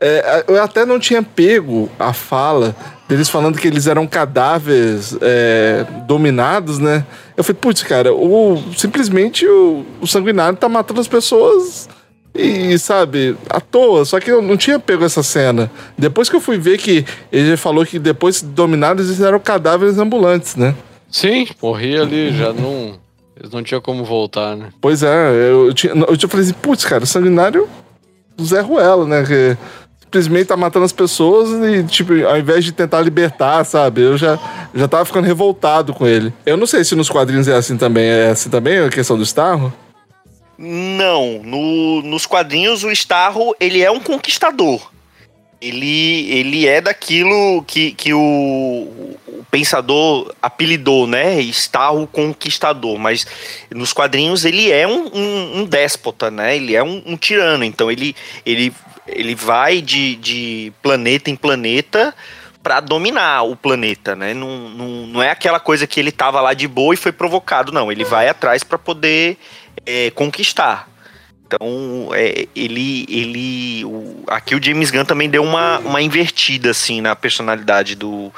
É, 0.00 0.44
eu 0.48 0.62
até 0.62 0.84
não 0.84 0.98
tinha 0.98 1.22
pego 1.22 1.90
a 1.98 2.12
fala 2.12 2.74
deles 3.12 3.28
falando 3.28 3.58
que 3.58 3.68
eles 3.68 3.86
eram 3.86 4.06
cadáveres 4.06 5.14
é, 5.20 5.84
dominados, 6.06 6.78
né? 6.78 7.04
Eu 7.36 7.44
falei, 7.44 7.58
putz, 7.60 7.82
cara, 7.82 8.14
o, 8.14 8.58
simplesmente 8.74 9.46
o, 9.46 9.84
o 10.00 10.06
sanguinário 10.06 10.56
tá 10.56 10.66
matando 10.66 10.98
as 10.98 11.06
pessoas 11.06 11.90
e, 12.34 12.78
sabe, 12.78 13.36
à 13.50 13.60
toa. 13.60 14.06
Só 14.06 14.18
que 14.18 14.30
eu 14.30 14.40
não 14.40 14.56
tinha 14.56 14.78
pego 14.78 15.04
essa 15.04 15.22
cena. 15.22 15.70
Depois 15.98 16.30
que 16.30 16.36
eu 16.36 16.40
fui 16.40 16.56
ver 16.56 16.78
que 16.78 17.04
ele 17.30 17.54
falou 17.58 17.84
que 17.84 17.98
depois 17.98 18.40
de 18.40 18.46
dominados 18.46 19.08
eles 19.08 19.20
eram 19.20 19.38
cadáveres 19.38 19.98
ambulantes, 19.98 20.56
né? 20.56 20.74
Sim, 21.10 21.46
morri 21.62 21.98
ali, 21.98 22.32
já 22.32 22.50
não. 22.54 22.98
Eles 23.36 23.52
não 23.52 23.62
tinham 23.62 23.82
como 23.82 24.04
voltar, 24.04 24.56
né? 24.56 24.70
Pois 24.80 25.02
é, 25.02 25.28
eu, 25.32 25.66
eu 25.66 25.74
tinha, 25.74 25.92
eu 25.92 26.16
tinha 26.16 26.30
falei 26.30 26.46
assim, 26.46 26.54
putz, 26.54 26.86
cara, 26.86 27.04
o 27.04 27.06
sanguinário 27.06 27.68
Zé 28.40 28.62
Ruela, 28.62 29.06
né? 29.06 29.22
Que 29.22 29.58
simplesmente 30.12 30.46
tá 30.48 30.56
matando 30.58 30.84
as 30.84 30.92
pessoas 30.92 31.48
e, 31.70 31.82
tipo, 31.84 32.12
ao 32.26 32.38
invés 32.38 32.62
de 32.64 32.70
tentar 32.72 33.00
libertar, 33.00 33.64
sabe? 33.64 34.02
Eu 34.02 34.18
já, 34.18 34.38
já 34.74 34.86
tava 34.86 35.06
ficando 35.06 35.24
revoltado 35.26 35.94
com 35.94 36.06
ele. 36.06 36.32
Eu 36.44 36.58
não 36.58 36.66
sei 36.66 36.84
se 36.84 36.94
nos 36.94 37.08
quadrinhos 37.08 37.48
é 37.48 37.54
assim 37.54 37.78
também. 37.78 38.04
É 38.04 38.28
assim 38.28 38.50
também 38.50 38.78
a 38.78 38.90
questão 38.90 39.16
do 39.16 39.22
Starro? 39.22 39.72
Não, 40.58 41.40
no- 41.42 42.02
nos 42.02 42.26
quadrinhos 42.26 42.84
o 42.84 42.90
Starro 42.90 43.54
ele 43.58 43.82
é 43.82 43.90
um 43.90 43.98
conquistador. 44.00 44.92
Ele, 45.60 46.28
ele 46.30 46.66
é 46.66 46.80
daquilo 46.80 47.62
que, 47.66 47.92
que 47.92 48.12
o, 48.12 48.18
o 48.20 49.46
pensador 49.50 50.34
apelidou, 50.42 51.06
né? 51.06 51.40
Starro 51.40 52.06
conquistador. 52.06 52.98
Mas 52.98 53.26
nos 53.74 53.92
quadrinhos 53.94 54.44
ele 54.44 54.70
é 54.70 54.86
um, 54.86 55.06
um- 55.06 55.60
um 55.60 55.64
déspota, 55.64 56.30
né? 56.30 56.54
Ele 56.56 56.76
é 56.76 56.82
um, 56.82 57.02
um 57.06 57.16
tirano. 57.16 57.64
Então 57.64 57.90
ele, 57.90 58.14
ele, 58.44 58.72
ele 59.06 59.34
vai 59.34 59.80
de, 59.80 60.16
de 60.16 60.72
planeta 60.82 61.30
em 61.30 61.36
planeta 61.36 62.14
para 62.62 62.80
dominar 62.80 63.42
o 63.42 63.56
planeta, 63.56 64.14
né? 64.14 64.32
Não, 64.34 64.68
não, 64.68 64.88
não 65.06 65.22
é 65.22 65.30
aquela 65.30 65.58
coisa 65.58 65.86
que 65.86 65.98
ele 65.98 66.12
tava 66.12 66.40
lá 66.40 66.54
de 66.54 66.68
boa 66.68 66.94
e 66.94 66.96
foi 66.96 67.10
provocado, 67.10 67.72
não. 67.72 67.90
Ele 67.90 68.04
vai 68.04 68.28
atrás 68.28 68.62
para 68.62 68.78
poder 68.78 69.36
é, 69.84 70.10
conquistar. 70.10 70.88
Então, 71.44 72.10
é, 72.14 72.46
ele. 72.54 73.04
ele 73.08 73.84
o- 73.84 74.22
aqui 74.28 74.54
o 74.54 74.62
James 74.62 74.90
Gunn 74.90 75.04
também 75.04 75.28
deu 75.28 75.42
uma, 75.42 75.78
uma 75.80 76.00
invertida, 76.00 76.70
assim, 76.70 77.00
na 77.00 77.14
personalidade 77.16 77.94
do, 77.94 78.32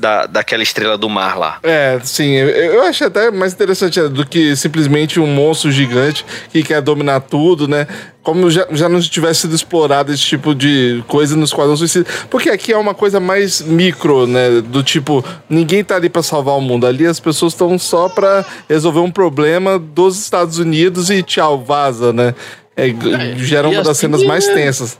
da, 0.00 0.26
daquela 0.26 0.62
estrela 0.62 0.96
do 0.96 1.08
mar 1.08 1.38
lá. 1.38 1.58
É, 1.62 2.00
sim, 2.02 2.30
eu, 2.30 2.48
eu 2.48 2.82
achei 2.82 3.06
até 3.06 3.30
mais 3.30 3.52
interessante 3.52 4.00
é, 4.00 4.08
do 4.08 4.26
que 4.26 4.56
simplesmente 4.56 5.20
um 5.20 5.26
monstro 5.26 5.70
gigante 5.70 6.24
que 6.50 6.62
quer 6.62 6.80
dominar 6.80 7.20
tudo, 7.20 7.68
né? 7.68 7.86
Como 8.22 8.50
já, 8.50 8.66
já 8.72 8.88
não 8.88 9.00
tivesse 9.00 9.42
sido 9.42 9.54
explorado 9.54 10.12
esse 10.12 10.22
tipo 10.22 10.54
de 10.54 11.02
coisa 11.06 11.36
nos 11.36 11.52
quadros 11.52 11.78
suicida. 11.78 12.06
Porque 12.28 12.50
aqui 12.50 12.72
é 12.72 12.76
uma 12.76 12.94
coisa 12.94 13.20
mais 13.20 13.60
micro, 13.60 14.26
né? 14.26 14.60
Do 14.62 14.82
tipo, 14.82 15.24
ninguém 15.48 15.84
tá 15.84 15.96
ali 15.96 16.08
pra 16.08 16.22
salvar 16.22 16.56
o 16.56 16.60
mundo. 16.60 16.86
Ali 16.86 17.06
as 17.06 17.20
pessoas 17.20 17.52
estão 17.52 17.78
só 17.78 18.08
pra 18.08 18.44
resolver 18.68 19.00
um 19.00 19.10
problema 19.10 19.78
dos 19.78 20.18
Estados 20.18 20.58
Unidos 20.58 21.10
e 21.10 21.22
tchau, 21.22 21.62
vaza, 21.62 22.12
né? 22.12 22.34
É, 22.76 22.88
gera 23.36 23.68
e 23.68 23.72
uma 23.72 23.82
das 23.82 23.88
assim 23.88 24.00
cenas 24.00 24.22
mais 24.22 24.46
é. 24.48 24.54
tensas. 24.54 24.98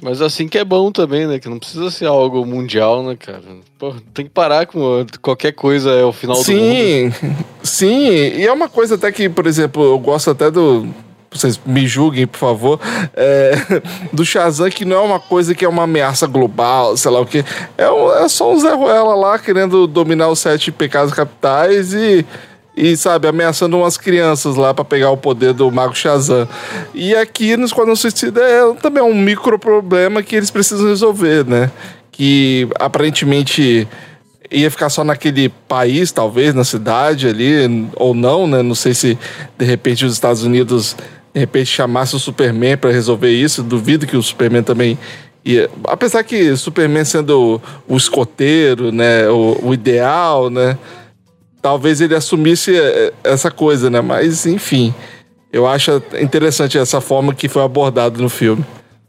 Mas 0.00 0.22
assim 0.22 0.46
que 0.46 0.56
é 0.56 0.64
bom 0.64 0.92
também, 0.92 1.26
né? 1.26 1.40
Que 1.40 1.48
não 1.48 1.58
precisa 1.58 1.90
ser 1.90 2.06
algo 2.06 2.46
mundial, 2.46 3.02
né, 3.02 3.16
cara? 3.16 3.42
Pô, 3.76 3.94
tem 4.14 4.26
que 4.26 4.30
parar 4.30 4.66
com 4.66 5.04
qualquer 5.20 5.52
coisa 5.52 5.90
é 5.90 6.04
o 6.04 6.12
final 6.12 6.36
do 6.36 6.52
mundo. 6.52 6.60
Sim, 6.60 7.12
sim. 7.62 8.08
E 8.36 8.46
é 8.46 8.52
uma 8.52 8.68
coisa 8.68 8.94
até 8.94 9.10
que, 9.10 9.28
por 9.28 9.46
exemplo, 9.46 9.82
eu 9.82 9.98
gosto 9.98 10.30
até 10.30 10.50
do. 10.50 10.86
Vocês 11.30 11.60
me 11.66 11.86
julguem, 11.86 12.26
por 12.26 12.38
favor. 12.38 12.80
é, 13.14 13.54
do 14.12 14.24
Shazam, 14.24 14.70
que 14.70 14.84
não 14.84 14.96
é 14.96 15.00
uma 15.00 15.20
coisa 15.20 15.54
que 15.54 15.64
é 15.64 15.68
uma 15.68 15.82
ameaça 15.82 16.26
global, 16.26 16.96
sei 16.96 17.10
lá 17.10 17.20
o 17.20 17.26
quê. 17.26 17.44
É, 17.76 17.84
é 18.24 18.28
só 18.28 18.52
um 18.52 18.58
Zé 18.58 18.72
Ruela 18.72 19.14
lá 19.16 19.38
querendo 19.38 19.86
dominar 19.86 20.28
os 20.28 20.38
sete 20.38 20.70
pecados 20.70 21.12
capitais 21.12 21.92
e. 21.92 22.24
E, 22.80 22.96
sabe, 22.96 23.26
ameaçando 23.26 23.76
umas 23.76 23.96
crianças 23.96 24.54
lá 24.54 24.72
pra 24.72 24.84
pegar 24.84 25.10
o 25.10 25.16
poder 25.16 25.52
do 25.52 25.68
Mago 25.68 25.96
Shazam. 25.96 26.48
E 26.94 27.12
aqui 27.12 27.56
no 27.56 27.64
Esquadrão 27.64 27.96
Suicida 27.96 28.40
é 28.40 28.72
também 28.74 29.02
um 29.02 29.12
micro 29.12 29.58
problema 29.58 30.22
que 30.22 30.36
eles 30.36 30.48
precisam 30.48 30.86
resolver, 30.86 31.44
né? 31.44 31.72
Que 32.12 32.68
aparentemente 32.78 33.88
ia 34.48 34.70
ficar 34.70 34.90
só 34.90 35.02
naquele 35.02 35.48
país, 35.66 36.12
talvez, 36.12 36.54
na 36.54 36.62
cidade 36.62 37.26
ali, 37.26 37.90
ou 37.96 38.14
não, 38.14 38.46
né? 38.46 38.62
Não 38.62 38.76
sei 38.76 38.94
se 38.94 39.18
de 39.58 39.64
repente 39.64 40.04
os 40.04 40.12
Estados 40.12 40.44
Unidos 40.44 40.96
de 41.34 41.40
repente 41.40 41.66
chamasse 41.66 42.14
o 42.14 42.18
Superman 42.20 42.76
pra 42.76 42.92
resolver 42.92 43.32
isso. 43.32 43.60
Duvido 43.60 44.06
que 44.06 44.16
o 44.16 44.22
Superman 44.22 44.62
também 44.62 44.96
ia. 45.44 45.68
Apesar 45.82 46.22
que 46.22 46.56
Superman 46.56 47.04
sendo 47.04 47.60
o, 47.88 47.94
o 47.94 47.96
escoteiro, 47.96 48.92
né? 48.92 49.28
O, 49.28 49.58
o 49.64 49.74
ideal, 49.74 50.48
né? 50.48 50.78
Talvez 51.60 52.00
ele 52.00 52.14
assumisse 52.14 52.76
eh, 52.78 53.12
essa 53.24 53.50
coisa, 53.50 53.90
né? 53.90 54.00
Mas 54.00 54.46
enfim, 54.46 54.94
eu 55.52 55.66
acho 55.66 56.02
interessante 56.20 56.78
essa 56.78 57.00
forma 57.00 57.34
que 57.34 57.48
foi 57.48 57.62
abordado 57.62 58.22
no 58.22 58.28
filme. 58.28 58.64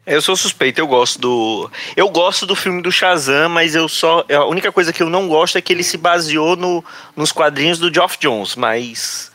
Eu 0.05 0.23
sou 0.23 0.35
suspeito, 0.35 0.81
eu 0.81 0.88
gosto 0.88 1.19
do. 1.19 1.69
Eu 1.95 2.09
gosto 2.09 2.47
do 2.47 2.55
filme 2.55 2.81
do 2.81 2.91
Shazam, 2.91 3.47
mas 3.47 3.76
eu 3.76 3.88
só. 3.88 4.26
A 4.27 4.45
única 4.45 4.71
coisa 4.71 4.91
que 4.91 5.03
eu 5.03 5.09
não 5.09 5.27
gosto 5.27 5.57
é 5.57 5.61
que 5.61 5.71
ele 5.71 5.84
se 5.84 5.97
baseou 5.97 6.55
no, 6.55 6.84
nos 7.15 7.31
quadrinhos 7.31 7.77
do 7.77 7.93
Geoff 7.93 8.17
Jones, 8.19 8.55
mas 8.55 9.31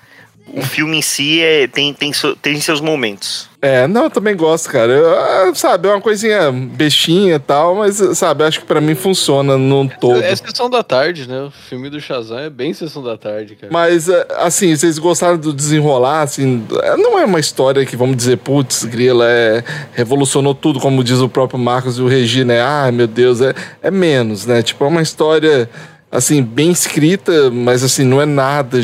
o 0.46 0.62
filme 0.62 0.98
em 0.98 1.02
si 1.02 1.40
é, 1.40 1.66
tem, 1.66 1.92
tem, 1.92 2.12
tem 2.40 2.60
seus 2.60 2.80
momentos. 2.80 3.48
É, 3.64 3.88
não, 3.88 4.04
eu 4.04 4.10
também 4.10 4.36
gosto, 4.36 4.68
cara. 4.70 4.92
Eu, 4.92 5.08
ah, 5.08 5.54
sabe, 5.54 5.88
é 5.88 5.90
uma 5.90 6.00
coisinha 6.00 6.52
bestinha 6.52 7.36
e 7.36 7.38
tal, 7.38 7.74
mas, 7.74 7.96
sabe, 8.12 8.44
acho 8.44 8.60
que 8.60 8.66
pra 8.66 8.78
mim 8.78 8.94
funciona 8.94 9.56
num 9.56 9.88
todo. 9.88 10.22
É 10.22 10.36
sessão 10.36 10.68
da 10.68 10.82
tarde, 10.82 11.26
né? 11.26 11.40
O 11.44 11.50
filme 11.50 11.88
do 11.88 11.98
Shazam 11.98 12.38
é 12.38 12.50
bem 12.50 12.74
sessão 12.74 13.02
da 13.02 13.16
tarde, 13.16 13.56
cara. 13.56 13.72
Mas, 13.72 14.10
é, 14.10 14.26
assim, 14.36 14.76
vocês 14.76 14.98
gostaram 14.98 15.38
do 15.38 15.50
desenrolar, 15.50 16.22
assim, 16.22 16.62
é, 16.82 16.94
não 16.98 17.18
é 17.18 17.24
uma 17.24 17.40
história 17.40 17.86
que, 17.86 17.96
vamos 17.96 18.18
dizer, 18.18 18.36
putz, 18.36 18.84
grila, 18.84 19.26
é, 19.26 19.64
revolucionou 19.94 20.54
tudo, 20.54 20.78
como 20.78 21.02
diz 21.02 21.20
o 21.20 21.28
próprio 21.28 21.58
Marcos 21.58 21.96
e 21.96 22.02
o 22.02 22.06
Regi, 22.06 22.44
né? 22.44 22.60
Ai, 22.60 22.92
meu 22.92 23.06
Deus, 23.06 23.40
é, 23.40 23.54
é 23.82 23.90
menos, 23.90 24.44
né? 24.44 24.62
Tipo, 24.62 24.84
é 24.84 24.88
uma 24.88 25.00
história, 25.00 25.70
assim, 26.14 26.42
bem 26.42 26.70
escrita, 26.70 27.50
mas, 27.50 27.82
assim, 27.82 28.04
não 28.04 28.22
é 28.22 28.26
nada, 28.26 28.78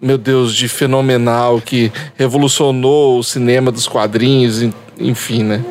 meu 0.00 0.16
Deus, 0.16 0.54
de 0.54 0.68
fenomenal, 0.68 1.60
que 1.60 1.92
revolucionou 2.16 3.18
o 3.18 3.24
cinema 3.24 3.70
dos 3.72 3.88
quadrinhos, 3.88 4.62
en- 4.62 4.72
enfim, 4.98 5.42
né? 5.42 5.64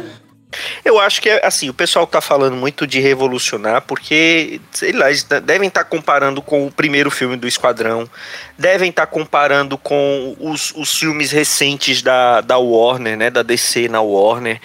Eu 0.83 0.99
acho 0.99 1.21
que, 1.21 1.29
assim, 1.29 1.69
o 1.69 1.73
pessoal 1.73 2.07
tá 2.07 2.21
falando 2.21 2.55
muito 2.55 2.87
de 2.87 2.99
revolucionar, 2.99 3.81
porque, 3.81 4.59
sei 4.71 4.91
lá, 4.91 5.09
eles 5.09 5.23
devem 5.43 5.67
estar 5.67 5.83
comparando 5.83 6.41
com 6.41 6.65
o 6.65 6.71
primeiro 6.71 7.11
filme 7.11 7.35
do 7.35 7.47
Esquadrão, 7.47 8.09
devem 8.57 8.89
estar 8.89 9.05
comparando 9.07 9.77
com 9.77 10.35
os, 10.39 10.73
os 10.75 10.97
filmes 10.97 11.31
recentes 11.31 12.01
da, 12.01 12.41
da 12.41 12.57
Warner, 12.57 13.17
né, 13.17 13.29
da 13.29 13.43
DC 13.43 13.87
na 13.89 14.01
Warner, 14.01 14.59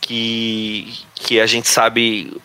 que, 0.00 0.92
que 1.14 1.40
a 1.40 1.46
gente 1.46 1.68
sabe 1.68 2.36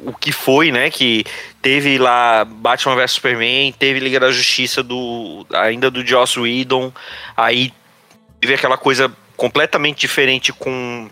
o 0.00 0.12
que 0.12 0.30
foi, 0.32 0.70
né, 0.70 0.90
que 0.90 1.24
teve 1.62 1.98
lá 1.98 2.44
Batman 2.44 2.94
vs 2.96 3.12
Superman, 3.12 3.72
teve 3.78 3.98
Liga 4.00 4.20
da 4.20 4.30
Justiça 4.30 4.82
do 4.82 5.46
ainda 5.52 5.90
do 5.90 6.06
Joss 6.06 6.38
Whedon, 6.38 6.92
aí 7.36 7.72
teve 8.40 8.54
aquela 8.54 8.76
coisa 8.76 9.10
completamente 9.36 9.98
diferente 10.00 10.52
com 10.52 11.08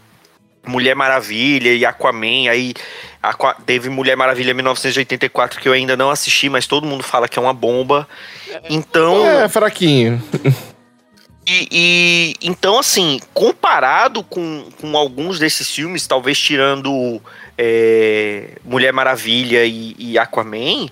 Mulher 0.67 0.95
Maravilha 0.95 1.75
e 1.75 1.85
Aquaman, 1.85 2.49
aí 2.51 2.75
Aqua- 3.23 3.55
teve 3.67 3.89
Mulher 3.89 4.17
Maravilha 4.17 4.53
1984 4.55 5.61
que 5.61 5.69
eu 5.69 5.73
ainda 5.73 5.97
não 5.97 6.11
assisti, 6.11 6.49
mas 6.49 6.67
todo 6.67 6.87
mundo 6.87 7.03
fala 7.03 7.27
que 7.29 7.39
é 7.39 7.43
uma 7.43 7.55
bomba. 7.55 8.07
Então, 8.69 9.27
É, 9.27 9.49
fraquinho. 9.49 10.23
e, 11.47 11.69
e- 11.71 12.35
então 12.43 12.79
assim, 12.79 13.21
comparado 13.35 14.23
com, 14.23 14.67
com 14.81 14.97
alguns 14.97 15.39
desses 15.39 15.71
filmes, 15.71 16.07
talvez 16.07 16.39
tirando 16.39 17.21
é, 17.57 18.51
Mulher 18.65 18.93
Maravilha 18.93 19.65
e, 19.65 19.95
e 19.99 20.19
Aquaman, 20.19 20.89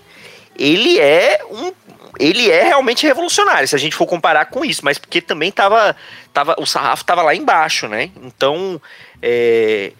ele 0.57 0.99
é 0.99 1.39
um 1.49 1.71
ele 2.19 2.49
é 2.51 2.63
realmente 2.63 3.07
revolucionário, 3.07 3.67
se 3.67 3.75
a 3.75 3.79
gente 3.79 3.95
for 3.95 4.05
comparar 4.05 4.45
com 4.45 4.63
isso, 4.63 4.81
mas 4.83 4.99
porque 4.99 5.19
também 5.19 5.51
tava, 5.51 5.95
tava 6.31 6.55
o 6.59 6.65
sarrafo 6.65 7.03
tava 7.03 7.23
lá 7.23 7.33
embaixo, 7.33 7.87
né? 7.87 8.11
Então, 8.21 8.79
é, 9.19 9.91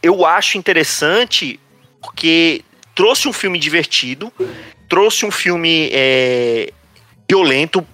eu 0.00 0.24
acho 0.24 0.56
interessante 0.56 1.58
porque 2.00 2.64
trouxe 2.94 3.26
um 3.28 3.32
filme 3.32 3.58
divertido, 3.58 4.32
trouxe 4.88 5.26
um 5.26 5.30
filme 5.30 5.90
é, 5.92 6.72
violento, 7.28 7.86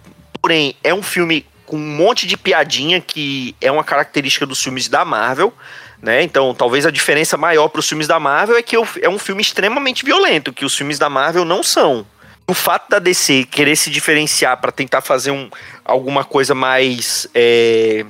porém 0.43 0.75
é 0.85 0.93
um 0.93 1.03
filme 1.03 1.47
com 1.65 1.77
um 1.77 1.97
monte 1.97 2.27
de 2.27 2.37
piadinha 2.37 3.01
que 3.01 3.55
é 3.61 3.71
uma 3.71 3.85
característica 3.85 4.47
dos 4.47 4.63
filmes 4.63 4.89
da 4.89 5.05
Marvel, 5.05 5.53
né? 6.01 6.23
Então, 6.23 6.55
talvez 6.55 6.87
a 6.87 6.91
diferença 6.91 7.37
maior 7.37 7.69
para 7.69 7.81
os 7.81 7.89
filmes 7.89 8.07
da 8.07 8.21
Marvel 8.21 8.57
é 8.57 8.63
que 8.63 8.77
é 8.77 9.09
um 9.09 9.19
filme 9.19 9.43
extremamente 9.43 10.05
violento, 10.05 10.53
que 10.53 10.65
os 10.65 10.77
filmes 10.77 10.99
da 10.99 11.11
Marvel 11.11 11.45
não 11.45 11.63
são. 11.63 12.07
O 12.47 12.55
fato 12.55 12.89
da 12.89 12.99
DC 12.99 13.45
querer 13.51 13.77
se 13.77 13.91
diferenciar 13.91 14.57
para 14.59 14.73
tentar 14.73 15.03
fazer 15.03 15.31
um, 15.31 15.51
alguma 15.85 16.25
coisa 16.25 16.55
mais 16.55 17.29
é, 17.35 18.07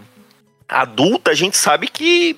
adulta, 0.69 1.31
a 1.31 1.35
gente 1.35 1.57
sabe 1.57 1.89
que 1.89 2.37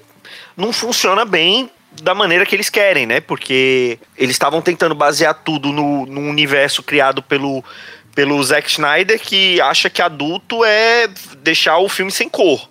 não 0.57 0.73
funciona 0.73 1.25
bem 1.25 1.71
da 2.03 2.15
maneira 2.15 2.47
que 2.47 2.55
eles 2.55 2.71
querem, 2.71 3.05
né? 3.05 3.21
Porque 3.21 3.99
eles 4.17 4.35
estavam 4.35 4.63
tentando 4.63 4.95
basear 4.95 5.35
tudo 5.35 5.73
no, 5.73 6.07
no 6.07 6.21
universo 6.21 6.83
criado 6.83 7.23
pelo, 7.23 7.63
pelo 8.15 8.43
Zack 8.43 8.71
Snyder, 8.71 9.21
que 9.21 9.61
acha 9.61 9.91
que 9.91 10.01
adulto 10.01 10.65
é 10.65 11.09
deixar 11.39 11.79
o 11.79 11.89
filme 11.89 12.13
sem 12.13 12.29
cor. 12.29 12.70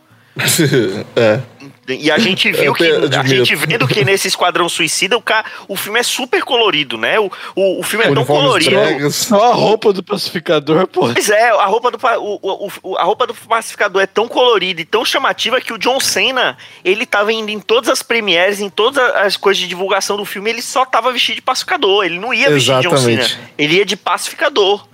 É. 1.15 1.39
E 1.87 2.11
a 2.11 2.19
gente 2.19 2.51
viu 2.51 2.71
que. 2.73 2.83
A 2.85 3.23
gente 3.25 3.55
vendo 3.55 3.87
que 3.87 4.05
nesse 4.05 4.27
Esquadrão 4.27 4.69
Suicida 4.69 5.17
o, 5.17 5.21
ca, 5.21 5.43
o 5.67 5.75
filme 5.75 5.99
é 5.99 6.03
super 6.03 6.43
colorido, 6.43 6.97
né? 6.97 7.19
O, 7.19 7.31
o, 7.55 7.79
o 7.79 7.83
filme 7.83 8.05
é 8.05 8.13
tão 8.13 8.23
colorido. 8.23 8.69
dragas. 8.69 9.15
Só 9.15 9.51
a 9.51 9.55
roupa 9.55 9.91
do 9.91 10.03
pacificador, 10.03 10.85
pô. 10.87 11.11
Pois 11.11 11.29
é, 11.31 11.49
a 11.49 11.65
roupa, 11.65 11.89
do, 11.89 11.97
o, 12.21 12.69
o- 12.83 12.95
a 12.97 13.03
roupa 13.03 13.25
do 13.25 13.33
pacificador 13.33 14.03
é 14.03 14.05
tão 14.07 14.27
colorida 14.27 14.79
e 14.81 14.85
tão 14.85 15.03
chamativa 15.03 15.59
que 15.59 15.73
o 15.73 15.79
John 15.79 15.99
Cena, 15.99 16.57
ele 16.85 17.07
tava 17.07 17.33
indo 17.33 17.49
em 17.49 17.59
todas 17.59 17.89
as 17.89 18.03
premieres, 18.03 18.59
em 18.59 18.69
todas 18.69 19.03
as 19.15 19.35
coisas 19.35 19.59
de 19.59 19.67
divulgação 19.67 20.15
do 20.15 20.25
filme, 20.25 20.51
ele 20.51 20.61
só 20.61 20.85
tava 20.85 21.11
vestido 21.11 21.35
de 21.37 21.41
pacificador. 21.41 22.05
Ele 22.05 22.19
não 22.19 22.31
ia 22.33 22.51
vestir 22.51 22.75
de 22.75 22.83
John 22.87 22.97
Cena. 22.97 23.21
Exatamente. 23.23 23.39
Ele 23.57 23.75
ia 23.77 23.85
de 23.85 23.97
pacificador. 23.97 24.87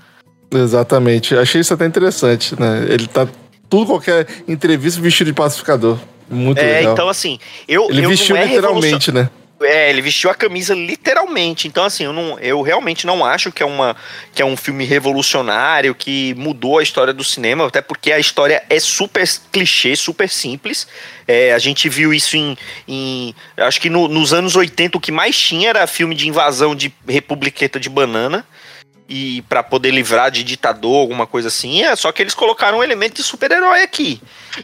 Exatamente. 0.50 1.36
Achei 1.36 1.60
isso 1.60 1.74
até 1.74 1.86
interessante, 1.86 2.58
né? 2.60 2.86
Ele 2.88 3.08
tá 3.08 3.28
tudo 3.70 3.88
qualquer 3.88 4.28
entrevista 4.48 5.02
vestido 5.02 5.28
de 5.28 5.34
pacificador. 5.34 5.98
Muito 6.30 6.60
é, 6.60 6.80
legal. 6.80 6.94
então 6.94 7.10
assim, 7.10 7.40
eu. 7.68 7.88
Ele 7.90 8.06
eu 8.06 8.10
vestiu 8.10 8.36
não 8.36 8.42
é 8.42 8.46
literalmente, 8.46 9.12
né? 9.12 9.30
É, 9.62 9.90
ele 9.90 10.02
vestiu 10.02 10.30
a 10.30 10.36
camisa 10.36 10.76
literalmente. 10.76 11.68
Então, 11.68 11.86
assim, 11.86 12.04
eu, 12.04 12.12
não, 12.12 12.38
eu 12.40 12.62
realmente 12.62 13.08
não 13.08 13.24
acho 13.24 13.52
que 13.54 13.64
é, 13.64 13.66
uma, 13.66 13.96
que 14.34 14.42
é 14.42 14.46
um 14.46 14.58
filme 14.58 14.84
revolucionário, 14.84 15.96
que 15.96 16.34
mudou 16.36 16.80
a 16.80 16.84
história 16.84 17.14
do 17.14 17.24
cinema, 17.24 17.66
até 17.66 17.82
porque 17.82 18.12
a 18.12 18.20
história 18.20 18.64
é 18.70 18.80
super 18.80 19.26
clichê, 19.52 19.96
super 19.96 20.30
simples. 20.30 20.88
É, 21.26 21.54
a 21.54 21.60
gente 21.60 21.88
viu 21.88 22.14
isso 22.14 22.36
em. 22.36 22.58
em 22.88 23.34
acho 23.56 23.80
que 23.80 23.90
no- 23.90 24.10
nos 24.10 24.34
anos 24.34 24.56
80 24.56 24.98
o 24.98 25.02
que 25.02 25.12
mais 25.12 25.38
tinha 25.38 25.70
era 25.70 25.88
filme 25.88 26.16
de 26.16 26.28
invasão 26.28 26.76
de 26.76 26.94
republiqueta 27.08 27.80
de 27.80 27.90
banana. 27.90 28.46
E 29.08 29.44
para 29.44 29.62
poder 29.62 29.92
livrar 29.92 30.32
de 30.32 30.44
ditador, 30.44 30.96
alguma 31.02 31.28
coisa 31.28 31.50
assim. 31.50 31.84
É, 31.84 31.96
só 31.96 32.12
que 32.12 32.24
eles 32.24 32.34
colocaram 32.34 32.80
um 32.80 32.84
elemento 32.84 33.16
de 33.18 33.24
super-herói 33.24 33.84
aqui. 33.84 34.20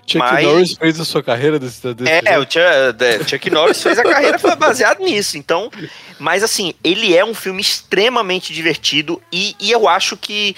Chuck 0.08 0.18
Mas- 0.18 0.44
Norris 0.46 0.74
fez 0.74 1.00
a 1.00 1.06
sua 1.06 1.22
carreira 1.22 1.60
desse, 1.60 1.94
desse 1.94 2.10
É, 2.12 2.22
jeito. 2.24 2.40
o 2.40 2.44
Chuck, 2.44 3.04
é, 3.04 3.24
Chuck 3.28 3.50
Norris 3.52 3.84
fez 3.84 4.00
a 4.00 4.04
carreira 4.04 4.40
baseado 4.58 5.00
nisso. 5.04 5.38
Então, 5.38 5.70
mas 6.18 6.42
assim, 6.42 6.74
ele 6.84 7.16
é 7.16 7.24
um 7.24 7.36
filme 7.36 7.62
extremamente 7.62 8.52
divertido 8.52 9.22
e, 9.32 9.56
e 9.60 9.70
eu 9.72 9.88
acho 9.88 10.18
que, 10.18 10.56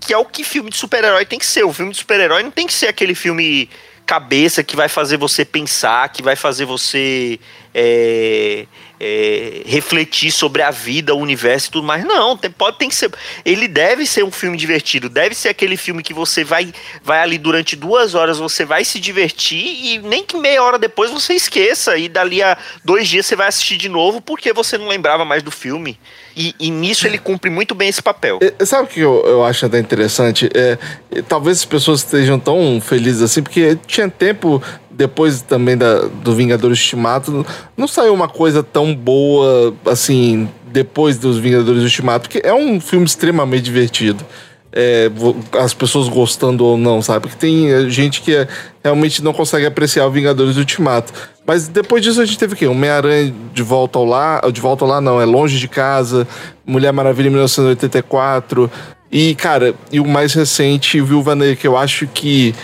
que 0.00 0.12
é 0.12 0.18
o 0.18 0.24
que 0.24 0.42
filme 0.42 0.68
de 0.68 0.76
super-herói 0.76 1.24
tem 1.24 1.38
que 1.38 1.46
ser. 1.46 1.62
O 1.64 1.72
filme 1.72 1.92
de 1.92 1.98
super-herói 1.98 2.42
não 2.42 2.50
tem 2.50 2.66
que 2.66 2.72
ser 2.72 2.88
aquele 2.88 3.14
filme 3.14 3.70
cabeça 4.04 4.64
que 4.64 4.74
vai 4.74 4.88
fazer 4.88 5.16
você 5.16 5.44
pensar, 5.44 6.08
que 6.08 6.20
vai 6.20 6.34
fazer 6.34 6.64
você 6.64 7.38
é, 7.72 8.66
é, 9.00 9.62
refletir 9.64 10.30
sobre 10.30 10.60
a 10.60 10.70
vida, 10.70 11.14
o 11.14 11.18
universo 11.18 11.68
e 11.68 11.70
tudo 11.70 11.86
mais. 11.86 12.04
Não, 12.04 12.36
tem, 12.36 12.50
pode 12.50 12.78
tem 12.78 12.88
que 12.88 12.94
ser. 12.94 13.10
Ele 13.44 13.66
deve 13.66 14.04
ser 14.04 14.22
um 14.22 14.30
filme 14.30 14.56
divertido, 14.56 15.08
deve 15.08 15.34
ser 15.34 15.48
aquele 15.48 15.76
filme 15.76 16.02
que 16.02 16.12
você 16.12 16.44
vai, 16.44 16.72
vai 17.02 17.20
ali 17.20 17.38
durante 17.38 17.74
duas 17.74 18.14
horas, 18.14 18.38
você 18.38 18.64
vai 18.64 18.84
se 18.84 19.00
divertir 19.00 19.64
e 19.64 19.98
nem 19.98 20.22
que 20.22 20.36
meia 20.36 20.62
hora 20.62 20.78
depois 20.78 21.10
você 21.10 21.32
esqueça. 21.34 21.96
E 21.96 22.08
dali 22.08 22.42
a 22.42 22.58
dois 22.84 23.08
dias 23.08 23.24
você 23.24 23.34
vai 23.34 23.48
assistir 23.48 23.78
de 23.78 23.88
novo 23.88 24.20
porque 24.20 24.52
você 24.52 24.76
não 24.76 24.88
lembrava 24.88 25.24
mais 25.24 25.42
do 25.42 25.50
filme. 25.50 25.98
E, 26.36 26.54
e 26.60 26.70
nisso 26.70 27.06
ele 27.06 27.18
cumpre 27.18 27.50
muito 27.50 27.74
bem 27.74 27.88
esse 27.88 28.02
papel. 28.02 28.38
É, 28.42 28.64
Sabe 28.64 28.84
o 28.84 28.86
que 28.86 29.00
eu, 29.00 29.24
eu 29.26 29.44
acho 29.44 29.66
até 29.66 29.78
interessante? 29.78 30.48
É, 30.54 30.78
é, 31.10 31.22
talvez 31.22 31.58
as 31.58 31.64
pessoas 31.64 32.00
estejam 32.00 32.38
tão 32.38 32.80
felizes 32.80 33.22
assim, 33.22 33.42
porque 33.42 33.76
tinha 33.86 34.08
tempo, 34.08 34.62
depois 35.00 35.40
também 35.40 35.78
da, 35.78 36.00
do 36.22 36.34
Vingadores 36.34 36.78
Ultimato, 36.78 37.46
não 37.74 37.88
saiu 37.88 38.12
uma 38.12 38.28
coisa 38.28 38.62
tão 38.62 38.94
boa 38.94 39.74
assim, 39.86 40.46
depois 40.66 41.16
dos 41.16 41.38
Vingadores 41.38 41.82
Ultimato, 41.82 42.28
porque 42.28 42.46
é 42.46 42.52
um 42.52 42.78
filme 42.78 43.06
extremamente 43.06 43.62
divertido. 43.62 44.22
É, 44.70 45.10
as 45.58 45.72
pessoas 45.72 46.06
gostando 46.06 46.66
ou 46.66 46.76
não, 46.76 47.00
sabe? 47.00 47.22
Porque 47.22 47.36
tem 47.38 47.72
é, 47.72 47.88
gente 47.88 48.20
que 48.20 48.36
é- 48.36 48.46
realmente 48.84 49.24
não 49.24 49.32
consegue 49.32 49.64
apreciar 49.64 50.06
o 50.06 50.10
Vingadores 50.10 50.58
Ultimato. 50.58 51.14
Mas 51.46 51.66
depois 51.66 52.04
disso 52.04 52.20
a 52.20 52.26
gente 52.26 52.38
teve 52.38 52.52
o 52.52 52.56
quê? 52.56 52.66
Homem-Aranha 52.66 53.34
de 53.54 53.62
volta 53.62 53.98
ao 53.98 54.04
lá. 54.04 54.42
De 54.52 54.60
volta 54.60 54.84
ao 54.84 54.90
lá, 54.90 55.00
não, 55.00 55.18
é 55.18 55.24
longe 55.24 55.58
de 55.58 55.66
casa. 55.66 56.28
Mulher 56.64 56.92
Maravilha 56.92 57.28
em 57.28 57.30
1984. 57.30 58.70
E, 59.10 59.34
cara, 59.34 59.74
e 59.90 59.98
o 59.98 60.06
mais 60.06 60.34
recente, 60.34 61.00
Viúva 61.00 61.34
Negra, 61.34 61.56
que 61.56 61.66
eu 61.66 61.76
acho 61.76 62.06
que 62.06 62.54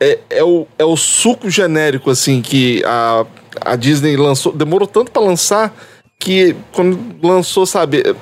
é, 0.00 0.18
é, 0.30 0.44
o, 0.44 0.66
é 0.78 0.84
o 0.84 0.96
suco 0.96 1.48
genérico, 1.50 2.10
assim, 2.10 2.42
que 2.42 2.82
a, 2.84 3.24
a 3.60 3.76
Disney 3.76 4.16
lançou. 4.16 4.52
Demorou 4.52 4.86
tanto 4.86 5.10
pra 5.10 5.22
lançar 5.22 5.74
que 6.18 6.54
quando 6.72 6.98
lançou, 7.22 7.66
sabe. 7.66 8.14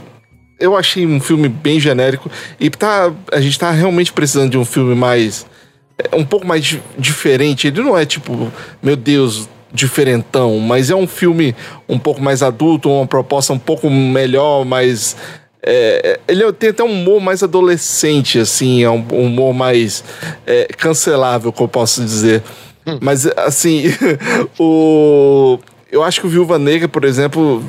Eu 0.60 0.76
achei 0.76 1.06
um 1.06 1.20
filme 1.20 1.48
bem 1.48 1.80
genérico. 1.80 2.30
E 2.60 2.70
tá, 2.70 3.12
a 3.32 3.40
gente 3.40 3.58
tá 3.58 3.70
realmente 3.70 4.12
precisando 4.12 4.50
de 4.50 4.58
um 4.58 4.64
filme 4.64 4.94
mais. 4.94 5.44
é, 5.98 6.14
Um 6.16 6.24
pouco 6.24 6.46
mais 6.46 6.64
di- 6.64 6.82
diferente. 6.98 7.66
Ele 7.66 7.82
não 7.82 7.98
é 7.98 8.06
tipo, 8.06 8.52
meu 8.82 8.94
Deus, 8.94 9.48
diferentão, 9.72 10.58
mas 10.58 10.90
é 10.90 10.94
um 10.94 11.06
filme 11.06 11.56
um 11.88 11.98
pouco 11.98 12.20
mais 12.22 12.42
adulto, 12.42 12.90
uma 12.90 13.06
proposta 13.06 13.52
um 13.52 13.58
pouco 13.58 13.88
melhor, 13.90 14.64
mais. 14.64 15.16
É, 15.64 16.18
ele 16.26 16.52
tem 16.52 16.70
até 16.70 16.82
um 16.82 16.90
humor 16.90 17.20
mais 17.20 17.42
adolescente, 17.42 18.38
assim, 18.38 18.82
é 18.82 18.90
um 18.90 19.04
humor 19.12 19.54
mais 19.54 20.02
é, 20.46 20.64
cancelável, 20.76 21.52
que 21.52 21.62
eu 21.62 21.68
posso 21.68 22.02
dizer. 22.02 22.42
Mas, 23.00 23.26
assim, 23.36 23.84
o. 24.58 25.58
Eu 25.90 26.02
acho 26.02 26.20
que 26.20 26.26
o 26.26 26.30
Viúva 26.30 26.58
Negra, 26.58 26.88
por 26.88 27.04
exemplo, 27.04 27.62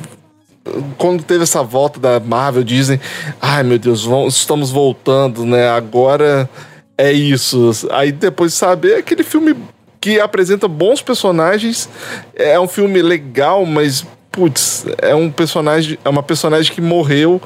quando 0.96 1.22
teve 1.22 1.42
essa 1.42 1.62
volta 1.62 2.00
da 2.00 2.18
Marvel, 2.18 2.64
dizem: 2.64 3.00
ai 3.40 3.62
meu 3.62 3.78
Deus, 3.78 4.04
vamos, 4.04 4.36
estamos 4.36 4.70
voltando, 4.70 5.44
né? 5.44 5.68
Agora 5.68 6.48
é 6.96 7.12
isso. 7.12 7.70
Aí 7.90 8.10
depois 8.12 8.54
sabe, 8.54 8.92
é 8.92 8.96
aquele 8.96 9.22
filme 9.22 9.54
que 10.00 10.20
apresenta 10.20 10.66
bons 10.68 11.00
personagens, 11.00 11.88
é 12.34 12.58
um 12.58 12.68
filme 12.68 13.00
legal, 13.00 13.64
mas 13.64 14.06
putz, 14.30 14.84
é 14.98 15.14
um 15.14 15.30
personagem, 15.30 15.98
é 16.04 16.08
uma 16.08 16.22
personagem 16.22 16.72
que 16.72 16.80
morreu. 16.80 17.40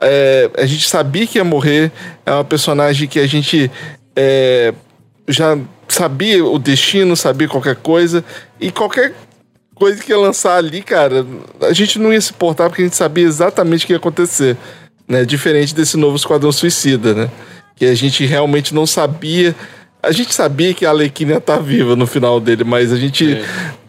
É, 0.00 0.50
a 0.56 0.66
gente 0.66 0.88
sabia 0.88 1.26
que 1.26 1.38
ia 1.38 1.44
morrer, 1.44 1.92
é 2.24 2.32
uma 2.32 2.44
personagem 2.44 3.06
que 3.06 3.18
a 3.18 3.26
gente 3.26 3.70
é, 4.16 4.72
já 5.28 5.58
sabia 5.88 6.44
o 6.44 6.58
destino, 6.58 7.16
sabia 7.16 7.48
qualquer 7.48 7.76
coisa, 7.76 8.24
e 8.60 8.70
qualquer 8.70 9.14
coisa 9.74 10.02
que 10.02 10.10
ia 10.10 10.18
lançar 10.18 10.56
ali, 10.56 10.82
cara, 10.82 11.26
a 11.62 11.72
gente 11.72 11.98
não 11.98 12.12
ia 12.12 12.20
se 12.20 12.32
portar 12.32 12.68
porque 12.68 12.82
a 12.82 12.84
gente 12.84 12.96
sabia 12.96 13.24
exatamente 13.24 13.84
o 13.84 13.86
que 13.86 13.92
ia 13.92 13.98
acontecer, 13.98 14.56
né? 15.08 15.24
Diferente 15.24 15.74
desse 15.74 15.96
novo 15.96 16.16
Esquadrão 16.16 16.52
Suicida, 16.52 17.14
né? 17.14 17.30
Que 17.76 17.86
a 17.86 17.94
gente 17.94 18.24
realmente 18.26 18.74
não 18.74 18.86
sabia. 18.86 19.54
A 20.02 20.12
gente 20.12 20.34
sabia 20.34 20.74
que 20.74 20.84
a 20.84 20.90
Alequina 20.90 21.32
ia 21.32 21.38
estar 21.38 21.58
viva 21.58 21.96
no 21.96 22.06
final 22.06 22.38
dele, 22.38 22.62
mas 22.62 22.92
a 22.92 22.96
gente 22.96 23.42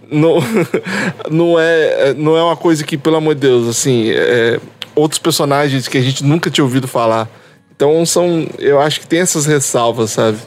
não, 0.09 0.38
não, 1.29 1.59
é, 1.59 2.13
não 2.13 2.38
é 2.38 2.43
uma 2.43 2.57
coisa 2.57 2.83
que, 2.83 2.97
pelo 2.97 3.17
amor 3.17 3.35
de 3.35 3.41
Deus, 3.41 3.67
assim, 3.67 4.11
é, 4.11 4.59
outros 4.95 5.19
personagens 5.19 5.88
que 5.88 5.97
a 5.97 6.01
gente 6.01 6.23
nunca 6.23 6.49
tinha 6.49 6.63
ouvido 6.63 6.88
falar. 6.88 7.30
Então 7.76 8.05
são. 8.05 8.47
Eu 8.59 8.80
acho 8.80 8.99
que 8.99 9.07
tem 9.07 9.19
essas 9.19 9.45
ressalvas, 9.45 10.11
sabe? 10.11 10.38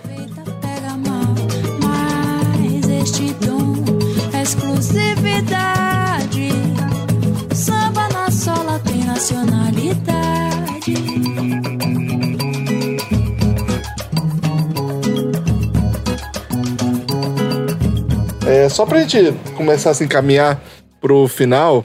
É, 18.46 18.68
só 18.68 18.86
pra 18.86 19.00
gente 19.00 19.32
começar 19.56 19.90
a 19.90 19.94
se 19.94 20.04
encaminhar 20.04 20.60
pro 21.00 21.26
final, 21.26 21.84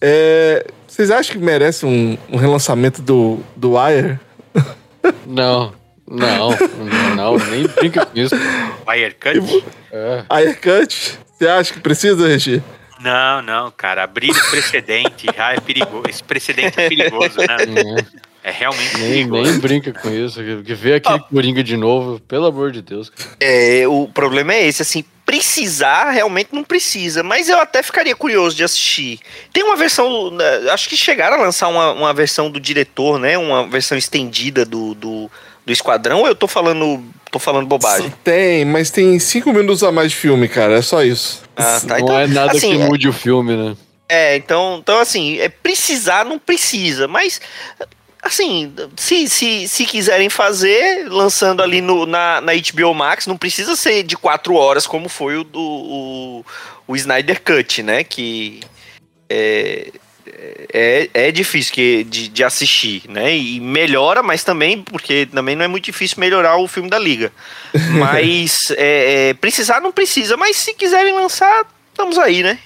é, 0.00 0.66
vocês 1.00 1.10
acham 1.10 1.32
que 1.32 1.42
merece 1.42 1.86
um, 1.86 2.18
um 2.30 2.36
relançamento 2.36 3.00
do, 3.00 3.38
do 3.56 3.72
Wire? 3.78 4.20
Não, 5.26 5.72
não, 6.06 6.50
não, 7.16 7.38
nem 7.38 7.66
brinca 7.68 8.04
com 8.04 8.18
isso. 8.18 8.34
Wire 8.86 9.14
Cut? 9.14 9.64
É. 9.90 10.24
Wire 10.30 10.54
Cut? 10.56 11.18
Você 11.38 11.48
acha 11.48 11.72
que 11.72 11.80
precisa, 11.80 12.26
Regi? 12.28 12.62
Não, 13.00 13.40
não, 13.40 13.70
cara. 13.70 14.02
Abrir 14.04 14.30
o 14.30 14.50
precedente 14.50 15.28
já 15.34 15.54
é 15.54 15.60
perigoso. 15.60 16.02
Esse 16.08 16.22
precedente 16.22 16.78
é 16.78 16.88
perigoso, 16.88 17.38
né? 17.38 18.04
É 18.42 18.50
realmente 18.50 18.96
Nem, 18.96 19.28
perigoso. 19.28 19.50
nem 19.50 19.60
brinca 19.60 19.92
com 19.92 20.10
isso. 20.10 20.40
Que, 20.64 20.74
vê 20.74 20.94
aquele 20.94 21.20
Coringa 21.20 21.62
de 21.62 21.76
novo, 21.76 22.18
pelo 22.20 22.46
amor 22.46 22.72
de 22.72 22.80
Deus. 22.80 23.10
cara. 23.10 23.30
É, 23.38 23.86
o 23.86 24.08
problema 24.08 24.54
é 24.54 24.66
esse, 24.66 24.80
assim, 24.80 25.04
precisar 25.30 26.10
realmente 26.10 26.48
não 26.50 26.64
precisa, 26.64 27.22
mas 27.22 27.48
eu 27.48 27.60
até 27.60 27.84
ficaria 27.84 28.16
curioso 28.16 28.56
de 28.56 28.64
assistir. 28.64 29.20
Tem 29.52 29.62
uma 29.62 29.76
versão, 29.76 30.28
né, 30.32 30.68
acho 30.72 30.88
que 30.88 30.96
chegaram 30.96 31.36
a 31.36 31.40
lançar 31.40 31.68
uma, 31.68 31.92
uma 31.92 32.12
versão 32.12 32.50
do 32.50 32.58
diretor, 32.58 33.16
né? 33.16 33.38
Uma 33.38 33.64
versão 33.64 33.96
estendida 33.96 34.64
do, 34.64 34.92
do, 34.92 35.30
do 35.64 35.72
Esquadrão, 35.72 36.22
ou 36.22 36.26
eu 36.26 36.34
tô 36.34 36.48
falando, 36.48 37.00
tô 37.30 37.38
falando 37.38 37.68
bobagem? 37.68 38.12
Tem, 38.24 38.64
mas 38.64 38.90
tem 38.90 39.20
cinco 39.20 39.52
minutos 39.52 39.84
a 39.84 39.92
mais 39.92 40.10
de 40.10 40.16
filme, 40.16 40.48
cara. 40.48 40.78
É 40.78 40.82
só 40.82 41.04
isso. 41.04 41.44
Ah, 41.54 41.80
tá. 41.80 41.86
não 41.86 41.98
Então, 42.00 42.18
é 42.18 42.26
nada 42.26 42.50
assim, 42.50 42.76
que 42.76 42.82
é- 42.82 42.86
mude 42.86 43.08
o 43.08 43.12
filme, 43.12 43.56
né? 43.56 43.76
É, 44.08 44.34
então, 44.34 44.80
então 44.82 44.98
assim, 44.98 45.38
é 45.38 45.48
precisar 45.48 46.24
não 46.24 46.40
precisa, 46.40 47.06
mas 47.06 47.40
assim, 48.22 48.72
se, 48.96 49.28
se, 49.28 49.68
se 49.68 49.84
quiserem 49.86 50.28
fazer, 50.28 51.08
lançando 51.08 51.62
ali 51.62 51.80
no, 51.80 52.06
na, 52.06 52.40
na 52.40 52.52
HBO 52.54 52.94
Max, 52.94 53.26
não 53.26 53.36
precisa 53.36 53.74
ser 53.76 54.02
de 54.02 54.16
quatro 54.16 54.54
horas 54.54 54.86
como 54.86 55.08
foi 55.08 55.36
o 55.36 55.44
do 55.44 55.60
o, 55.60 56.44
o 56.86 56.96
Snyder 56.96 57.42
Cut, 57.42 57.82
né? 57.82 58.04
Que 58.04 58.60
é, 59.28 59.90
é, 60.72 61.10
é 61.14 61.32
difícil 61.32 61.72
que, 61.72 62.04
de, 62.04 62.28
de 62.28 62.44
assistir, 62.44 63.02
né? 63.08 63.36
E 63.36 63.60
melhora, 63.60 64.22
mas 64.22 64.44
também, 64.44 64.82
porque 64.82 65.26
também 65.26 65.56
não 65.56 65.64
é 65.64 65.68
muito 65.68 65.84
difícil 65.84 66.18
melhorar 66.20 66.56
o 66.56 66.68
filme 66.68 66.90
da 66.90 66.98
Liga. 66.98 67.32
Mas 67.98 68.72
é, 68.72 69.28
é, 69.28 69.34
precisar 69.34 69.80
não 69.80 69.92
precisa, 69.92 70.36
mas 70.36 70.56
se 70.56 70.74
quiserem 70.74 71.12
lançar, 71.14 71.64
estamos 71.90 72.18
aí, 72.18 72.42
né? 72.42 72.58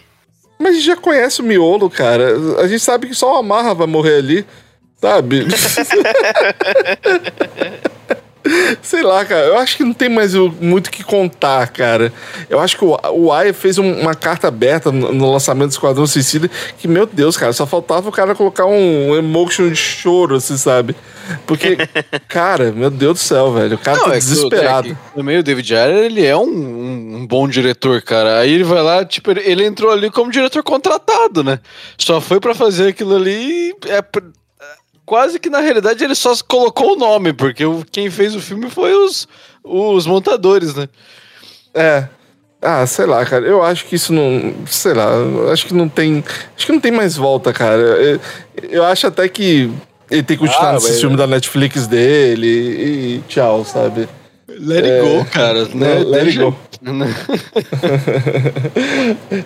Mas 0.58 0.70
a 0.70 0.74
gente 0.74 0.86
já 0.86 0.96
conhece 0.96 1.40
o 1.40 1.44
miolo, 1.44 1.90
cara. 1.90 2.34
A 2.58 2.66
gente 2.66 2.80
sabe 2.80 3.08
que 3.08 3.14
só 3.14 3.34
o 3.34 3.38
Amarra 3.38 3.74
vai 3.74 3.86
morrer 3.86 4.16
ali, 4.16 4.46
sabe? 5.04 5.46
Sei 8.82 9.00
lá, 9.02 9.24
cara. 9.24 9.46
Eu 9.46 9.56
acho 9.56 9.78
que 9.78 9.82
não 9.84 9.94
tem 9.94 10.10
mais 10.10 10.34
muito 10.34 10.88
o 10.88 10.90
que 10.90 11.02
contar, 11.02 11.66
cara. 11.68 12.12
Eu 12.50 12.60
acho 12.60 12.76
que 12.76 12.84
o, 12.84 12.94
o 13.14 13.32
Aya 13.32 13.54
fez 13.54 13.78
um- 13.78 14.00
uma 14.02 14.14
carta 14.14 14.48
aberta 14.48 14.92
no, 14.92 15.12
no 15.14 15.32
lançamento 15.32 15.68
do 15.68 15.72
Esquadrão 15.72 16.06
Suicida 16.06 16.50
que, 16.76 16.86
meu 16.86 17.06
Deus, 17.06 17.38
cara, 17.38 17.54
só 17.54 17.66
faltava 17.66 18.06
o 18.06 18.12
cara 18.12 18.34
colocar 18.34 18.66
um 18.66 19.16
emotion 19.16 19.70
de 19.70 19.76
choro, 19.76 20.36
assim, 20.36 20.58
sabe? 20.58 20.94
Porque, 21.46 21.78
cara, 22.28 22.70
meu 22.70 22.90
Deus 22.90 23.14
do 23.14 23.18
céu, 23.20 23.50
velho. 23.50 23.76
O 23.76 23.78
cara 23.78 23.98
tá 24.00 24.10
é 24.14 24.18
desesperado. 24.18 24.88
é 24.88 24.90
que 24.90 24.96
também 25.16 25.38
o 25.38 25.42
David 25.42 25.74
Ayer, 25.74 26.04
ele 26.04 26.26
é 26.26 26.36
um, 26.36 26.42
um- 26.42 27.16
um 27.22 27.26
bom 27.26 27.48
diretor, 27.48 28.02
cara. 28.02 28.40
Aí 28.40 28.52
ele 28.52 28.64
vai 28.64 28.82
lá, 28.82 29.06
tipo, 29.06 29.30
ele, 29.30 29.40
ele 29.40 29.64
entrou 29.64 29.90
ali 29.90 30.10
como 30.10 30.30
diretor 30.30 30.62
contratado, 30.62 31.42
né? 31.42 31.60
Só 31.96 32.20
foi 32.20 32.38
pra 32.40 32.54
fazer 32.54 32.88
aquilo 32.88 33.16
ali. 33.16 33.74
É, 33.86 34.02
quase 35.06 35.38
que 35.38 35.50
na 35.50 35.60
realidade 35.60 36.02
ele 36.02 36.14
só 36.14 36.32
colocou 36.46 36.94
o 36.94 36.96
nome, 36.96 37.32
porque 37.32 37.64
quem 37.90 38.10
fez 38.10 38.34
o 38.34 38.40
filme 38.40 38.70
foi 38.70 38.94
os, 38.94 39.28
os 39.62 40.06
montadores, 40.06 40.74
né? 40.74 40.88
É. 41.74 42.08
Ah, 42.62 42.86
sei 42.86 43.04
lá, 43.04 43.24
cara. 43.26 43.44
Eu 43.44 43.62
acho 43.62 43.84
que 43.84 43.96
isso 43.96 44.10
não. 44.12 44.54
Sei 44.66 44.94
lá. 44.94 45.08
Acho 45.52 45.66
que 45.66 45.74
não 45.74 45.86
tem. 45.88 46.24
Acho 46.56 46.66
que 46.66 46.72
não 46.72 46.80
tem 46.80 46.92
mais 46.92 47.14
volta, 47.14 47.52
cara. 47.52 47.82
Eu, 47.82 48.20
eu 48.70 48.84
acho 48.84 49.06
até 49.06 49.28
que 49.28 49.70
ele 50.10 50.22
tem 50.22 50.38
que 50.38 50.46
continuar 50.46 50.70
Ah, 50.70 50.72
nesse 50.74 50.88
mas- 50.92 51.00
filme 51.00 51.16
da 51.16 51.26
Netflix 51.26 51.86
dele 51.86 52.46
e 52.46 53.22
tchau, 53.28 53.64
sabe? 53.66 54.08
Let 54.48 54.84
it 54.84 55.00
go, 55.02 55.24
cara. 55.30 55.66
Né? 55.74 55.94
Let 56.04 56.06
it 56.06 56.24
Deixa- 56.24 56.44
go. 56.44 56.56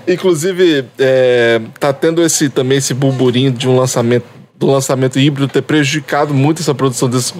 Inclusive, 0.06 0.84
é, 0.98 1.60
tá 1.78 1.92
tendo 1.92 2.22
esse 2.22 2.48
também 2.48 2.78
esse 2.78 2.94
burburinho 2.94 3.50
de 3.50 3.68
um 3.68 3.76
lançamento 3.76 4.24
do 4.58 4.66
lançamento 4.66 5.18
híbrido 5.18 5.48
ter 5.48 5.62
prejudicado 5.62 6.34
muito 6.34 6.60
essa 6.60 6.74
produção 6.74 7.08
desse 7.08 7.32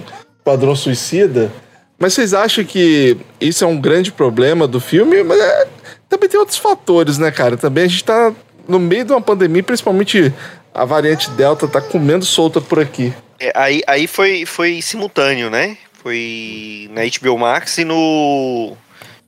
Padrão 0.43 0.75
Suicida. 0.75 1.51
Mas 1.99 2.13
vocês 2.13 2.33
acham 2.33 2.63
que 2.63 3.17
isso 3.41 3.63
é 3.63 3.67
um 3.67 3.79
grande 3.79 4.11
problema 4.11 4.65
do 4.65 4.79
filme? 4.79 5.21
Mas 5.21 5.39
é, 5.39 5.67
também 6.07 6.29
tem 6.29 6.39
outros 6.39 6.57
fatores, 6.57 7.17
né, 7.17 7.29
cara? 7.29 7.57
Também 7.57 7.83
a 7.83 7.87
gente 7.87 8.03
tá 8.05 8.33
no 8.67 8.79
meio 8.79 9.03
de 9.03 9.11
uma 9.11 9.21
pandemia, 9.21 9.61
principalmente 9.61 10.33
a 10.73 10.85
variante 10.85 11.29
Delta 11.31 11.67
tá 11.67 11.81
comendo 11.81 12.23
solta 12.23 12.61
por 12.61 12.79
aqui. 12.79 13.13
É, 13.37 13.51
aí, 13.53 13.81
aí 13.85 14.07
foi, 14.07 14.45
foi 14.45 14.81
simultâneo, 14.81 15.49
né? 15.49 15.77
Foi 16.01 16.89
na 16.93 17.01
HBO 17.03 17.37
Max 17.37 17.77
e 17.79 17.83
no. 17.83 18.77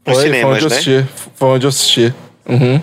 Nos 0.05 0.15
foi, 0.15 0.23
cinemas, 0.23 0.41
foi 0.41 0.53
onde 0.53 0.63
eu 0.63 0.69
né? 0.69 0.75
assisti. 0.75 1.05
Foi 1.35 1.47
onde 1.49 1.65
eu 1.65 1.69
assisti. 1.69 2.13
Uhum. 2.47 2.81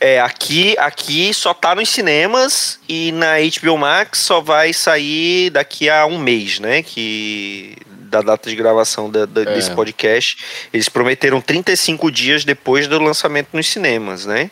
É, 0.00 0.18
aqui, 0.20 0.74
aqui 0.78 1.32
só 1.34 1.52
tá 1.52 1.74
nos 1.74 1.90
cinemas 1.90 2.80
e 2.88 3.12
na 3.12 3.34
HBO 3.38 3.76
Max 3.76 4.20
só 4.20 4.40
vai 4.40 4.72
sair 4.72 5.50
daqui 5.50 5.90
a 5.90 6.06
um 6.06 6.18
mês, 6.18 6.58
né? 6.58 6.82
Que 6.82 7.76
da 7.86 8.22
data 8.22 8.48
de 8.50 8.56
gravação 8.56 9.08
da- 9.10 9.24
da- 9.26 9.42
É. 9.42 9.54
desse 9.54 9.70
podcast. 9.72 10.38
Eles 10.72 10.88
prometeram 10.88 11.40
35 11.40 12.10
dias 12.10 12.44
depois 12.44 12.88
do 12.88 12.98
lançamento 12.98 13.48
nos 13.52 13.68
cinemas, 13.68 14.24
né? 14.26 14.50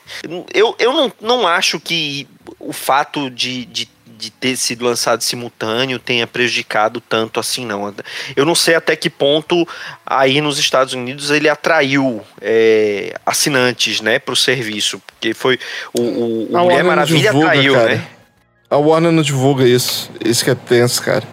Eu, 0.55 0.77
eu 0.79 0.93
não, 0.93 1.13
não 1.21 1.47
acho 1.49 1.81
que 1.81 2.29
o 2.61 2.73
fato 2.73 3.29
de, 3.31 3.65
de, 3.65 3.89
de 4.19 4.31
ter 4.31 4.57
sido 4.57 4.85
lançado 4.85 5.23
simultâneo 5.23 5.99
tenha 5.99 6.27
prejudicado 6.27 7.01
tanto 7.01 7.39
assim, 7.39 7.65
não. 7.65 7.95
Eu 8.35 8.45
não 8.45 8.55
sei 8.55 8.75
até 8.75 8.97
que 8.97 9.09
ponto 9.09 9.67
aí 10.05 10.41
nos 10.41 10.59
Estados 10.59 10.93
Unidos 10.93 11.31
ele 11.31 11.49
atraiu 11.49 12.21
é, 12.41 13.15
assinantes, 13.25 14.01
né, 14.01 14.19
para 14.19 14.33
o 14.33 14.37
serviço, 14.37 15.01
porque 15.07 15.33
foi 15.33 15.59
o, 15.95 16.01
o, 16.01 16.47
o 16.47 16.59
Mulher 16.59 16.83
Maravilha 16.83 17.31
divulga, 17.31 17.47
atraiu, 17.47 17.75
cara. 17.75 17.95
né? 17.95 18.09
A 18.69 18.77
Warner 18.77 19.13
não 19.13 19.23
divulga 19.23 19.67
isso. 19.67 20.11
Isso 20.23 20.45
que 20.45 20.51
é 20.51 20.55
tenso, 20.55 21.01
cara. 21.03 21.25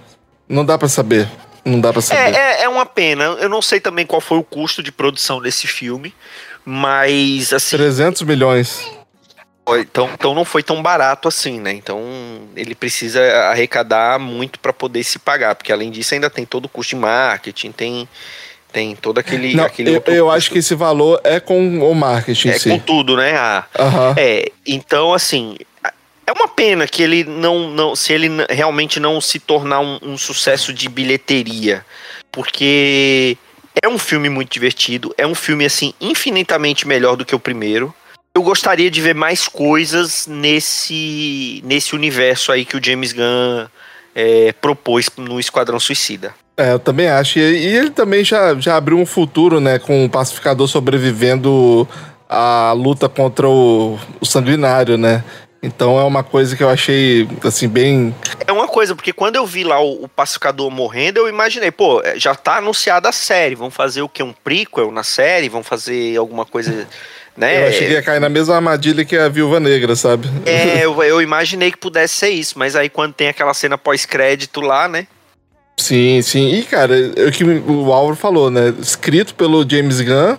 Não 0.47 0.63
dá 0.63 0.77
pra 0.77 0.87
saber. 0.87 1.27
Não 1.65 1.81
dá 1.81 1.91
pra 1.91 2.01
saber. 2.01 2.33
É, 2.33 2.61
é, 2.61 2.63
é 2.63 2.69
uma 2.69 2.85
pena. 2.85 3.23
Eu 3.23 3.49
não 3.49 3.61
sei 3.61 3.79
também 3.79 4.05
qual 4.05 4.21
foi 4.21 4.37
o 4.37 4.43
custo 4.43 4.81
de 4.81 4.91
produção 4.91 5.41
desse 5.41 5.67
filme, 5.67 6.13
mas 6.63 7.51
assim, 7.51 7.75
300 7.75 8.21
milhões. 8.21 8.89
Então, 9.69 10.09
então 10.13 10.35
não 10.35 10.45
foi 10.45 10.61
tão 10.61 10.81
barato 10.81 11.27
assim, 11.27 11.59
né? 11.59 11.73
Então 11.73 12.01
ele 12.55 12.75
precisa 12.75 13.21
arrecadar 13.49 14.19
muito 14.19 14.59
para 14.59 14.71
poder 14.71 15.03
se 15.03 15.17
pagar, 15.17 15.55
porque 15.55 15.71
além 15.71 15.89
disso 15.89 16.13
ainda 16.13 16.29
tem 16.29 16.45
todo 16.45 16.65
o 16.65 16.69
custo 16.69 16.95
de 16.95 17.01
marketing, 17.01 17.71
tem 17.71 18.07
Tem 18.71 18.93
todo 18.93 19.19
aquele. 19.19 19.55
Não, 19.55 19.63
aquele 19.63 19.89
eu, 19.89 20.03
eu 20.07 20.29
acho 20.29 20.51
que 20.51 20.59
esse 20.59 20.75
valor 20.75 21.21
é 21.23 21.39
com 21.39 21.79
o 21.79 21.95
marketing 21.95 22.49
É 22.49 22.59
si. 22.59 22.69
com 22.69 22.77
tudo, 22.77 23.15
né? 23.15 23.33
A, 23.37 23.65
Aham. 23.79 24.13
É, 24.17 24.51
então 24.67 25.13
assim, 25.13 25.55
é 26.27 26.31
uma 26.31 26.47
pena 26.47 26.85
que 26.85 27.01
ele 27.01 27.23
não, 27.23 27.69
não 27.69 27.95
se 27.95 28.11
ele 28.11 28.29
realmente 28.49 28.99
não 28.99 29.21
se 29.21 29.39
tornar 29.39 29.79
um, 29.79 29.97
um 30.01 30.17
sucesso 30.17 30.73
de 30.73 30.89
bilheteria, 30.89 31.85
porque 32.31 33.37
é 33.81 33.87
um 33.87 33.97
filme 33.97 34.27
muito 34.29 34.51
divertido, 34.51 35.15
é 35.17 35.25
um 35.25 35.35
filme 35.35 35.63
assim 35.65 35.93
infinitamente 36.01 36.85
melhor 36.85 37.15
do 37.15 37.23
que 37.25 37.33
o 37.33 37.39
primeiro. 37.39 37.95
Eu 38.35 38.43
gostaria 38.43 38.91
de 38.91 39.01
ver 39.01 39.15
mais 39.15 39.47
coisas 39.47 40.27
nesse 40.27 41.61
nesse 41.63 41.95
universo 41.95 42.51
aí 42.51 42.65
que 42.65 42.75
o 42.75 42.83
James 42.83 43.13
Gunn 43.13 43.65
é, 44.13 44.51
propôs 44.53 45.09
no 45.15 45.39
Esquadrão 45.39 45.79
Suicida. 45.79 46.35
É, 46.57 46.73
eu 46.73 46.79
também 46.79 47.07
acho. 47.07 47.39
E, 47.39 47.41
ele 47.41 47.89
também 47.89 48.25
já, 48.25 48.53
já 48.55 48.75
abriu 48.75 48.97
um 48.97 49.05
futuro, 49.05 49.61
né? 49.61 49.79
Com 49.79 50.03
o 50.05 50.09
pacificador 50.09 50.67
sobrevivendo 50.67 51.87
a 52.27 52.73
luta 52.73 53.07
contra 53.07 53.47
o, 53.47 53.97
o 54.19 54.25
sanguinário, 54.25 54.97
né? 54.97 55.23
Então 55.61 55.99
é 55.99 56.03
uma 56.03 56.23
coisa 56.23 56.55
que 56.55 56.63
eu 56.63 56.69
achei, 56.69 57.27
assim, 57.43 57.67
bem. 57.67 58.13
É 58.45 58.51
uma 58.51 58.67
coisa, 58.67 58.95
porque 58.95 59.11
quando 59.11 59.35
eu 59.35 59.45
vi 59.45 59.63
lá 59.63 59.81
o, 59.81 60.03
o 60.03 60.07
pacificador 60.07 60.69
morrendo, 60.69 61.17
eu 61.17 61.27
imaginei, 61.27 61.71
pô, 61.71 62.01
é, 62.03 62.19
já 62.19 62.35
tá 62.35 62.57
anunciada 62.57 63.09
a 63.09 63.11
série, 63.11 63.55
vão 63.55 63.71
fazer 63.71 64.01
o 64.01 64.09
que? 64.09 64.21
Um 64.21 64.31
prequel 64.31 64.91
na 64.91 65.03
série? 65.03 65.49
Vão 65.49 65.63
fazer 65.63 66.17
alguma 66.17 66.45
coisa, 66.45 66.87
né? 67.37 67.63
Eu 67.63 67.67
achei 67.67 67.87
que 67.87 67.93
ia 67.93 68.01
cair 68.01 68.19
na 68.19 68.29
mesma 68.29 68.55
armadilha 68.55 69.03
que 69.03 69.15
a 69.17 69.27
Viúva 69.29 69.59
Negra, 69.59 69.95
sabe? 69.95 70.27
É, 70.45 70.83
eu, 70.85 71.01
eu 71.03 71.21
imaginei 71.21 71.71
que 71.71 71.77
pudesse 71.77 72.13
ser 72.15 72.29
isso, 72.29 72.57
mas 72.57 72.75
aí 72.75 72.89
quando 72.89 73.13
tem 73.13 73.27
aquela 73.27 73.53
cena 73.53 73.77
pós-crédito 73.77 74.61
lá, 74.61 74.87
né? 74.87 75.07
Sim, 75.77 76.21
sim. 76.21 76.53
E, 76.55 76.63
cara, 76.63 76.95
é 77.15 77.25
o 77.25 77.31
que 77.31 77.43
o 77.43 77.91
Álvaro 77.91 78.15
falou, 78.15 78.49
né? 78.49 78.73
Escrito 78.79 79.35
pelo 79.35 79.69
James 79.69 79.99
Gunn 79.99 80.37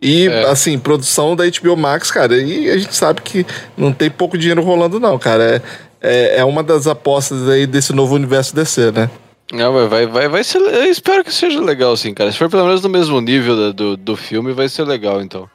e, 0.00 0.26
É. 0.26 0.46
assim, 0.50 0.76
produção 0.78 1.36
da 1.36 1.44
HBO 1.44 1.76
Max, 1.76 2.10
cara. 2.10 2.36
E 2.36 2.68
a 2.68 2.76
gente 2.76 2.94
sabe 2.94 3.22
que 3.22 3.46
não 3.76 3.92
tem 3.92 4.10
pouco 4.10 4.36
dinheiro 4.36 4.60
rolando, 4.62 4.98
não, 4.98 5.16
cara. 5.18 5.62
É, 6.00 6.34
é, 6.34 6.38
é 6.40 6.44
uma 6.44 6.64
das 6.64 6.88
apostas 6.88 7.48
aí 7.48 7.64
desse 7.64 7.92
novo 7.92 8.16
universo 8.16 8.54
DC, 8.56 8.90
né? 8.90 9.08
Não, 9.52 9.72
vai, 9.72 9.86
vai, 9.86 10.06
vai, 10.06 10.28
vai 10.28 10.44
ser. 10.44 10.58
Eu 10.58 10.84
espero 10.86 11.22
que 11.22 11.32
seja 11.32 11.60
legal, 11.60 11.96
sim, 11.96 12.12
cara. 12.12 12.32
Se 12.32 12.38
for 12.38 12.50
pelo 12.50 12.64
menos 12.64 12.82
no 12.82 12.88
mesmo 12.88 13.20
nível 13.20 13.72
do, 13.72 13.96
do 13.96 14.16
filme, 14.16 14.52
vai 14.52 14.68
ser 14.68 14.82
legal, 14.84 15.22
então. 15.22 15.48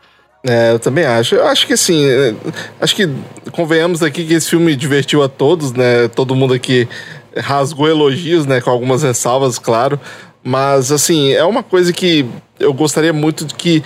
É, 0.45 0.71
eu 0.71 0.79
também 0.79 1.05
acho. 1.05 1.35
Eu 1.35 1.47
acho 1.47 1.67
que 1.67 1.73
assim, 1.73 2.05
é, 2.05 2.33
acho 2.79 2.95
que 2.95 3.09
convenhamos 3.51 4.01
aqui 4.03 4.25
que 4.25 4.33
esse 4.33 4.49
filme 4.49 4.75
divertiu 4.75 5.23
a 5.23 5.29
todos, 5.29 5.73
né? 5.73 6.07
Todo 6.09 6.35
mundo 6.35 6.53
aqui 6.53 6.87
rasgou 7.35 7.87
elogios, 7.87 8.45
né? 8.45 8.61
Com 8.61 8.69
algumas 8.69 9.03
ressalvas, 9.03 9.59
claro. 9.59 9.99
Mas 10.43 10.91
assim, 10.91 11.33
é 11.33 11.43
uma 11.43 11.63
coisa 11.63 11.91
que 11.91 12.25
eu 12.59 12.73
gostaria 12.73 13.11
muito 13.11 13.45
de 13.45 13.53
que 13.53 13.83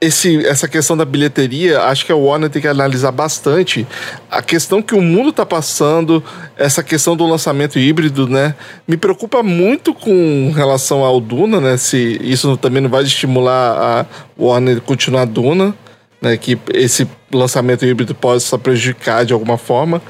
esse, 0.00 0.44
essa 0.46 0.68
questão 0.68 0.96
da 0.96 1.04
bilheteria, 1.04 1.80
acho 1.84 2.04
que 2.04 2.12
a 2.12 2.16
Warner 2.16 2.50
tem 2.50 2.60
que 2.60 2.68
analisar 2.68 3.10
bastante 3.12 3.86
a 4.30 4.42
questão 4.42 4.82
que 4.82 4.94
o 4.94 5.00
mundo 5.00 5.32
tá 5.32 5.46
passando, 5.46 6.22
essa 6.56 6.82
questão 6.82 7.16
do 7.16 7.26
lançamento 7.26 7.78
híbrido, 7.78 8.28
né? 8.28 8.54
Me 8.86 8.96
preocupa 8.96 9.42
muito 9.42 9.94
com 9.94 10.52
relação 10.54 11.02
ao 11.02 11.18
Duna, 11.18 11.60
né? 11.60 11.76
Se 11.78 12.18
isso 12.22 12.56
também 12.58 12.82
não 12.82 12.90
vai 12.90 13.04
estimular 13.04 13.78
a 13.78 14.06
Warner 14.38 14.82
continuar 14.82 15.24
Duna, 15.24 15.74
né? 16.20 16.36
Que 16.36 16.58
esse 16.74 17.08
lançamento 17.32 17.86
híbrido 17.86 18.14
possa 18.14 18.58
prejudicar 18.58 19.24
de 19.24 19.32
alguma 19.32 19.56
forma. 19.56 20.02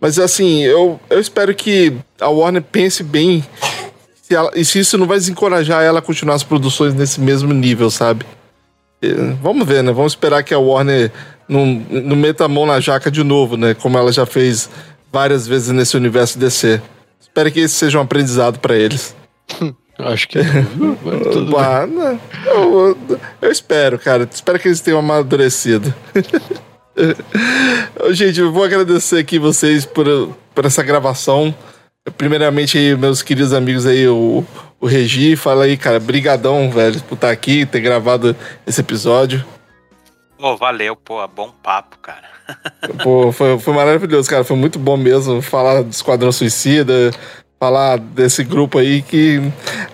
Mas 0.00 0.18
assim, 0.18 0.64
eu, 0.64 0.98
eu 1.08 1.20
espero 1.20 1.54
que 1.54 1.92
a 2.20 2.28
Warner 2.28 2.62
pense 2.62 3.04
bem 3.04 3.44
se 4.20 4.34
ela- 4.34 4.50
e 4.54 4.64
se 4.64 4.80
isso 4.80 4.98
não 4.98 5.06
vai 5.06 5.16
desencorajar 5.18 5.82
ela 5.84 6.00
a 6.00 6.02
continuar 6.02 6.34
as 6.34 6.42
produções 6.42 6.92
nesse 6.92 7.20
mesmo 7.20 7.52
nível, 7.52 7.88
sabe? 7.88 8.26
Eh, 9.02 9.34
Vamos 9.42 9.66
ver, 9.66 9.82
né? 9.82 9.92
Vamos 9.92 10.12
esperar 10.12 10.42
que 10.42 10.52
a 10.54 10.58
Warner 10.58 11.10
não, 11.48 11.64
não 11.66 12.16
meta 12.16 12.44
a 12.44 12.48
mão 12.48 12.66
na 12.66 12.80
jaca 12.80 13.10
de 13.10 13.22
novo, 13.24 13.56
né? 13.56 13.74
Como 13.74 13.96
ela 13.98 14.12
já 14.12 14.26
fez 14.26 14.68
várias 15.12 15.46
vezes 15.46 15.68
nesse 15.70 15.96
universo 15.96 16.38
DC. 16.38 16.80
Espero 17.20 17.50
que 17.52 17.60
esse 17.60 17.74
seja 17.74 17.98
um 17.98 18.02
aprendizado 18.02 18.58
pra 18.58 18.74
eles. 18.76 19.14
Acho 19.98 20.28
que 20.28 20.38
não. 20.38 21.58
Ah, 21.58 21.84
não. 21.86 22.20
eu, 22.46 22.96
eu- 23.10 23.20
eu 23.42 23.50
espero, 23.50 23.98
cara. 23.98 24.28
Espero 24.32 24.58
que 24.58 24.68
eles 24.68 24.80
tenham 24.80 25.00
amadurecido. 25.00 25.92
Gente, 28.10 28.40
eu 28.40 28.52
vou 28.52 28.64
agradecer 28.64 29.18
aqui 29.18 29.38
vocês 29.38 29.84
por, 29.84 30.06
por 30.54 30.64
essa 30.64 30.82
gravação. 30.82 31.54
Primeiramente, 32.16 32.96
meus 32.96 33.22
queridos 33.22 33.52
amigos 33.52 33.86
aí, 33.86 34.08
o, 34.08 34.44
o 34.80 34.86
Regi, 34.86 35.36
fala 35.36 35.64
aí, 35.64 35.76
cara, 35.76 35.98
brigadão, 35.98 36.70
velho, 36.70 37.00
por 37.02 37.14
estar 37.14 37.30
aqui, 37.30 37.66
ter 37.66 37.80
gravado 37.80 38.34
esse 38.66 38.80
episódio. 38.80 39.44
Pô, 40.38 40.56
valeu, 40.56 40.94
pô, 40.94 41.26
bom 41.28 41.50
papo, 41.62 41.98
cara. 41.98 42.28
Pô, 43.02 43.32
foi, 43.32 43.58
foi 43.58 43.74
maravilhoso, 43.74 44.30
cara. 44.30 44.44
Foi 44.44 44.56
muito 44.56 44.78
bom 44.78 44.96
mesmo 44.96 45.42
falar 45.42 45.82
do 45.82 45.90
Esquadrão 45.90 46.30
Suicida, 46.32 47.10
falar 47.58 47.98
desse 47.98 48.44
grupo 48.44 48.78
aí 48.78 49.02
que 49.02 49.42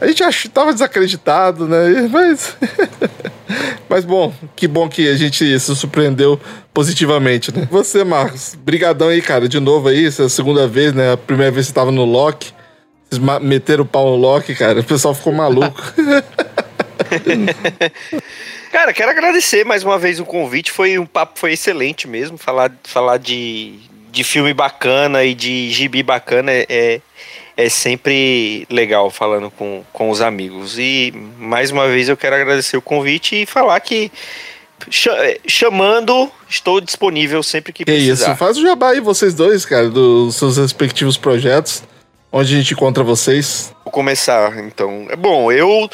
a 0.01 0.07
gente 0.07 0.49
tava 0.49 0.73
desacreditado, 0.73 1.67
né? 1.67 2.09
Mas. 2.11 2.57
Mas 3.89 4.05
bom, 4.05 4.33
que 4.57 4.67
bom 4.67 4.89
que 4.89 5.09
a 5.09 5.17
gente 5.17 5.59
se 5.61 5.77
surpreendeu 5.77 6.41
positivamente, 6.73 7.55
né? 7.55 7.69
Você, 7.71 8.03
Marcos, 8.03 8.57
brigadão 8.59 9.09
aí, 9.09 9.21
cara, 9.21 9.49
de 9.49 9.61
novo 9.61 9.89
aí, 9.89 10.07
essa 10.07 10.23
é 10.23 10.27
a 10.27 10.31
segunda 10.31 10.67
vez, 10.67 10.93
né? 10.93 11.13
A 11.13 11.17
primeira 11.17 11.53
vez 11.53 11.67
que 11.67 11.71
você 11.71 11.75
tava 11.75 11.93
no 11.93 12.05
Loki. 12.05 12.53
Vocês 13.09 13.23
meteram 13.43 13.85
o 13.85 13.87
pau 13.87 14.07
no 14.07 14.17
Loki, 14.17 14.55
cara. 14.55 14.81
O 14.81 14.85
pessoal 14.85 15.15
ficou 15.15 15.33
maluco. 15.33 15.81
Cara, 18.73 18.93
quero 18.93 19.11
agradecer 19.11 19.65
mais 19.65 19.85
uma 19.85 19.99
vez 19.99 20.19
o 20.19 20.25
convite. 20.25 20.73
Foi 20.73 20.99
um 20.99 21.07
papo 21.07 21.39
foi 21.39 21.53
excelente 21.53 22.09
mesmo. 22.09 22.37
Falar, 22.37 22.73
falar 22.83 23.19
de, 23.19 23.79
de 24.11 24.25
filme 24.25 24.53
bacana 24.53 25.23
e 25.23 25.33
de 25.33 25.71
gibi 25.71 26.03
bacana 26.03 26.51
é, 26.53 27.01
é, 27.57 27.65
é 27.65 27.69
sempre 27.69 28.67
legal 28.71 29.11
falando 29.11 29.51
com, 29.51 29.85
com 29.93 30.11
os 30.11 30.21
amigos. 30.21 30.79
E 30.79 31.13
mais 31.39 31.71
uma 31.71 31.89
vez 31.89 32.09
eu 32.09 32.17
quero 32.17 32.37
agradecer 32.37 32.77
o 32.77 32.83
convite 32.83 33.43
e 33.43 33.47
falar 33.47 33.79
que 33.81 34.11
cha- 34.91 35.17
chamando, 35.47 36.31
estou 36.49 36.81
disponível 36.81 37.43
sempre 37.43 37.73
que 37.73 37.85
precisar. 37.85 38.31
isso, 38.31 38.39
faz 38.39 38.57
o 38.57 38.63
jabá 38.63 38.91
aí, 38.91 39.01
vocês 39.01 39.35
dois, 39.35 39.65
cara, 39.65 39.89
dos 39.89 40.37
seus 40.37 40.57
respectivos 40.57 41.17
projetos. 41.17 41.83
Onde 42.37 42.53
a 42.53 42.59
gente 42.59 42.75
encontra 42.75 43.05
vocês. 43.05 43.73
Vou 43.85 43.93
começar, 43.93 44.59
então. 44.59 45.07
É 45.09 45.15
Bom, 45.15 45.53
eu 45.53 45.89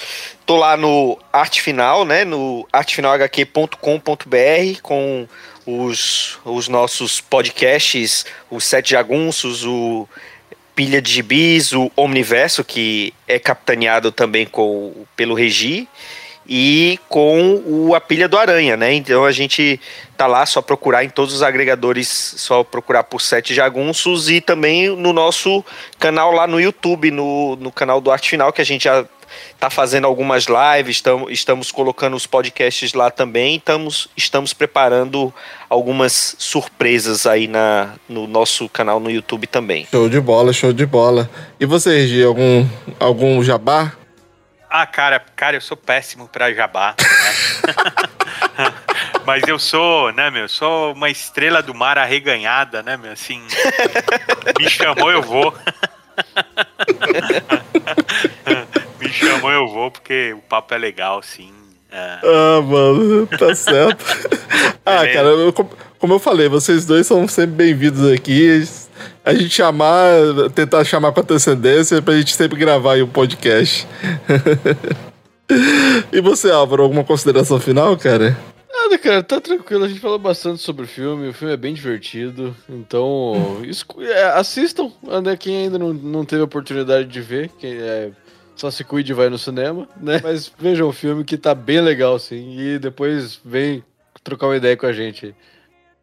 tô 0.47 0.57
lá 0.57 0.75
no 0.75 1.19
Arte 1.31 1.61
Final, 1.61 2.07
né? 2.07 2.25
No 2.25 2.67
artefinalhq.com.br 2.73 4.81
com 4.83 5.29
os, 5.67 6.39
os 6.45 6.69
nossos 6.69 7.21
podcasts, 7.21 8.25
os 8.51 8.65
Sete 8.65 8.91
Jagunços, 8.93 9.65
o 9.67 10.09
Pilha 10.75 11.01
de 11.01 11.13
Gibis, 11.13 11.73
o 11.73 11.91
Omniverso, 11.97 12.65
que 12.65 13.13
é 13.27 13.39
capitaneado 13.39 14.11
também 14.11 14.47
com, 14.47 15.05
pelo 15.17 15.35
Regi, 15.35 15.89
e 16.49 16.99
com 17.09 17.63
o 17.65 17.95
A 17.95 18.01
Pilha 18.01 18.29
do 18.29 18.37
Aranha, 18.37 18.77
né? 18.77 18.93
Então 18.93 19.25
a 19.25 19.31
gente 19.31 19.81
tá 20.17 20.27
lá, 20.27 20.45
só 20.45 20.61
procurar 20.61 21.05
em 21.05 21.09
todos 21.09 21.33
os 21.33 21.43
agregadores, 21.43 22.09
só 22.09 22.65
procurar 22.65 23.05
por 23.05 23.21
Sete 23.21 23.55
Jagunços 23.55 24.29
e 24.29 24.41
também 24.41 24.89
no 24.89 25.13
nosso 25.13 25.65
canal 25.99 26.33
lá 26.33 26.49
no 26.49 26.61
YouTube, 26.61 27.13
no, 27.13 27.55
no 27.57 27.71
canal 27.71 28.01
do 28.01 28.11
Arte 28.11 28.31
Final, 28.31 28.53
que 28.53 28.61
a 28.61 28.65
gente 28.65 28.85
já 28.85 29.07
tá 29.59 29.71
fazendo 29.71 30.07
algumas 30.07 30.47
lives, 30.47 30.97
estamos, 30.97 31.31
estamos 31.31 31.71
colocando 31.71 32.17
os 32.17 32.27
podcasts 32.27 32.95
lá 32.95 33.11
também, 33.11 33.57
estamos, 33.57 34.09
estamos 34.17 34.53
preparando 34.53 35.33
algumas 35.69 36.35
surpresas 36.39 37.27
aí 37.27 37.47
na, 37.47 37.95
no 38.09 38.27
nosso 38.27 38.69
canal 38.69 39.01
no 39.01 39.11
YouTube 39.11 39.47
também. 39.47 39.87
Show 39.91 40.09
de 40.09 40.21
bola, 40.21 40.53
show 40.53 40.73
de 40.73 40.87
bola. 40.87 41.31
E 41.59 41.67
você, 41.67 41.91
Regi, 41.91 42.25
algum, 42.25 42.67
algum 42.99 43.43
jabá? 43.43 43.93
Ah, 44.69 44.87
cara, 44.87 45.21
cara, 45.35 45.57
eu 45.57 45.61
sou 45.61 45.77
péssimo 45.77 46.29
pra 46.29 46.55
jabá, 46.55 46.95
né? 46.99 48.71
Mas 49.27 49.43
eu 49.47 49.59
sou, 49.59 50.13
né, 50.13 50.31
meu, 50.31 50.49
sou 50.49 50.93
uma 50.93 51.11
estrela 51.11 51.63
do 51.63 51.75
mar 51.75 51.99
arreganhada, 51.99 52.83
né, 52.83 52.97
meu, 52.97 53.13
assim, 53.13 53.43
me 54.59 54.71
chamou, 54.71 55.11
eu 55.11 55.23
vou. 55.23 55.55
chamou, 59.21 59.51
eu 59.51 59.69
vou, 59.69 59.91
porque 59.91 60.33
o 60.33 60.41
papo 60.49 60.75
é 60.75 60.79
legal, 60.79 61.23
sim. 61.23 61.51
É. 61.93 62.19
Ah, 62.23 62.61
mano, 62.63 63.27
tá 63.27 63.53
certo. 63.57 64.05
ah, 64.87 65.07
cara, 65.07 65.29
eu- 65.29 65.53
como- 65.53 66.15
eu 66.15 66.19
falei, 66.19 66.49
vocês 66.49 66.87
dois 66.87 67.07
são 67.07 67.27
sempre 67.29 67.57
bem-vindos 67.57 68.11
aqui. 68.13 68.63
A 69.25 69.35
gente 69.35 69.51
chamar, 69.51 70.13
tentar 70.55 70.85
chamar 70.85 71.13
com 71.13 71.21
antecedência 71.21 72.01
pra 72.01 72.17
gente 72.17 72.35
sempre 72.35 72.59
gravar 72.59 72.95
aí 72.95 73.03
um 73.03 73.09
podcast. 73.09 73.87
e 76.13 76.21
você, 76.21 76.51
Álvaro, 76.51 76.83
alguma 76.83 77.05
consideração 77.05 77.59
final, 77.61 77.97
cara? 77.97 78.37
Nada, 78.73 78.99
cara, 78.99 79.23
tá 79.23 79.41
tranquilo. 79.41 79.85
A 79.85 79.89
gente 79.89 80.01
falou 80.01 80.19
bastante 80.19 80.63
sobre 80.63 80.85
o 80.85 80.89
filme. 80.89 81.29
O 81.29 81.35
filme 81.35 81.53
é 81.53 81.57
bem 81.57 81.75
divertido. 81.75 82.55
Então, 82.69 83.61
é, 84.01 84.25
assistam, 84.39 84.91
né? 85.23 85.37
Quem 85.37 85.65
ainda 85.65 85.79
não, 85.79 85.93
não 85.93 86.25
teve 86.25 86.41
a 86.43 86.45
oportunidade 86.45 87.09
de 87.09 87.21
ver. 87.21 87.51
Quem, 87.59 87.73
é, 87.75 88.11
Só 88.61 88.71
se 88.71 88.85
cuide 88.85 89.13
e 89.13 89.15
vai 89.15 89.31
no 89.31 89.39
cinema, 89.39 89.89
né? 89.97 90.21
Mas 90.23 90.53
vejam 90.59 90.87
o 90.87 90.93
filme 90.93 91.25
que 91.25 91.39
tá 91.39 91.55
bem 91.55 91.81
legal, 91.81 92.19
sim. 92.19 92.61
E 92.61 92.79
depois 92.79 93.41
vem 93.43 93.83
trocar 94.23 94.49
uma 94.49 94.57
ideia 94.57 94.77
com 94.77 94.85
a 94.85 94.93
gente. 94.93 95.35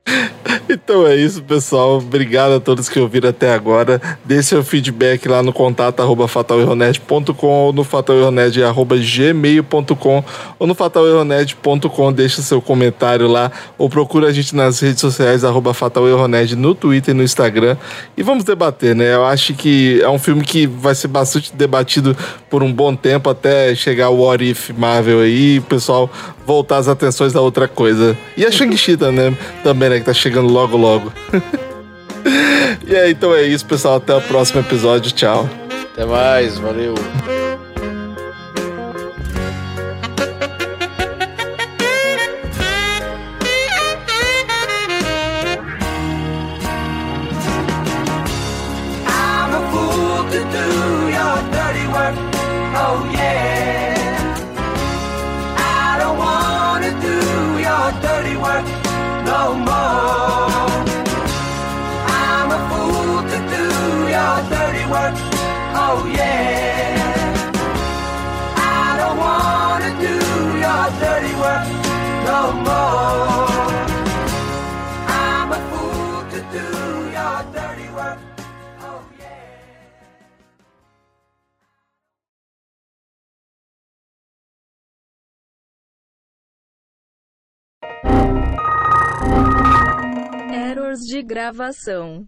Então 0.69 1.07
é 1.07 1.15
isso, 1.15 1.41
pessoal. 1.43 1.97
Obrigado 1.97 2.55
a 2.55 2.59
todos 2.59 2.89
que 2.89 2.99
ouviram 2.99 3.29
até 3.29 3.53
agora. 3.53 4.01
Dê 4.25 4.41
seu 4.43 4.63
feedback 4.63 5.27
lá 5.27 5.41
no 5.41 5.53
contato 5.53 6.01
arroba 6.01 6.27
fatalerronet.com 6.27 7.47
ou 7.47 7.73
no 7.73 7.83
fatalerronet 7.83 8.61
arroba 8.63 8.97
gmail.com 8.97 10.23
ou 10.59 10.67
no 10.67 10.75
fatalerronet.com. 10.75 12.13
Deixa 12.13 12.41
seu 12.41 12.61
comentário 12.61 13.27
lá 13.27 13.51
ou 13.77 13.89
procura 13.89 14.27
a 14.27 14.31
gente 14.31 14.55
nas 14.55 14.79
redes 14.79 14.99
sociais 14.99 15.43
arroba 15.43 15.73
fatalerronet 15.73 16.55
no 16.55 16.75
Twitter 16.75 17.13
e 17.13 17.17
no 17.17 17.23
Instagram. 17.23 17.77
E 18.17 18.23
vamos 18.23 18.43
debater, 18.43 18.95
né? 18.95 19.13
Eu 19.13 19.25
acho 19.25 19.53
que 19.53 20.01
é 20.01 20.09
um 20.09 20.19
filme 20.19 20.43
que 20.43 20.67
vai 20.67 20.95
ser 20.95 21.07
bastante 21.07 21.53
debatido 21.55 22.15
por 22.49 22.61
um 22.61 22.71
bom 22.71 22.95
tempo 22.95 23.29
até 23.29 23.73
chegar 23.75 24.09
o 24.09 24.21
What 24.21 24.43
If 24.43 24.69
Marvel 24.71 25.21
aí 25.21 25.59
o 25.59 25.63
pessoal 25.63 26.09
voltar 26.47 26.77
as 26.77 26.87
atenções 26.87 27.35
a 27.35 27.41
outra 27.41 27.67
coisa. 27.67 28.17
E 28.37 28.45
a 28.45 28.51
Shang-Chi 28.51 28.95
também, 28.95 29.37
também, 29.63 29.89
né? 29.89 29.99
Que 29.99 30.05
tá 30.05 30.13
chegando 30.13 30.47
logo, 30.47 30.77
logo. 30.77 31.11
e 32.87 32.95
aí, 32.95 33.11
então 33.11 33.35
é 33.35 33.43
isso, 33.43 33.65
pessoal. 33.65 33.97
Até 33.97 34.15
o 34.15 34.21
próximo 34.21 34.61
episódio. 34.61 35.11
Tchau. 35.11 35.47
Até 35.93 36.05
mais, 36.05 36.57
valeu. 36.57 36.95
Gravação. 91.27 92.23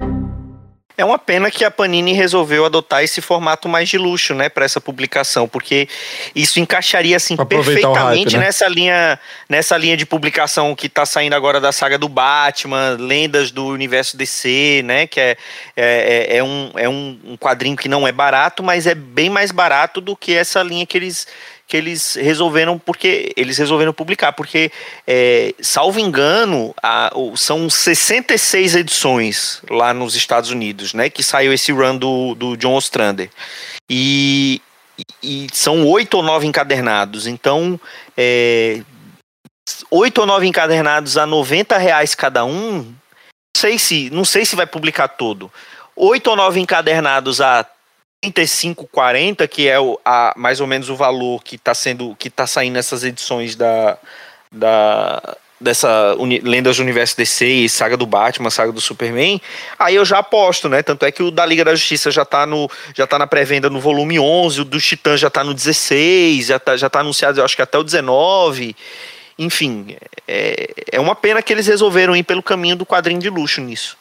É 0.98 1.06
uma 1.06 1.18
pena 1.18 1.50
que 1.50 1.64
a 1.64 1.72
Panini 1.72 2.12
resolveu 2.12 2.66
adotar 2.66 3.02
esse 3.02 3.22
formato 3.22 3.70
mais 3.70 3.88
de 3.88 3.98
luxo, 3.98 4.34
né, 4.36 4.50
para 4.50 4.66
essa 4.66 4.82
publicação, 4.82 5.48
porque 5.48 5.88
isso 6.36 6.60
encaixaria 6.60 7.16
assim 7.16 7.38
perfeitamente 7.38 8.34
hype, 8.34 8.38
né? 8.38 8.46
nessa 8.48 8.68
linha, 8.68 9.18
nessa 9.48 9.78
linha 9.78 9.96
de 9.96 10.06
publicação 10.06 10.76
que 10.76 10.90
tá 10.90 11.06
saindo 11.06 11.34
agora 11.36 11.62
da 11.62 11.72
saga 11.72 11.98
do 11.98 12.10
Batman, 12.10 12.98
lendas 13.00 13.50
do 13.50 13.68
universo 13.68 14.18
DC, 14.18 14.82
né, 14.84 15.08
que 15.08 15.22
é, 15.22 15.38
é, 15.78 16.28
é- 16.34 16.38
é 16.38 16.44
um, 16.44 16.72
é 16.76 16.90
um 16.90 17.38
quadrinho 17.40 17.78
que 17.78 17.88
não 17.88 18.06
é 18.06 18.12
barato, 18.12 18.62
mas 18.62 18.86
é 18.86 18.94
bem 18.94 19.30
mais 19.30 19.52
barato 19.52 20.02
do 20.02 20.18
que 20.18 20.36
essa 20.36 20.62
linha 20.62 20.86
que 20.86 20.98
eles 20.98 21.26
que 21.70 21.78
eles 21.78 22.16
resolveram 22.16 22.80
porque 22.80 23.32
eles 23.38 23.56
resolveram 23.60 23.94
publicar 23.94 24.34
porque 24.34 24.72
é, 25.06 25.54
salvo 25.62 26.00
engano 26.00 26.74
a- 26.82 27.12
são 27.36 27.70
66 27.70 28.76
edições 28.76 29.62
lá 29.70 29.94
nos 29.94 30.16
Estados 30.16 30.50
Unidos 30.50 30.96
né 30.96 31.12
que 31.12 31.22
saiu 31.22 31.54
esse 31.54 31.72
run 31.72 31.96
do, 31.96 32.34
do 32.34 32.58
John 32.58 32.74
Ostrander. 32.74 33.30
E, 33.88 34.60
e 35.22 35.48
são 35.54 35.86
oito 35.88 36.16
ou 36.16 36.24
nove 36.24 36.48
encadernados 36.48 37.28
então 37.28 37.80
é, 38.18 38.82
oito 39.92 40.22
ou 40.22 40.26
nove 40.28 40.48
encadernados 40.48 41.18
a 41.18 41.26
90 41.28 41.78
reais 41.78 42.16
cada 42.16 42.44
um 42.46 42.82
não 42.82 43.62
sei 43.62 43.78
se 43.78 44.10
não 44.10 44.26
sei 44.26 44.44
se 44.44 44.56
vai 44.56 44.66
publicar 44.66 45.08
todo. 45.08 45.52
Oito 45.96 46.30
ou 46.32 46.36
nove 46.36 46.60
encadernados 46.60 47.42
a 47.42 47.64
35, 48.22 48.88
40, 48.88 49.48
que 49.48 49.68
é 49.68 49.80
o, 49.80 50.00
a, 50.04 50.34
mais 50.36 50.60
ou 50.60 50.68
menos 50.68 50.90
o 50.90 50.96
valor 50.96 51.44
que 51.44 51.56
está 51.56 51.74
sendo 51.74 52.16
que 52.16 52.30
tá 52.30 52.46
saindo 52.46 52.74
nessas 52.74 53.04
edições 53.04 53.56
da, 53.56 53.98
da 54.52 55.38
dessa 55.60 56.16
uni, 56.18 56.40
Lendas 56.40 56.78
do 56.78 56.84
Universo 56.84 57.18
DC, 57.18 57.46
e 57.46 57.70
Saga 57.70 57.98
do 57.98 58.06
Batman, 58.06 58.50
Saga 58.50 58.72
do 58.72 58.80
Superman, 58.80 59.42
aí 59.78 59.96
eu 59.96 60.06
já 60.06 60.20
aposto, 60.20 60.70
né? 60.70 60.82
Tanto 60.82 61.06
é 61.06 61.12
que 61.12 61.22
o 61.22 61.32
da 61.32 61.46
Liga 61.46 61.66
da 61.66 61.76
Justiça 61.76 62.12
já 62.12 62.24
tá 62.24 62.46
no 62.46 62.70
já 62.94 63.06
tá 63.06 63.20
na 63.20 63.28
pré-venda 63.28 63.70
no 63.70 63.80
volume 63.80 64.20
11, 64.20 64.62
o 64.62 64.66
dos 64.66 64.86
Titãs 64.86 65.20
já 65.20 65.30
tá 65.30 65.44
no 65.44 65.54
16, 65.54 66.48
já 66.48 66.60
tá, 66.60 66.78
já 66.78 66.90
tá 66.90 67.00
anunciado, 67.00 67.40
eu 67.40 67.46
acho 67.46 67.56
que 67.56 67.62
até 67.62 67.78
o 67.78 67.84
19. 67.84 68.76
Enfim, 69.38 69.96
é, 70.28 70.74
é 70.92 71.00
uma 71.00 71.16
pena 71.16 71.42
que 71.42 71.54
eles 71.54 71.68
resolveram 71.68 72.14
ir 72.16 72.24
pelo 72.24 72.44
caminho 72.44 72.76
do 72.76 72.86
quadrinho 72.86 73.22
de 73.22 73.30
luxo 73.30 73.62
nisso. 73.62 73.98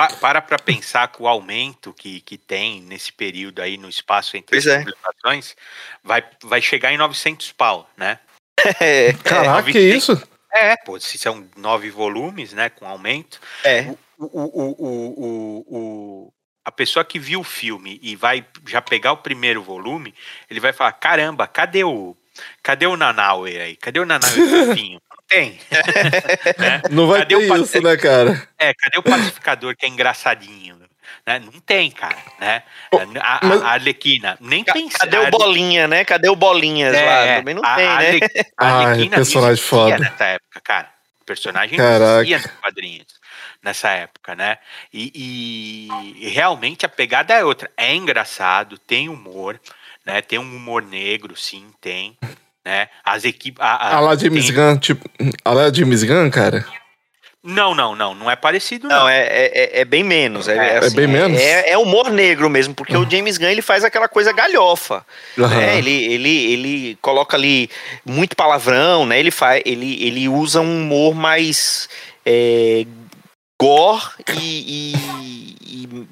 Pa- 0.00 0.16
para 0.16 0.40
para 0.40 0.58
pensar 0.58 1.08
que 1.08 1.22
o 1.22 1.28
aumento 1.28 1.92
que, 1.92 2.22
que 2.22 2.38
tem 2.38 2.80
nesse 2.80 3.12
período 3.12 3.60
aí 3.60 3.76
no 3.76 3.86
espaço 3.86 4.34
entre 4.34 4.56
Pois 4.56 4.66
as 4.66 4.72
é. 4.72 4.78
publicações 4.78 5.54
vai, 6.02 6.24
vai 6.42 6.62
chegar 6.62 6.90
em 6.90 6.96
900 6.96 7.52
pau, 7.52 7.88
né? 7.96 8.18
É, 8.80 9.12
Caraca, 9.12 9.70
que 9.70 9.78
isso? 9.78 10.12
É, 10.52 10.76
pô, 10.76 10.98
se 10.98 11.18
são 11.18 11.46
nove 11.56 11.90
volumes, 11.90 12.52
né, 12.52 12.68
com 12.70 12.86
aumento, 12.86 13.40
é. 13.62 13.82
o, 13.82 13.98
o, 14.18 14.26
o, 14.26 14.76
o, 14.78 15.14
o, 15.18 15.66
o- 15.68 16.32
a 16.64 16.72
pessoa 16.72 17.04
que 17.04 17.18
viu 17.18 17.40
o 17.40 17.44
filme 17.44 17.98
e 18.02 18.14
vai 18.16 18.46
já 18.66 18.80
pegar 18.82 19.12
o 19.12 19.16
primeiro 19.18 19.62
volume, 19.62 20.14
ele 20.48 20.60
vai 20.60 20.72
falar, 20.72 20.92
caramba, 20.92 21.46
cadê 21.46 21.84
o 21.84 22.16
cadê 22.62 22.86
o 22.86 22.96
Nanauer 22.96 23.60
aí? 23.60 23.76
Cadê 23.76 23.98
o 24.00 24.06
Nanauer 24.06 24.32
fofinho? 24.68 25.00
Tem. 25.30 25.58
Né? 26.58 26.82
Não 26.90 27.06
vai 27.06 27.20
Cadê 27.20 27.36
ter 27.36 27.50
o 27.52 27.56
isso, 27.62 27.80
né, 27.80 27.96
cara? 27.96 28.46
É, 28.58 28.74
cadê 28.74 28.98
o 28.98 29.02
pacificador 29.02 29.74
que 29.76 29.86
é 29.86 29.88
engraçadinho? 29.88 30.78
Né? 31.26 31.38
Não 31.38 31.52
tem, 31.60 31.90
cara, 31.90 32.16
né? 32.38 32.62
A, 33.20 33.36
a, 33.36 33.46
mas- 33.48 33.62
a 33.62 33.68
Arlequina, 33.68 34.36
nem 34.40 34.64
Ca-. 34.64 34.74
Cadê 34.98 35.18
o 35.18 35.30
Bolinha, 35.30 35.86
né? 35.88 36.04
Cadê 36.04 36.28
o 36.28 36.36
Bolinhas 36.36 36.94
É, 36.94 37.04
lá? 37.04 37.36
Também 37.38 37.54
não 37.54 37.64
a- 37.64 37.76
tem, 37.76 37.86
a 37.86 37.98
né? 37.98 38.18
A 38.58 38.66
Ai, 38.66 38.84
Arlequina 38.86 39.16
personagem 39.16 39.52
existia 39.52 39.68
foda. 39.68 39.98
nessa 39.98 40.24
época, 40.24 40.60
cara. 40.62 40.90
O 41.20 41.24
personagem 41.24 41.76
Caraca. 41.78 42.22
existia 42.22 42.38
nos 42.38 42.60
quadrinhos 42.60 43.06
nessa 43.62 43.90
época, 43.90 44.34
né? 44.34 44.58
E, 44.92 45.12
e- 45.14 46.26
e 46.26 46.28
realmente 46.30 46.84
a 46.84 46.88
pegada 46.88 47.34
é 47.34 47.44
outra. 47.44 47.70
É 47.76 47.94
engraçado, 47.94 48.78
tem 48.78 49.08
humor, 49.08 49.60
né? 50.04 50.20
Tem 50.22 50.38
um 50.38 50.56
humor 50.56 50.82
negro, 50.82 51.36
sim, 51.36 51.70
tem. 51.80 52.16
Né? 52.64 52.88
As 53.04 53.24
equipes. 53.24 53.58
A 53.60 54.00
lá 54.00 54.14
James 54.16 54.46
tem- 54.46 54.54
Gunn, 54.54 54.76
tipo. 54.78 55.08
A 55.44 55.52
lá 55.52 55.72
James 55.72 56.02
Gunn, 56.04 56.30
cara. 56.30 56.64
Não, 57.42 57.74
não, 57.74 57.96
não. 57.96 58.14
Não 58.14 58.30
é 58.30 58.36
parecido, 58.36 58.86
não. 58.86 59.00
Não, 59.00 59.08
é, 59.08 59.26
é, 59.26 59.80
é 59.80 59.84
bem 59.86 60.04
menos. 60.04 60.46
É, 60.46 60.56
É, 60.74 60.78
assim, 60.78 60.94
bem 60.94 61.06
menos? 61.06 61.40
É, 61.40 61.70
é 61.70 61.78
humor 61.78 62.10
negro 62.10 62.50
mesmo, 62.50 62.74
porque 62.74 62.94
o 62.94 63.08
James 63.08 63.38
Gunn 63.38 63.48
ele 63.48 63.62
faz 63.62 63.82
aquela 63.82 64.08
coisa 64.08 64.30
galhofa. 64.30 65.06
Aham. 65.38 65.56
né? 65.56 65.78
Ele, 65.78 65.90
ele, 66.12 66.52
ele 66.52 66.98
coloca 67.00 67.38
ali 67.38 67.70
muito 68.04 68.36
palavrão, 68.36 69.06
né? 69.06 69.18
Ele, 69.18 69.30
faz, 69.30 69.62
ele, 69.64 70.04
ele 70.04 70.28
usa 70.28 70.60
um 70.60 70.82
humor 70.82 71.14
mais 71.14 71.88
é, 72.26 72.84
gore 73.58 74.02
e, 74.38 74.92
e, 74.92 75.56
e- 75.62 76.06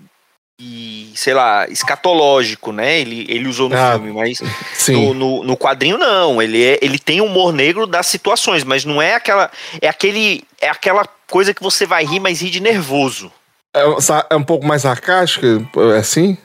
e, 0.61 1.13
sei 1.15 1.35
lá, 1.35 1.69
escatológico, 1.69 2.73
né? 2.73 2.99
Ele, 3.01 3.25
ele 3.29 3.47
usou 3.49 3.69
no 3.69 3.77
Ah, 3.77 3.93
filme, 3.93 4.13
mas 4.13 4.41
no, 4.89 5.15
no, 5.15 5.45
no 5.45 5.57
quadrinho 5.57 5.97
não, 5.97 6.43
ele, 6.43 6.63
é, 6.65 6.79
ele 6.83 6.99
tem 6.99 7.21
humor 7.21 7.53
negro 7.53 7.87
das 7.87 8.07
situações, 8.09 8.65
mas 8.65 8.85
não 8.85 9.01
é 9.01 9.15
aquela 9.15 9.51
é 9.81 9.89
aquele 9.89 10.43
é 10.61 10.69
aquela 10.69 11.07
coisa 11.29 11.55
que 11.55 11.63
você 11.63 11.87
vai 11.87 12.05
rir, 12.05 12.19
mas 12.19 12.41
rir 12.43 12.51
de 12.51 12.61
nervoso. 12.61 13.31
É, 13.75 13.87
um- 13.87 13.97
é 14.31 14.37
um 14.37 14.43
pouco 14.43 14.67
mais 14.67 14.83
sarcástico, 14.83 15.47
é 15.93 15.99
assim? 15.99 16.37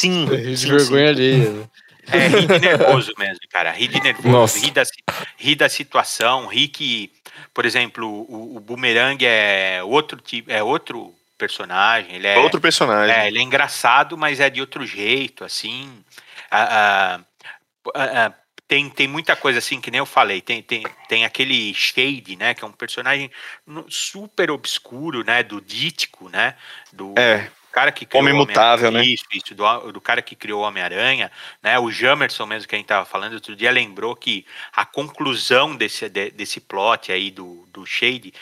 Sim, 0.00 0.24
Rir 0.26 0.42
de 0.54 0.56
sim, 0.56 0.70
vergonha 0.70 1.08
alheia. 1.10 1.50
né? 1.50 1.64
É, 2.10 2.26
ri 2.28 2.46
de 2.46 2.58
nervoso 2.58 3.12
mesmo, 3.18 3.40
cara. 3.50 3.70
Ri 3.70 3.86
de 3.86 4.00
nervoso, 4.00 4.28
Nossa. 4.28 4.58
ri 4.58 4.70
da, 4.70 4.82
da 5.56 5.68
situação, 5.68 6.46
ri 6.46 6.68
que, 6.68 7.12
por 7.54 7.64
exemplo, 7.66 8.06
o, 8.08 8.56
o 8.56 8.60
Boomerang 8.60 9.24
é 9.24 9.80
outro 9.84 10.20
tipo, 10.20 10.50
é 10.50 10.62
outro 10.62 11.14
personagem, 11.42 12.14
ele 12.14 12.26
é, 12.28 12.38
Outro 12.38 12.60
personagem. 12.60 13.12
é, 13.14 13.26
ele 13.26 13.38
é 13.40 13.42
engraçado, 13.42 14.16
mas 14.16 14.38
é 14.38 14.48
de 14.48 14.60
outro 14.60 14.86
jeito, 14.86 15.44
assim. 15.44 16.04
Ah, 16.48 17.18
ah, 17.94 18.26
ah, 18.26 18.32
tem, 18.68 18.88
tem 18.88 19.08
muita 19.08 19.34
coisa 19.34 19.58
assim, 19.58 19.80
que 19.80 19.90
nem 19.90 19.98
eu 19.98 20.06
falei, 20.06 20.40
tem, 20.40 20.62
tem, 20.62 20.84
tem 21.08 21.24
aquele 21.24 21.74
Shade, 21.74 22.36
né, 22.36 22.54
que 22.54 22.62
é 22.64 22.66
um 22.66 22.72
personagem 22.72 23.28
super 23.88 24.50
obscuro, 24.50 25.24
né, 25.24 25.42
do 25.42 25.60
Dítico, 25.60 26.28
né, 26.28 26.54
do, 26.92 27.12
É. 27.18 27.50
cara 27.72 27.90
que 27.90 28.06
criou 28.06 28.22
Homem 28.22 28.34
Mutável, 28.34 28.90
né? 28.90 29.02
Isso, 29.04 29.24
isso, 29.32 29.54
do, 29.54 29.92
do 29.92 30.00
cara 30.00 30.22
que 30.22 30.36
criou 30.36 30.62
o 30.62 30.64
Homem-Aranha, 30.66 31.30
né? 31.62 31.78
O 31.78 31.90
Jamerson 31.90 32.46
mesmo 32.46 32.68
que 32.68 32.74
a 32.74 32.78
gente 32.78 32.86
tava 32.86 33.04
falando 33.06 33.32
outro 33.34 33.56
dia 33.56 33.70
lembrou 33.70 34.14
que 34.14 34.44
a 34.76 34.84
conclusão 34.84 35.74
desse, 35.74 36.08
de- 36.08 36.30
desse 36.30 36.60
plot 36.60 37.10
aí 37.10 37.30
do, 37.30 37.66
do 37.72 37.84
Shade 37.86 38.32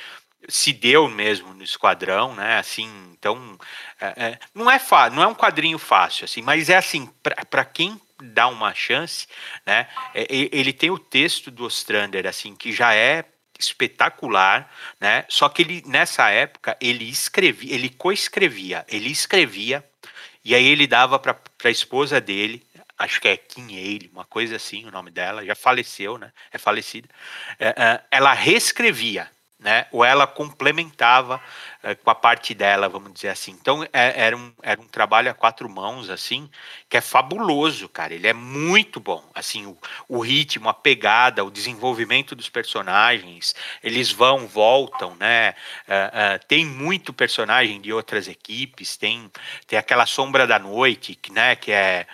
se 0.49 0.73
deu 0.73 1.09
mesmo 1.09 1.55
no 1.55 1.62
Esquadrão, 1.62 2.35
né? 2.35 2.59
Assim, 2.59 2.89
então 3.12 3.59
é, 4.01 4.07
é, 4.17 4.39
não 4.55 4.71
é 4.71 4.79
fa- 4.79 5.11
não 5.11 5.23
é 5.23 5.27
um 5.27 5.35
quadrinho 5.35 5.79
fácil, 5.79 6.25
assim, 6.25 6.43
mas 6.43 6.69
é 6.69 6.77
assim 6.77 7.09
para 7.51 7.65
quem 7.65 8.01
dá 8.23 8.49
uma 8.49 8.75
chance, 8.75 9.27
né? 9.67 9.89
é, 10.15 10.27
ele 10.31 10.73
tem 10.73 10.91
o 10.91 10.99
texto 10.99 11.51
do 11.51 11.65
Ostrander, 11.65 12.27
assim, 12.27 12.55
que 12.55 12.73
já 12.73 12.95
é 12.95 13.25
espetacular, 13.59 14.71
né? 15.01 15.25
Só 15.29 15.49
que 15.49 15.62
ele 15.62 15.83
nessa 15.87 16.29
época 16.31 16.77
ele 16.81 17.09
escrevia, 17.09 17.75
ele 17.75 17.91
coescrevia, 17.91 18.85
ele 18.89 19.11
escrevia 19.11 19.85
e 20.45 20.55
aí 20.55 20.65
ele 20.67 20.87
dava 20.87 21.19
para 21.19 21.39
a 21.65 21.71
esposa 21.71 22.21
dele, 22.21 22.67
acho 22.99 23.21
que 23.21 23.29
é 23.29 23.41
Aile, 23.59 24.11
uma 24.12 24.25
coisa 24.25 24.57
assim, 24.57 24.87
o 24.87 24.91
nome 24.91 25.11
dela, 25.11 25.45
já 25.45 25.55
faleceu, 25.55 26.19
né? 26.19 26.33
É 26.53 26.59
falecida. 26.59 27.09
É, 27.59 27.69
é, 27.69 28.05
ela 28.11 28.33
reescrevia, 28.33 29.31
né? 29.61 29.87
Ou 29.93 30.05
ela 30.05 30.27
complementava 30.27 31.41
é, 31.82 31.95
com 31.95 32.11
a 32.11 32.15
parte 32.15 32.55
dela, 32.55 32.89
vamos 32.89 33.12
dizer 33.12 33.28
assim. 33.28 33.53
Então 33.53 33.85
é- 33.85 33.89
era, 33.93 34.37
um, 34.37 34.53
era 34.62 34.81
um 34.81 34.87
trabalho 34.87 35.31
a 35.31 35.35
quatro 35.35 35.69
mãos, 35.69 36.11
assim, 36.11 36.49
que 36.89 36.97
é 36.97 37.01
fabuloso, 37.01 37.89
cara. 37.89 38.15
Ele 38.15 38.27
é 38.27 38.32
muito 38.32 38.99
bom. 39.01 39.24
Assim, 39.35 39.66
o, 39.66 39.77
o 40.09 40.20
ritmo, 40.20 40.69
a 40.69 40.74
pegada, 40.74 41.45
o 41.45 41.51
desenvolvimento 41.51 42.35
dos 42.35 42.49
personagens, 42.49 43.55
eles 43.82 44.11
vão, 44.11 44.47
voltam, 44.47 45.15
né? 45.16 45.55
É, 45.87 46.39
tem 46.49 46.65
muito 46.65 47.12
personagem 47.12 47.81
de 47.81 47.93
outras 47.93 48.28
equipes, 48.28 48.97
tem, 48.97 49.31
tem 49.66 49.78
aquela 49.78 50.07
Sombra 50.07 50.47
da 50.47 50.59
Noite, 50.59 51.15
que, 51.15 51.32
né, 51.32 51.57
que 51.57 51.73
é 51.73 52.07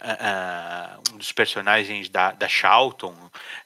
ah, 0.00 0.96
um 1.12 1.16
dos 1.18 1.32
personagens 1.32 2.08
da, 2.08 2.32
da 2.32 2.48
Charlton. 2.48 3.14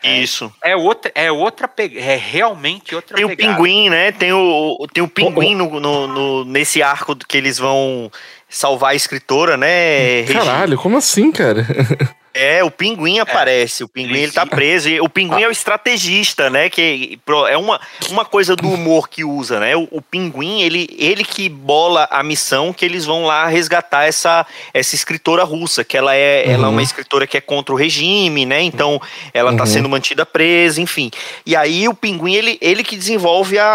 É, 0.02 0.18
Isso. 0.18 0.52
é 0.62 0.74
outra, 0.76 1.10
é 1.14 1.30
outra 1.30 1.70
é 1.78 2.16
realmente 2.16 2.94
outra 2.94 3.16
Tem 3.16 3.24
o 3.24 3.28
pegada. 3.28 3.54
pinguim, 3.56 3.88
né? 3.90 4.12
Tem 4.12 4.32
o, 4.32 4.86
tem 4.92 5.02
o 5.02 5.08
pinguim 5.08 5.54
no, 5.54 5.78
no- 5.80 6.06
no- 6.06 6.44
nesse 6.44 6.82
arco 6.82 7.14
que 7.16 7.36
eles 7.36 7.58
vão 7.58 8.10
salvar 8.48 8.92
a 8.92 8.94
escritora, 8.94 9.56
né? 9.56 10.20
Regi? 10.22 10.32
Caralho, 10.32 10.78
como 10.78 10.96
assim, 10.96 11.30
cara? 11.32 11.66
É, 12.38 12.62
o 12.62 12.70
pinguim 12.70 13.18
aparece. 13.18 13.82
O 13.82 13.88
pinguim 13.88 14.18
ele 14.18 14.32
tá 14.32 14.44
preso. 14.44 14.88
E 14.88 15.00
o 15.00 15.08
pinguim 15.08 15.42
é 15.42 15.48
o 15.48 15.50
estrategista, 15.50 16.50
né? 16.50 16.68
Que 16.68 17.18
é 17.48 17.56
uma, 17.56 17.80
uma 18.10 18.24
coisa 18.24 18.54
do 18.54 18.68
humor 18.70 19.08
que 19.08 19.24
usa, 19.24 19.58
né? 19.58 19.74
O, 19.74 19.88
o 19.90 20.02
pinguim, 20.02 20.60
ele, 20.62 20.88
ele 20.98 21.24
que 21.24 21.48
bola 21.48 22.06
a 22.10 22.22
missão 22.22 22.72
que 22.72 22.84
eles 22.84 23.04
vão 23.04 23.24
lá 23.24 23.46
resgatar 23.46 24.04
essa, 24.04 24.46
essa 24.74 24.94
escritora 24.94 25.44
russa, 25.44 25.82
que 25.84 25.96
ela 25.96 26.14
é, 26.14 26.50
ela 26.50 26.66
é 26.66 26.70
uma 26.70 26.82
escritora 26.82 27.26
que 27.26 27.36
é 27.36 27.40
contra 27.40 27.74
o 27.74 27.78
regime, 27.78 28.44
né? 28.44 28.60
Então 28.62 29.00
ela 29.32 29.54
tá 29.54 29.60
Uhum. 29.62 29.66
sendo 29.66 29.88
mantida 29.88 30.26
presa, 30.26 30.80
enfim. 30.80 31.10
E 31.44 31.56
aí 31.56 31.88
o 31.88 31.94
pinguim, 31.94 32.34
ele, 32.34 32.58
ele 32.60 32.84
que 32.84 32.96
desenvolve 32.96 33.58
a, 33.58 33.66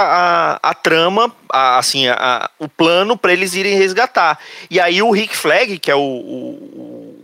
a, 0.61 0.69
a 0.69 0.73
trama, 0.73 1.33
a- 1.51 1.77
assim, 1.79 2.07
a- 2.07 2.49
o 2.59 2.67
plano 2.67 3.17
para 3.17 3.33
eles 3.33 3.53
irem 3.55 3.75
resgatar. 3.77 4.37
E 4.69 4.79
aí 4.79 5.01
o 5.01 5.11
Rick 5.11 5.35
Flag, 5.35 5.79
que 5.79 5.89
é 5.89 5.95
o 5.95 6.01
o 6.01 7.20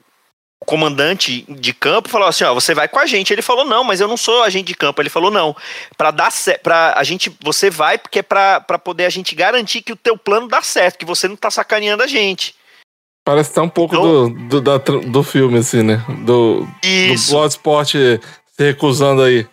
comandante 0.68 1.46
de 1.48 1.74
campo 1.74 2.10
falou 2.10 2.28
assim, 2.28 2.44
ó, 2.44 2.54
você 2.54 2.76
vai 2.76 2.90
com 2.90 3.00
a 3.00 3.06
gente. 3.06 3.32
Ele 3.32 3.42
falou, 3.42 3.64
não, 3.64 3.86
mas 3.86 4.02
eu 4.02 4.08
não 4.08 4.18
sou 4.18 4.44
agente 4.44 4.68
de 4.68 4.76
campo. 4.76 5.02
Ele 5.02 5.10
falou, 5.10 5.32
não, 5.32 5.56
para 5.98 6.12
dar 6.12 6.30
certo, 6.30 6.62
para 6.62 6.94
a 6.98 7.04
gente, 7.06 7.32
você 7.42 7.70
vai 7.70 7.98
porque 7.98 8.20
é 8.20 8.22
pra 8.22 8.60
para 8.60 8.78
poder 8.78 9.06
a 9.06 9.10
gente 9.10 9.34
garantir 9.34 9.82
que 9.82 9.94
o 9.94 9.96
teu 9.96 10.18
plano 10.18 10.48
dá 10.50 10.62
certo, 10.62 10.98
que 11.00 11.06
você 11.06 11.26
não 11.28 11.38
tá 11.38 11.50
sacaneando 11.50 12.04
a 12.04 12.08
gente. 12.08 12.54
Parece 13.26 13.52
até 13.52 13.62
um 13.62 13.70
pouco 13.70 13.96
Então- 13.96 14.30
do, 14.30 14.62
do, 14.62 14.62
da 14.62 14.78
do 14.78 15.24
filme, 15.24 15.58
assim, 15.60 15.84
né? 15.84 16.04
Do, 16.26 16.62
do 16.62 16.88
Isso. 16.88 17.32
Bloodsport 17.32 17.90
se 17.92 18.20
recusando 18.60 19.22
aí. 19.22 19.48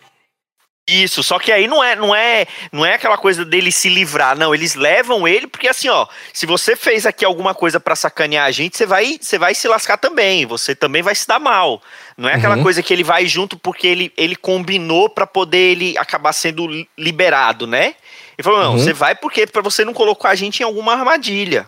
Isso, 0.87 1.23
só 1.23 1.39
que 1.39 1.51
aí 1.51 1.67
não 1.67 1.83
é, 1.83 1.95
não 1.95 2.13
é, 2.15 2.45
não 2.71 2.85
é 2.85 2.93
aquela 2.93 3.17
coisa 3.17 3.43
dele 3.43 3.71
se 3.71 3.89
livrar, 3.89 4.37
não, 4.37 4.53
eles 4.53 4.75
levam 4.75 5.27
ele 5.27 5.47
porque 5.47 5.67
assim, 5.67 5.89
ó, 5.89 6.05
se 6.31 6.45
você 6.45 6.75
fez 6.75 7.07
aqui 7.07 7.25
alguma 7.25 7.55
coisa 7.55 7.79
pra 7.79 7.95
sacanear 7.95 8.45
a 8.45 8.51
gente, 8.51 8.77
você 8.77 8.85
vai, 8.85 9.17
você 9.19 9.39
vai 9.39 9.55
se 9.55 9.67
lascar 9.67 9.97
também, 9.97 10.45
você 10.45 10.75
também 10.75 11.01
vai 11.01 11.15
se 11.15 11.27
dar 11.27 11.39
mal. 11.39 11.81
Não 12.15 12.29
é 12.29 12.35
aquela 12.35 12.55
Uhum. 12.57 12.61
coisa 12.61 12.83
que 12.83 12.93
ele 12.93 13.03
vai 13.03 13.25
junto 13.25 13.57
porque 13.57 13.87
ele, 13.87 14.13
ele 14.15 14.35
combinou 14.35 15.09
pra 15.09 15.25
poder 15.25 15.71
ele 15.71 15.97
acabar 15.97 16.33
sendo 16.33 16.67
li- 16.67 16.87
liberado, 16.95 17.65
né? 17.65 17.95
Ele 18.37 18.43
falou, 18.43 18.59
não, 18.61 18.71
Uhum. 18.73 18.77
você 18.77 18.93
vai 18.93 19.15
porque 19.15 19.47
para 19.47 19.63
você 19.63 19.83
não 19.83 19.93
colocar 19.93 20.29
a 20.29 20.35
gente 20.35 20.59
em 20.59 20.63
alguma 20.65 20.93
armadilha. 20.93 21.67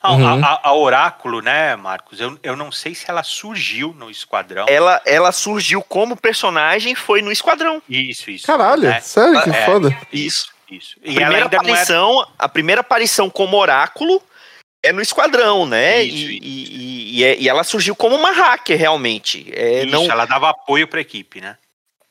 A, 0.00 0.12
Uhum. 0.12 0.44
a- 0.44 0.60
a 0.62 0.72
Oráculo, 0.74 1.40
né, 1.40 1.74
Marcos? 1.76 2.20
Eu, 2.20 2.38
eu 2.42 2.54
não 2.56 2.70
sei 2.70 2.94
se 2.94 3.10
ela 3.10 3.22
surgiu 3.22 3.92
no 3.94 4.10
Esquadrão. 4.10 4.66
Ela, 4.68 5.00
ela 5.04 5.32
surgiu 5.32 5.82
como 5.82 6.16
personagem, 6.16 6.94
foi 6.94 7.20
no 7.20 7.32
Esquadrão. 7.32 7.82
Isso, 7.88 8.30
isso. 8.30 8.46
Caralho, 8.46 8.82
né? 8.82 9.00
sério, 9.00 9.42
que 9.42 9.50
É. 9.50 9.64
foda. 9.66 9.98
Isso. 10.12 10.52
Isso. 10.70 10.96
A 11.04 11.08
E 11.08 11.16
ela 11.16 11.16
primeira 11.26 11.44
é 11.44 11.56
aparição, 11.56 12.26
a 12.38 12.48
primeira 12.48 12.80
aparição 12.82 13.30
como 13.30 13.56
oráculo 13.56 14.22
é 14.84 14.92
no 14.92 15.00
Esquadrão, 15.00 15.66
né? 15.66 16.02
Isso, 16.02 16.16
e, 16.16 16.36
isso. 16.36 16.44
e- 16.44 16.76
e- 16.76 17.18
e 17.20 17.24
é- 17.24 17.36
e 17.40 17.48
ela 17.48 17.64
surgiu 17.64 17.96
como 17.96 18.14
uma 18.14 18.30
hacker, 18.32 18.78
realmente. 18.78 19.50
É, 19.52 19.82
Isso, 19.84 19.90
não, 19.90 20.04
ela 20.04 20.26
dava 20.26 20.50
apoio 20.50 20.86
pra 20.86 21.00
equipe, 21.00 21.40
né? 21.40 21.56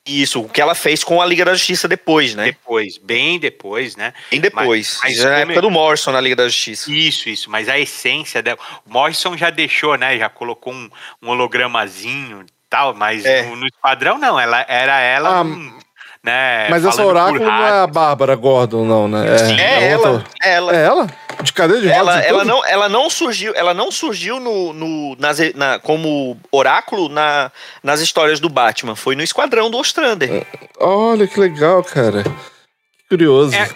Isso, 0.08 0.40
o 0.40 0.48
que 0.48 0.60
ela 0.60 0.74
fez 0.74 1.04
com 1.04 1.20
a 1.20 1.26
Liga 1.26 1.44
da 1.44 1.52
Justiça 1.54 1.86
depois, 1.86 2.34
né? 2.34 2.46
Depois, 2.46 2.96
bem 2.98 3.38
depois, 3.38 3.94
né? 3.94 4.14
Bem 4.30 4.40
depois. 4.40 4.98
mas 5.02 5.16
já 5.16 5.24
na 5.24 5.30
como- 5.40 5.42
época 5.52 5.60
do 5.62 5.70
Morrison 5.70 6.12
na 6.12 6.20
Liga 6.20 6.36
da 6.36 6.44
Justiça. 6.48 6.90
Isso, 6.90 7.28
isso, 7.28 7.50
mas 7.50 7.68
a 7.68 7.78
essência 7.78 8.42
dela. 8.42 8.58
O 8.86 8.90
Morrison 8.92 9.36
já 9.36 9.50
deixou, 9.50 9.96
né? 9.96 10.18
Já 10.18 10.28
colocou 10.28 10.72
um, 10.72 10.88
um 11.22 11.28
hologramazinho 11.28 12.40
e 12.42 12.46
tal, 12.70 12.94
mas 12.94 13.24
É. 13.24 13.42
no, 13.42 13.56
no 13.56 13.66
esquadrão 13.66 14.16
não, 14.18 14.40
ela 14.40 14.64
era 14.68 14.98
ela, 15.00 15.28
Ah, 15.38 15.42
hum, 15.42 15.78
né? 16.22 16.68
Mas 16.70 16.84
essa 16.84 17.04
oráculo 17.04 17.40
não 17.44 17.52
é 17.64 17.82
a. 17.82 17.86
Bárbara 17.86 18.34
Gordon, 18.34 18.84
não, 18.84 19.06
né? 19.08 19.38
Sim, 19.38 19.58
é, 19.60 19.88
ela, 19.90 20.10
outra- 20.10 20.30
é 20.42 20.52
ela. 20.54 20.76
É 20.76 20.84
ela? 20.84 21.06
De 21.42 21.52
cadeia 21.52 21.80
de 21.80 21.88
Ela, 21.88 22.12
rodas 22.14 22.26
ela, 22.26 22.44
não, 22.44 22.64
ela 22.66 22.88
não 22.88 23.08
surgiu, 23.08 23.52
ela 23.54 23.72
não 23.72 23.90
surgiu 23.92 24.40
no, 24.40 24.72
no, 24.72 25.16
nas, 25.16 25.38
na- 25.54 25.78
como 25.78 26.36
oráculo 26.50 27.08
na, 27.08 27.52
nas 27.82 28.00
histórias 28.00 28.40
do 28.40 28.48
Batman. 28.48 28.96
Foi 28.96 29.14
no 29.14 29.22
Esquadrão 29.22 29.70
do 29.70 29.78
Ostrander. 29.78 30.44
Olha 30.78 31.26
que 31.26 31.38
legal, 31.38 31.82
cara. 31.84 32.24
Que 32.24 33.08
curioso. 33.08 33.54
É, 33.54 33.68